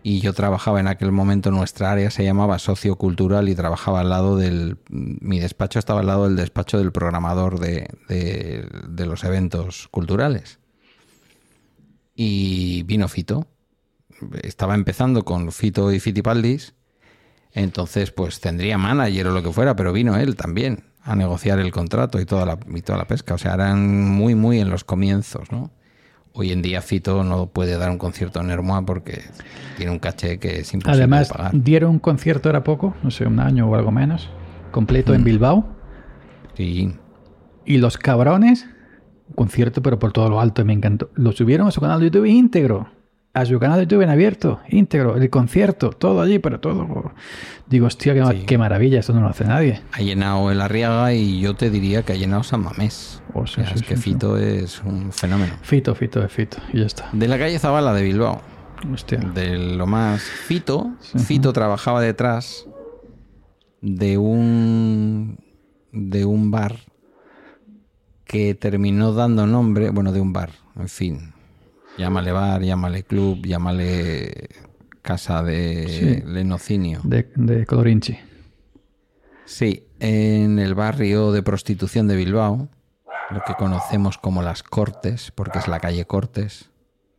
y 0.03 0.19
yo 0.22 0.34
trabajaba 0.34 0.80
en 0.80 0.88
aquel 0.88 1.11
momento, 1.11 1.52
nuestra 1.52 1.91
área 1.91 2.10
se 2.10 2.23
llamaba 2.23 2.57
sociocultural 2.57 3.49
y 3.49 3.56
trabajaba 3.56 3.99
al 3.99 4.10
lado 4.10 4.38
del, 4.38 4.78
mi 4.90 5.40
despacho 5.40 5.78
estaba 5.80 5.99
al 5.99 6.07
lado 6.07 6.23
del 6.26 6.36
despacho 6.38 6.78
del 6.80 6.91
programador 6.91 7.60
de- 7.60 7.88
de 8.07 9.06
los 9.06 9.23
eventos 9.23 9.88
culturales. 9.91 10.60
Y 12.15 12.84
vino 12.84 13.07
Fito, 13.07 13.48
estaba 14.43 14.76
empezando 14.76 15.23
con 15.26 15.52
Fito 15.52 15.91
y 15.91 15.99
Fitipaldis, 15.99 16.73
entonces 17.53 18.11
pues 18.11 18.39
tendría 18.39 18.77
manager 18.77 19.27
o 19.27 19.31
lo 19.31 19.43
que 19.43 19.52
fuera, 19.52 19.76
pero 19.76 19.91
vino 19.93 20.15
él 20.18 20.35
también 20.35 20.84
a 21.03 21.15
negociar 21.15 21.60
el 21.60 21.72
contrato 21.72 22.19
y 22.19 22.26
toda 22.26 22.45
la, 22.45 22.57
y 22.73 22.81
toda 22.81 22.98
la 22.99 23.06
pesca. 23.06 23.34
O 23.34 23.38
sea, 23.38 23.53
eran 23.56 24.07
muy, 24.10 24.35
muy 24.35 24.60
en 24.60 24.69
los 24.69 24.84
comienzos, 24.84 25.52
¿no? 25.52 25.72
Hoy 26.34 26.52
en 26.53 26.61
día 26.61 26.81
Fito 26.81 27.23
no 27.26 27.48
puede 27.48 27.77
dar 27.77 27.89
un 27.91 27.98
concierto 27.98 28.39
en 28.39 28.52
Hermoa 28.52 28.85
porque 28.85 29.22
tiene 29.76 29.91
un 29.91 29.99
caché 29.99 30.39
que 30.39 30.60
es 30.60 30.73
imposible 30.73 31.03
Además, 31.03 31.27
de 31.27 31.34
pagar. 31.35 31.52
dieron 31.53 31.91
un 31.91 31.99
concierto, 31.99 32.49
era 32.49 32.64
poco, 32.64 32.95
no 33.03 33.11
sé, 33.11 33.26
un 33.26 33.39
año 33.41 33.68
o 33.68 33.76
algo 33.76 33.91
menos, 33.91 34.30
completo 34.72 35.11
Mm. 35.11 35.15
en 35.15 35.23
Bilbao. 35.26 35.76
Sí, 36.56 36.93
Y 37.65 37.77
los 37.77 37.98
cabrones, 37.98 38.65
un 39.27 39.35
concierto, 39.35 39.81
pero 39.81 39.99
por 39.99 40.14
todo 40.14 40.30
lo 40.30 40.39
alto, 40.39 40.64
me 40.64 40.73
encantó. 40.73 41.10
Lo 41.15 41.31
subieron 41.34 41.68
a 41.68 41.72
su 41.72 41.81
canal 41.81 41.99
de 41.99 42.06
YouTube 42.07 42.26
íntegro. 42.26 42.89
A 43.34 43.45
su 43.45 43.60
canal 43.60 43.78
de 43.80 43.86
YouTube 43.86 44.02
en 44.02 44.10
abierto, 44.10 44.60
íntegro, 44.68 45.16
el 45.16 45.30
concierto, 45.30 45.91
todo 45.91 46.22
allí, 46.22 46.40
pero 46.40 46.60
todo. 46.60 47.14
Digo, 47.68 47.88
hostia, 47.88 48.14
qué, 48.14 48.26
Sí. 48.26 48.45
qué 48.45 48.58
maravilla, 48.58 48.99
esto 48.99 49.14
no 49.14 49.22
lo 49.22 49.30
hace 49.30 49.45
nadie. 49.45 49.82
ha 49.94 50.02
llenado 50.02 50.52
el 50.52 50.60
Arriaga 50.60 51.14
y 51.14 51.40
yo 51.40 51.53
te 51.56 51.70
diría 51.70 52.03
que 52.03 52.12
ha 52.12 52.16
llenado 52.18 52.44
San 52.44 52.62
Mamés. 52.62 53.24
Oh, 53.34 53.48
sí, 53.48 53.62
O 53.62 53.64
sea, 53.64 53.68
sí, 53.68 53.76
es 53.76 53.84
que. 53.84 53.95
Fito 53.95 54.38
es 54.38 54.82
un 54.84 55.14
fenómeno. 55.14 55.53
Fito, 55.62 55.95
Fito, 55.95 56.22
es 56.22 56.32
Fito, 56.32 56.58
y 56.74 56.80
ya 56.80 56.86
está. 56.86 57.08
De 57.14 57.30
la 57.30 57.38
calle 57.38 57.58
Zabala 57.58 57.94
de 57.94 58.03
Bilbao. 58.03 58.41
Hostia. 58.91 59.20
De 59.20 59.58
lo 59.58 59.88
más 59.88 60.22
Fito. 60.22 60.91
Fito 61.26 61.53
trabajaba 61.53 62.02
detrás 62.02 62.68
de 63.82 64.18
un 64.18 65.38
de 65.94 66.26
un 66.26 66.52
bar 66.52 66.76
que 68.26 68.56
terminó 68.56 69.14
dando 69.14 69.45
nombre, 69.48 69.90
bueno, 69.90 70.12
de 70.12 70.20
un 70.22 70.34
bar, 70.34 70.52
en 70.78 70.88
fin. 70.90 71.31
Llámale 72.02 72.32
bar, 72.32 72.61
llámale 72.61 73.03
club, 73.03 73.45
llámale 73.45 74.49
casa 75.03 75.44
de 75.44 75.88
Sí. 75.88 76.23
lenocinio. 76.28 76.99
De, 77.03 77.32
de 77.36 77.65
Colorinchi. 77.65 78.18
Sí, 79.45 79.86
en 79.99 80.57
el 80.57 80.73
barrio 80.73 81.32
de 81.32 81.44
prostitución 81.44 82.07
de 82.07 82.15
Bilbao, 82.15 82.69
lo 83.30 83.41
que 83.45 83.53
conocemos 83.53 84.18
como 84.18 84.41
las 84.41 84.64
Cortes, 84.64 85.32
porque 85.32 85.60
es 85.60 85.68
la 85.68 85.80
calle 85.80 86.06
Cortes. 86.06 86.69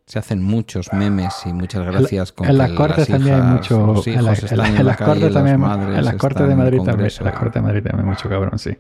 Se 0.07 0.19
hacen 0.19 0.43
muchos 0.43 0.93
memes 0.93 1.35
y 1.47 1.53
muchas 1.53 1.87
gracias 1.87 2.33
con 2.33 2.49
en 2.49 2.59
las 2.59 2.73
Cortes 2.73 3.07
también 3.07 3.37
hay 3.37 3.43
mucho. 3.43 4.03
En, 4.05 4.25
las 4.25 4.41
Cortes 4.41 4.51
también. 4.51 4.77
En 4.77 6.05
las 6.05 6.17
Cortes 6.17 6.49
de 6.49 6.57
Madrid 6.57 6.79
también. 6.83 7.11
En 7.19 7.25
las 7.25 7.35
Cortes 7.39 7.55
de 7.55 7.63
Madrid 7.63 7.83
también 7.85 8.09
mucho 8.09 8.29
cabrón, 8.29 8.59
sí. 8.59 8.77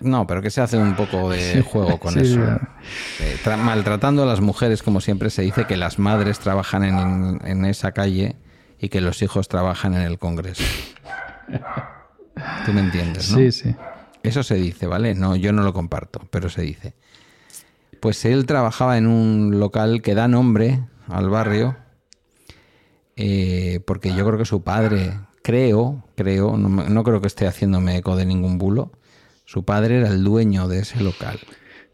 No, 0.00 0.26
pero 0.26 0.42
que 0.42 0.50
se 0.50 0.60
hace 0.60 0.76
un 0.78 0.94
poco 0.94 1.30
de 1.30 1.38
Sí, 1.54 1.60
juego 1.62 1.98
con 1.98 2.14
sí, 2.14 2.20
eso. 2.20 2.40
Eh, 3.20 3.36
tra- 3.44 3.56
maltratando 3.56 4.22
a 4.22 4.26
las 4.26 4.40
mujeres, 4.40 4.82
como 4.82 5.00
siempre 5.00 5.30
se 5.30 5.42
dice 5.42 5.64
que 5.66 5.76
las 5.76 5.98
madres 5.98 6.38
trabajan 6.38 6.84
en, 6.84 7.40
en 7.44 7.64
esa 7.64 7.92
calle 7.92 8.36
y 8.80 8.88
que 8.88 9.00
los 9.00 9.22
hijos 9.22 9.48
trabajan 9.48 9.94
en 9.94 10.02
el 10.02 10.18
Congreso. 10.18 10.62
Tú 12.64 12.72
me 12.72 12.80
entiendes, 12.80 13.30
¿no? 13.30 13.38
Sí, 13.38 13.52
sí. 13.52 13.74
Eso 14.22 14.42
se 14.42 14.54
dice, 14.56 14.86
¿vale? 14.86 15.14
No, 15.14 15.36
yo 15.36 15.52
no 15.52 15.62
lo 15.62 15.72
comparto, 15.72 16.20
pero 16.30 16.48
se 16.48 16.62
dice. 16.62 16.94
Pues 18.00 18.24
él 18.24 18.46
trabajaba 18.46 18.96
en 18.98 19.06
un 19.06 19.58
local 19.58 20.02
que 20.02 20.14
da 20.14 20.28
nombre 20.28 20.80
al 21.08 21.28
barrio, 21.30 21.76
eh, 23.16 23.80
porque 23.86 24.14
yo 24.14 24.24
creo 24.26 24.38
que 24.38 24.44
su 24.44 24.62
padre, 24.62 25.18
creo, 25.42 26.04
creo, 26.16 26.56
no, 26.56 26.68
no 26.68 27.04
creo 27.04 27.20
que 27.20 27.26
esté 27.26 27.46
haciéndome 27.46 27.96
eco 27.96 28.14
de 28.16 28.26
ningún 28.26 28.58
bulo, 28.58 28.92
su 29.48 29.64
padre 29.64 29.96
era 29.96 30.08
el 30.08 30.22
dueño 30.22 30.68
de 30.68 30.80
ese 30.80 31.02
local. 31.02 31.38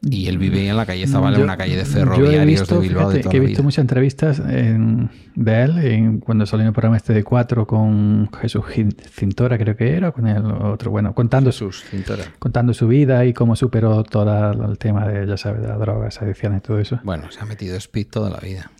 Y 0.06 0.26
él 0.26 0.36
vivía 0.36 0.70
en 0.70 0.76
la 0.76 0.84
calle 0.84 1.06
Zabala, 1.06 1.38
Yo- 1.38 1.44
una 1.44 1.56
calle 1.56 1.76
de 1.76 1.84
yo 1.84 1.88
he 1.88 1.92
ferroviarios 1.94 2.60
visto, 2.60 2.74
de 2.74 2.80
Bilbao 2.88 3.08
de 3.08 3.12
fíjate, 3.12 3.22
toda 3.22 3.30
que 3.30 3.36
he 3.38 3.40
visto 3.40 3.62
muchas 3.62 3.78
entrevistas 3.84 4.38
en- 4.38 5.08
de 5.34 5.62
él 5.62 5.78
en- 5.78 6.20
cuando 6.20 6.44
salió 6.44 6.62
en 6.62 6.66
el 6.66 6.72
programa 6.74 6.98
este 6.98 7.14
de 7.14 7.22
cuatro 7.24 7.66
con 7.66 8.28
Jesús 8.38 8.64
Cintora, 9.08 9.56
creo 9.56 9.76
que 9.76 9.96
era, 9.96 10.12
con 10.12 10.26
el 10.26 10.44
otro, 10.44 10.90
bueno, 10.90 11.14
contando 11.14 11.52
su, 11.52 11.68
Jesús 11.70 11.84
Cintora. 11.90 12.24
contando 12.38 12.74
su 12.74 12.86
vida 12.86 13.24
y 13.24 13.32
cómo 13.32 13.56
superó 13.56 14.02
todo 14.04 14.52
el 14.70 14.76
tema 14.76 15.06
de, 15.08 15.26
ya 15.26 15.38
sabes, 15.38 15.62
de 15.62 15.68
las 15.68 15.78
drogas, 15.78 16.20
adicciones 16.20 16.58
y 16.58 16.60
todo 16.66 16.78
eso. 16.80 17.00
Bueno, 17.02 17.30
se 17.30 17.40
ha 17.40 17.46
metido 17.46 17.74
speed 17.76 18.08
toda 18.08 18.28
la 18.28 18.40
vida. 18.40 18.70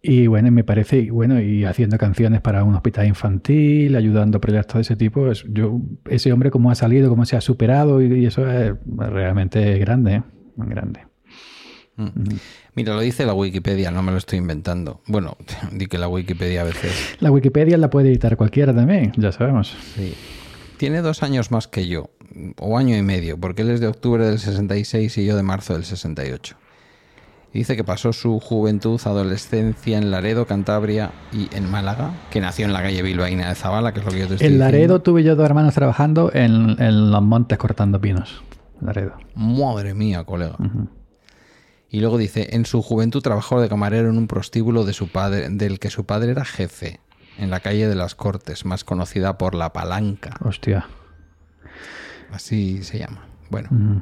Y 0.00 0.28
bueno, 0.28 0.50
me 0.52 0.62
parece, 0.62 0.98
y 0.98 1.10
bueno, 1.10 1.40
y 1.40 1.64
haciendo 1.64 1.98
canciones 1.98 2.40
para 2.40 2.62
un 2.62 2.74
hospital 2.74 3.06
infantil, 3.08 3.96
ayudando 3.96 4.38
a 4.38 4.40
proyectos 4.40 4.74
de 4.76 4.80
ese 4.82 4.96
tipo, 4.96 5.30
es- 5.30 5.44
yo, 5.48 5.80
ese 6.08 6.32
hombre 6.32 6.50
cómo 6.52 6.70
ha 6.70 6.74
salido, 6.76 7.08
cómo 7.08 7.24
se 7.24 7.36
ha 7.36 7.40
superado, 7.40 8.00
y, 8.00 8.20
y 8.20 8.26
eso 8.26 8.48
es 8.48 8.74
realmente 8.96 9.76
grande, 9.78 10.14
¿eh? 10.16 10.22
grande. 10.56 11.00
Mm. 11.96 12.10
Mira, 12.76 12.94
lo 12.94 13.00
dice 13.00 13.26
la 13.26 13.34
Wikipedia, 13.34 13.90
no 13.90 14.02
me 14.04 14.12
lo 14.12 14.18
estoy 14.18 14.38
inventando. 14.38 15.00
Bueno, 15.08 15.36
di 15.72 15.86
que 15.86 15.98
la 15.98 16.06
Wikipedia 16.08 16.60
a 16.60 16.64
veces 16.64 17.16
La 17.20 17.32
Wikipedia 17.32 17.76
la 17.76 17.90
puede 17.90 18.08
editar 18.10 18.36
cualquiera 18.36 18.72
también, 18.72 19.12
ya 19.16 19.32
sabemos. 19.32 19.76
Sí. 19.96 20.14
Tiene 20.76 21.02
dos 21.02 21.24
años 21.24 21.50
más 21.50 21.66
que 21.66 21.88
yo, 21.88 22.10
o 22.60 22.78
año 22.78 22.96
y 22.96 23.02
medio, 23.02 23.36
porque 23.36 23.62
él 23.62 23.70
es 23.70 23.80
de 23.80 23.88
octubre 23.88 24.24
del 24.24 24.38
66 24.38 25.18
y 25.18 25.26
yo 25.26 25.36
de 25.36 25.42
marzo 25.42 25.72
del 25.74 25.82
68. 25.84 26.56
Dice 27.58 27.74
que 27.74 27.82
pasó 27.82 28.12
su 28.12 28.38
juventud, 28.38 29.00
adolescencia 29.04 29.98
en 29.98 30.12
Laredo, 30.12 30.46
Cantabria 30.46 31.10
y 31.32 31.52
en 31.56 31.68
Málaga, 31.68 32.12
que 32.30 32.40
nació 32.40 32.66
en 32.66 32.72
la 32.72 32.82
calle 32.82 33.02
Bilbaína 33.02 33.48
de 33.48 33.56
Zabala, 33.56 33.92
que 33.92 33.98
es 33.98 34.06
lo 34.06 34.12
que 34.12 34.18
yo 34.20 34.28
te 34.28 34.34
estoy 34.34 34.46
En 34.46 34.60
Laredo 34.60 34.80
diciendo. 34.82 35.02
tuve 35.02 35.24
yo 35.24 35.34
dos 35.34 35.44
hermanos 35.44 35.74
trabajando 35.74 36.30
en, 36.32 36.80
en 36.80 37.10
los 37.10 37.20
montes 37.20 37.58
cortando 37.58 38.00
pinos. 38.00 38.44
Laredo. 38.80 39.14
Madre 39.34 39.92
mía, 39.92 40.22
colega. 40.22 40.54
Y 41.90 41.98
luego 41.98 42.16
dice, 42.16 42.50
en 42.52 42.64
su 42.64 42.80
juventud 42.80 43.22
trabajó 43.22 43.60
de 43.60 43.68
camarero 43.68 44.08
en 44.08 44.18
un 44.18 44.28
prostíbulo 44.28 44.84
de 44.84 44.92
su 44.92 45.08
padre, 45.08 45.48
del 45.50 45.80
que 45.80 45.90
su 45.90 46.06
padre 46.06 46.30
era 46.30 46.44
jefe, 46.44 47.00
en 47.38 47.50
la 47.50 47.58
calle 47.58 47.88
de 47.88 47.96
las 47.96 48.14
Cortes, 48.14 48.66
más 48.66 48.84
conocida 48.84 49.36
por 49.36 49.56
La 49.56 49.72
Palanca. 49.72 50.36
Hostia. 50.44 50.86
Así 52.30 52.84
se 52.84 53.00
llama. 53.00 53.26
Bueno. 53.50 54.00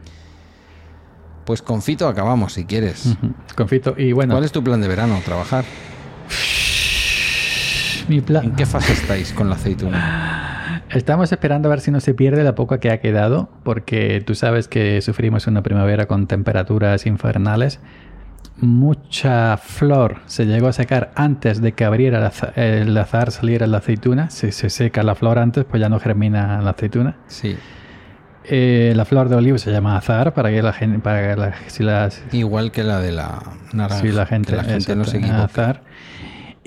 Pues 1.47 1.62
con 1.62 1.81
Fito 1.81 2.06
acabamos 2.09 2.52
si 2.52 2.66
quieres. 2.66 3.06
Ujú. 3.06 3.32
Confito. 3.56 3.94
Y 3.97 4.12
bueno, 4.12 4.35
¿Cuál 4.35 4.44
es 4.44 4.52
tu 4.52 4.62
plan 4.62 4.81
de 4.82 4.89
verano? 4.89 5.18
¿Trabajar? 5.24 5.64
mi 8.09 8.20
plan. 8.20 8.44
¿En 8.44 8.55
qué 8.55 8.66
fase 8.66 8.93
estáis 8.93 9.32
con 9.32 9.48
la 9.48 9.56
aceituna? 9.56 10.82
Estamos 10.90 11.32
esperando 11.32 11.68
a 11.68 11.70
ver 11.70 11.81
si 11.81 11.90
no 11.90 12.01
se 12.01 12.14
pierde 12.14 12.44
la 12.44 12.55
poca 12.55 12.78
que 12.78 12.90
ha 12.90 13.01
quedado, 13.01 13.48
porque 13.64 14.23
tú 14.24 14.35
sabes 14.35 14.68
que 14.68 15.01
sufrimos 15.01 15.47
una 15.47 15.62
primavera 15.62 16.06
con 16.06 16.27
temperaturas 16.27 17.06
infernales. 17.06 17.81
Mucha 18.59 19.56
flor 19.56 20.18
se 20.27 20.47
llegó 20.47 20.68
a 20.68 20.73
secar 20.73 21.12
antes 21.14 21.60
de 21.60 21.73
que 21.73 21.85
abriera 21.85 22.32
el 22.55 22.97
azar, 22.97 23.31
saliera 23.31 23.66
la 23.66 23.78
aceituna. 23.78 24.31
Si 24.31 24.52
se 24.52 24.70
seca 24.70 25.02
la 25.02 25.14
flor 25.14 25.39
antes, 25.39 25.64
pues 25.64 25.81
ya 25.81 25.89
no 25.89 25.98
germina 25.98 26.62
la 26.62 26.70
aceituna. 26.70 27.16
Sí. 27.27 27.56
Eh, 28.48 28.93
la 28.94 29.05
flor 29.05 29.28
de 29.28 29.36
olivo 29.36 29.59
se 29.59 29.73
llama 29.73 29.97
azar 29.97 30.32
para 30.35 30.51
que 30.51 30.62
la 30.62 30.73
gente, 30.73 30.98
para 31.01 31.28
que 31.35 31.40
la- 31.40 31.55
si 31.66 31.82
las, 31.82 32.23
Igual 32.32 32.70
que 32.70 32.85
la 32.85 33.01
de 33.01 33.12
la 33.12 33.43
naranja. 33.73 34.01
si 34.02 34.09
la 34.12 34.27
gente, 34.27 34.51
que 34.52 34.56
la 34.56 34.62
gente 34.64 34.94
no 34.94 35.05
se 35.05 35.16
exacto, 35.18 35.35
equivoque. 35.35 35.60
azar. 35.60 35.82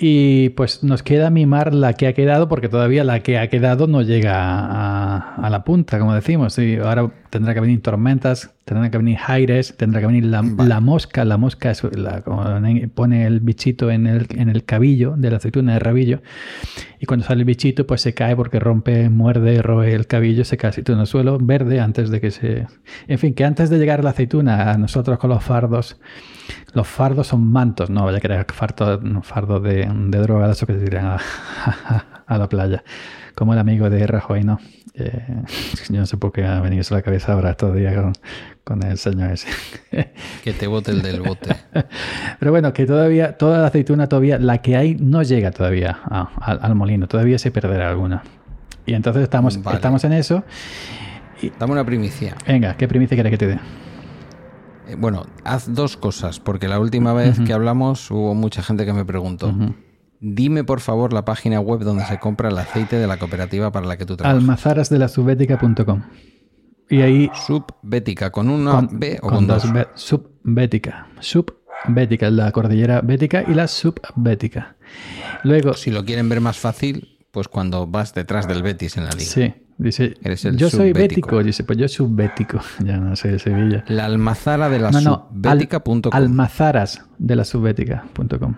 Y 0.02 0.50
pues 0.50 0.82
nos 0.84 1.04
queda 1.04 1.30
mimar 1.30 1.74
la 1.74 1.92
que 1.94 2.08
ha 2.08 2.14
quedado, 2.14 2.48
porque 2.48 2.70
todavía 2.70 3.04
la 3.04 3.20
que 3.20 3.38
ha 3.38 3.48
quedado 3.50 3.86
no 3.88 4.02
llega 4.02 4.34
a, 4.38 5.36
a 5.36 5.50
la 5.50 5.64
punta, 5.66 6.00
como 6.00 6.14
decimos. 6.14 6.58
Y 6.58 6.78
ahora 6.78 7.10
tendrá 7.30 7.54
que 7.54 7.60
venir 7.60 7.82
tormentas, 7.82 8.52
tendrán 8.66 8.90
que 8.92 8.98
venir 8.98 9.18
aires, 9.28 9.76
tendrá 9.78 10.02
que 10.02 10.08
venir 10.08 10.26
la, 10.26 10.42
Vale. 10.44 10.70
la 10.70 10.80
mosca. 10.80 11.26
La 11.26 11.38
mosca 11.38 11.72
es 11.72 11.84
la, 11.84 12.24
pone 12.94 13.26
el 13.26 13.40
bichito 13.40 13.92
en 13.92 14.08
el, 14.08 14.28
en 14.32 14.50
el 14.50 14.66
cabillo 14.66 15.16
de 15.18 15.32
la 15.32 15.38
aceituna 15.38 15.74
de 15.74 15.80
rabillo. 15.80 16.22
Y 17.00 17.06
cuando 17.06 17.26
sale 17.26 17.42
el 17.42 17.46
bichito, 17.46 17.88
pues 17.88 18.02
se 18.02 18.14
cae 18.14 18.36
porque 18.36 18.60
rompe, 18.60 19.10
muerde, 19.10 19.62
roe 19.62 19.94
el 19.94 20.08
cabillo, 20.08 20.44
se 20.44 20.58
cae 20.58 20.70
aceituna 20.70 20.98
en 20.98 21.02
el 21.02 21.08
suelo 21.08 21.38
verde 21.40 21.80
antes 21.80 22.10
de 22.10 22.20
que 22.20 22.32
se. 22.32 22.68
En 23.08 23.20
fin, 23.20 23.34
que 23.34 23.46
antes 23.46 23.70
de 23.70 23.78
llegar 23.78 24.04
la 24.04 24.12
aceituna, 24.12 24.72
a 24.72 24.78
nosotros 24.78 25.18
con 25.20 25.30
los 25.30 25.44
fardos. 25.44 25.98
Los 26.74 26.88
fardos 26.88 27.28
son 27.28 27.52
mantos, 27.52 27.90
no 27.90 28.06
vaya 28.06 28.18
a 28.18 28.22
creer 28.22 28.46
fardo, 28.52 29.00
fardo 29.22 29.60
de, 29.60 29.88
de 29.88 30.18
droga, 30.20 30.50
eso 30.52 30.66
que 30.66 30.74
se 30.74 30.86
tiran 30.86 31.06
a, 31.06 31.20
a 32.26 32.38
la 32.38 32.50
playa. 32.50 32.84
Como 33.36 33.54
el 33.54 33.60
amigo 33.60 33.90
de 33.90 34.06
Rajoy, 34.06 34.44
¿no? 34.44 34.60
Eh, 35.00 35.26
yo 35.90 36.00
no 36.00 36.06
sé 36.06 36.18
por 36.18 36.32
qué 36.32 36.44
ha 36.46 36.60
venido 36.62 36.82
eso 36.82 36.94
a 36.96 36.98
la 36.98 37.02
cabeza 37.02 37.34
ahora 37.34 37.52
estos 37.52 37.76
días 37.76 37.96
con, 37.96 38.14
con 38.64 38.84
el 38.84 38.98
señor 38.98 39.32
ese. 39.32 39.48
Que 40.44 40.54
te 40.54 40.68
bote 40.68 40.92
el 40.92 41.02
del 41.02 41.22
bote. 41.22 41.56
Pero 42.40 42.52
bueno, 42.52 42.72
que 42.74 42.86
todavía, 42.86 43.38
toda 43.38 43.60
la 43.60 43.68
aceituna 43.68 44.08
todavía, 44.08 44.38
la 44.40 44.60
que 44.60 44.76
hay, 44.78 44.96
no 44.96 45.24
llega 45.24 45.52
todavía 45.52 46.00
a- 46.06 46.30
al, 46.42 46.60
al 46.62 46.76
molino, 46.76 47.08
todavía 47.08 47.38
se 47.40 47.52
perderá 47.52 47.90
alguna. 47.90 48.24
Y 48.86 48.94
entonces 48.94 49.24
estamos, 49.24 49.62
Vale. 49.62 49.76
estamos 49.78 50.04
en 50.04 50.14
eso. 50.14 50.44
Dame 51.60 51.74
una 51.74 51.86
primicia. 51.86 52.36
Venga, 52.48 52.76
¿qué 52.76 52.88
primicia 52.88 53.16
quieres 53.16 53.32
que 53.32 53.38
te 53.38 53.48
dé? 53.48 53.60
Eh, 54.88 54.96
Bueno, 54.98 55.26
haz 55.44 55.74
dos 55.74 55.96
cosas, 55.98 56.40
porque 56.40 56.68
la 56.68 56.80
última 56.80 57.14
vez 57.14 57.40
que 57.40 57.54
hablamos 57.54 58.10
hubo 58.12 58.34
mucha 58.36 58.62
gente 58.64 58.86
que 58.86 58.94
me 58.94 59.06
preguntó. 59.06 59.54
Dime 60.22 60.64
por 60.64 60.82
favor 60.82 61.14
la 61.14 61.24
página 61.24 61.60
web 61.62 61.80
donde 61.82 62.04
se 62.06 62.20
compra 62.20 62.50
el 62.50 62.58
aceite 62.58 62.98
de 62.98 63.08
la 63.08 63.18
cooperativa 63.18 63.72
para 63.72 63.88
la 63.88 63.96
que 63.98 64.06
tú 64.06 64.18
trabajas. 64.18 64.42
Almazarasdelasubética.com. 64.42 66.02
Y 66.90 67.02
ahí 67.02 67.30
Subbética, 67.36 68.32
¿con 68.32 68.50
una 68.50 68.82
B 68.92 69.20
o 69.22 69.30
con, 69.30 69.46
dos? 69.48 69.72
B, 69.72 69.88
subbética. 69.94 71.08
Subbética, 71.20 72.30
la 72.32 72.52
cordillera 72.52 73.02
bética 73.02 73.44
y 73.48 73.54
la 73.54 73.68
subbética. 73.68 74.76
Luego, 75.44 75.74
Si 75.74 75.92
lo 75.92 76.04
quieren 76.04 76.28
ver 76.30 76.42
más 76.42 76.58
fácil, 76.58 77.20
pues 77.32 77.48
cuando 77.48 77.86
vas 77.86 78.14
detrás 78.16 78.48
del 78.48 78.64
Betis 78.64 78.98
en 78.98 79.06
la 79.06 79.12
liga. 79.12 79.24
sí, 79.32 79.54
dice, 79.78 80.16
Eres 80.24 80.44
el 80.46 80.58
yo 80.58 80.70
soy 80.70 80.92
bético. 80.94 81.44
Dice, 81.44 81.64
pues 81.64 81.78
yo 81.78 81.88
subbético. 81.88 82.60
Ya 82.84 82.98
no 82.98 83.16
sé 83.16 83.30
de 83.34 83.40
Sevilla. 83.40 83.86
La 83.88 84.06
almazara 84.06 84.68
de 84.70 84.80
la 84.80 84.90
No, 84.90 85.00
no, 85.02 85.30
al- 85.44 85.70
almazaras 86.12 87.06
de 87.20 87.36
la 87.36 87.46
subbética.com. 87.46 88.56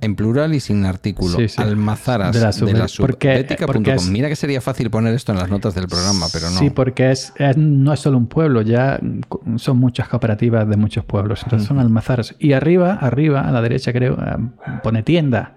En 0.00 0.14
plural 0.14 0.54
y 0.54 0.60
sin 0.60 0.84
artículo. 0.84 1.36
Sí, 1.38 1.48
sí. 1.48 1.60
Almazaras 1.62 2.32
De 2.32 2.38
de 2.40 2.72
la 2.74 2.78
la, 2.80 2.88
sub- 2.88 3.06
porque- 3.06 3.46
porque 3.66 3.94
es- 3.94 4.08
Mira 4.10 4.28
que 4.28 4.36
sería 4.36 4.60
fácil 4.60 4.90
poner 4.90 5.14
esto 5.14 5.32
en 5.32 5.38
las 5.38 5.48
notas 5.48 5.74
del 5.74 5.88
programa, 5.88 6.26
pero 6.32 6.50
no. 6.50 6.58
Sí, 6.58 6.70
porque 6.70 7.10
es, 7.10 7.32
es- 7.36 7.56
no 7.56 7.92
es 7.92 8.00
solo 8.00 8.18
un 8.18 8.26
pueblo, 8.26 8.60
ya 8.62 9.00
son 9.56 9.78
muchas 9.78 10.08
cooperativas 10.08 10.68
de 10.68 10.76
muchos 10.76 11.04
pueblos. 11.04 11.40
Entonces 11.44 11.66
son 11.66 11.78
almazaras. 11.78 12.34
Y 12.38 12.52
arriba, 12.52 12.92
arriba, 13.00 13.40
a 13.40 13.50
la 13.52 13.62
derecha 13.62 13.92
creo, 13.92 14.14
eh, 14.14 14.36
pone 14.82 15.02
tienda. 15.02 15.54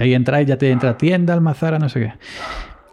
Y 0.00 0.04
ahí 0.04 0.14
entráis, 0.14 0.46
ya 0.48 0.58
te 0.58 0.70
entra 0.70 0.96
tienda, 0.98 1.34
almazara, 1.34 1.78
no 1.78 1.88
sé 1.88 2.00
qué. 2.00 2.12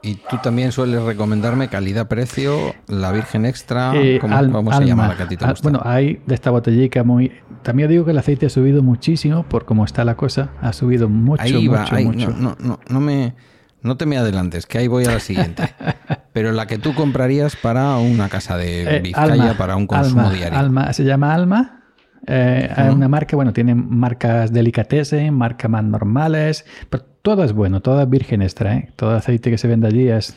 Y 0.04 0.16
tú 0.16 0.38
también 0.44 0.72
sueles 0.74 1.02
recomendarme 1.02 1.70
calidad-precio, 1.70 2.76
la 2.88 3.12
Virgen 3.14 3.46
Extra. 3.46 3.94
Eh, 3.96 4.20
¿Cómo, 4.20 4.36
al- 4.36 4.52
cómo 4.52 4.70
se 4.72 4.78
alma- 4.78 4.88
llama 4.88 5.08
la 5.08 5.16
que 5.16 5.24
a 5.24 5.28
ti 5.30 5.38
te 5.38 5.46
al- 5.46 5.52
gusta? 5.52 5.64
Bueno, 5.70 5.82
hay 5.86 6.22
de 6.26 6.36
esta 6.36 6.52
botellica 6.52 7.04
muy... 7.04 7.32
También 7.64 7.88
digo 7.90 8.04
que 8.04 8.12
el 8.12 8.18
aceite 8.18 8.48
ha 8.48 8.50
subido 8.50 8.84
muchísimo 8.84 9.44
por 9.44 9.64
cómo 9.66 9.86
está 9.86 10.04
la 10.04 10.16
cosa. 10.16 10.50
Ha 10.62 10.74
subido 10.74 11.08
mucho, 11.08 11.42
ahí 11.42 11.68
va, 11.68 11.80
mucho, 11.82 11.96
ahí, 11.96 12.06
mucho. 12.06 12.30
No, 12.32 12.38
no, 12.38 12.56
no, 12.60 12.80
no 12.90 13.00
me, 13.00 13.34
No 13.82 13.96
te 13.96 14.06
me 14.06 14.18
adelantes, 14.18 14.66
que 14.66 14.78
ahí 14.80 14.88
voy 14.90 15.06
a 15.06 15.12
la 15.12 15.20
siguiente. 15.22 15.64
Pero 16.34 16.52
la 16.52 16.66
que 16.68 16.78
tú 16.80 16.94
comprarías 16.94 17.56
para 17.56 17.96
una 17.98 18.28
casa 18.28 18.58
de 18.58 18.98
Eh, 18.98 19.00
Vizcaya, 19.00 19.34
Alma, 19.34 19.54
para 19.58 19.76
un 19.78 19.88
consumo 19.88 20.22
Alma, 20.22 20.34
diario. 20.34 20.60
Alma, 20.60 20.92
se 20.92 21.06
llama 21.06 21.34
Alma. 21.34 21.80
Eh, 22.28 22.70
Hay 22.76 22.90
una 22.90 23.08
marca, 23.08 23.36
bueno, 23.38 23.54
tiene 23.54 23.74
marcas 23.76 24.52
delicatessen, 24.52 25.34
marcas 25.34 25.70
más 25.72 25.84
normales, 25.86 26.66
pero 26.90 27.06
todo 27.24 27.44
es 27.46 27.54
bueno, 27.54 27.82
todo 27.82 28.02
es 28.02 28.10
virgen 28.10 28.42
extra, 28.42 28.76
¿eh? 28.76 28.90
Todo 28.98 29.12
aceite 29.12 29.50
que 29.50 29.58
se 29.58 29.68
vende 29.68 29.88
allí 29.88 30.10
es 30.10 30.32
eh, 30.32 30.36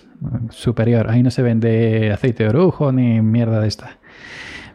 superior. 0.51 1.11
Ahí 1.11 1.23
no 1.23 1.31
se 1.31 1.43
vende 1.43 2.13
aceite 2.13 2.45
de 2.45 2.49
orujo 2.49 2.93
ni 2.93 3.21
mierda 3.21 3.61
de 3.61 3.69
esta. 3.69 3.99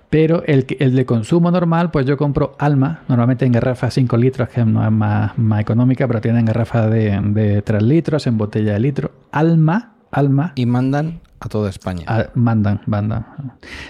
Pero 0.09 0.43
el, 0.45 0.65
de 0.67 1.05
consumo 1.05 1.49
normal, 1.51 1.89
pues 1.89 2.05
yo 2.05 2.17
compro 2.17 2.57
Alma, 2.59 2.99
normalmente 3.07 3.45
en 3.45 3.53
garrafa 3.53 3.89
5 3.89 4.17
litros, 4.17 4.49
que 4.49 4.65
no 4.65 4.85
es 4.85 4.91
más, 4.91 5.37
más 5.37 5.61
económica, 5.61 6.05
pero 6.05 6.19
tienen 6.19 6.43
garrafa 6.43 6.87
de, 6.89 7.17
de 7.27 7.61
3 7.61 7.81
litros, 7.81 8.27
en 8.27 8.37
botella 8.37 8.73
de 8.73 8.81
litro. 8.81 9.11
Alma, 9.31 9.93
Alma, 10.11 10.51
Y 10.55 10.65
mandan 10.65 11.21
a 11.39 11.47
toda 11.47 11.69
España. 11.69 12.03
Ah, 12.07 12.25
mandan, 12.35 12.81
mandan. 12.87 13.25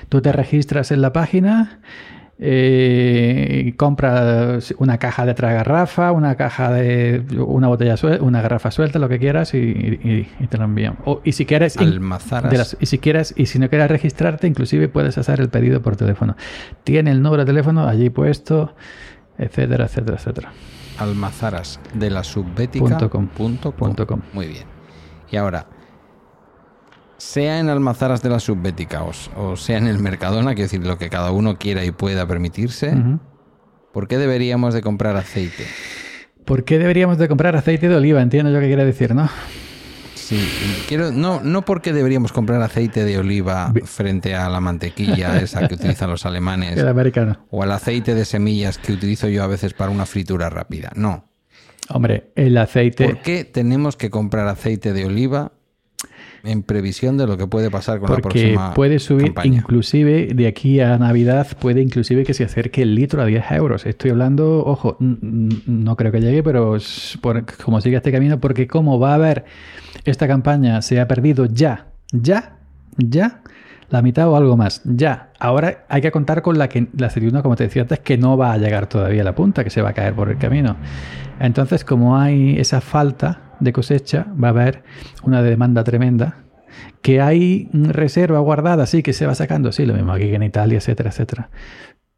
Tú 0.09 0.21
te 0.21 0.31
registras 0.31 0.91
en 0.91 1.01
la 1.01 1.11
página, 1.11 1.79
eh, 2.43 3.73
compras 3.77 4.73
una 4.79 4.97
caja 4.97 5.25
de 5.25 5.33
tres 5.35 5.53
garrafa, 5.53 6.11
una 6.11 6.35
caja 6.35 6.71
de 6.73 7.23
una 7.37 7.67
botella 7.67 7.97
suelta, 7.97 8.23
una 8.23 8.41
garrafa 8.41 8.71
suelta, 8.71 8.97
lo 8.99 9.07
que 9.07 9.19
quieras 9.19 9.53
y, 9.53 9.57
y- 9.57 10.27
y 10.39 10.47
te 10.47 10.57
lo 10.57 10.65
envían. 10.65 10.97
O- 11.05 11.21
y 11.23 11.33
si 11.33 11.45
quieres 11.45 11.77
Almazaras. 11.77 12.51
las- 12.51 12.77
y 12.79 12.87
si 12.87 12.97
quieres 12.97 13.33
y 13.37 13.45
si 13.45 13.59
no 13.59 13.69
quieres 13.69 13.89
registrarte, 13.89 14.47
inclusive 14.47 14.87
puedes 14.89 15.17
hacer 15.17 15.39
el 15.39 15.49
pedido 15.49 15.81
por 15.81 15.95
teléfono. 15.95 16.35
Tiene 16.83 17.11
el 17.11 17.21
número 17.21 17.43
de 17.43 17.51
teléfono 17.51 17.87
allí 17.87 18.09
puesto, 18.09 18.73
etcétera, 19.37 19.85
etcétera, 19.85 20.17
etcétera. 20.17 20.51
Almazaras 20.97 21.79
de 21.93 22.09
la 22.09 22.23
subbética. 22.23 22.83
Punto 22.85 23.09
com. 23.09 23.27
punto 23.27 23.71
com. 23.71 23.87
Punto 23.87 24.07
com. 24.07 24.21
Muy 24.33 24.47
bien. 24.47 24.63
Y 25.31 25.37
ahora, 25.37 25.67
sea 27.21 27.59
en 27.59 27.69
Almazaras 27.69 28.23
de 28.23 28.29
la 28.29 28.39
subbética 28.39 29.03
o, 29.03 29.11
o 29.37 29.55
sea 29.55 29.77
en 29.77 29.85
el 29.85 29.99
Mercadona, 29.99 30.55
que 30.55 30.63
decir 30.63 30.85
lo 30.85 30.97
que 30.97 31.09
cada 31.09 31.31
uno 31.31 31.57
quiera 31.57 31.85
y 31.85 31.91
pueda 31.91 32.25
permitirse. 32.25 32.95
¿por 33.93 34.07
qué 34.07 34.17
deberíamos 34.17 34.73
de 34.73 34.81
comprar 34.81 35.15
aceite? 35.15 35.65
¿Por 36.45 36.63
qué 36.63 36.79
deberíamos 36.79 37.19
de 37.19 37.27
comprar 37.27 37.55
aceite 37.55 37.87
de 37.89 37.95
oliva? 37.95 38.23
Entiendo 38.23 38.51
yo 38.51 38.59
qué 38.59 38.65
quiere 38.65 38.85
decir, 38.85 39.13
¿no? 39.13 39.29
Sí, 40.15 40.39
quiero, 40.87 41.11
no, 41.11 41.41
no 41.43 41.63
porque 41.63 41.93
deberíamos 41.93 42.31
comprar 42.31 42.59
aceite 42.63 43.05
de 43.05 43.19
oliva 43.19 43.71
frente 43.83 44.33
a 44.33 44.49
la 44.49 44.59
mantequilla 44.59 45.39
esa 45.39 45.67
que 45.67 45.75
utilizan 45.75 46.09
los 46.09 46.25
alemanes 46.25 46.77
El 46.77 46.87
americano. 46.87 47.45
o 47.51 47.61
al 47.61 47.71
aceite 47.71 48.15
de 48.15 48.25
semillas 48.25 48.79
que 48.79 48.93
utilizo 48.93 49.27
yo 49.27 49.43
a 49.43 49.47
veces 49.47 49.73
para 49.73 49.91
una 49.91 50.07
fritura 50.07 50.49
rápida. 50.49 50.91
No. 50.95 51.25
Hombre, 51.89 52.31
el 52.35 52.57
aceite... 52.57 53.05
¿Por 53.05 53.21
qué 53.21 53.43
tenemos 53.43 53.95
que 53.95 54.09
comprar 54.09 54.47
aceite 54.47 54.93
de 54.93 55.05
oliva 55.05 55.51
en 56.43 56.63
previsión 56.63 57.17
de 57.17 57.27
lo 57.27 57.37
que 57.37 57.45
puede 57.47 57.69
pasar 57.69 57.99
con 57.99 58.09
la 58.09 58.15
Porque 58.15 58.29
próxima 58.29 58.73
puede 58.73 58.99
subir 58.99 59.25
campaña? 59.27 59.57
inclusive 59.59 60.29
de 60.33 60.47
aquí 60.47 60.79
a 60.79 60.97
Navidad, 60.97 61.47
puede 61.59 61.81
inclusive 61.81 62.23
que 62.23 62.33
se 62.33 62.43
acerque 62.43 62.81
el 62.81 62.95
litro 62.95 63.21
a 63.21 63.25
10 63.25 63.51
euros. 63.51 63.85
Estoy 63.85 64.11
hablando, 64.11 64.63
ojo, 64.65 64.97
no 64.99 65.95
creo 65.95 66.11
que 66.11 66.19
llegue, 66.21 66.41
pero 66.43 66.77
por- 67.21 67.45
como 67.63 67.79
sigue 67.81 67.97
este 67.97 68.11
camino, 68.11 68.39
porque 68.39 68.67
como 68.67 68.99
va 68.99 69.11
a 69.11 69.15
haber 69.15 69.45
esta 70.05 70.27
campaña, 70.27 70.81
se 70.81 70.99
ha 70.99 71.07
perdido 71.07 71.45
ya, 71.45 71.87
ya, 72.11 72.57
ya, 72.97 73.41
la 73.89 74.01
mitad 74.01 74.27
o 74.29 74.35
algo 74.37 74.55
más, 74.57 74.81
ya. 74.85 75.31
Ahora 75.37 75.85
hay 75.89 76.01
que 76.01 76.11
contar 76.11 76.41
con 76.41 76.57
la, 76.57 76.69
que, 76.69 76.87
la 76.97 77.07
aceituna, 77.07 77.41
como 77.43 77.55
te 77.57 77.65
decía 77.65 77.81
antes, 77.81 77.99
que 77.99 78.17
no 78.17 78.37
va 78.37 78.53
a 78.53 78.57
llegar 78.57 78.87
todavía 78.87 79.21
a 79.21 79.25
la 79.25 79.35
punta, 79.35 79.63
que 79.65 79.69
se 79.69 79.81
va 79.81 79.89
a 79.89 79.93
caer 79.93 80.13
por 80.13 80.29
el 80.29 80.37
camino. 80.37 80.77
Entonces, 81.39 81.83
como 81.85 82.17
hay 82.17 82.57
esa 82.59 82.81
falta 82.81 83.55
de 83.59 83.73
cosecha, 83.73 84.27
va 84.41 84.49
a 84.49 84.51
haber 84.51 84.83
una 85.23 85.41
demanda 85.41 85.83
tremenda 85.83 86.37
que 87.01 87.21
hay 87.21 87.69
reserva 87.73 88.39
guardada, 88.39 88.85
sí, 88.85 89.03
que 89.03 89.13
se 89.13 89.25
va 89.25 89.35
sacando, 89.35 89.71
sí, 89.71 89.85
lo 89.85 89.93
mismo 89.93 90.11
aquí 90.13 90.25
que 90.25 90.35
en 90.35 90.43
Italia, 90.43 90.77
etcétera, 90.77 91.09
etcétera. 91.09 91.49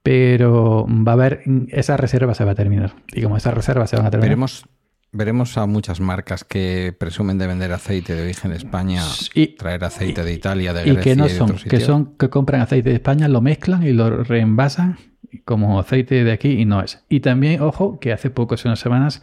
Pero 0.02 0.86
va 0.90 1.14
a 1.14 1.16
haber, 1.16 1.44
esa 1.70 1.96
reserva 1.98 2.34
se 2.34 2.44
va 2.44 2.52
a 2.52 2.56
terminar. 2.56 2.94
Y 3.14 3.22
como 3.22 3.38
esas 3.38 3.54
reservas 3.54 3.90
se 3.90 3.96
van 3.96 4.06
a 4.06 4.12
terminar, 4.12 4.30
Veremos, 4.30 4.66
veremos 5.12 5.58
a 5.58 5.66
muchas 5.66 6.02
marcas 6.02 6.44
que 6.44 6.94
presumen 6.98 7.38
de 7.38 7.48
vender 7.48 7.72
aceite 7.72 8.14
de 8.14 8.24
origen 8.24 8.52
España, 8.52 9.02
Y- 9.34 9.56
traer 9.56 9.84
aceite 9.86 10.24
de 10.24 10.34
Italia, 10.34 10.74
de 10.74 10.82
y 10.82 10.94
Grecia 10.94 11.04
que 11.04 11.16
no 11.16 11.26
y 11.26 11.30
de 11.30 11.36
son, 11.36 11.46
otros 11.46 11.64
que 11.64 11.80
son, 11.80 12.18
que 12.18 12.30
compran 12.30 12.62
aceite 12.62 12.90
de 12.90 12.96
España, 12.96 13.28
lo 13.30 13.40
mezclan 13.42 13.84
y 13.84 13.94
lo 13.94 14.24
reenvasan 14.24 14.98
como 15.46 15.80
aceite 15.80 16.24
de 16.24 16.32
aquí 16.32 16.52
y 16.60 16.66
no 16.66 16.82
es. 16.82 17.04
Y 17.10 17.20
también, 17.22 17.62
ojo, 17.62 18.00
que 18.00 18.12
hace 18.14 18.30
pocas 18.30 18.66
unas 18.66 18.80
semanas 18.80 19.22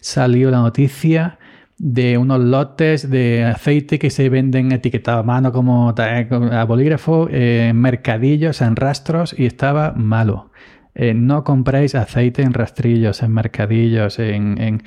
salió 0.00 0.50
la 0.50 0.58
noticia 0.58 1.38
de 1.78 2.16
unos 2.16 2.40
lotes 2.40 3.10
de 3.10 3.44
aceite 3.44 3.98
que 3.98 4.10
se 4.10 4.28
venden 4.30 4.72
etiquetado 4.72 5.18
a 5.18 5.22
mano 5.22 5.52
como 5.52 5.94
eh, 5.98 6.28
a 6.52 6.64
bolígrafo 6.64 7.28
eh, 7.30 7.68
en 7.70 7.80
mercadillos, 7.80 8.62
en 8.62 8.76
rastros 8.76 9.34
y 9.38 9.44
estaba 9.46 9.92
malo. 9.92 10.50
Eh, 10.94 11.12
no 11.12 11.44
compréis 11.44 11.94
aceite 11.94 12.40
en 12.42 12.54
rastrillos, 12.54 13.22
en 13.22 13.32
mercadillos, 13.32 14.18
en, 14.18 14.58
en- 14.58 14.82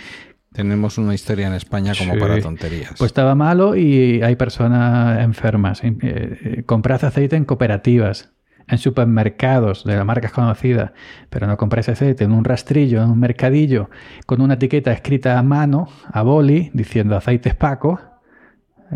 Tenemos 0.51 0.97
una 0.97 1.13
historia 1.13 1.45
en 1.45 1.53
España 1.53 1.93
como 1.95 2.15
Sí. 2.15 2.19
para 2.19 2.41
tonterías. 2.41 2.95
Pues 2.97 3.09
estaba 3.09 3.35
malo 3.35 3.75
y 3.75 4.23
hay 4.23 4.35
personas 4.35 5.21
enfermas. 5.23 5.83
Eh, 5.83 5.95
eh, 6.01 6.63
comprad 6.65 7.05
aceite 7.05 7.35
en 7.35 7.45
cooperativas, 7.45 8.33
en 8.69 8.77
supermercados 8.77 9.83
de 9.83 9.95
las 9.95 10.05
marcas 10.05 10.31
conocidas, 10.31 10.91
pero 11.29 11.47
no 11.47 11.57
compréis 11.57 11.89
aceite 11.89 12.23
en 12.23 12.31
un 12.31 12.43
rastrillo, 12.45 13.01
en 13.03 13.09
un 13.09 13.19
mercadillo, 13.19 13.89
con 14.25 14.41
una 14.41 14.55
etiqueta 14.55 14.91
escrita 14.91 15.37
a 15.39 15.43
mano, 15.43 15.87
a 16.11 16.21
boli, 16.21 16.69
diciendo 16.73 17.15
aceites 17.17 17.55
Paco, 17.55 17.99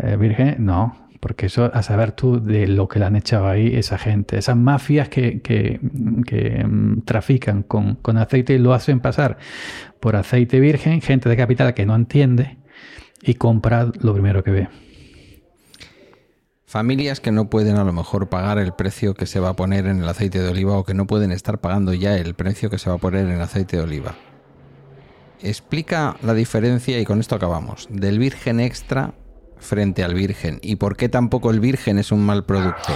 eh, 0.02 0.16
virgen, 0.16 0.56
no, 0.58 1.08
porque 1.20 1.46
eso 1.46 1.70
a 1.72 1.82
saber 1.82 2.12
tú 2.12 2.40
de 2.42 2.66
lo 2.66 2.86
que 2.88 2.98
le 2.98 3.06
han 3.06 3.16
echado 3.16 3.48
ahí 3.48 3.74
esa 3.74 3.96
gente, 3.98 4.36
esas 4.38 4.56
mafias 4.56 5.08
que, 5.08 5.40
que- 5.40 5.80
que, 6.26 6.64
mm, 6.64 7.02
trafican 7.04 7.62
con, 7.62 7.94
con 7.96 8.18
aceite 8.18 8.54
y 8.54 8.58
lo 8.58 8.74
hacen 8.74 9.00
pasar 9.00 9.38
por 10.00 10.16
aceite 10.16 10.60
virgen, 10.60 11.00
gente 11.00 11.28
de 11.28 11.36
capital 11.36 11.74
que 11.74 11.86
no 11.86 11.94
entiende 11.96 12.58
y 13.22 13.34
compra 13.34 13.90
lo 14.00 14.12
primero 14.12 14.44
que 14.44 14.50
ve. 14.50 14.68
Familias 16.74 17.20
que 17.20 17.30
no 17.30 17.48
pueden 17.48 17.76
a 17.76 17.84
lo 17.84 17.92
mejor 17.92 18.28
pagar 18.28 18.58
el 18.58 18.72
precio 18.72 19.14
que 19.14 19.26
se 19.26 19.38
va 19.38 19.50
a 19.50 19.52
poner 19.54 19.86
en 19.86 20.02
el 20.02 20.08
aceite 20.08 20.40
de 20.40 20.48
oliva 20.48 20.76
o 20.76 20.82
que 20.82 20.92
no 20.92 21.06
pueden 21.06 21.30
estar 21.30 21.58
pagando 21.58 21.94
ya 21.94 22.16
el 22.16 22.34
precio 22.34 22.68
que 22.68 22.78
se 22.78 22.90
va 22.90 22.96
a 22.96 22.98
poner 22.98 23.26
en 23.26 23.30
el 23.30 23.40
aceite 23.40 23.76
de 23.76 23.84
oliva. 23.84 24.16
Explica 25.40 26.16
la 26.20 26.34
diferencia, 26.34 26.98
y 26.98 27.04
con 27.04 27.20
esto 27.20 27.36
acabamos, 27.36 27.86
del 27.90 28.18
virgen 28.18 28.58
extra 28.58 29.14
frente 29.56 30.02
al 30.02 30.14
virgen 30.14 30.58
y 30.62 30.74
por 30.74 30.96
qué 30.96 31.08
tampoco 31.08 31.52
el 31.52 31.60
virgen 31.60 32.00
es 32.00 32.10
un 32.10 32.26
mal 32.26 32.44
producto. 32.44 32.92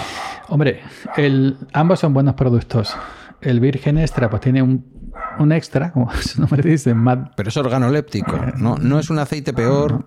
Hombre, 0.49 0.81
el, 1.17 1.57
ambos 1.73 2.01
son 2.01 2.13
buenos 2.13 2.35
productos. 2.35 2.97
El 3.41 3.61
virgen 3.61 3.97
extra 3.97 4.29
pues 4.29 4.43
tiene 4.43 4.61
un, 4.61 5.13
un 5.39 5.53
extra, 5.53 5.93
como 5.93 6.13
su 6.21 6.41
nombre 6.41 6.69
dice, 6.69 6.95
más, 6.95 7.31
Pero 7.37 7.49
es 7.49 7.57
organoléptico, 7.57 8.37
no, 8.57 8.75
no 8.75 8.99
es 8.99 9.09
un 9.09 9.21
aceite 9.21 9.53
peor, 9.53 10.05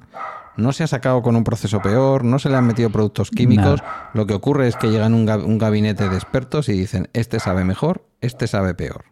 no 0.57 0.71
se 0.73 0.83
ha 0.83 0.87
sacado 0.87 1.21
con 1.21 1.35
un 1.35 1.43
proceso 1.43 1.81
peor, 1.81 2.23
no 2.23 2.39
se 2.39 2.49
le 2.49 2.57
han 2.57 2.65
metido 2.67 2.89
productos 2.89 3.29
químicos. 3.31 3.81
Lo 4.13 4.25
que 4.25 4.33
ocurre 4.33 4.67
es 4.67 4.75
que 4.75 4.89
llegan 4.89 5.13
un, 5.13 5.29
un 5.29 5.57
gabinete 5.57 6.09
de 6.09 6.15
expertos 6.15 6.69
y 6.69 6.73
dicen, 6.73 7.09
este 7.13 7.39
sabe 7.39 7.63
mejor, 7.63 8.05
este 8.21 8.47
sabe 8.47 8.73
peor. 8.73 9.05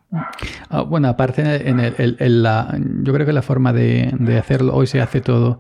Ah, 0.70 0.82
bueno, 0.82 1.08
aparte, 1.08 1.70
en 1.70 1.80
el- 1.80 2.44
la, 2.44 2.78
yo 3.04 3.14
creo 3.14 3.26
que 3.26 3.34
la 3.34 3.42
forma 3.42 3.74
de, 3.74 4.14
de 4.20 4.38
hacerlo, 4.38 4.74
hoy 4.76 4.88
se 4.88 5.02
hace 5.02 5.22
todo 5.22 5.60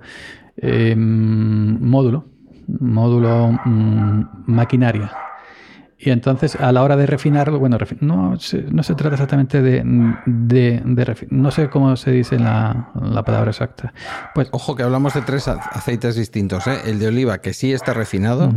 eh, 0.57 0.95
módulo, 0.97 2.25
módulo 2.67 3.51
mm, 3.65 4.23
maquinaria. 4.47 5.11
Y 6.01 6.11
entonces, 6.11 6.55
a 6.55 6.71
la 6.71 6.81
hora 6.81 6.95
de 6.95 7.05
refinarlo, 7.05 7.59
bueno, 7.59 7.77
refi- 7.77 7.97
no, 7.99 8.39
se, 8.39 8.61
no 8.61 8.83
se 8.83 8.95
trata 8.95 9.15
exactamente 9.15 9.61
de, 9.61 9.83
de, 10.25 10.81
de 10.85 11.05
refi- 11.05 11.27
no 11.29 11.51
sé 11.51 11.69
cómo 11.69 11.95
se 11.97 12.11
dice 12.11 12.39
la, 12.39 12.89
la 13.01 13.23
palabra 13.25 13.51
exacta. 13.51 13.93
Pues, 14.33 14.47
Ojo 14.51 14.75
que 14.77 14.83
hablamos 14.83 15.13
de 15.13 15.21
tres 15.23 15.49
aceites 15.49 16.15
distintos, 16.15 16.67
¿eh? 16.67 16.83
El 16.85 16.99
de 16.99 17.07
oliva 17.09 17.41
que 17.41 17.51
sí 17.53 17.73
está 17.73 17.93
refinado, 17.93 18.53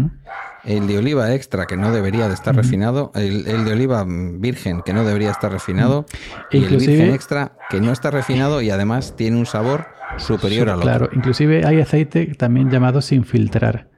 el 0.65 0.87
de 0.87 0.99
oliva 0.99 1.35
extra 1.35 1.67
que 1.67 1.77
no 1.77 1.91
debería 1.91 2.29
de 2.29 2.35
estar 2.35 2.55
refinado, 2.55 3.11
el, 3.17 3.49
el 3.49 3.65
de 3.65 3.73
oliva 3.73 4.05
virgen 4.07 4.83
que 4.83 4.93
no 4.93 5.03
debería 5.05 5.33
estar 5.33 5.51
refinado 5.51 6.07
y 6.53 6.59
el 6.63 6.77
virgen 6.77 7.13
extra 7.13 7.53
que 7.69 7.81
no 7.81 7.91
está 7.91 8.13
refinado 8.13 8.63
y 8.63 8.71
además 8.71 9.15
tiene 9.17 9.37
un 9.37 9.47
sabor 9.47 9.87
superior 10.19 10.69
al 10.69 10.77
otro. 10.77 10.89
claro, 10.89 11.09
inclusive 11.13 11.67
hay 11.67 11.81
aceite 11.81 12.27
también 12.37 12.71
llamado 12.71 13.01
sin 13.03 13.25
filtrar, 13.25 13.89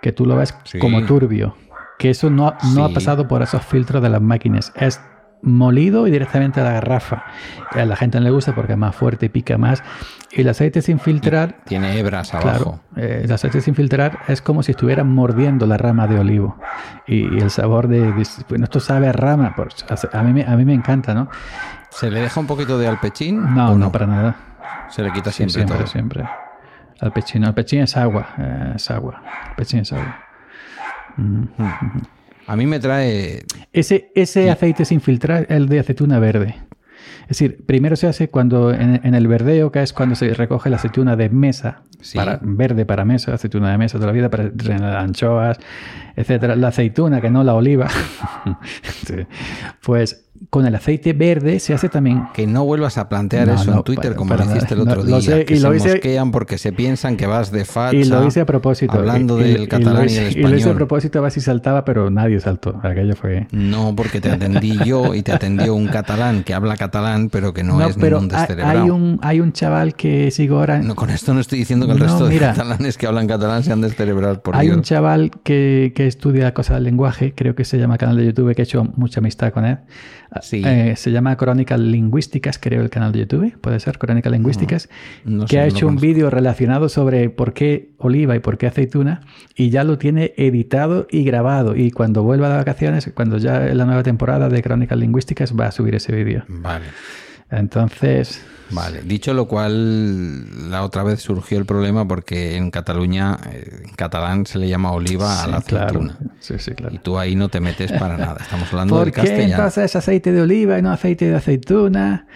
que 0.00 0.12
tú 0.12 0.24
lo 0.24 0.36
ves 0.36 0.54
Sí. 0.64 0.78
como 0.78 1.02
turbio, 1.04 1.56
que 1.98 2.10
eso 2.10 2.30
no, 2.30 2.54
no 2.74 2.84
ha 2.84 2.88
pasado 2.92 3.26
por 3.28 3.42
esos 3.42 3.62
filtros 3.64 4.02
de 4.02 4.08
las 4.10 4.20
máquinas, 4.20 4.72
es 4.76 5.00
molido 5.42 6.06
y 6.06 6.10
directamente 6.10 6.60
a 6.60 6.64
la 6.64 6.72
garrafa. 6.72 7.24
A 7.70 7.84
la 7.84 7.94
gente 7.94 8.18
no 8.18 8.24
le 8.24 8.30
gusta 8.30 8.54
porque 8.54 8.72
es 8.72 8.78
más 8.78 8.96
fuerte 8.96 9.26
y 9.26 9.28
pica 9.28 9.58
más. 9.58 9.82
Y 10.32 10.40
el 10.40 10.48
aceite 10.48 10.82
sin 10.82 10.98
filtrar, 10.98 11.58
Tiene 11.66 11.98
hebras 11.98 12.30
claro, 12.30 12.48
abajo. 12.48 12.80
eh, 12.96 13.22
el 13.24 13.32
aceite 13.32 13.60
sin 13.60 13.74
filtrar 13.74 14.18
es 14.28 14.42
como 14.42 14.62
si 14.62 14.72
estuvieran 14.72 15.08
mordiendo 15.12 15.66
la 15.66 15.76
rama 15.76 16.06
de 16.08 16.18
olivo. 16.18 16.56
Y, 17.06 17.34
y 17.34 17.38
el 17.38 17.50
sabor 17.50 17.86
de, 17.86 18.00
de- 18.12 18.26
bueno, 18.48 18.64
esto 18.64 18.80
sabe 18.80 19.08
a 19.08 19.12
rama, 19.12 19.54
pues, 19.54 19.84
a 20.12 20.22
mí, 20.22 20.32
me- 20.32 20.44
a 20.44 20.56
mí 20.56 20.64
me 20.64 20.74
encanta, 20.74 21.14
¿no? 21.14 21.28
¿Se 21.90 22.10
le 22.10 22.20
deja 22.20 22.40
un 22.40 22.46
poquito 22.46 22.78
de 22.78 22.88
alpechín? 22.88 23.54
No, 23.54 23.72
o 23.72 23.78
no, 23.78 23.92
para 23.92 24.06
nada. 24.06 24.36
Se 24.90 25.02
le 25.02 25.12
quita 25.12 25.30
siempre, 25.30 25.54
siempre, 25.54 25.76
todo. 25.78 25.86
siempre. 25.86 26.24
al 27.00 27.12
pechino. 27.12 27.46
El 27.48 27.54
pechín 27.54 27.82
es 27.82 27.96
agua, 27.96 28.26
eh, 28.38 28.72
es 28.76 28.90
agua. 28.90 29.22
El 29.50 29.54
pechín 29.56 29.80
es 29.80 29.92
agua. 29.92 30.16
A 32.46 32.56
mí 32.56 32.66
me 32.66 32.78
trae... 32.78 33.44
Ese, 33.72 34.10
ese 34.14 34.50
aceite 34.50 34.84
sin 34.84 35.00
filtrar, 35.00 35.46
el 35.48 35.68
de 35.68 35.80
aceituna 35.80 36.18
verde. 36.18 36.56
Es 37.22 37.38
decir, 37.38 37.64
primero 37.66 37.96
se 37.96 38.06
hace 38.06 38.28
cuando 38.30 38.72
en, 38.72 39.00
en 39.02 39.14
el 39.14 39.26
verdeo, 39.26 39.72
que 39.72 39.82
es 39.82 39.92
cuando 39.92 40.14
se 40.14 40.32
recoge 40.32 40.70
la 40.70 40.76
aceituna 40.76 41.16
de 41.16 41.28
mesa, 41.28 41.82
Sí. 42.00 42.18
para, 42.18 42.38
verde 42.42 42.84
para 42.84 43.04
mesa, 43.06 43.32
aceituna 43.34 43.70
de 43.70 43.78
mesa 43.78 43.94
toda 43.98 44.08
la 44.08 44.12
vida, 44.12 44.28
para 44.30 44.52
anchoas, 45.00 45.58
etcétera. 46.14 46.54
La 46.54 46.68
aceituna, 46.68 47.20
que 47.22 47.30
no 47.30 47.42
la 47.42 47.54
oliva, 47.54 47.88
Sí. 49.06 49.14
pues 49.82 50.25
con 50.50 50.66
el 50.66 50.74
aceite 50.74 51.12
verde 51.12 51.58
se 51.60 51.74
hace 51.74 51.88
también 51.88 52.24
Que 52.34 52.46
no 52.46 52.64
vuelvas 52.64 52.98
a 52.98 53.08
plantear 53.08 53.46
No, 53.48 53.54
eso 53.54 53.70
no, 53.70 53.76
en 53.78 53.82
Twitter 53.84 54.04
para- 54.12 54.16
como 54.16 54.28
para 54.30 54.44
lo 54.44 54.50
hiciste 54.52 54.74
el 54.74 54.80
otro 54.80 55.04
No, 55.04 55.20
día. 55.20 55.20
sé, 55.20 55.44
que 55.44 55.54
y 55.54 55.56
se 55.58 55.62
lo 55.68 55.74
hice- 55.74 55.90
mosquean 55.92 56.30
porque 56.30 56.58
se 56.58 56.72
piensan 56.72 57.16
que 57.16 57.26
vas 57.26 57.50
de 57.50 57.64
facha. 57.64 57.96
Y 57.96 58.04
lo 58.04 58.26
hice 58.26 58.40
a 58.40 58.46
propósito. 58.46 58.92
Hablando 58.92 59.38
Y- 59.40 59.44
y- 59.44 59.52
del 59.52 59.62
y 59.62 59.66
catalán 59.66 60.02
y, 60.04 60.06
hice- 60.06 60.28
el 60.28 60.36
Y 60.38 60.42
lo 60.42 60.48
hice 60.48 60.54
a 60.54 60.58
español. 60.58 60.76
propósito 60.76 61.18
a 61.18 61.22
ver 61.22 61.32
si 61.32 61.40
saltaba, 61.40 61.84
pero 61.84 62.10
nadie 62.10 62.40
saltó. 62.40 62.78
Aquello 62.82 63.14
fue... 63.16 63.46
No, 63.52 63.94
porque 63.96 64.20
te 64.20 64.30
atendí 64.30 64.76
yo 64.86 65.14
y 65.14 65.22
te 65.22 65.32
atendió 65.32 65.74
un 65.74 65.88
catalán 65.88 66.42
que 66.44 66.54
habla 66.54 66.76
catalán, 66.76 67.28
pero 67.30 67.52
que 67.52 67.62
no, 67.64 67.80
es 67.86 67.96
pero 67.96 68.20
ningún 68.20 68.36
descerebrado. 68.36 68.82
hay 68.82 68.90
un, 68.90 69.18
hay 69.22 69.40
un 69.40 69.52
chaval 69.52 69.94
que 69.94 70.30
sigo 70.30 70.58
ahora... 70.58 70.78
No, 70.80 70.94
con 70.94 71.10
esto 71.10 71.34
no 71.34 71.40
estoy 71.40 71.58
diciendo 71.60 71.86
que 71.86 71.92
el 71.92 72.00
resto 72.00 72.26
mira. 72.28 72.48
de 72.48 72.54
catalanes 72.56 72.96
que 72.98 73.06
hablan 73.06 73.26
catalán 73.26 73.62
sean 73.62 73.80
descerebrados, 73.80 74.38
por 74.38 74.56
Hay 74.56 74.66
Dios. 74.66 74.76
un 74.76 74.82
chaval 74.82 75.30
que, 75.42 75.92
que 75.94 76.06
estudia 76.06 76.52
cosas 76.54 76.76
del 76.76 76.84
lenguaje, 76.84 77.32
creo 77.34 77.54
que 77.54 77.64
se 77.64 77.78
llama 77.78 77.98
canal 77.98 78.16
de 78.16 78.26
YouTube, 78.26 78.54
que 78.54 78.62
he 78.62 78.64
hecho 78.64 78.84
mucha 78.96 79.20
amistad 79.20 79.52
con 79.52 79.64
él. 79.64 79.78
Sí. 80.40 80.62
Eh, 80.64 80.94
se 80.96 81.12
llama 81.12 81.36
Crónicas 81.36 81.78
Lingüísticas, 81.78 82.58
creo, 82.58 82.82
el 82.82 82.90
canal 82.90 83.12
de 83.12 83.20
YouTube, 83.20 83.56
puede 83.60 83.80
ser, 83.80 83.98
Crónicas 83.98 84.32
Lingüísticas, 84.32 84.88
No 85.24 85.44
que 85.44 85.52
sé, 85.52 85.60
ha 85.60 85.62
no 85.62 85.68
hecho 85.68 85.86
un 85.86 85.96
vídeo 85.96 86.30
relacionado 86.30 86.88
sobre 86.88 87.30
por 87.30 87.52
qué 87.52 87.90
oliva 87.98 88.36
y 88.36 88.40
por 88.40 88.58
qué 88.58 88.66
aceituna, 88.66 89.22
y 89.54 89.70
ya 89.70 89.84
lo 89.84 89.98
tiene 89.98 90.34
editado 90.36 91.06
y 91.10 91.24
grabado. 91.24 91.76
Y 91.76 91.90
cuando 91.90 92.22
vuelva 92.22 92.48
de 92.48 92.56
vacaciones, 92.56 93.10
cuando 93.14 93.38
ya 93.38 93.66
en 93.68 93.78
la 93.78 93.84
nueva 93.84 94.02
temporada 94.02 94.48
de 94.48 94.62
Crónicas 94.62 94.98
Lingüísticas, 94.98 95.54
va 95.58 95.66
a 95.66 95.72
subir 95.72 95.94
ese 95.94 96.12
vídeo. 96.12 96.44
Vale, 96.48 96.86
Entonces, 97.50 98.42
vale. 98.70 99.02
Dicho 99.02 99.32
lo 99.32 99.46
cual, 99.46 100.70
la 100.70 100.82
otra 100.82 101.04
vez 101.04 101.20
surgió 101.20 101.58
el 101.58 101.66
problema 101.66 102.06
porque 102.08 102.56
en 102.56 102.70
Cataluña, 102.70 103.38
eh, 103.52 103.82
en 103.84 103.94
catalán 103.94 104.46
se 104.46 104.58
le 104.58 104.68
llama 104.68 104.90
oliva 104.92 105.42
a 105.42 105.46
la 105.46 105.60
claro. 105.60 106.00
aceituna. 106.00 106.18
Sí, 106.40 106.54
sí, 106.58 106.72
claro. 106.72 106.94
Y 106.94 106.98
tú 106.98 107.18
ahí 107.18 107.36
no 107.36 107.48
te 107.48 107.60
metes 107.60 107.92
para 107.92 108.16
nada. 108.16 108.38
Estamos 108.40 108.68
hablando 108.72 108.94
¿Por 108.96 109.04
del 109.04 109.14
qué 109.14 109.20
castellano. 109.20 109.54
entonces 109.54 109.84
es 109.84 109.96
aceite 109.96 110.32
de 110.32 110.42
oliva 110.42 110.78
y 110.78 110.82
no 110.82 110.90
aceite 110.90 111.26
de 111.28 111.36
aceituna? 111.36 112.26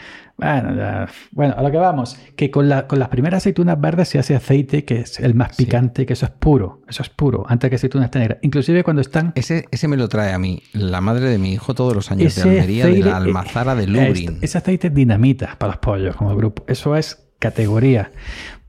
Bueno, 0.41 0.75
ya- 0.75 1.07
bueno, 1.33 1.55
a 1.57 1.63
lo 1.63 1.71
que 1.71 1.77
vamos, 1.77 2.17
que 2.37 2.51
con, 2.51 2.69
la- 2.69 2.87
con 2.87 2.99
las 2.99 3.09
primeras 3.09 3.39
aceitunas 3.43 3.81
verdes 3.81 4.09
se 4.09 4.19
hace 4.19 4.35
aceite 4.35 4.85
que 4.85 5.01
es 5.01 5.21
el 5.21 5.35
más 5.35 5.57
Sí. 5.57 5.65
picante, 5.65 6.07
que 6.07 6.15
eso 6.15 6.27
es 6.27 6.33
puro, 6.33 6.83
eso 6.89 7.03
es 7.03 7.09
puro, 7.11 7.45
antes 7.49 7.69
que 7.71 7.77
aceitunas 7.77 8.11
negras. 8.15 8.39
Inclusive 8.43 8.83
cuando 8.83 9.03
están... 9.03 9.33
Ese, 9.35 9.67
ese 9.71 9.89
me 9.89 9.97
lo 9.97 10.09
trae 10.09 10.33
a 10.33 10.39
mí, 10.39 10.63
la 10.73 11.01
madre 11.01 11.29
de 11.29 11.39
mi 11.39 11.53
hijo 11.53 11.75
todos 11.75 11.95
los 11.95 12.11
años 12.11 12.35
de 12.35 12.43
Almería, 12.43 12.87
de 12.87 12.99
la 12.99 12.99
aceite- 12.99 13.13
almazara 13.17 13.75
de 13.75 13.85
eh, 13.85 13.87
Lublin. 13.87 14.39
Ese 14.41 14.59
aceite 14.59 14.89
es 14.89 14.95
dinamita 14.95 15.57
para 15.59 15.73
los 15.73 15.79
pollos 15.81 16.17
como 16.17 16.35
grupo. 16.37 16.65
Eso 16.67 16.97
es 16.97 17.27
categoría. 17.39 18.11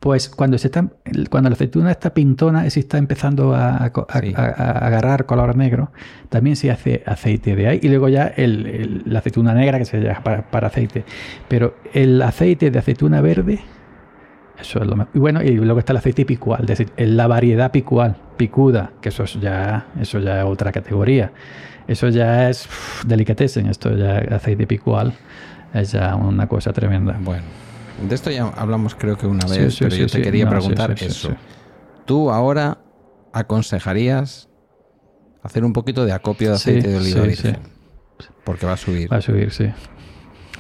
Pues 0.02 0.30
cuando 0.30 0.58
se 0.58 0.66
está, 0.68 0.88
cuando 1.30 1.50
la 1.52 1.54
aceituna 1.54 1.92
está 1.92 2.12
pintona, 2.12 2.60
es 2.62 2.66
decir, 2.74 2.82
está 2.86 2.98
empezando 2.98 3.54
a, 3.54 3.84
a 3.84 3.92
co- 3.94 4.08
a- 4.10 4.20
Sí. 4.20 4.34
a- 4.36 4.42
a 4.42 4.88
agarrar 4.88 5.28
color 5.28 5.56
negro, 5.56 5.92
también 6.30 6.56
se 6.56 6.72
hace 6.72 7.04
aceite 7.06 7.56
de 7.56 7.68
ahí. 7.68 7.80
Y 7.84 7.88
luego 7.88 8.10
ya 8.10 8.26
el- 8.36 8.66
el- 8.66 9.04
la 9.06 9.20
aceituna 9.20 9.54
negra 9.54 9.78
que 9.78 9.86
se 9.86 10.02
llama 10.02 10.24
para, 10.24 10.42
para 10.50 10.68
aceite. 10.68 11.06
Pero 11.48 11.76
el 11.94 12.20
aceite 12.24 12.72
de 12.72 12.80
aceituna 12.80 13.22
verde, 13.22 13.60
eso 14.60 14.80
es 14.82 14.88
lo 14.88 14.96
más. 14.96 15.08
Y 15.14 15.20
bueno, 15.20 15.44
y 15.44 15.52
luego 15.52 15.78
está 15.78 15.94
el 15.94 15.98
aceite 15.98 16.26
picual, 16.26 16.62
es 16.62 16.68
decir, 16.80 16.92
la 16.98 17.28
variedad 17.28 17.72
picual, 17.72 18.16
picuda, 18.38 18.94
que 19.02 19.10
eso 19.10 19.24
es 19.26 19.40
ya, 19.40 19.86
eso 20.00 20.18
ya 20.20 20.40
es 20.40 20.46
otra 20.46 20.72
categoría. 20.72 21.32
Eso 21.88 22.10
ya 22.10 22.50
es 22.50 22.66
uff, 22.66 23.06
delicatessen, 23.06 23.68
esto 23.68 23.96
ya 23.96 24.18
aceite 24.36 24.66
picual 24.66 25.14
es 25.76 25.92
ya 25.92 26.16
una 26.16 26.48
cosa 26.48 26.74
tremenda. 26.74 27.18
Bueno, 27.22 27.44
de 28.08 28.16
esto 28.16 28.32
ya 28.32 28.48
hablamos 28.48 28.96
creo 28.96 29.18
que 29.18 29.28
una 29.28 29.46
vez, 29.46 29.74
sí, 29.74 29.80
pero 29.84 29.92
sí, 29.96 30.02
yo 30.02 30.08
te 30.08 30.22
quería 30.22 30.46
No, 30.46 30.52
preguntar 30.52 30.92
eso. 31.00 31.36
¿Tú 32.06 32.32
ahora 32.32 32.80
aconsejarías 33.34 34.50
hacer 35.44 35.64
un 35.64 35.74
poquito 35.74 36.06
de 36.06 36.14
acopio 36.14 36.50
de 36.50 36.56
aceite 36.56 36.88
de 36.90 36.98
oliva 36.98 37.22
sí, 37.22 37.28
virgen? 37.28 37.58
Porque 38.44 38.66
va 38.66 38.74
a 38.74 38.78
subir. 38.78 39.12
Va 39.12 39.18
a 39.18 39.22
subir, 39.22 39.52
sí. 39.52 39.72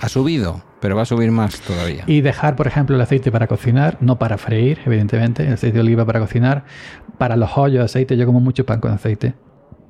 Ha 0.01 0.09
subido, 0.09 0.63
pero 0.79 0.95
va 0.95 1.03
a 1.03 1.05
subir 1.05 1.29
más 1.31 1.59
todavía. 1.61 2.03
Y 2.07 2.21
dejar, 2.21 2.55
por 2.55 2.65
ejemplo, 2.67 2.95
el 2.95 3.01
aceite 3.01 3.31
para 3.31 3.47
cocinar, 3.47 3.97
no 4.01 4.17
para 4.17 4.37
freír, 4.37 4.79
evidentemente, 4.85 5.45
el 5.45 5.53
aceite 5.53 5.75
de 5.75 5.81
oliva 5.81 6.05
para 6.05 6.19
cocinar. 6.19 6.65
Para 7.19 7.35
los 7.35 7.55
hoyos 7.55 7.79
de 7.79 7.85
aceite, 7.85 8.17
yo 8.17 8.25
como 8.25 8.39
mucho 8.39 8.65
pan 8.65 8.79
con 8.79 8.91
aceite. 8.91 9.35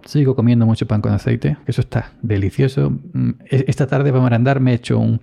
Sigo 0.03 0.35
comiendo 0.35 0.65
mucho 0.65 0.85
pan 0.87 0.99
con 0.99 1.13
aceite, 1.13 1.57
que 1.63 1.71
eso 1.71 1.81
está 1.81 2.13
delicioso. 2.21 2.89
Mm, 3.13 3.29
e- 3.49 3.65
Esta 3.67 3.87
tarde 3.87 4.11
para 4.11 4.23
merendar 4.23 4.59
me 4.59 4.71
he 4.71 4.75
hecho 4.75 4.97
un, 4.99 5.21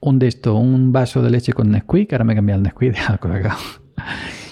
un 0.00 0.18
de 0.18 0.28
esto, 0.28 0.54
un 0.56 0.92
vaso 0.92 1.22
de 1.22 1.30
leche 1.30 1.52
con 1.52 1.70
Nesquik, 1.70 2.12
ahora 2.12 2.24
me 2.24 2.32
he 2.32 2.36
cambiado 2.36 2.58
el 2.58 2.62
Nesquik 2.64 2.92
de 2.94 3.00
alcohol. 3.00 3.42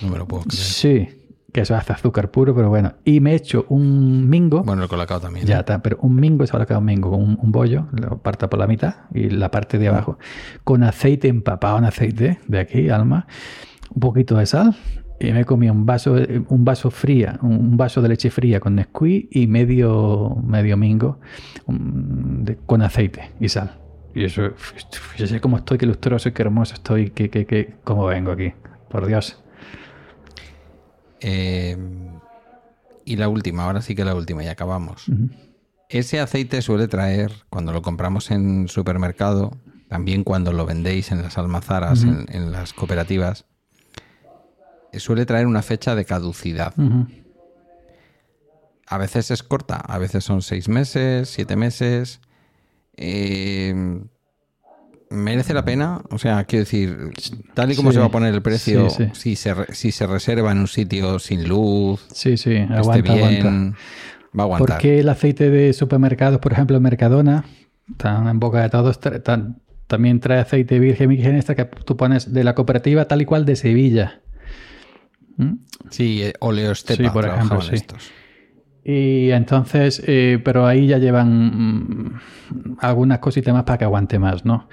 No 0.03 0.09
me 0.11 0.19
lo 0.19 0.27
puedo 0.29 0.43
creer. 0.45 0.57
Sí, 0.63 1.09
que 1.53 1.63
eso 1.63 1.75
hace 1.75 1.93
azúcar 1.93 2.31
puro, 2.31 2.55
pero 2.55 2.69
bueno. 2.69 2.93
Y 3.05 3.21
me 3.21 3.33
he 3.33 3.35
hecho 3.37 3.65
un 3.71 4.29
mingo. 4.29 4.63
Bueno, 4.63 4.83
el 4.83 4.89
colacao 4.89 5.21
también. 5.21 5.47
Ya 5.47 5.57
¿eh? 5.57 5.61
está, 5.61 5.83
pero 5.83 5.99
un 6.03 6.15
mingo 6.17 6.45
es 6.45 6.53
un 6.53 6.85
mingo, 6.85 7.11
con 7.11 7.23
un, 7.23 7.39
un 7.41 7.51
bollo, 7.51 7.87
lo 7.93 8.19
parta 8.19 8.51
por 8.51 8.59
la 8.61 8.67
mitad 8.67 8.95
y 9.15 9.31
la 9.31 9.51
parte 9.51 9.79
de 9.79 9.89
abajo, 9.89 10.19
con 10.65 10.83
aceite 10.83 11.29
empapado 11.29 11.79
en 11.79 11.85
aceite, 11.85 12.39
de 12.47 12.59
aquí, 12.59 12.91
alma, 12.91 13.27
un 13.95 14.01
poquito 14.01 14.37
de 14.37 14.45
sal, 14.47 14.77
y 15.19 15.33
me 15.33 15.45
comí 15.47 15.69
un 15.71 15.85
vaso, 15.87 16.17
un 16.49 16.65
vaso 16.65 16.91
fría, 16.91 17.39
un 17.43 17.77
vaso 17.77 18.03
de 18.03 18.09
leche 18.11 18.31
fría 18.31 18.61
con 18.61 18.75
Nesquik 18.77 19.29
y 19.35 19.47
medio, 19.47 20.37
medio 20.45 20.77
mingo 20.77 21.19
de- 21.67 22.57
con 22.67 22.83
aceite 22.83 23.31
y 23.41 23.49
sal. 23.49 23.73
Y 24.15 24.25
eso, 24.25 24.51
yo 25.17 25.27
sé 25.27 25.41
cómo 25.41 25.59
estoy, 25.59 25.79
qué 25.79 25.87
lustroso 25.87 26.29
y 26.29 26.33
qué 26.33 26.43
hermoso 26.43 26.75
estoy, 26.75 27.11
que, 27.11 27.31
que, 27.31 27.47
que, 27.47 27.77
cómo 27.85 28.07
vengo 28.07 28.33
aquí, 28.33 28.53
por 28.89 29.07
Dios. 29.07 29.43
Eh, 31.21 31.77
y 33.05 33.17
la 33.17 33.29
última, 33.29 33.65
ahora 33.65 33.83
sí 33.83 33.95
que 33.95 34.05
la 34.05 34.15
última, 34.15 34.43
y 34.45 34.49
acabamos. 34.49 35.07
Ese 35.89 36.21
aceite 36.21 36.63
suele 36.63 36.89
traer, 36.89 37.33
cuando 37.49 37.73
lo 37.73 37.83
compramos 37.83 38.31
en 38.31 38.69
supermercado, 38.69 39.57
también 39.89 40.25
cuando 40.25 40.53
lo 40.53 40.67
vendéis 40.67 41.13
en 41.13 41.23
las 41.23 41.39
almazaras, 41.39 42.03
en, 42.03 42.27
en 42.29 42.53
las 42.53 42.73
cooperativas, 42.73 43.47
suele 44.93 45.27
traer 45.27 45.47
una 45.47 45.63
fecha 45.63 45.95
de 45.95 46.05
caducidad. 46.05 46.75
A 48.87 48.99
veces 48.99 49.31
es 49.31 49.43
corta, 49.43 49.77
a 49.77 49.99
veces 49.99 50.25
son 50.25 50.43
seis 50.43 50.69
meses, 50.69 51.29
siete 51.29 51.57
meses. 51.57 52.21
Eh, 53.01 53.75
¿Merece 55.11 55.55
la 55.55 55.65
pena? 55.65 56.03
O 56.11 56.19
sea, 56.19 56.45
quiero 56.45 56.65
decir, 56.67 57.13
tal 57.55 57.73
y 57.73 57.77
como 57.77 57.91
Sí, 57.91 57.95
se 57.95 58.01
va 58.01 58.07
a 58.07 58.11
poner 58.11 58.35
el 58.35 58.43
precio, 58.43 58.91
sí, 58.91 59.05
sí. 59.07 59.11
Si, 59.15 59.37
se, 59.37 59.55
re- 59.55 59.75
si 59.75 59.91
se 59.91 60.07
reserva 60.07 60.53
en 60.53 60.59
un 60.59 60.69
sitio 60.69 61.19
sin 61.19 61.49
luz, 61.49 62.05
Sí, 62.13 62.37
sí, 62.37 62.57
aguanta, 62.57 63.15
bien, 63.15 63.19
aguanta. 63.47 63.79
va 64.39 64.43
a 64.43 64.45
aguantar. 64.45 64.77
¿Por 64.77 64.83
qué 64.83 64.99
el 65.01 65.09
aceite 65.09 65.49
de 65.49 65.73
supermercados, 65.73 66.41
por 66.41 66.53
ejemplo, 66.53 66.79
Mercadona, 66.79 67.47
tan 67.97 68.29
en 68.29 68.39
boca 68.39 68.61
de 68.63 68.69
todos, 68.69 69.01
tan- 69.01 69.63
también 69.87 70.21
trae 70.21 70.41
aceite 70.41 70.79
virgen 70.79 71.09
virgen 71.09 71.37
extra 71.37 71.55
que 71.55 71.65
tú 71.65 71.97
pones 71.97 72.31
de 72.35 72.45
la 72.45 72.55
cooperativa 72.55 73.07
tal 73.07 73.23
y 73.23 73.25
cual 73.25 73.47
de 73.47 73.57
Sevilla? 73.57 74.21
¿Mm? 75.39 75.55
Sí, 75.89 76.23
eh, 76.23 76.35
Oleostepa 76.41 77.03
Sí, 77.03 77.09
por 77.09 77.25
ejemplo, 77.25 77.61
estos. 77.71 78.11
Y 78.91 79.33
entonces, 79.33 80.03
eh, 80.07 80.41
pero 80.43 80.65
ahí 80.67 80.87
ya 80.87 80.97
llevan 80.97 82.07
mm, 82.07 82.21
algunas 82.81 83.19
cositas 83.19 83.53
más 83.53 83.65
para 83.65 83.77
que 83.77 83.85
aguante 83.85 84.19
más, 84.19 84.47
¿no? 84.47 84.67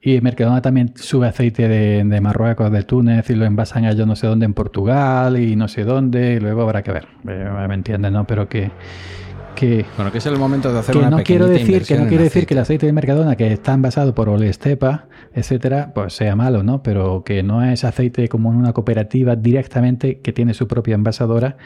Y 0.00 0.18
Mercadona 0.22 0.62
también 0.62 0.94
sube 0.96 1.28
aceite 1.28 1.68
de, 1.68 2.02
de 2.02 2.20
Marruecos, 2.22 2.72
de 2.72 2.84
Túnez, 2.84 3.28
y 3.28 3.34
lo 3.34 3.44
envasan 3.44 3.84
a 3.84 3.92
yo 3.92 4.06
no 4.06 4.16
sé 4.16 4.28
dónde 4.28 4.46
en 4.46 4.54
Portugal 4.54 5.38
y 5.38 5.56
no 5.56 5.68
sé 5.68 5.84
dónde, 5.84 6.36
y 6.36 6.40
luego 6.40 6.62
habrá 6.62 6.82
que 6.82 6.90
ver. 6.90 7.08
Eh, 7.28 7.50
¿Me 7.68 7.74
entiendes, 7.74 8.10
no? 8.10 8.26
Pero 8.26 8.48
que, 8.48 8.70
que, 9.54 9.84
Bueno, 9.94 10.10
que 10.10 10.16
es 10.16 10.26
el 10.26 10.38
momento 10.38 10.72
de 10.72 10.78
hacer 10.78 10.94
que 10.94 10.98
una 10.98 11.10
no 11.10 11.22
quiero 11.22 11.46
decir 11.46 11.82
que 11.82 11.98
no 11.98 12.06
quiero 12.06 12.24
decir 12.24 12.46
que 12.46 12.54
el 12.54 12.60
aceite. 12.60 12.86
aceite 12.86 12.86
de 12.86 12.92
Mercadona 12.94 13.36
que 13.36 13.52
está 13.52 13.74
envasado 13.74 14.14
por 14.14 14.30
Olestepa, 14.30 15.08
etcétera, 15.34 15.92
pues 15.94 16.14
sea 16.14 16.34
malo, 16.34 16.62
¿no? 16.62 16.82
Pero 16.82 17.24
que 17.24 17.42
no 17.42 17.62
es 17.62 17.84
aceite 17.84 18.26
como 18.28 18.50
en 18.52 18.56
una 18.56 18.72
cooperativa 18.72 19.36
directamente 19.36 20.20
que 20.20 20.32
tiene 20.32 20.54
su 20.54 20.66
propia 20.66 20.94
envasadora 20.94 21.58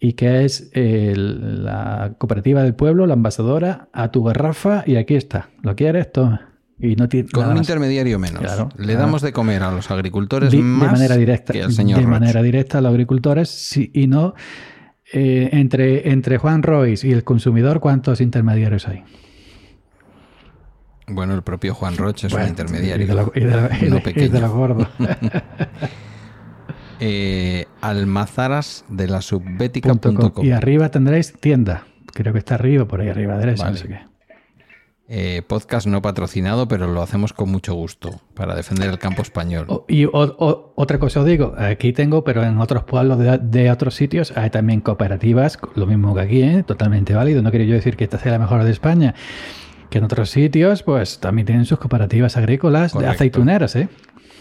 y 0.00 0.12
que 0.12 0.44
es 0.44 0.70
el- 0.74 1.64
la 1.64 2.14
cooperativa 2.18 2.62
del 2.62 2.74
pueblo, 2.74 3.06
la 3.06 3.14
envasadora, 3.14 3.88
a 3.92 4.10
tu 4.10 4.22
garrafa 4.24 4.84
y 4.86 4.96
aquí 4.96 5.14
está. 5.16 5.50
¿Lo 5.62 5.74
quieres? 5.76 6.12
Toma. 6.12 6.44
Y 6.80 6.94
no 6.94 7.08
tiene 7.08 7.28
Con 7.30 7.44
un 7.48 7.54
más. 7.54 7.58
intermediario 7.62 8.20
menos. 8.20 8.40
Claro, 8.40 8.68
Le 8.76 8.84
claro. 8.84 9.00
damos 9.00 9.22
de 9.22 9.32
comer 9.32 9.64
a 9.64 9.72
los 9.72 9.90
agricultores 9.90 10.52
Di- 10.52 10.58
más 10.62 10.92
de 10.92 10.98
manera 10.98 11.16
directa, 11.16 11.52
que 11.52 11.62
al 11.64 11.72
señor 11.72 11.98
de 11.98 12.04
Roche. 12.06 12.20
manera 12.20 12.40
directa 12.42 12.78
a 12.78 12.80
los 12.80 12.90
agricultores 12.90 13.48
sí, 13.48 13.90
y 13.92 14.06
no 14.06 14.34
eh, 15.12 15.48
entre, 15.52 16.10
entre 16.10 16.38
Juan 16.38 16.62
Royce 16.62 17.08
y 17.08 17.12
el 17.12 17.24
consumidor, 17.24 17.80
¿cuántos 17.80 18.20
intermediarios 18.20 18.86
hay? 18.86 19.02
Bueno, 21.08 21.34
el 21.34 21.42
propio 21.42 21.74
Juan 21.74 21.96
Roche 21.96 22.26
es 22.26 22.32
Bueno, 22.32 22.44
un 22.46 22.50
intermediario. 22.50 23.04
Y 23.06 23.08
de, 23.08 23.14
lo- 23.14 23.32
y 23.34 23.40
de 23.40 23.46
lo- 23.50 23.68
y 23.86 23.88
no 23.88 23.94
de- 23.96 24.00
y 24.00 24.04
pequeño. 24.04 24.30
de 24.30 24.40
los 24.40 24.50
gordos. 24.52 24.88
eh, 27.00 27.66
almazaras 27.80 28.84
de 28.88 29.08
la 29.08 29.20
subbética.com. 29.22 30.44
Y 30.44 30.50
arriba 30.52 30.90
tendréis 30.90 31.32
tienda. 31.32 31.84
Creo 32.12 32.32
que 32.32 32.38
está 32.38 32.54
arriba, 32.56 32.86
por 32.86 33.00
ahí 33.00 33.08
arriba 33.08 33.36
derecha, 33.38 33.64
no 33.64 33.70
Vale. 33.70 33.78
sé 33.78 33.88
qué. 33.88 34.00
Eh, 35.10 35.40
podcast 35.46 35.86
no 35.86 36.02
patrocinado, 36.02 36.68
pero 36.68 36.86
lo 36.86 37.00
hacemos 37.00 37.32
con 37.32 37.50
mucho 37.50 37.72
gusto 37.72 38.20
para 38.34 38.54
defender 38.54 38.90
el 38.90 38.98
campo 38.98 39.22
español. 39.22 39.64
O- 39.68 39.86
y 39.88 40.04
o- 40.04 40.10
o- 40.12 40.72
otra 40.76 40.98
cosa 40.98 41.20
os 41.20 41.26
digo, 41.26 41.54
aquí 41.56 41.94
tengo, 41.94 42.24
pero 42.24 42.42
en 42.44 42.58
otros 42.58 42.84
pueblos 42.84 43.18
de, 43.18 43.38
de 43.38 43.70
otros 43.70 43.94
sitios 43.94 44.36
hay 44.36 44.50
también 44.50 44.82
cooperativas, 44.82 45.58
lo 45.76 45.86
mismo 45.86 46.14
que 46.14 46.20
aquí, 46.20 46.42
¿eh? 46.42 46.62
totalmente 46.62 47.14
válido. 47.14 47.40
No 47.40 47.50
quiero 47.50 47.64
yo 47.64 47.72
decir 47.74 47.96
que 47.96 48.04
esta 48.04 48.18
sea 48.18 48.32
la 48.32 48.38
mejor 48.38 48.64
de 48.64 48.70
España, 48.70 49.14
que 49.88 49.96
en 49.96 50.04
otros 50.04 50.28
sitios 50.28 50.82
pues 50.82 51.20
también 51.20 51.46
tienen 51.46 51.64
sus 51.64 51.78
cooperativas 51.78 52.36
agrícolas 52.36 52.92
de 52.92 53.06
aceituneras, 53.06 53.76
¿eh? 53.76 53.88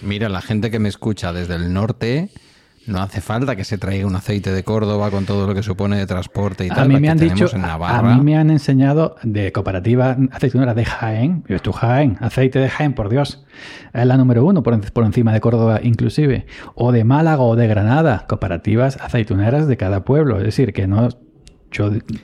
Mira, 0.02 0.28
la 0.28 0.42
gente 0.42 0.70
que 0.70 0.80
me 0.80 0.90
escucha 0.90 1.32
desde 1.32 1.56
el 1.56 1.72
norte, 1.72 2.30
no 2.88 3.02
hace 3.02 3.22
falta 3.22 3.56
que 3.56 3.64
se 3.64 3.78
traiga 3.78 4.08
un 4.08 4.16
aceite 4.16 4.52
de 4.52 4.64
Córdoba 4.64 5.12
con 5.12 5.26
todo 5.26 5.46
lo 5.48 5.54
que 5.54 5.62
supone 5.64 5.98
de 5.98 6.06
transporte 6.08 6.66
y 6.66 6.70
tal. 6.70 6.80
A 6.80 6.88
mí 6.88 7.00
me 7.00 7.10
han 7.10 7.18
dicho, 7.36 7.46
a- 7.90 8.02
mí 8.16 8.24
me 8.24 8.38
han 8.38 8.50
enseñado 8.50 9.16
de 9.24 9.52
cooperativa 9.52 10.18
aceitunera 10.32 10.74
de 10.74 10.86
Jaén, 10.86 11.44
yo 11.48 11.56
estoy 11.58 11.74
Jaén, 11.74 12.18
aceite 12.22 12.60
de 12.60 12.70
Jaén, 12.70 12.94
por 12.94 13.10
Dios, 13.10 13.46
es 13.94 14.06
la 14.06 14.18
número 14.18 14.46
uno 14.46 14.64
por, 14.64 14.74
en- 14.74 14.82
por 14.82 15.04
encima 15.06 15.34
de 15.34 15.40
Córdoba 15.42 15.80
inclusive, 15.84 16.46
o 16.76 16.92
de 16.92 17.04
Málaga 17.04 17.42
o 17.42 17.56
de 17.56 17.68
Granada, 17.68 18.26
cooperativas 18.28 18.98
aceituneras 19.02 19.68
de 19.68 19.78
cada 19.78 20.04
pueblo, 20.06 20.38
es 20.38 20.44
decir, 20.44 20.74
que 20.74 20.88
no... 20.88 21.10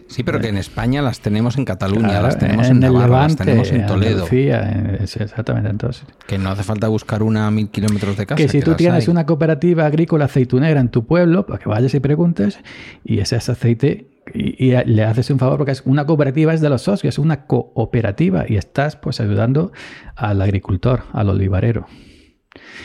Sí, 0.08 0.24
pero 0.24 0.40
que 0.40 0.50
en 0.50 0.58
España 0.58 1.02
las 1.02 1.20
tenemos 1.20 1.58
en 1.58 1.66
Cataluña, 1.66 2.10
Claro, 2.10 2.28
las 2.28 2.40
tenemos 2.40 2.68
en, 2.68 2.80
Navarra, 2.80 3.24
las 3.24 3.36
tenemos 3.36 3.72
en 3.72 3.86
Toledo. 3.86 4.24
Andalucía, 4.24 4.98
exactamente, 5.02 5.70
entonces. 5.70 6.06
Que 6.28 6.38
no 6.38 6.50
hace 6.50 6.64
falta 6.64 6.88
buscar 6.88 7.24
una 7.24 7.48
a 7.48 7.52
mil 7.52 7.70
kilómetros 7.70 8.18
de 8.18 8.26
casa. 8.26 8.36
que 8.38 8.48
si 8.50 8.62
tú 8.62 8.74
tienes 8.76 9.08
hay. 9.08 9.12
una 9.12 9.26
cooperativa 9.26 9.86
agrícola 9.86 10.26
aceitunera 10.26 10.80
en 10.80 10.90
tu 10.90 11.06
pueblo, 11.06 11.46
pues 11.46 11.60
que 11.60 11.70
vayas 11.70 11.94
y 11.94 12.00
preguntes, 12.00 12.60
y 13.04 13.20
ese 13.20 13.36
es 13.36 13.50
aceite, 13.50 14.10
y, 14.34 14.72
y 14.72 14.86
le 14.86 15.04
haces 15.04 15.30
un 15.30 15.40
favor, 15.40 15.58
porque 15.58 15.74
es 15.74 15.84
una 15.86 16.06
cooperativa 16.06 16.54
es 16.54 16.62
de 16.62 16.70
los 16.70 16.82
socios, 16.84 17.16
es 17.16 17.20
una 17.20 17.46
cooperativa, 17.46 18.46
y 18.48 18.56
estás 18.56 18.96
pues 18.96 19.20
ayudando 19.20 19.72
al 20.16 20.42
agricultor, 20.42 21.04
al 21.12 21.30
olivarero. 21.30 21.88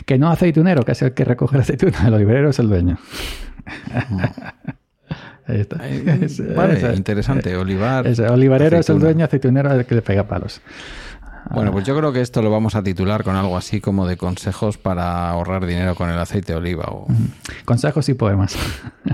Que 0.07 0.19
no 0.19 0.31
aceitunero, 0.31 0.83
que 0.83 0.93
es 0.93 1.03
el 1.03 1.13
que 1.13 1.25
recoge 1.25 1.57
la 1.57 1.63
aceituna, 1.63 2.09
el 2.09 2.15
olivarero 2.15 2.51
es 2.51 2.59
el 2.59 2.69
dueño. 2.69 2.99
Ahí 5.49 5.61
está. 5.61 5.79
Eh, 5.89 6.55
vale, 6.55 6.95
interesante. 6.95 7.57
Olivar. 7.57 8.07
ese 8.07 8.29
olivarero 8.29 8.79
es 8.79 8.89
el 8.91 8.99
dueño, 9.01 9.25
aceitunero 9.25 9.73
el 9.73 9.85
que 9.87 9.95
le 9.97 10.03
pega 10.03 10.25
palos. 10.25 10.61
Bueno, 11.51 11.73
pues 11.73 11.87
yo 11.87 11.97
creo 11.97 12.13
que 12.13 12.21
esto 12.21 12.43
lo 12.43 12.51
vamos 12.51 12.75
a 12.75 12.83
titular 12.83 13.25
con 13.25 13.35
algo 13.35 13.57
así 13.57 13.81
como 13.81 14.07
de 14.07 14.19
consejos 14.19 14.77
para 14.77 15.31
ahorrar 15.31 15.65
dinero 15.65 15.95
con 15.95 16.11
el 16.11 16.19
aceite 16.19 16.53
de 16.53 16.59
oliva. 16.59 16.85
O... 16.91 17.07
Consejos 17.65 18.07
y 18.11 18.15
poemas. 18.15 18.55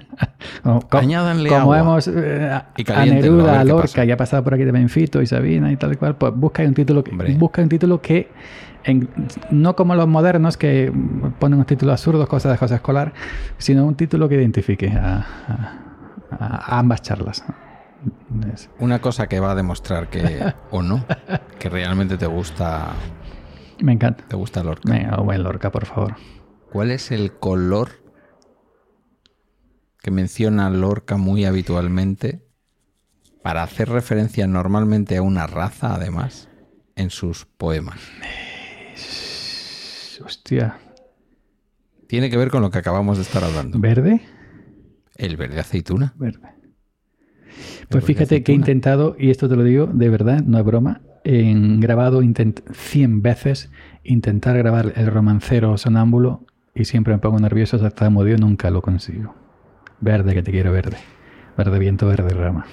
como, 0.65 0.81
Añádanle 0.91 1.49
como 1.49 1.61
agua. 1.75 1.79
hemos 1.79 2.09
eh, 2.09 2.51
a- 2.51 2.67
Y 2.77 3.11
Neruda, 3.11 3.61
a 3.61 3.65
Lorca, 3.65 3.83
pasa. 3.83 4.05
y 4.05 4.11
ha 4.11 4.17
pasado 4.17 4.43
por 4.43 4.55
aquí 4.55 4.65
de 4.65 4.73
Benfito 4.73 5.23
y 5.23 5.27
Sabina 5.27 5.71
y 5.71 5.77
tal 5.77 5.93
y 5.93 5.97
cual, 5.97 6.17
pues 6.17 6.33
busca 6.35 6.63
un 6.65 6.75
título 6.75 7.05
que, 7.05 7.13
busca 7.37 7.63
un 7.63 7.69
título 7.69 8.01
que 8.03 8.29
en- 8.83 9.09
no 9.51 9.77
como 9.77 9.95
los 9.95 10.09
modernos 10.09 10.57
que 10.57 10.93
ponen 11.39 11.61
un 11.61 11.65
título 11.67 11.93
absurdo, 11.93 12.27
cosas 12.27 12.53
de 12.53 12.59
cosa 12.59 12.75
escolar, 12.77 13.13
sino 13.59 13.87
un 13.87 13.95
título 13.95 14.29
que 14.29 14.35
identifique 14.35 14.89
a, 14.91 15.19
a- 15.47 15.79
a 16.41 16.79
ambas 16.79 17.03
charlas. 17.03 17.45
Es- 18.53 18.69
Una 18.79 19.01
cosa 19.01 19.27
que 19.29 19.41
va 19.41 19.53
a 19.53 19.55
demostrar 19.55 20.09
que, 20.11 20.53
o 20.71 20.83
no, 20.83 21.05
que 21.59 21.69
realmente 21.71 22.17
te 22.19 22.27
gusta, 22.27 22.93
me 23.81 23.93
encanta. 23.93 24.25
te 24.29 24.37
gusta 24.37 24.63
Lorca. 24.63 24.91
Venga, 24.93 25.17
buen 25.19 25.43
Lorca, 25.43 25.71
por 25.73 25.87
favor. 25.87 26.17
¿Cuál 26.71 26.91
es 26.91 27.11
el 27.11 27.33
color 27.39 27.91
que 30.03 30.11
menciona 30.11 30.69
Lorca 30.71 31.17
muy 31.17 31.45
habitualmente 31.45 32.45
para 33.43 33.63
hacer 33.63 33.89
referencia 33.89 34.47
normalmente 34.47 35.17
a 35.17 35.23
una 35.23 35.47
raza, 35.47 35.95
además, 35.95 36.49
en 36.97 37.11
sus 37.11 37.47
poemas? 37.47 38.01
Hostia. 40.25 40.79
Tiene 42.09 42.31
que 42.31 42.37
ver 42.37 42.51
con 42.51 42.63
lo 42.63 42.71
que 42.71 42.79
acabamos 42.79 43.17
de 43.19 43.23
estar 43.25 43.43
hablando. 43.45 43.79
¿Verde? 43.79 44.21
El 45.17 45.37
verde 45.37 45.61
aceituna. 45.61 46.15
Verde. 46.17 46.49
Pues 47.89 48.05
fíjate 48.05 48.43
que 48.43 48.53
he 48.53 48.55
intentado, 48.55 49.17
y 49.19 49.31
esto 49.31 49.49
te 49.49 49.57
lo 49.57 49.63
digo 49.63 49.87
de 49.87 50.09
verdad, 50.09 50.43
no 50.43 50.59
es 50.59 50.65
broma, 50.65 51.03
en 51.25 51.81
grabado 51.81 52.23
intent 52.23 52.61
100 52.73 53.23
veces 53.23 53.71
intentar 54.03 54.57
grabar 54.59 54.93
el 54.97 55.07
romancero 55.07 55.77
sonámbulo 55.79 56.45
y 56.75 56.85
siempre 56.85 57.15
me 57.15 57.19
pongo 57.19 57.39
nervioso 57.39 57.77
hasta 57.85 58.11
modo 58.11 58.37
nunca 58.37 58.71
lo 58.71 58.83
consigo. 58.83 59.35
Verde, 60.01 60.35
que 60.35 60.43
te 60.43 60.51
quiero 60.51 60.73
verde. 60.73 60.99
Verde 61.57 61.79
viento, 61.79 62.07
verde 62.09 62.35
rama. 62.35 62.67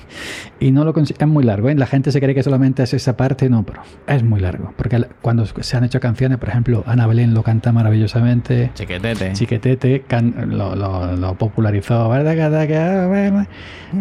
Y 0.60 0.72
no 0.72 0.84
lo. 0.84 0.94
Es 0.98 1.28
muy 1.28 1.44
largo, 1.44 1.70
¿eh? 1.70 1.76
La 1.76 1.86
gente 1.86 2.12
se 2.12 2.20
cree 2.20 2.34
que 2.34 2.42
solamente 2.44 2.82
es 2.84 2.94
esa 2.94 3.16
parte, 3.16 3.50
no, 3.50 3.64
pero 3.64 3.82
es 4.08 4.24
muy 4.24 4.40
largo. 4.40 4.74
Porque 4.76 5.06
cuando 5.22 5.46
se 5.46 5.78
han 5.78 5.84
hecho 5.84 6.00
canciones, 6.00 6.38
por 6.40 6.50
ejemplo, 6.50 6.84
Ana 6.88 7.06
Belén 7.08 7.34
lo 7.34 7.44
canta 7.44 7.72
maravillosamente. 7.72 8.72
Chiquetete. 8.74 9.34
Chiquetete 9.34 10.02
can- 10.08 10.34
lo, 10.58 10.76
lo- 10.76 11.16
lo 11.16 11.36
popularizó, 11.36 12.10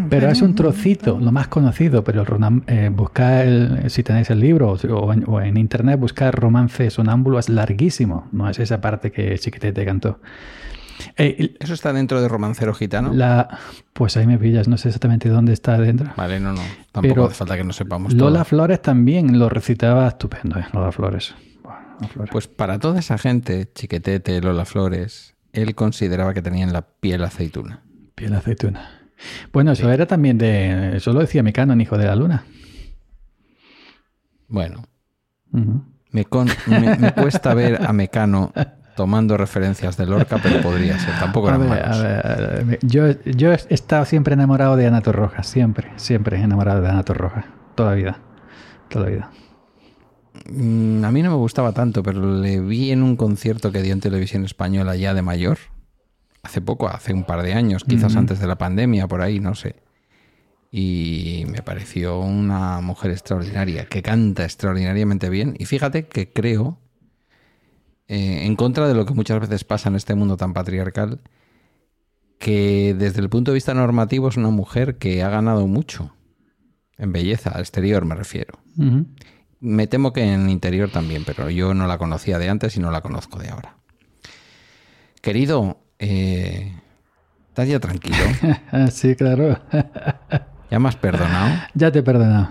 Pero 0.09 0.29
es 0.29 0.41
un 0.43 0.55
trocito, 0.55 1.19
lo 1.21 1.31
más 1.33 1.49
conocido. 1.49 2.03
Pero 2.03 2.25
eh, 2.67 2.91
buscar, 2.93 3.47
el- 3.47 3.91
si 3.91 4.03
tenéis 4.03 4.31
el 4.31 4.41
libro 4.41 4.73
o, 4.73 4.75
o 4.97 5.13
en, 5.13 5.25
o 5.27 5.41
en 5.41 5.57
internet, 5.57 6.01
buscar 6.01 6.35
romance 6.35 6.89
sonámbulo 6.91 7.39
es 7.39 7.49
larguísimo. 7.49 8.29
No 8.33 8.49
es 8.49 8.59
esa 8.59 8.81
parte 8.81 9.11
que 9.13 9.39
Chiquetete 9.39 9.85
cantó. 9.85 10.21
Eh, 11.17 11.57
¿Eso 11.61 11.75
está 11.75 11.93
dentro 11.93 12.21
de 12.23 12.29
Romancero 12.29 12.75
Gitano? 12.75 13.13
la, 13.13 13.59
pues 13.93 14.17
ahí 14.17 14.27
me 14.27 14.39
pillas, 14.39 14.69
no 14.69 14.77
sé 14.77 14.89
exactamente 14.89 15.29
dónde 15.29 15.53
está 15.53 15.79
dentro. 15.79 16.11
Vale, 16.17 16.41
no, 16.41 16.53
no. 16.53 16.63
Tampoco 16.93 17.15
Pero 17.15 17.25
hace 17.27 17.35
falta 17.35 17.57
que 17.57 17.65
no 17.65 17.73
sepamos 17.73 18.13
Lola 18.15 18.39
todo. 18.41 18.45
Flores 18.45 18.83
también 18.83 19.39
lo 19.39 19.49
recitaba 19.49 20.09
estupendo, 20.09 20.59
¿eh? 20.59 20.67
Lola 20.73 20.93
Flores. 20.93 21.35
Bueno, 21.63 21.81
Lola 21.97 22.09
Flores. 22.09 22.31
Pues 22.33 22.49
para 22.49 22.79
toda 22.79 23.01
esa 23.01 23.19
gente, 23.19 23.69
Chiquetete, 23.75 24.41
Lola 24.41 24.65
Flores, 24.65 25.35
él 25.53 25.75
consideraba 25.75 26.35
que 26.35 26.43
tenían 26.43 26.73
la 26.73 26.83
piel 26.83 27.23
aceituna. 27.25 27.83
Piel 28.15 28.35
aceituna. 28.35 28.89
Bueno, 29.53 29.73
eso 29.73 29.91
era 29.91 30.07
también 30.07 30.39
de. 30.39 30.97
Eso 30.97 31.13
lo 31.13 31.21
decía 31.21 31.43
Mecano, 31.43 31.73
en 31.75 31.81
Hijo 31.83 31.99
de 31.99 32.07
la 32.07 32.17
Luna. 32.17 32.45
Bueno, 34.49 34.85
Ujú. 35.53 35.85
me, 36.11 36.25
con- 36.25 36.49
me- 36.67 36.97
me 36.97 37.13
cuesta 37.13 37.55
ver 37.55 37.85
a 37.87 37.93
Mecano 37.93 38.53
tomando 39.01 39.39
referencias 39.39 39.97
de 39.97 40.05
Lorca, 40.05 40.39
pero 40.43 40.61
podría 40.61 40.99
ser. 40.99 41.19
Tampoco 41.19 41.49
A 41.49 41.55
eran 41.55 41.61
ver, 41.63 41.69
malos. 41.71 41.97
a 41.97 42.03
ver, 42.03 42.27
a 42.27 42.63
ver, 42.65 42.79
Yo, 42.83 43.05
yo 43.25 43.51
he 43.53 43.59
estado 43.71 44.05
siempre 44.05 44.35
enamorado 44.35 44.77
de 44.77 44.87
Ana 44.87 45.01
Torroja. 45.01 45.43
Siempre, 45.43 45.91
siempre 45.97 46.39
enamorado 46.39 46.83
de 46.83 46.89
Ana 46.91 47.03
Torroja. 47.03 47.47
Toda 47.75 47.91
la 47.91 47.97
vida. 47.97 48.19
Toda 48.91 49.07
la 49.07 49.11
vida. 49.11 49.31
Mm, 50.51 51.03
A 51.03 51.11
mí 51.11 51.23
no 51.23 51.31
me 51.31 51.37
gustaba 51.37 51.73
tanto, 51.73 52.03
pero 52.03 52.21
le 52.43 52.61
vi 52.61 52.91
en 52.91 53.03
un 53.03 53.17
concierto 53.17 53.73
que 53.73 53.81
dio 53.81 53.95
en 53.95 54.01
televisión 54.01 54.45
española 54.45 54.97
ya 54.97 55.15
de 55.15 55.23
mayor. 55.23 55.57
Hace 56.43 56.61
poco, 56.61 56.89
hace 56.89 57.15
un 57.15 57.25
par 57.25 57.43
de 57.43 57.55
años, 57.55 57.85
quizás 57.85 58.17
antes 58.17 58.39
de 58.39 58.47
la 58.47 58.59
pandemia, 58.59 59.09
por 59.09 59.23
ahí, 59.23 59.41
no 59.41 59.55
sé. 59.55 59.77
Y 60.71 61.45
me 61.49 61.63
pareció 61.63 62.19
una 62.21 62.81
mujer 62.83 63.11
extraordinaria, 63.13 63.87
que 63.87 64.03
canta 64.03 64.45
extraordinariamente 64.45 65.31
bien. 65.31 65.55
Y 65.59 65.65
fíjate 65.65 66.07
que 66.07 66.33
creo, 66.33 66.79
eh, 68.13 68.45
en 68.45 68.57
contra 68.57 68.89
de 68.89 68.95
lo 68.95 69.07
que 69.07 69.15
muchas 69.15 69.39
veces 69.39 69.63
pasa 69.63 69.89
en 69.89 69.95
este 69.95 70.17
mundo 70.17 70.37
tan 70.37 70.53
patriarcal, 70.53 71.21
que 72.41 72.93
desde 72.99 73.21
el 73.21 73.29
punto 73.29 73.53
de 73.53 73.55
vista 73.55 73.73
normativo 73.73 74.29
es 74.29 74.37
una 74.37 74.51
mujer 74.51 74.99
que 74.99 75.23
ha 75.23 75.29
ganado 75.29 75.69
mucho. 75.69 76.13
En 76.99 77.13
belleza, 77.13 77.51
al 77.51 77.61
exterior 77.61 78.05
me 78.05 78.17
refiero. 78.17 78.59
Me 79.61 79.87
temo 79.87 80.13
que 80.13 80.25
en 80.25 80.51
interior 80.51 80.91
también, 80.91 81.23
pero 81.25 81.51
yo 81.51 81.73
no 81.73 81.87
la 81.87 81.99
conocía 81.99 82.41
de 82.41 82.49
antes 82.49 82.77
y 82.77 82.81
no 82.81 82.91
la 82.91 83.01
conozco 83.01 83.39
de 83.39 83.51
ahora. 83.51 83.77
Querido, 85.23 85.79
eh, 86.01 86.75
¿estás 87.51 87.69
ya 87.69 87.79
tranquilo? 87.79 88.17
Sí, 88.91 89.15
claro. 89.15 89.57
¿Ya 90.69 90.81
me 90.81 90.89
has 90.89 90.97
perdonado? 90.97 91.61
ya 91.75 91.93
te 91.93 92.01
he 92.01 92.03
perdonado. 92.03 92.49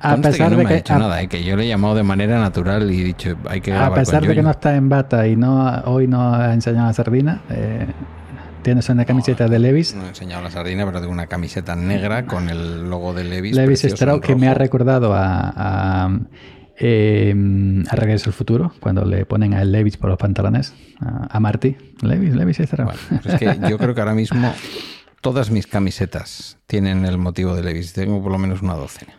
A 0.00 0.10
Conste 0.12 0.30
pesar 0.30 0.46
que 0.48 0.50
no 0.54 0.58
de 0.58 0.62
me 0.64 0.68
que, 0.68 0.74
ha 0.74 0.78
hecho 0.78 0.94
a- 0.94 0.98
nada, 0.98 1.22
eh, 1.22 1.28
que 1.28 1.42
yo 1.42 1.56
le 1.56 1.64
he 1.64 1.68
llamado 1.68 1.94
de 1.96 2.02
manera 2.04 2.38
natural 2.40 2.90
y 2.92 3.00
he 3.00 3.04
dicho, 3.04 3.36
hay 3.48 3.60
que 3.60 3.72
a 3.74 3.92
pesar 3.92 4.20
con 4.20 4.28
de 4.28 4.34
que 4.36 4.42
no 4.42 4.50
estás 4.50 4.76
en 4.76 4.88
bata 4.88 5.26
y 5.26 5.34
no 5.36 5.82
hoy 5.86 6.06
no 6.06 6.34
ha 6.34 6.54
enseñado 6.54 6.86
la 6.86 6.92
sardina, 6.92 7.40
eh, 7.50 7.86
tienes 8.62 8.88
una 8.90 9.04
camiseta 9.04 9.48
de 9.48 9.58
Levis. 9.58 9.94
No 9.94 10.04
he 10.04 10.08
enseñado 10.08 10.42
la 10.42 10.50
sardina, 10.50 10.84
pero 10.86 11.00
tengo 11.00 11.12
una 11.12 11.26
camiseta 11.26 11.74
negra 11.74 12.26
con 12.26 12.48
el 12.48 12.88
logo 12.88 13.12
de 13.14 13.24
Levis. 13.24 13.56
Levis 13.56 13.84
Strauss, 13.84 14.20
que 14.20 14.36
me 14.36 14.46
ha 14.48 14.54
recordado 14.54 15.14
a, 15.14 15.52
a, 16.04 16.18
eh, 16.78 17.34
a 17.90 17.96
Regreso 17.96 18.30
al 18.30 18.34
Futuro, 18.34 18.72
cuando 18.80 19.04
le 19.04 19.26
ponen 19.26 19.54
a 19.54 19.64
Levis 19.64 19.96
por 19.96 20.10
los 20.10 20.18
pantalones, 20.18 20.74
a, 21.00 21.26
a 21.36 21.40
Marty. 21.40 21.76
Levis, 22.02 22.34
Levis 22.34 22.60
Strauss. 22.60 22.98
Bueno, 23.08 23.20
pues 23.22 23.34
es 23.34 23.40
que 23.40 23.68
yo 23.68 23.78
creo 23.78 23.94
que 23.94 24.00
ahora 24.00 24.14
mismo 24.14 24.52
todas 25.20 25.50
mis 25.50 25.66
camisetas 25.66 26.58
tienen 26.66 27.04
el 27.04 27.18
motivo 27.18 27.54
de 27.56 27.62
Levis. 27.62 27.92
Tengo 27.92 28.22
por 28.22 28.30
lo 28.30 28.38
menos 28.38 28.62
una 28.62 28.74
docena. 28.74 29.14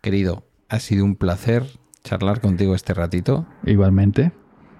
Querido, 0.00 0.44
ha 0.68 0.80
sido 0.80 1.04
un 1.04 1.16
placer 1.16 1.64
charlar 2.04 2.40
contigo 2.40 2.74
este 2.74 2.94
ratito. 2.94 3.46
Igualmente. 3.64 4.32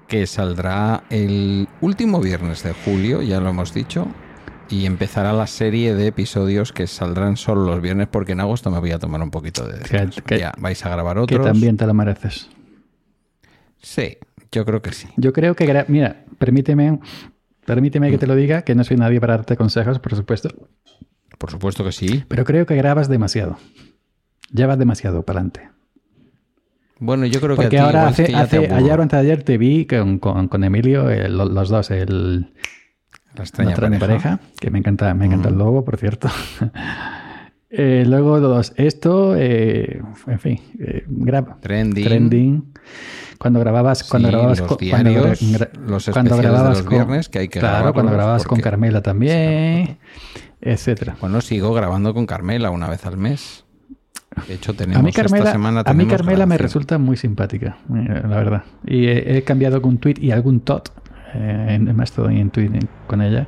que 0.09 0.26
saldrá 0.26 1.05
el 1.10 1.68
último 1.80 2.20
viernes 2.20 2.64
de 2.64 2.72
julio, 2.72 3.22
ya 3.22 3.38
lo 3.38 3.48
hemos 3.51 3.72
dicho, 3.72 4.09
y 4.68 4.84
empezará 4.86 5.32
la 5.32 5.47
serie 5.47 5.94
de 5.94 6.09
episodios 6.09 6.72
que 6.72 6.88
saldrán 6.88 7.36
solo 7.36 7.64
los 7.64 7.80
viernes 7.80 8.09
porque 8.09 8.32
en 8.32 8.40
agosto 8.40 8.72
me 8.72 8.80
voy 8.80 8.90
a 8.90 8.98
tomar 8.98 9.22
un 9.22 9.30
poquito 9.30 9.68
de 9.68 9.78
descanso. 9.78 10.20
Que- 10.22 10.34
que- 10.34 10.40
ya 10.40 10.52
vais 10.59 10.84
a 10.84 10.88
grabar 10.90 11.14
Que 11.14 11.22
otros. 11.36 11.47
también 11.47 11.76
te 11.76 11.86
lo 11.86 11.94
mereces. 11.94 12.48
Sí, 13.80 14.16
yo 14.51 14.64
creo 14.64 14.82
que 14.82 14.90
sí. 14.92 15.06
Yo 15.16 15.32
creo 15.32 15.55
que, 15.55 15.84
mira, 15.86 16.24
permíteme, 16.38 16.98
permíteme 17.64 18.10
que 18.10 18.18
te 18.18 18.26
lo 18.26 18.34
diga, 18.34 18.62
que 18.62 18.74
no 18.74 18.82
soy 18.82 18.97
nadie 18.97 19.20
para 19.20 19.36
darte 19.36 19.56
consejos, 19.56 20.01
por 20.01 20.16
supuesto, 20.16 20.48
Por 21.38 21.52
supuesto 21.52 21.84
que 21.84 21.92
sí. 21.92 22.24
pero 22.26 22.44
creo 22.44 22.66
que 22.66 22.74
grabas 22.74 23.09
demasiado. 23.09 23.59
Llevas 24.52 24.78
demasiado 24.78 25.22
para 25.22 25.40
adelante. 25.40 25.68
Bueno, 26.98 27.24
yo 27.27 27.40
creo 27.40 27.56
que 27.56 27.62
Porque 27.62 27.78
ahora 27.78 28.09
hace, 28.09 28.24
que 28.24 28.32
ya 28.32 28.40
ayer 28.43 28.98
o 28.98 29.02
antes 29.02 29.18
de 29.18 29.24
ayer 29.27 29.43
te 29.43 29.56
vi 29.56 29.86
con, 29.86 30.18
con- 30.18 30.48
con 30.48 30.64
Emilio, 30.64 31.09
eh, 31.09 31.28
lo- 31.31 31.47
los 31.48 31.68
dos, 31.70 31.90
el, 31.90 32.52
la 33.36 33.43
extraña, 33.44 33.74
pareja. 33.77 33.98
pareja. 33.98 34.40
que 34.60 34.70
me 34.70 34.78
encanta, 34.81 35.14
me 35.14 35.24
encanta 35.27 35.48
el 35.48 35.56
logo, 35.56 35.85
por 35.85 35.97
cierto. 35.97 36.28
Eh, 37.72 38.02
luego 38.05 38.40
dos, 38.40 38.72
esto, 38.77 39.36
eh, 39.36 40.02
en 40.27 40.39
fin, 40.40 40.59
eh, 40.81 41.05
graba. 41.06 41.56
Trending. 41.60 42.05
Trending. 42.05 42.72
Cuando 43.39 43.60
grababas, 43.60 44.02
cuando 44.02 44.27
Sí, 44.27 44.32
grababas 44.32 44.59
los 44.59 44.66
cuando 44.77 44.85
diarios, 45.10 45.40
gra- 45.40 45.70
los 45.74 46.05
cuando 46.10 46.35
especiales 46.35 46.36
de 46.36 46.43
grababas 46.43 46.78
los 46.78 46.82
con- 46.82 46.97
viernes, 46.97 47.28
que 47.28 47.39
hay 47.39 47.48
que 47.48 47.60
claro, 47.60 47.93
cuando 47.93 48.10
grababas 48.10 48.43
con 48.44 48.59
Carmela 48.60 49.02
también, 49.02 49.98
etcétera. 50.60 51.16
Bueno, 51.20 51.40
sigo 51.40 51.72
grabando 51.72 52.12
con 52.12 52.27
Carmela 52.27 52.70
una 52.70 52.89
vez 52.90 53.06
al 53.06 53.16
mes. 53.18 53.64
De 54.47 54.55
hecho, 54.55 54.74
tenemos 54.74 55.01
A 55.01 55.02
mí 55.02 55.11
esta 55.11 55.23
Carmela, 55.23 55.52
semana 55.52 55.82
a 55.85 55.94
mí 55.94 56.07
Carmela 56.07 56.47
me 56.47 56.57
resulta 56.57 56.98
muy 56.98 57.16
simpática, 57.16 57.78
la 57.89 58.36
verdad. 58.36 58.62
Y 58.86 59.07
he, 59.07 59.39
he 59.39 59.43
cambiado 59.43 59.77
algún 59.77 59.98
tweet 59.98 60.16
y 60.20 60.31
algún 60.31 60.61
tot 60.61 60.90
eh, 61.35 61.66
en 61.70 61.97
Mastodon 61.97 62.36
y 62.36 62.40
en 62.40 62.51
Twitter 62.51 62.86
con 63.07 63.23
ella. 63.23 63.47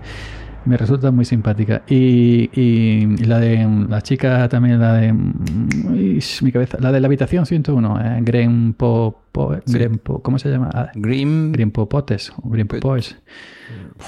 Me 0.65 0.77
resulta 0.77 1.11
muy 1.11 1.25
simpática. 1.25 1.83
Y, 1.89 2.49
y- 2.53 3.03
y 3.19 3.25
la 3.25 3.41
de 3.41 3.67
la 3.89 4.01
chica 4.01 4.49
también, 4.49 4.79
la 4.81 4.95
de 4.95 5.13
mm, 5.13 5.95
ish, 6.17 6.43
mi 6.43 6.53
cabeza, 6.53 6.79
la 6.81 6.93
de 6.93 7.01
la 7.01 7.07
habitación 7.09 7.47
101, 7.47 8.01
eh, 8.01 8.19
Gren 8.23 8.73
Po, 8.75 9.19
Po- 9.33 9.57
Sí. 9.65 9.73
Gren 9.75 9.99
Po- 9.99 10.21
¿cómo 10.23 10.39
se 10.39 10.51
llama? 10.51 10.71
Ah, 10.75 10.91
Grim. 10.95 11.53
Green 11.53 11.71
Popotes 11.71 12.33
Green 12.45 12.69
Popoes. 12.69 13.17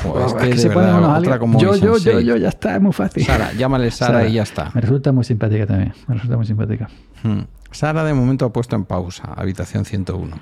Joder, 0.02 0.26
es 0.26 0.34
que, 0.34 0.56
se 0.58 0.68
ponen 0.70 0.88
verdad, 0.90 0.98
unos 0.98 1.18
otra 1.18 1.34
aliens. 1.34 1.38
como 1.38 1.58
Yo, 1.60 1.76
yo, 1.98 2.20
yo, 2.20 2.36
ya 2.36 2.48
está, 2.48 2.76
es 2.76 2.82
muy 2.82 2.92
fácil. 2.92 3.24
Sara, 3.24 3.52
llámale 3.52 3.90
Sara, 3.90 4.26
y 4.26 4.34
ya 4.34 4.42
está. 4.42 4.70
Me 4.74 4.80
resulta 4.80 5.12
muy 5.12 5.24
simpática 5.24 5.66
también. 5.66 5.92
Me 6.08 6.14
resulta 6.14 6.36
muy 6.36 6.46
simpática. 6.46 6.88
Hmm. 7.22 7.40
Sara 7.70 8.04
de 8.04 8.12
momento 8.14 8.44
ha 8.44 8.52
puesto 8.52 8.76
en 8.76 8.84
pausa 8.84 9.32
Habitación 9.34 9.84
101. 9.84 10.36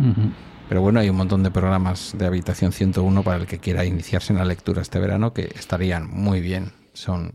Ujú. 0.00 0.30
Pero 0.68 0.80
bueno, 0.80 1.00
hay 1.00 1.10
un 1.10 1.16
montón 1.16 1.42
de 1.42 1.50
programas 1.50 2.14
de 2.16 2.26
Habitación 2.26 2.72
101 2.72 3.22
para 3.22 3.36
el 3.38 3.46
que 3.46 3.58
quiera 3.58 3.84
iniciarse 3.84 4.32
en 4.32 4.38
la 4.38 4.44
lectura 4.44 4.82
este 4.82 4.98
verano 4.98 5.32
que 5.34 5.50
estarían 5.56 6.08
muy 6.08 6.40
bien. 6.40 6.72
Son 6.94 7.32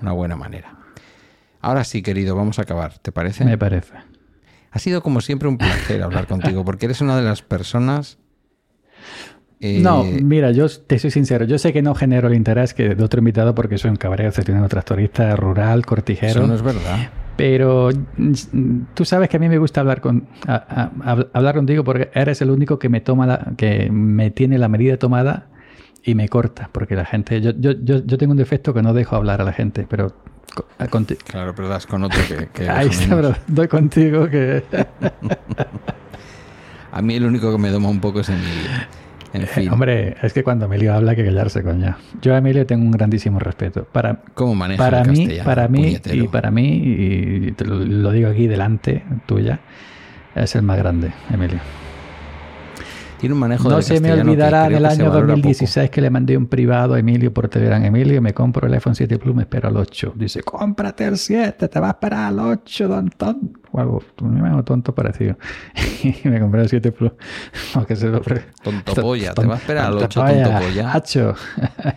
una 0.00 0.12
buena 0.12 0.36
manera. 0.36 0.76
Ahora 1.60 1.84
sí, 1.84 2.02
querido, 2.02 2.34
vamos 2.34 2.58
a 2.58 2.62
acabar. 2.62 2.98
¿Te 2.98 3.12
parece? 3.12 3.44
Me 3.44 3.56
parece. 3.56 3.92
Ha 4.72 4.78
sido 4.78 5.02
como 5.02 5.20
siempre 5.20 5.48
un 5.48 5.58
placer 5.58 6.02
hablar 6.02 6.26
contigo 6.26 6.64
porque 6.64 6.86
eres 6.86 7.00
una 7.00 7.16
de 7.16 7.22
las 7.22 7.42
personas... 7.42 8.18
eh, 9.60 9.80
No, 9.80 10.02
mira, 10.02 10.50
yo 10.50 10.66
te 10.68 10.98
soy 10.98 11.10
sincero. 11.12 11.44
Yo 11.44 11.58
sé 11.58 11.72
que 11.72 11.82
no 11.82 11.94
genero 11.94 12.26
el 12.28 12.34
interés 12.34 12.74
que 12.74 12.94
de 12.96 13.04
otro 13.04 13.20
invitado 13.20 13.54
porque 13.54 13.78
soy 13.78 13.90
un 13.90 13.96
cabreo, 13.96 14.32
soy 14.32 14.44
un 14.48 14.66
tractorista 14.68 15.36
rural, 15.36 15.86
cortijero. 15.86 16.40
Eso 16.40 16.46
no 16.48 16.54
es 16.54 16.62
verdad. 16.62 17.10
Pero 17.36 17.88
tú 18.94 19.04
sabes 19.04 19.28
que 19.28 19.36
a 19.38 19.40
mí 19.40 19.48
me 19.48 19.58
gusta 19.58 19.80
hablar 19.80 20.00
con 20.00 20.28
a- 20.46 20.54
a- 20.54 20.90
hab- 21.16 21.30
hablar 21.32 21.54
contigo 21.54 21.82
porque 21.82 22.10
eres 22.14 22.42
el 22.42 22.50
único 22.50 22.78
que 22.78 22.88
me 22.88 23.00
toma 23.00 23.26
la, 23.26 23.52
que 23.56 23.90
me 23.90 24.30
tiene 24.30 24.58
la 24.58 24.68
medida 24.68 24.96
tomada 24.98 25.46
y 26.04 26.14
me 26.14 26.28
corta. 26.28 26.68
Porque 26.72 26.94
la 26.94 27.04
gente, 27.06 27.40
yo, 27.40 27.52
yo, 27.58 27.72
yo, 27.72 28.04
yo 28.04 28.18
tengo 28.18 28.32
un 28.32 28.36
defecto 28.38 28.74
que 28.74 28.82
no 28.82 28.92
dejo 28.92 29.16
hablar 29.16 29.40
a 29.40 29.44
la 29.44 29.52
gente, 29.52 29.86
pero 29.88 30.12
co- 30.54 30.66
a- 30.78 30.86
conti- 30.88 31.16
Claro, 31.16 31.54
pero 31.54 31.68
das 31.68 31.86
con 31.86 32.04
otro 32.04 32.20
que... 32.28 32.48
que 32.52 32.68
ahí 32.70 32.88
está, 32.88 33.14
bro. 33.14 33.34
Doy 33.46 33.68
contigo 33.68 34.28
que 34.28 34.62
A 36.92 37.00
mí 37.00 37.14
el 37.14 37.24
único 37.24 37.50
que 37.50 37.58
me 37.58 37.70
doma 37.70 37.88
un 37.88 38.00
poco 38.00 38.20
es 38.20 38.28
Emilio. 38.28 38.70
En 39.32 39.46
fin, 39.46 39.70
Hombre, 39.70 40.16
es 40.22 40.32
que 40.32 40.44
cuando 40.44 40.66
Emilio 40.66 40.94
habla 40.94 41.12
hay 41.12 41.16
que 41.16 41.24
callarse, 41.24 41.62
coña. 41.62 41.96
Yo 42.20 42.34
a 42.34 42.38
Emilio 42.38 42.66
tengo 42.66 42.84
un 42.84 42.90
grandísimo 42.90 43.38
respeto. 43.38 43.84
Para, 43.84 44.18
¿cómo 44.34 44.54
maneja 44.54 44.82
para 44.82 45.02
el 45.02 45.10
mí, 45.10 45.18
castellano? 45.18 45.44
para 45.44 45.68
mí 45.68 45.82
puñetero? 45.82 46.24
y 46.24 46.28
para 46.28 46.50
mí, 46.50 46.82
y 46.84 47.52
te 47.52 47.64
lo, 47.64 47.76
lo 47.76 48.10
digo 48.12 48.28
aquí 48.28 48.46
delante 48.46 49.02
tuya, 49.26 49.60
es 50.34 50.54
el 50.54 50.62
más 50.62 50.76
grande, 50.76 51.12
Emilio. 51.32 51.60
Tiene 53.22 53.34
un 53.34 53.38
manejo 53.38 53.68
No 53.68 53.76
del 53.76 53.84
se 53.84 54.00
me 54.00 54.12
olvidará 54.14 54.66
creo 54.66 54.78
en 54.78 54.84
el 54.84 54.90
que 54.90 54.96
se 54.96 55.00
año 55.02 55.10
valora 55.12 55.26
2016 55.28 55.90
que 55.90 56.00
le 56.00 56.10
mandé 56.10 56.36
un 56.36 56.48
privado 56.48 56.94
a 56.94 56.98
Emilio 56.98 57.32
por 57.32 57.46
Telegram. 57.48 57.80
Emilio, 57.84 58.20
me 58.20 58.34
compro 58.34 58.66
el 58.66 58.74
iPhone 58.74 58.96
7 58.96 59.16
Plus, 59.20 59.32
me 59.32 59.42
espero 59.42 59.68
al 59.68 59.76
8. 59.76 60.14
Dice, 60.16 60.42
cómprate 60.42 61.04
el 61.04 61.16
7, 61.16 61.68
te 61.68 61.78
va 61.78 61.86
a 61.86 61.90
esperar 61.92 62.24
al 62.24 62.40
8, 62.40 62.88
don 62.88 63.08
tonto. 63.10 63.60
O 63.70 63.78
algo, 63.78 64.02
me 64.22 64.48
hago 64.48 64.64
tonto 64.64 64.92
parecido. 64.92 65.36
y 66.02 66.28
me 66.28 66.40
compré 66.40 66.62
el 66.62 66.68
7 66.68 66.90
Plus. 66.90 67.12
Aunque 67.74 67.94
se 67.94 68.08
lo 68.08 68.20
pre- 68.20 68.46
Tonto 68.60 68.92
polla, 68.96 69.32
te 69.34 69.46
va 69.46 69.54
a 69.54 69.58
esperar 69.58 69.86
al 69.86 69.98
8 69.98 70.20
polla, 70.20 70.42
tonto 70.42 70.58
polla. 70.66 70.92
Hacho. 70.92 71.34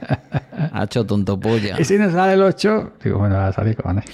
Hacho 0.74 1.06
tonto 1.08 1.40
polla. 1.40 1.76
Y 1.82 1.86
si 1.86 1.98
no 1.98 2.12
sale 2.12 2.34
el 2.34 2.44
8, 2.44 2.94
digo, 3.04 3.18
bueno, 3.18 3.34
va 3.34 3.48
a 3.48 3.52
salir, 3.52 3.76
cojones. 3.76 4.06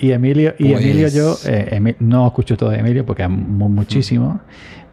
y 0.00 0.10
Emilio, 0.10 0.54
y 0.58 0.72
Pues- 0.72 0.82
Emilio 0.84 1.08
yo 1.08 1.36
eh, 1.46 1.94
no 2.00 2.26
escucho 2.26 2.56
todo 2.56 2.70
de 2.70 2.78
Emilio 2.78 3.06
porque 3.06 3.22
amo 3.22 3.68
muchísimo, 3.68 4.40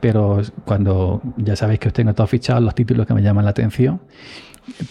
pero 0.06 0.40
cuando 0.66 1.20
ya 1.36 1.56
sabéis 1.56 1.80
que 1.80 1.88
os 1.88 1.94
tengo 1.96 2.14
todos 2.14 2.30
fichados 2.30 2.62
los 2.62 2.76
títulos 2.76 3.08
que 3.08 3.16
me 3.16 3.24
llaman 3.24 3.44
la 3.44 3.50
atención, 3.50 4.02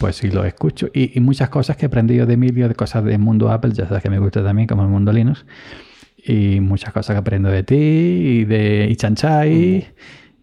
pues 0.01 0.16
sí 0.16 0.28
los 0.28 0.45
escucho. 0.45 0.89
Y, 0.93 1.16
y 1.16 1.20
muchas 1.20 1.51
cosas 1.51 1.77
que 1.77 1.85
he 1.85 1.86
aprendido 1.86 2.27
de 2.27 2.35
Emilio, 2.35 2.66
de 2.66 2.74
cosas 2.74 3.05
del 3.05 3.20
mundo 3.20 3.49
Apple, 3.49 3.70
ya 3.74 3.86
sabes 3.86 4.03
que 4.03 4.11
me 4.11 4.19
gusta 4.19 4.43
también, 4.43 4.66
como 4.66 4.82
el 4.82 4.89
mundo 4.89 5.12
Linux. 5.12 5.47
Y 6.16 6.59
muchas 6.59 6.93
cosas 6.93 7.15
que 7.15 7.19
aprendo 7.20 7.49
de 7.49 7.62
ti 7.62 7.77
y 7.77 8.45
de 8.45 8.89
y 8.91 8.97
Chanchai. 8.97 9.86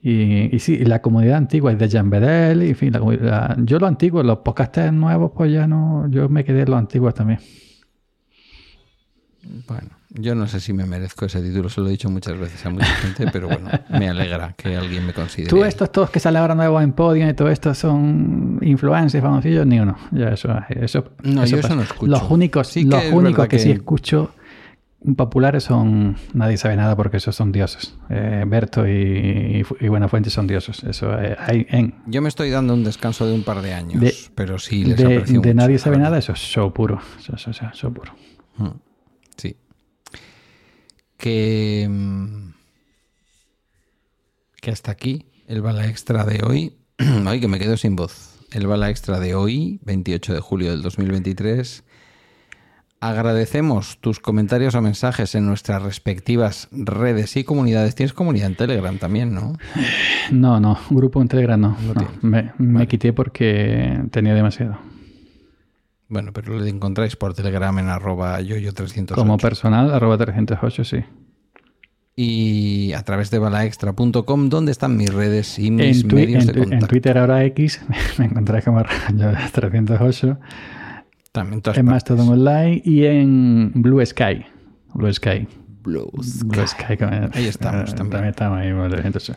Y, 0.02 0.56
y 0.56 0.60
sí, 0.60 0.78
la 0.86 1.02
comunidad 1.02 1.36
antigua 1.36 1.74
es 1.74 1.78
de 1.78 1.90
Jan 1.90 2.10
Bedel, 2.10 2.64
y 2.64 2.70
en 2.70 2.76
fin, 2.78 2.94
la 2.94 3.00
comunidad- 3.00 3.58
yo 3.66 3.78
lo 3.78 3.88
antiguo, 3.88 4.24
los 4.24 4.38
podcasters 4.38 4.94
nuevos, 4.94 5.34
pues 5.36 5.52
ya 5.52 5.68
no, 5.68 6.08
yo 6.10 6.30
me 6.30 6.46
quedé 6.46 6.62
en 6.62 6.70
los 6.70 6.80
antiguos 6.80 7.14
también. 7.14 7.40
Bueno, 9.68 9.90
yo 10.14 10.36
no 10.36 10.46
sé 10.48 10.60
si 10.60 10.74
me 10.74 10.86
merezco 10.86 11.26
ese 11.26 11.42
título, 11.42 11.70
se 11.70 11.80
lo 11.82 11.88
he 11.88 11.92
dicho 11.92 12.10
muchas 12.10 12.38
veces 12.38 12.66
a 12.66 12.70
mucha 12.70 12.86
gente, 12.86 13.28
pero 13.32 13.48
bueno, 13.48 13.70
me 13.90 14.10
alegra 14.10 14.54
que 14.58 14.76
alguien 14.76 15.06
me 15.06 15.14
considere. 15.14 15.50
Tú, 15.50 15.64
estos 15.64 15.92
todos 15.92 16.10
que 16.10 16.20
salen 16.20 16.42
ahora 16.42 16.54
nuevos 16.56 16.84
en 16.84 16.92
Podium 16.92 17.30
y 17.30 17.34
todo 17.34 17.50
esto 17.50 17.74
son 17.74 18.60
influencers, 18.62 19.24
famosillos, 19.24 19.66
ni 19.66 19.80
uno. 19.80 19.98
Ya 20.12 20.30
eso, 20.30 20.50
eso, 20.70 21.06
No, 21.24 21.46
yo 21.46 21.58
eso 21.58 21.76
no 21.76 21.84
escucho. 21.84 22.12
Los 22.12 22.30
únicos, 22.30 22.68
Sí 22.68 22.84
los 22.84 23.02
que 23.02 23.10
únicos 23.10 23.48
que, 23.48 23.60
sí 23.60 23.72
escucho 23.72 24.34
populares 25.16 25.64
son 25.64 26.16
Nadie 26.34 26.58
sabe 26.58 26.76
nada 26.76 26.96
porque 26.96 27.18
esos 27.18 27.36
son 27.36 27.52
dioses. 27.52 27.96
Eh, 28.10 28.44
Berto 28.48 28.88
y, 28.88 29.66
y 29.80 29.88
Buenafuente 29.88 30.30
son 30.30 30.46
dioses. 30.46 30.84
Eso 30.84 31.12
eh, 31.20 31.36
hay 31.40 31.66
en. 31.70 31.96
Yo 32.06 32.22
me 32.22 32.30
estoy 32.30 32.50
dando 32.50 32.74
un 32.74 32.84
descanso 32.84 33.26
de 33.26 33.34
un 33.34 33.44
par 33.44 33.62
de 33.62 33.74
años, 33.74 34.00
De- 34.02 34.14
pero 34.36 34.60
sí 34.60 34.84
les 34.86 34.98
de, 34.98 35.06
aprecio 35.06 35.42
de 35.42 35.54
mucho, 35.54 35.54
Nadie 35.56 35.80
sabe 35.80 35.98
nada, 35.98 36.18
eso 36.18 36.34
es 36.34 36.40
show 36.40 36.72
puro. 36.74 37.00
Eso, 37.20 37.36
eso, 37.36 37.50
eso, 37.52 37.66
show 37.74 37.94
puro. 37.94 38.14
Mm, 38.58 38.68
Sí. 39.38 39.56
Que. 41.22 41.88
mm, 41.90 42.54
Que 44.62 44.72
hasta 44.72 44.92
aquí 44.92 45.26
el 45.48 45.62
bala 45.62 45.88
extra 45.88 46.26
de 46.26 46.42
hoy. 46.44 46.74
Ay, 47.26 47.40
que 47.40 47.48
me 47.48 47.60
quedo 47.60 47.78
sin 47.78 47.96
voz. 47.96 48.40
El 48.52 48.68
bala 48.68 48.90
extra 48.90 49.20
de 49.20 49.34
hoy, 49.36 49.80
28 49.84 50.34
de 50.34 50.40
julio 50.40 50.72
del 50.72 50.82
2023. 50.82 51.84
Agradecemos 53.00 53.98
tus 54.00 54.20
comentarios 54.20 54.76
o 54.76 54.82
mensajes 54.82 55.34
en 55.34 55.46
nuestras 55.48 55.82
respectivas 55.82 56.68
redes 56.72 57.36
y 57.38 57.44
comunidades. 57.44 57.96
Tienes 57.96 58.14
comunidad 58.14 58.48
en 58.48 58.56
Telegram 58.56 58.98
también, 59.00 59.34
¿no? 59.34 59.54
No, 60.32 60.60
no, 60.60 60.78
grupo 60.92 61.20
en 61.22 61.28
Telegram 61.28 61.60
no. 61.60 61.70
No 61.82 61.94
no. 61.94 61.94
tienes. 61.94 62.24
Me, 62.24 62.52
me 62.60 62.88
quité 62.88 63.12
porque 63.14 64.04
tenía 64.12 64.36
demasiado. 64.36 64.78
Bueno, 66.12 66.34
pero 66.34 66.60
lo 66.60 66.66
encontráis 66.66 67.16
por 67.16 67.34
Telegram 67.34 67.78
en 67.80 67.88
arroba 67.88 68.40
yoyo308. 68.42 69.16
Como 69.16 69.38
personal, 69.38 69.94
arroba 69.94 70.18
308, 70.18 70.84
sí. 70.84 70.98
y 72.16 72.92
a 72.94 73.02
través 73.04 73.32
de 73.32 73.40
balaextra.com, 73.40 74.50
donde 74.50 74.74
están 74.74 74.98
mis 74.98 75.14
redes 75.14 75.58
y 75.58 75.72
mis 75.72 76.04
medios 76.04 76.46
de 76.46 76.52
tu- 76.54 76.60
en 76.60 76.64
contacto. 76.66 76.88
Twitter 76.88 77.18
ahora 77.18 77.46
X 77.46 77.82
me 78.18 78.26
encontráis 78.26 78.66
como 78.66 78.84
yo 79.16 79.32
308 79.54 80.38
También 81.32 81.62
en. 81.74 81.86
Mastodon 81.86 82.28
Online 82.30 82.82
y 82.84 83.06
en 83.06 83.72
Blue 83.76 84.06
Sky. 84.06 84.46
Blue 84.94 85.14
Sky. 85.14 85.48
Blue 85.82 86.12
Sky. 86.22 86.98
Ahí 87.34 87.46
estamos 87.46 87.94
eh, 87.94 87.96
también. 87.96 88.26
estamos 88.26 88.60
ahí. 88.60 88.74
bueno, 88.74 88.90
308. 88.90 89.34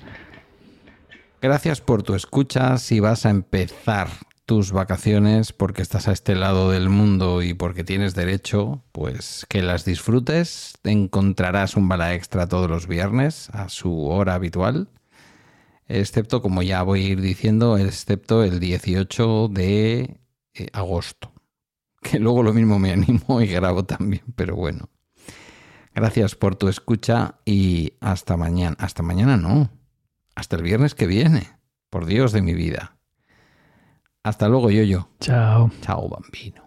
Gracias 1.40 1.80
por 1.80 2.02
tu 2.02 2.14
escucha. 2.14 2.76
Si 2.78 2.98
vas 2.98 3.24
a 3.26 3.30
empezar 3.30 4.09
tus 4.46 4.72
vacaciones 4.72 5.52
porque 5.52 5.82
estás 5.82 6.08
a 6.08 6.12
este 6.12 6.34
lado 6.34 6.70
del 6.70 6.88
mundo 6.88 7.42
y 7.42 7.54
porque 7.54 7.84
tienes 7.84 8.14
derecho, 8.14 8.84
pues 8.92 9.46
que 9.48 9.62
las 9.62 9.84
disfrutes. 9.84 10.74
Encontrarás 10.84 11.76
un 11.76 11.88
bala 11.88 12.14
extra 12.14 12.48
todos 12.48 12.68
los 12.68 12.86
viernes 12.86 13.48
a 13.50 13.68
su 13.68 14.06
hora 14.06 14.34
habitual. 14.34 14.88
excepto, 15.88 16.42
como 16.42 16.62
ya 16.62 16.82
voy 16.82 17.04
a 17.04 17.08
ir 17.08 17.20
diciendo, 17.20 17.78
excepto 17.78 18.42
el 18.44 18.60
18 18.60 19.48
de 19.48 20.20
eh, 20.54 20.68
agosto. 20.72 21.32
Que 22.02 22.18
luego 22.18 22.42
lo 22.42 22.52
mismo 22.52 22.78
me 22.78 22.92
animo 22.92 23.40
y 23.40 23.46
grabo 23.46 23.84
también, 23.86 24.24
pero 24.36 24.56
bueno. 24.56 24.90
Gracias 25.94 26.34
por 26.34 26.54
tu 26.56 26.68
escucha 26.68 27.36
y 27.46 27.94
hasta 28.00 28.36
mañana. 28.36 28.76
Hasta 28.78 29.02
mañana 29.02 29.38
no. 29.38 29.70
Hasta 30.34 30.56
el 30.56 30.62
viernes 30.62 30.94
que 30.94 31.06
viene. 31.06 31.48
Por 31.88 32.04
Dios 32.04 32.32
de 32.32 32.42
mi 32.42 32.52
vida. 32.52 32.98
Hasta 34.24 34.48
luego, 34.48 34.70
yo, 34.70 34.82
yo. 34.84 35.06
Chao. 35.20 35.70
Chao, 35.82 36.09
bambino. 36.09 36.63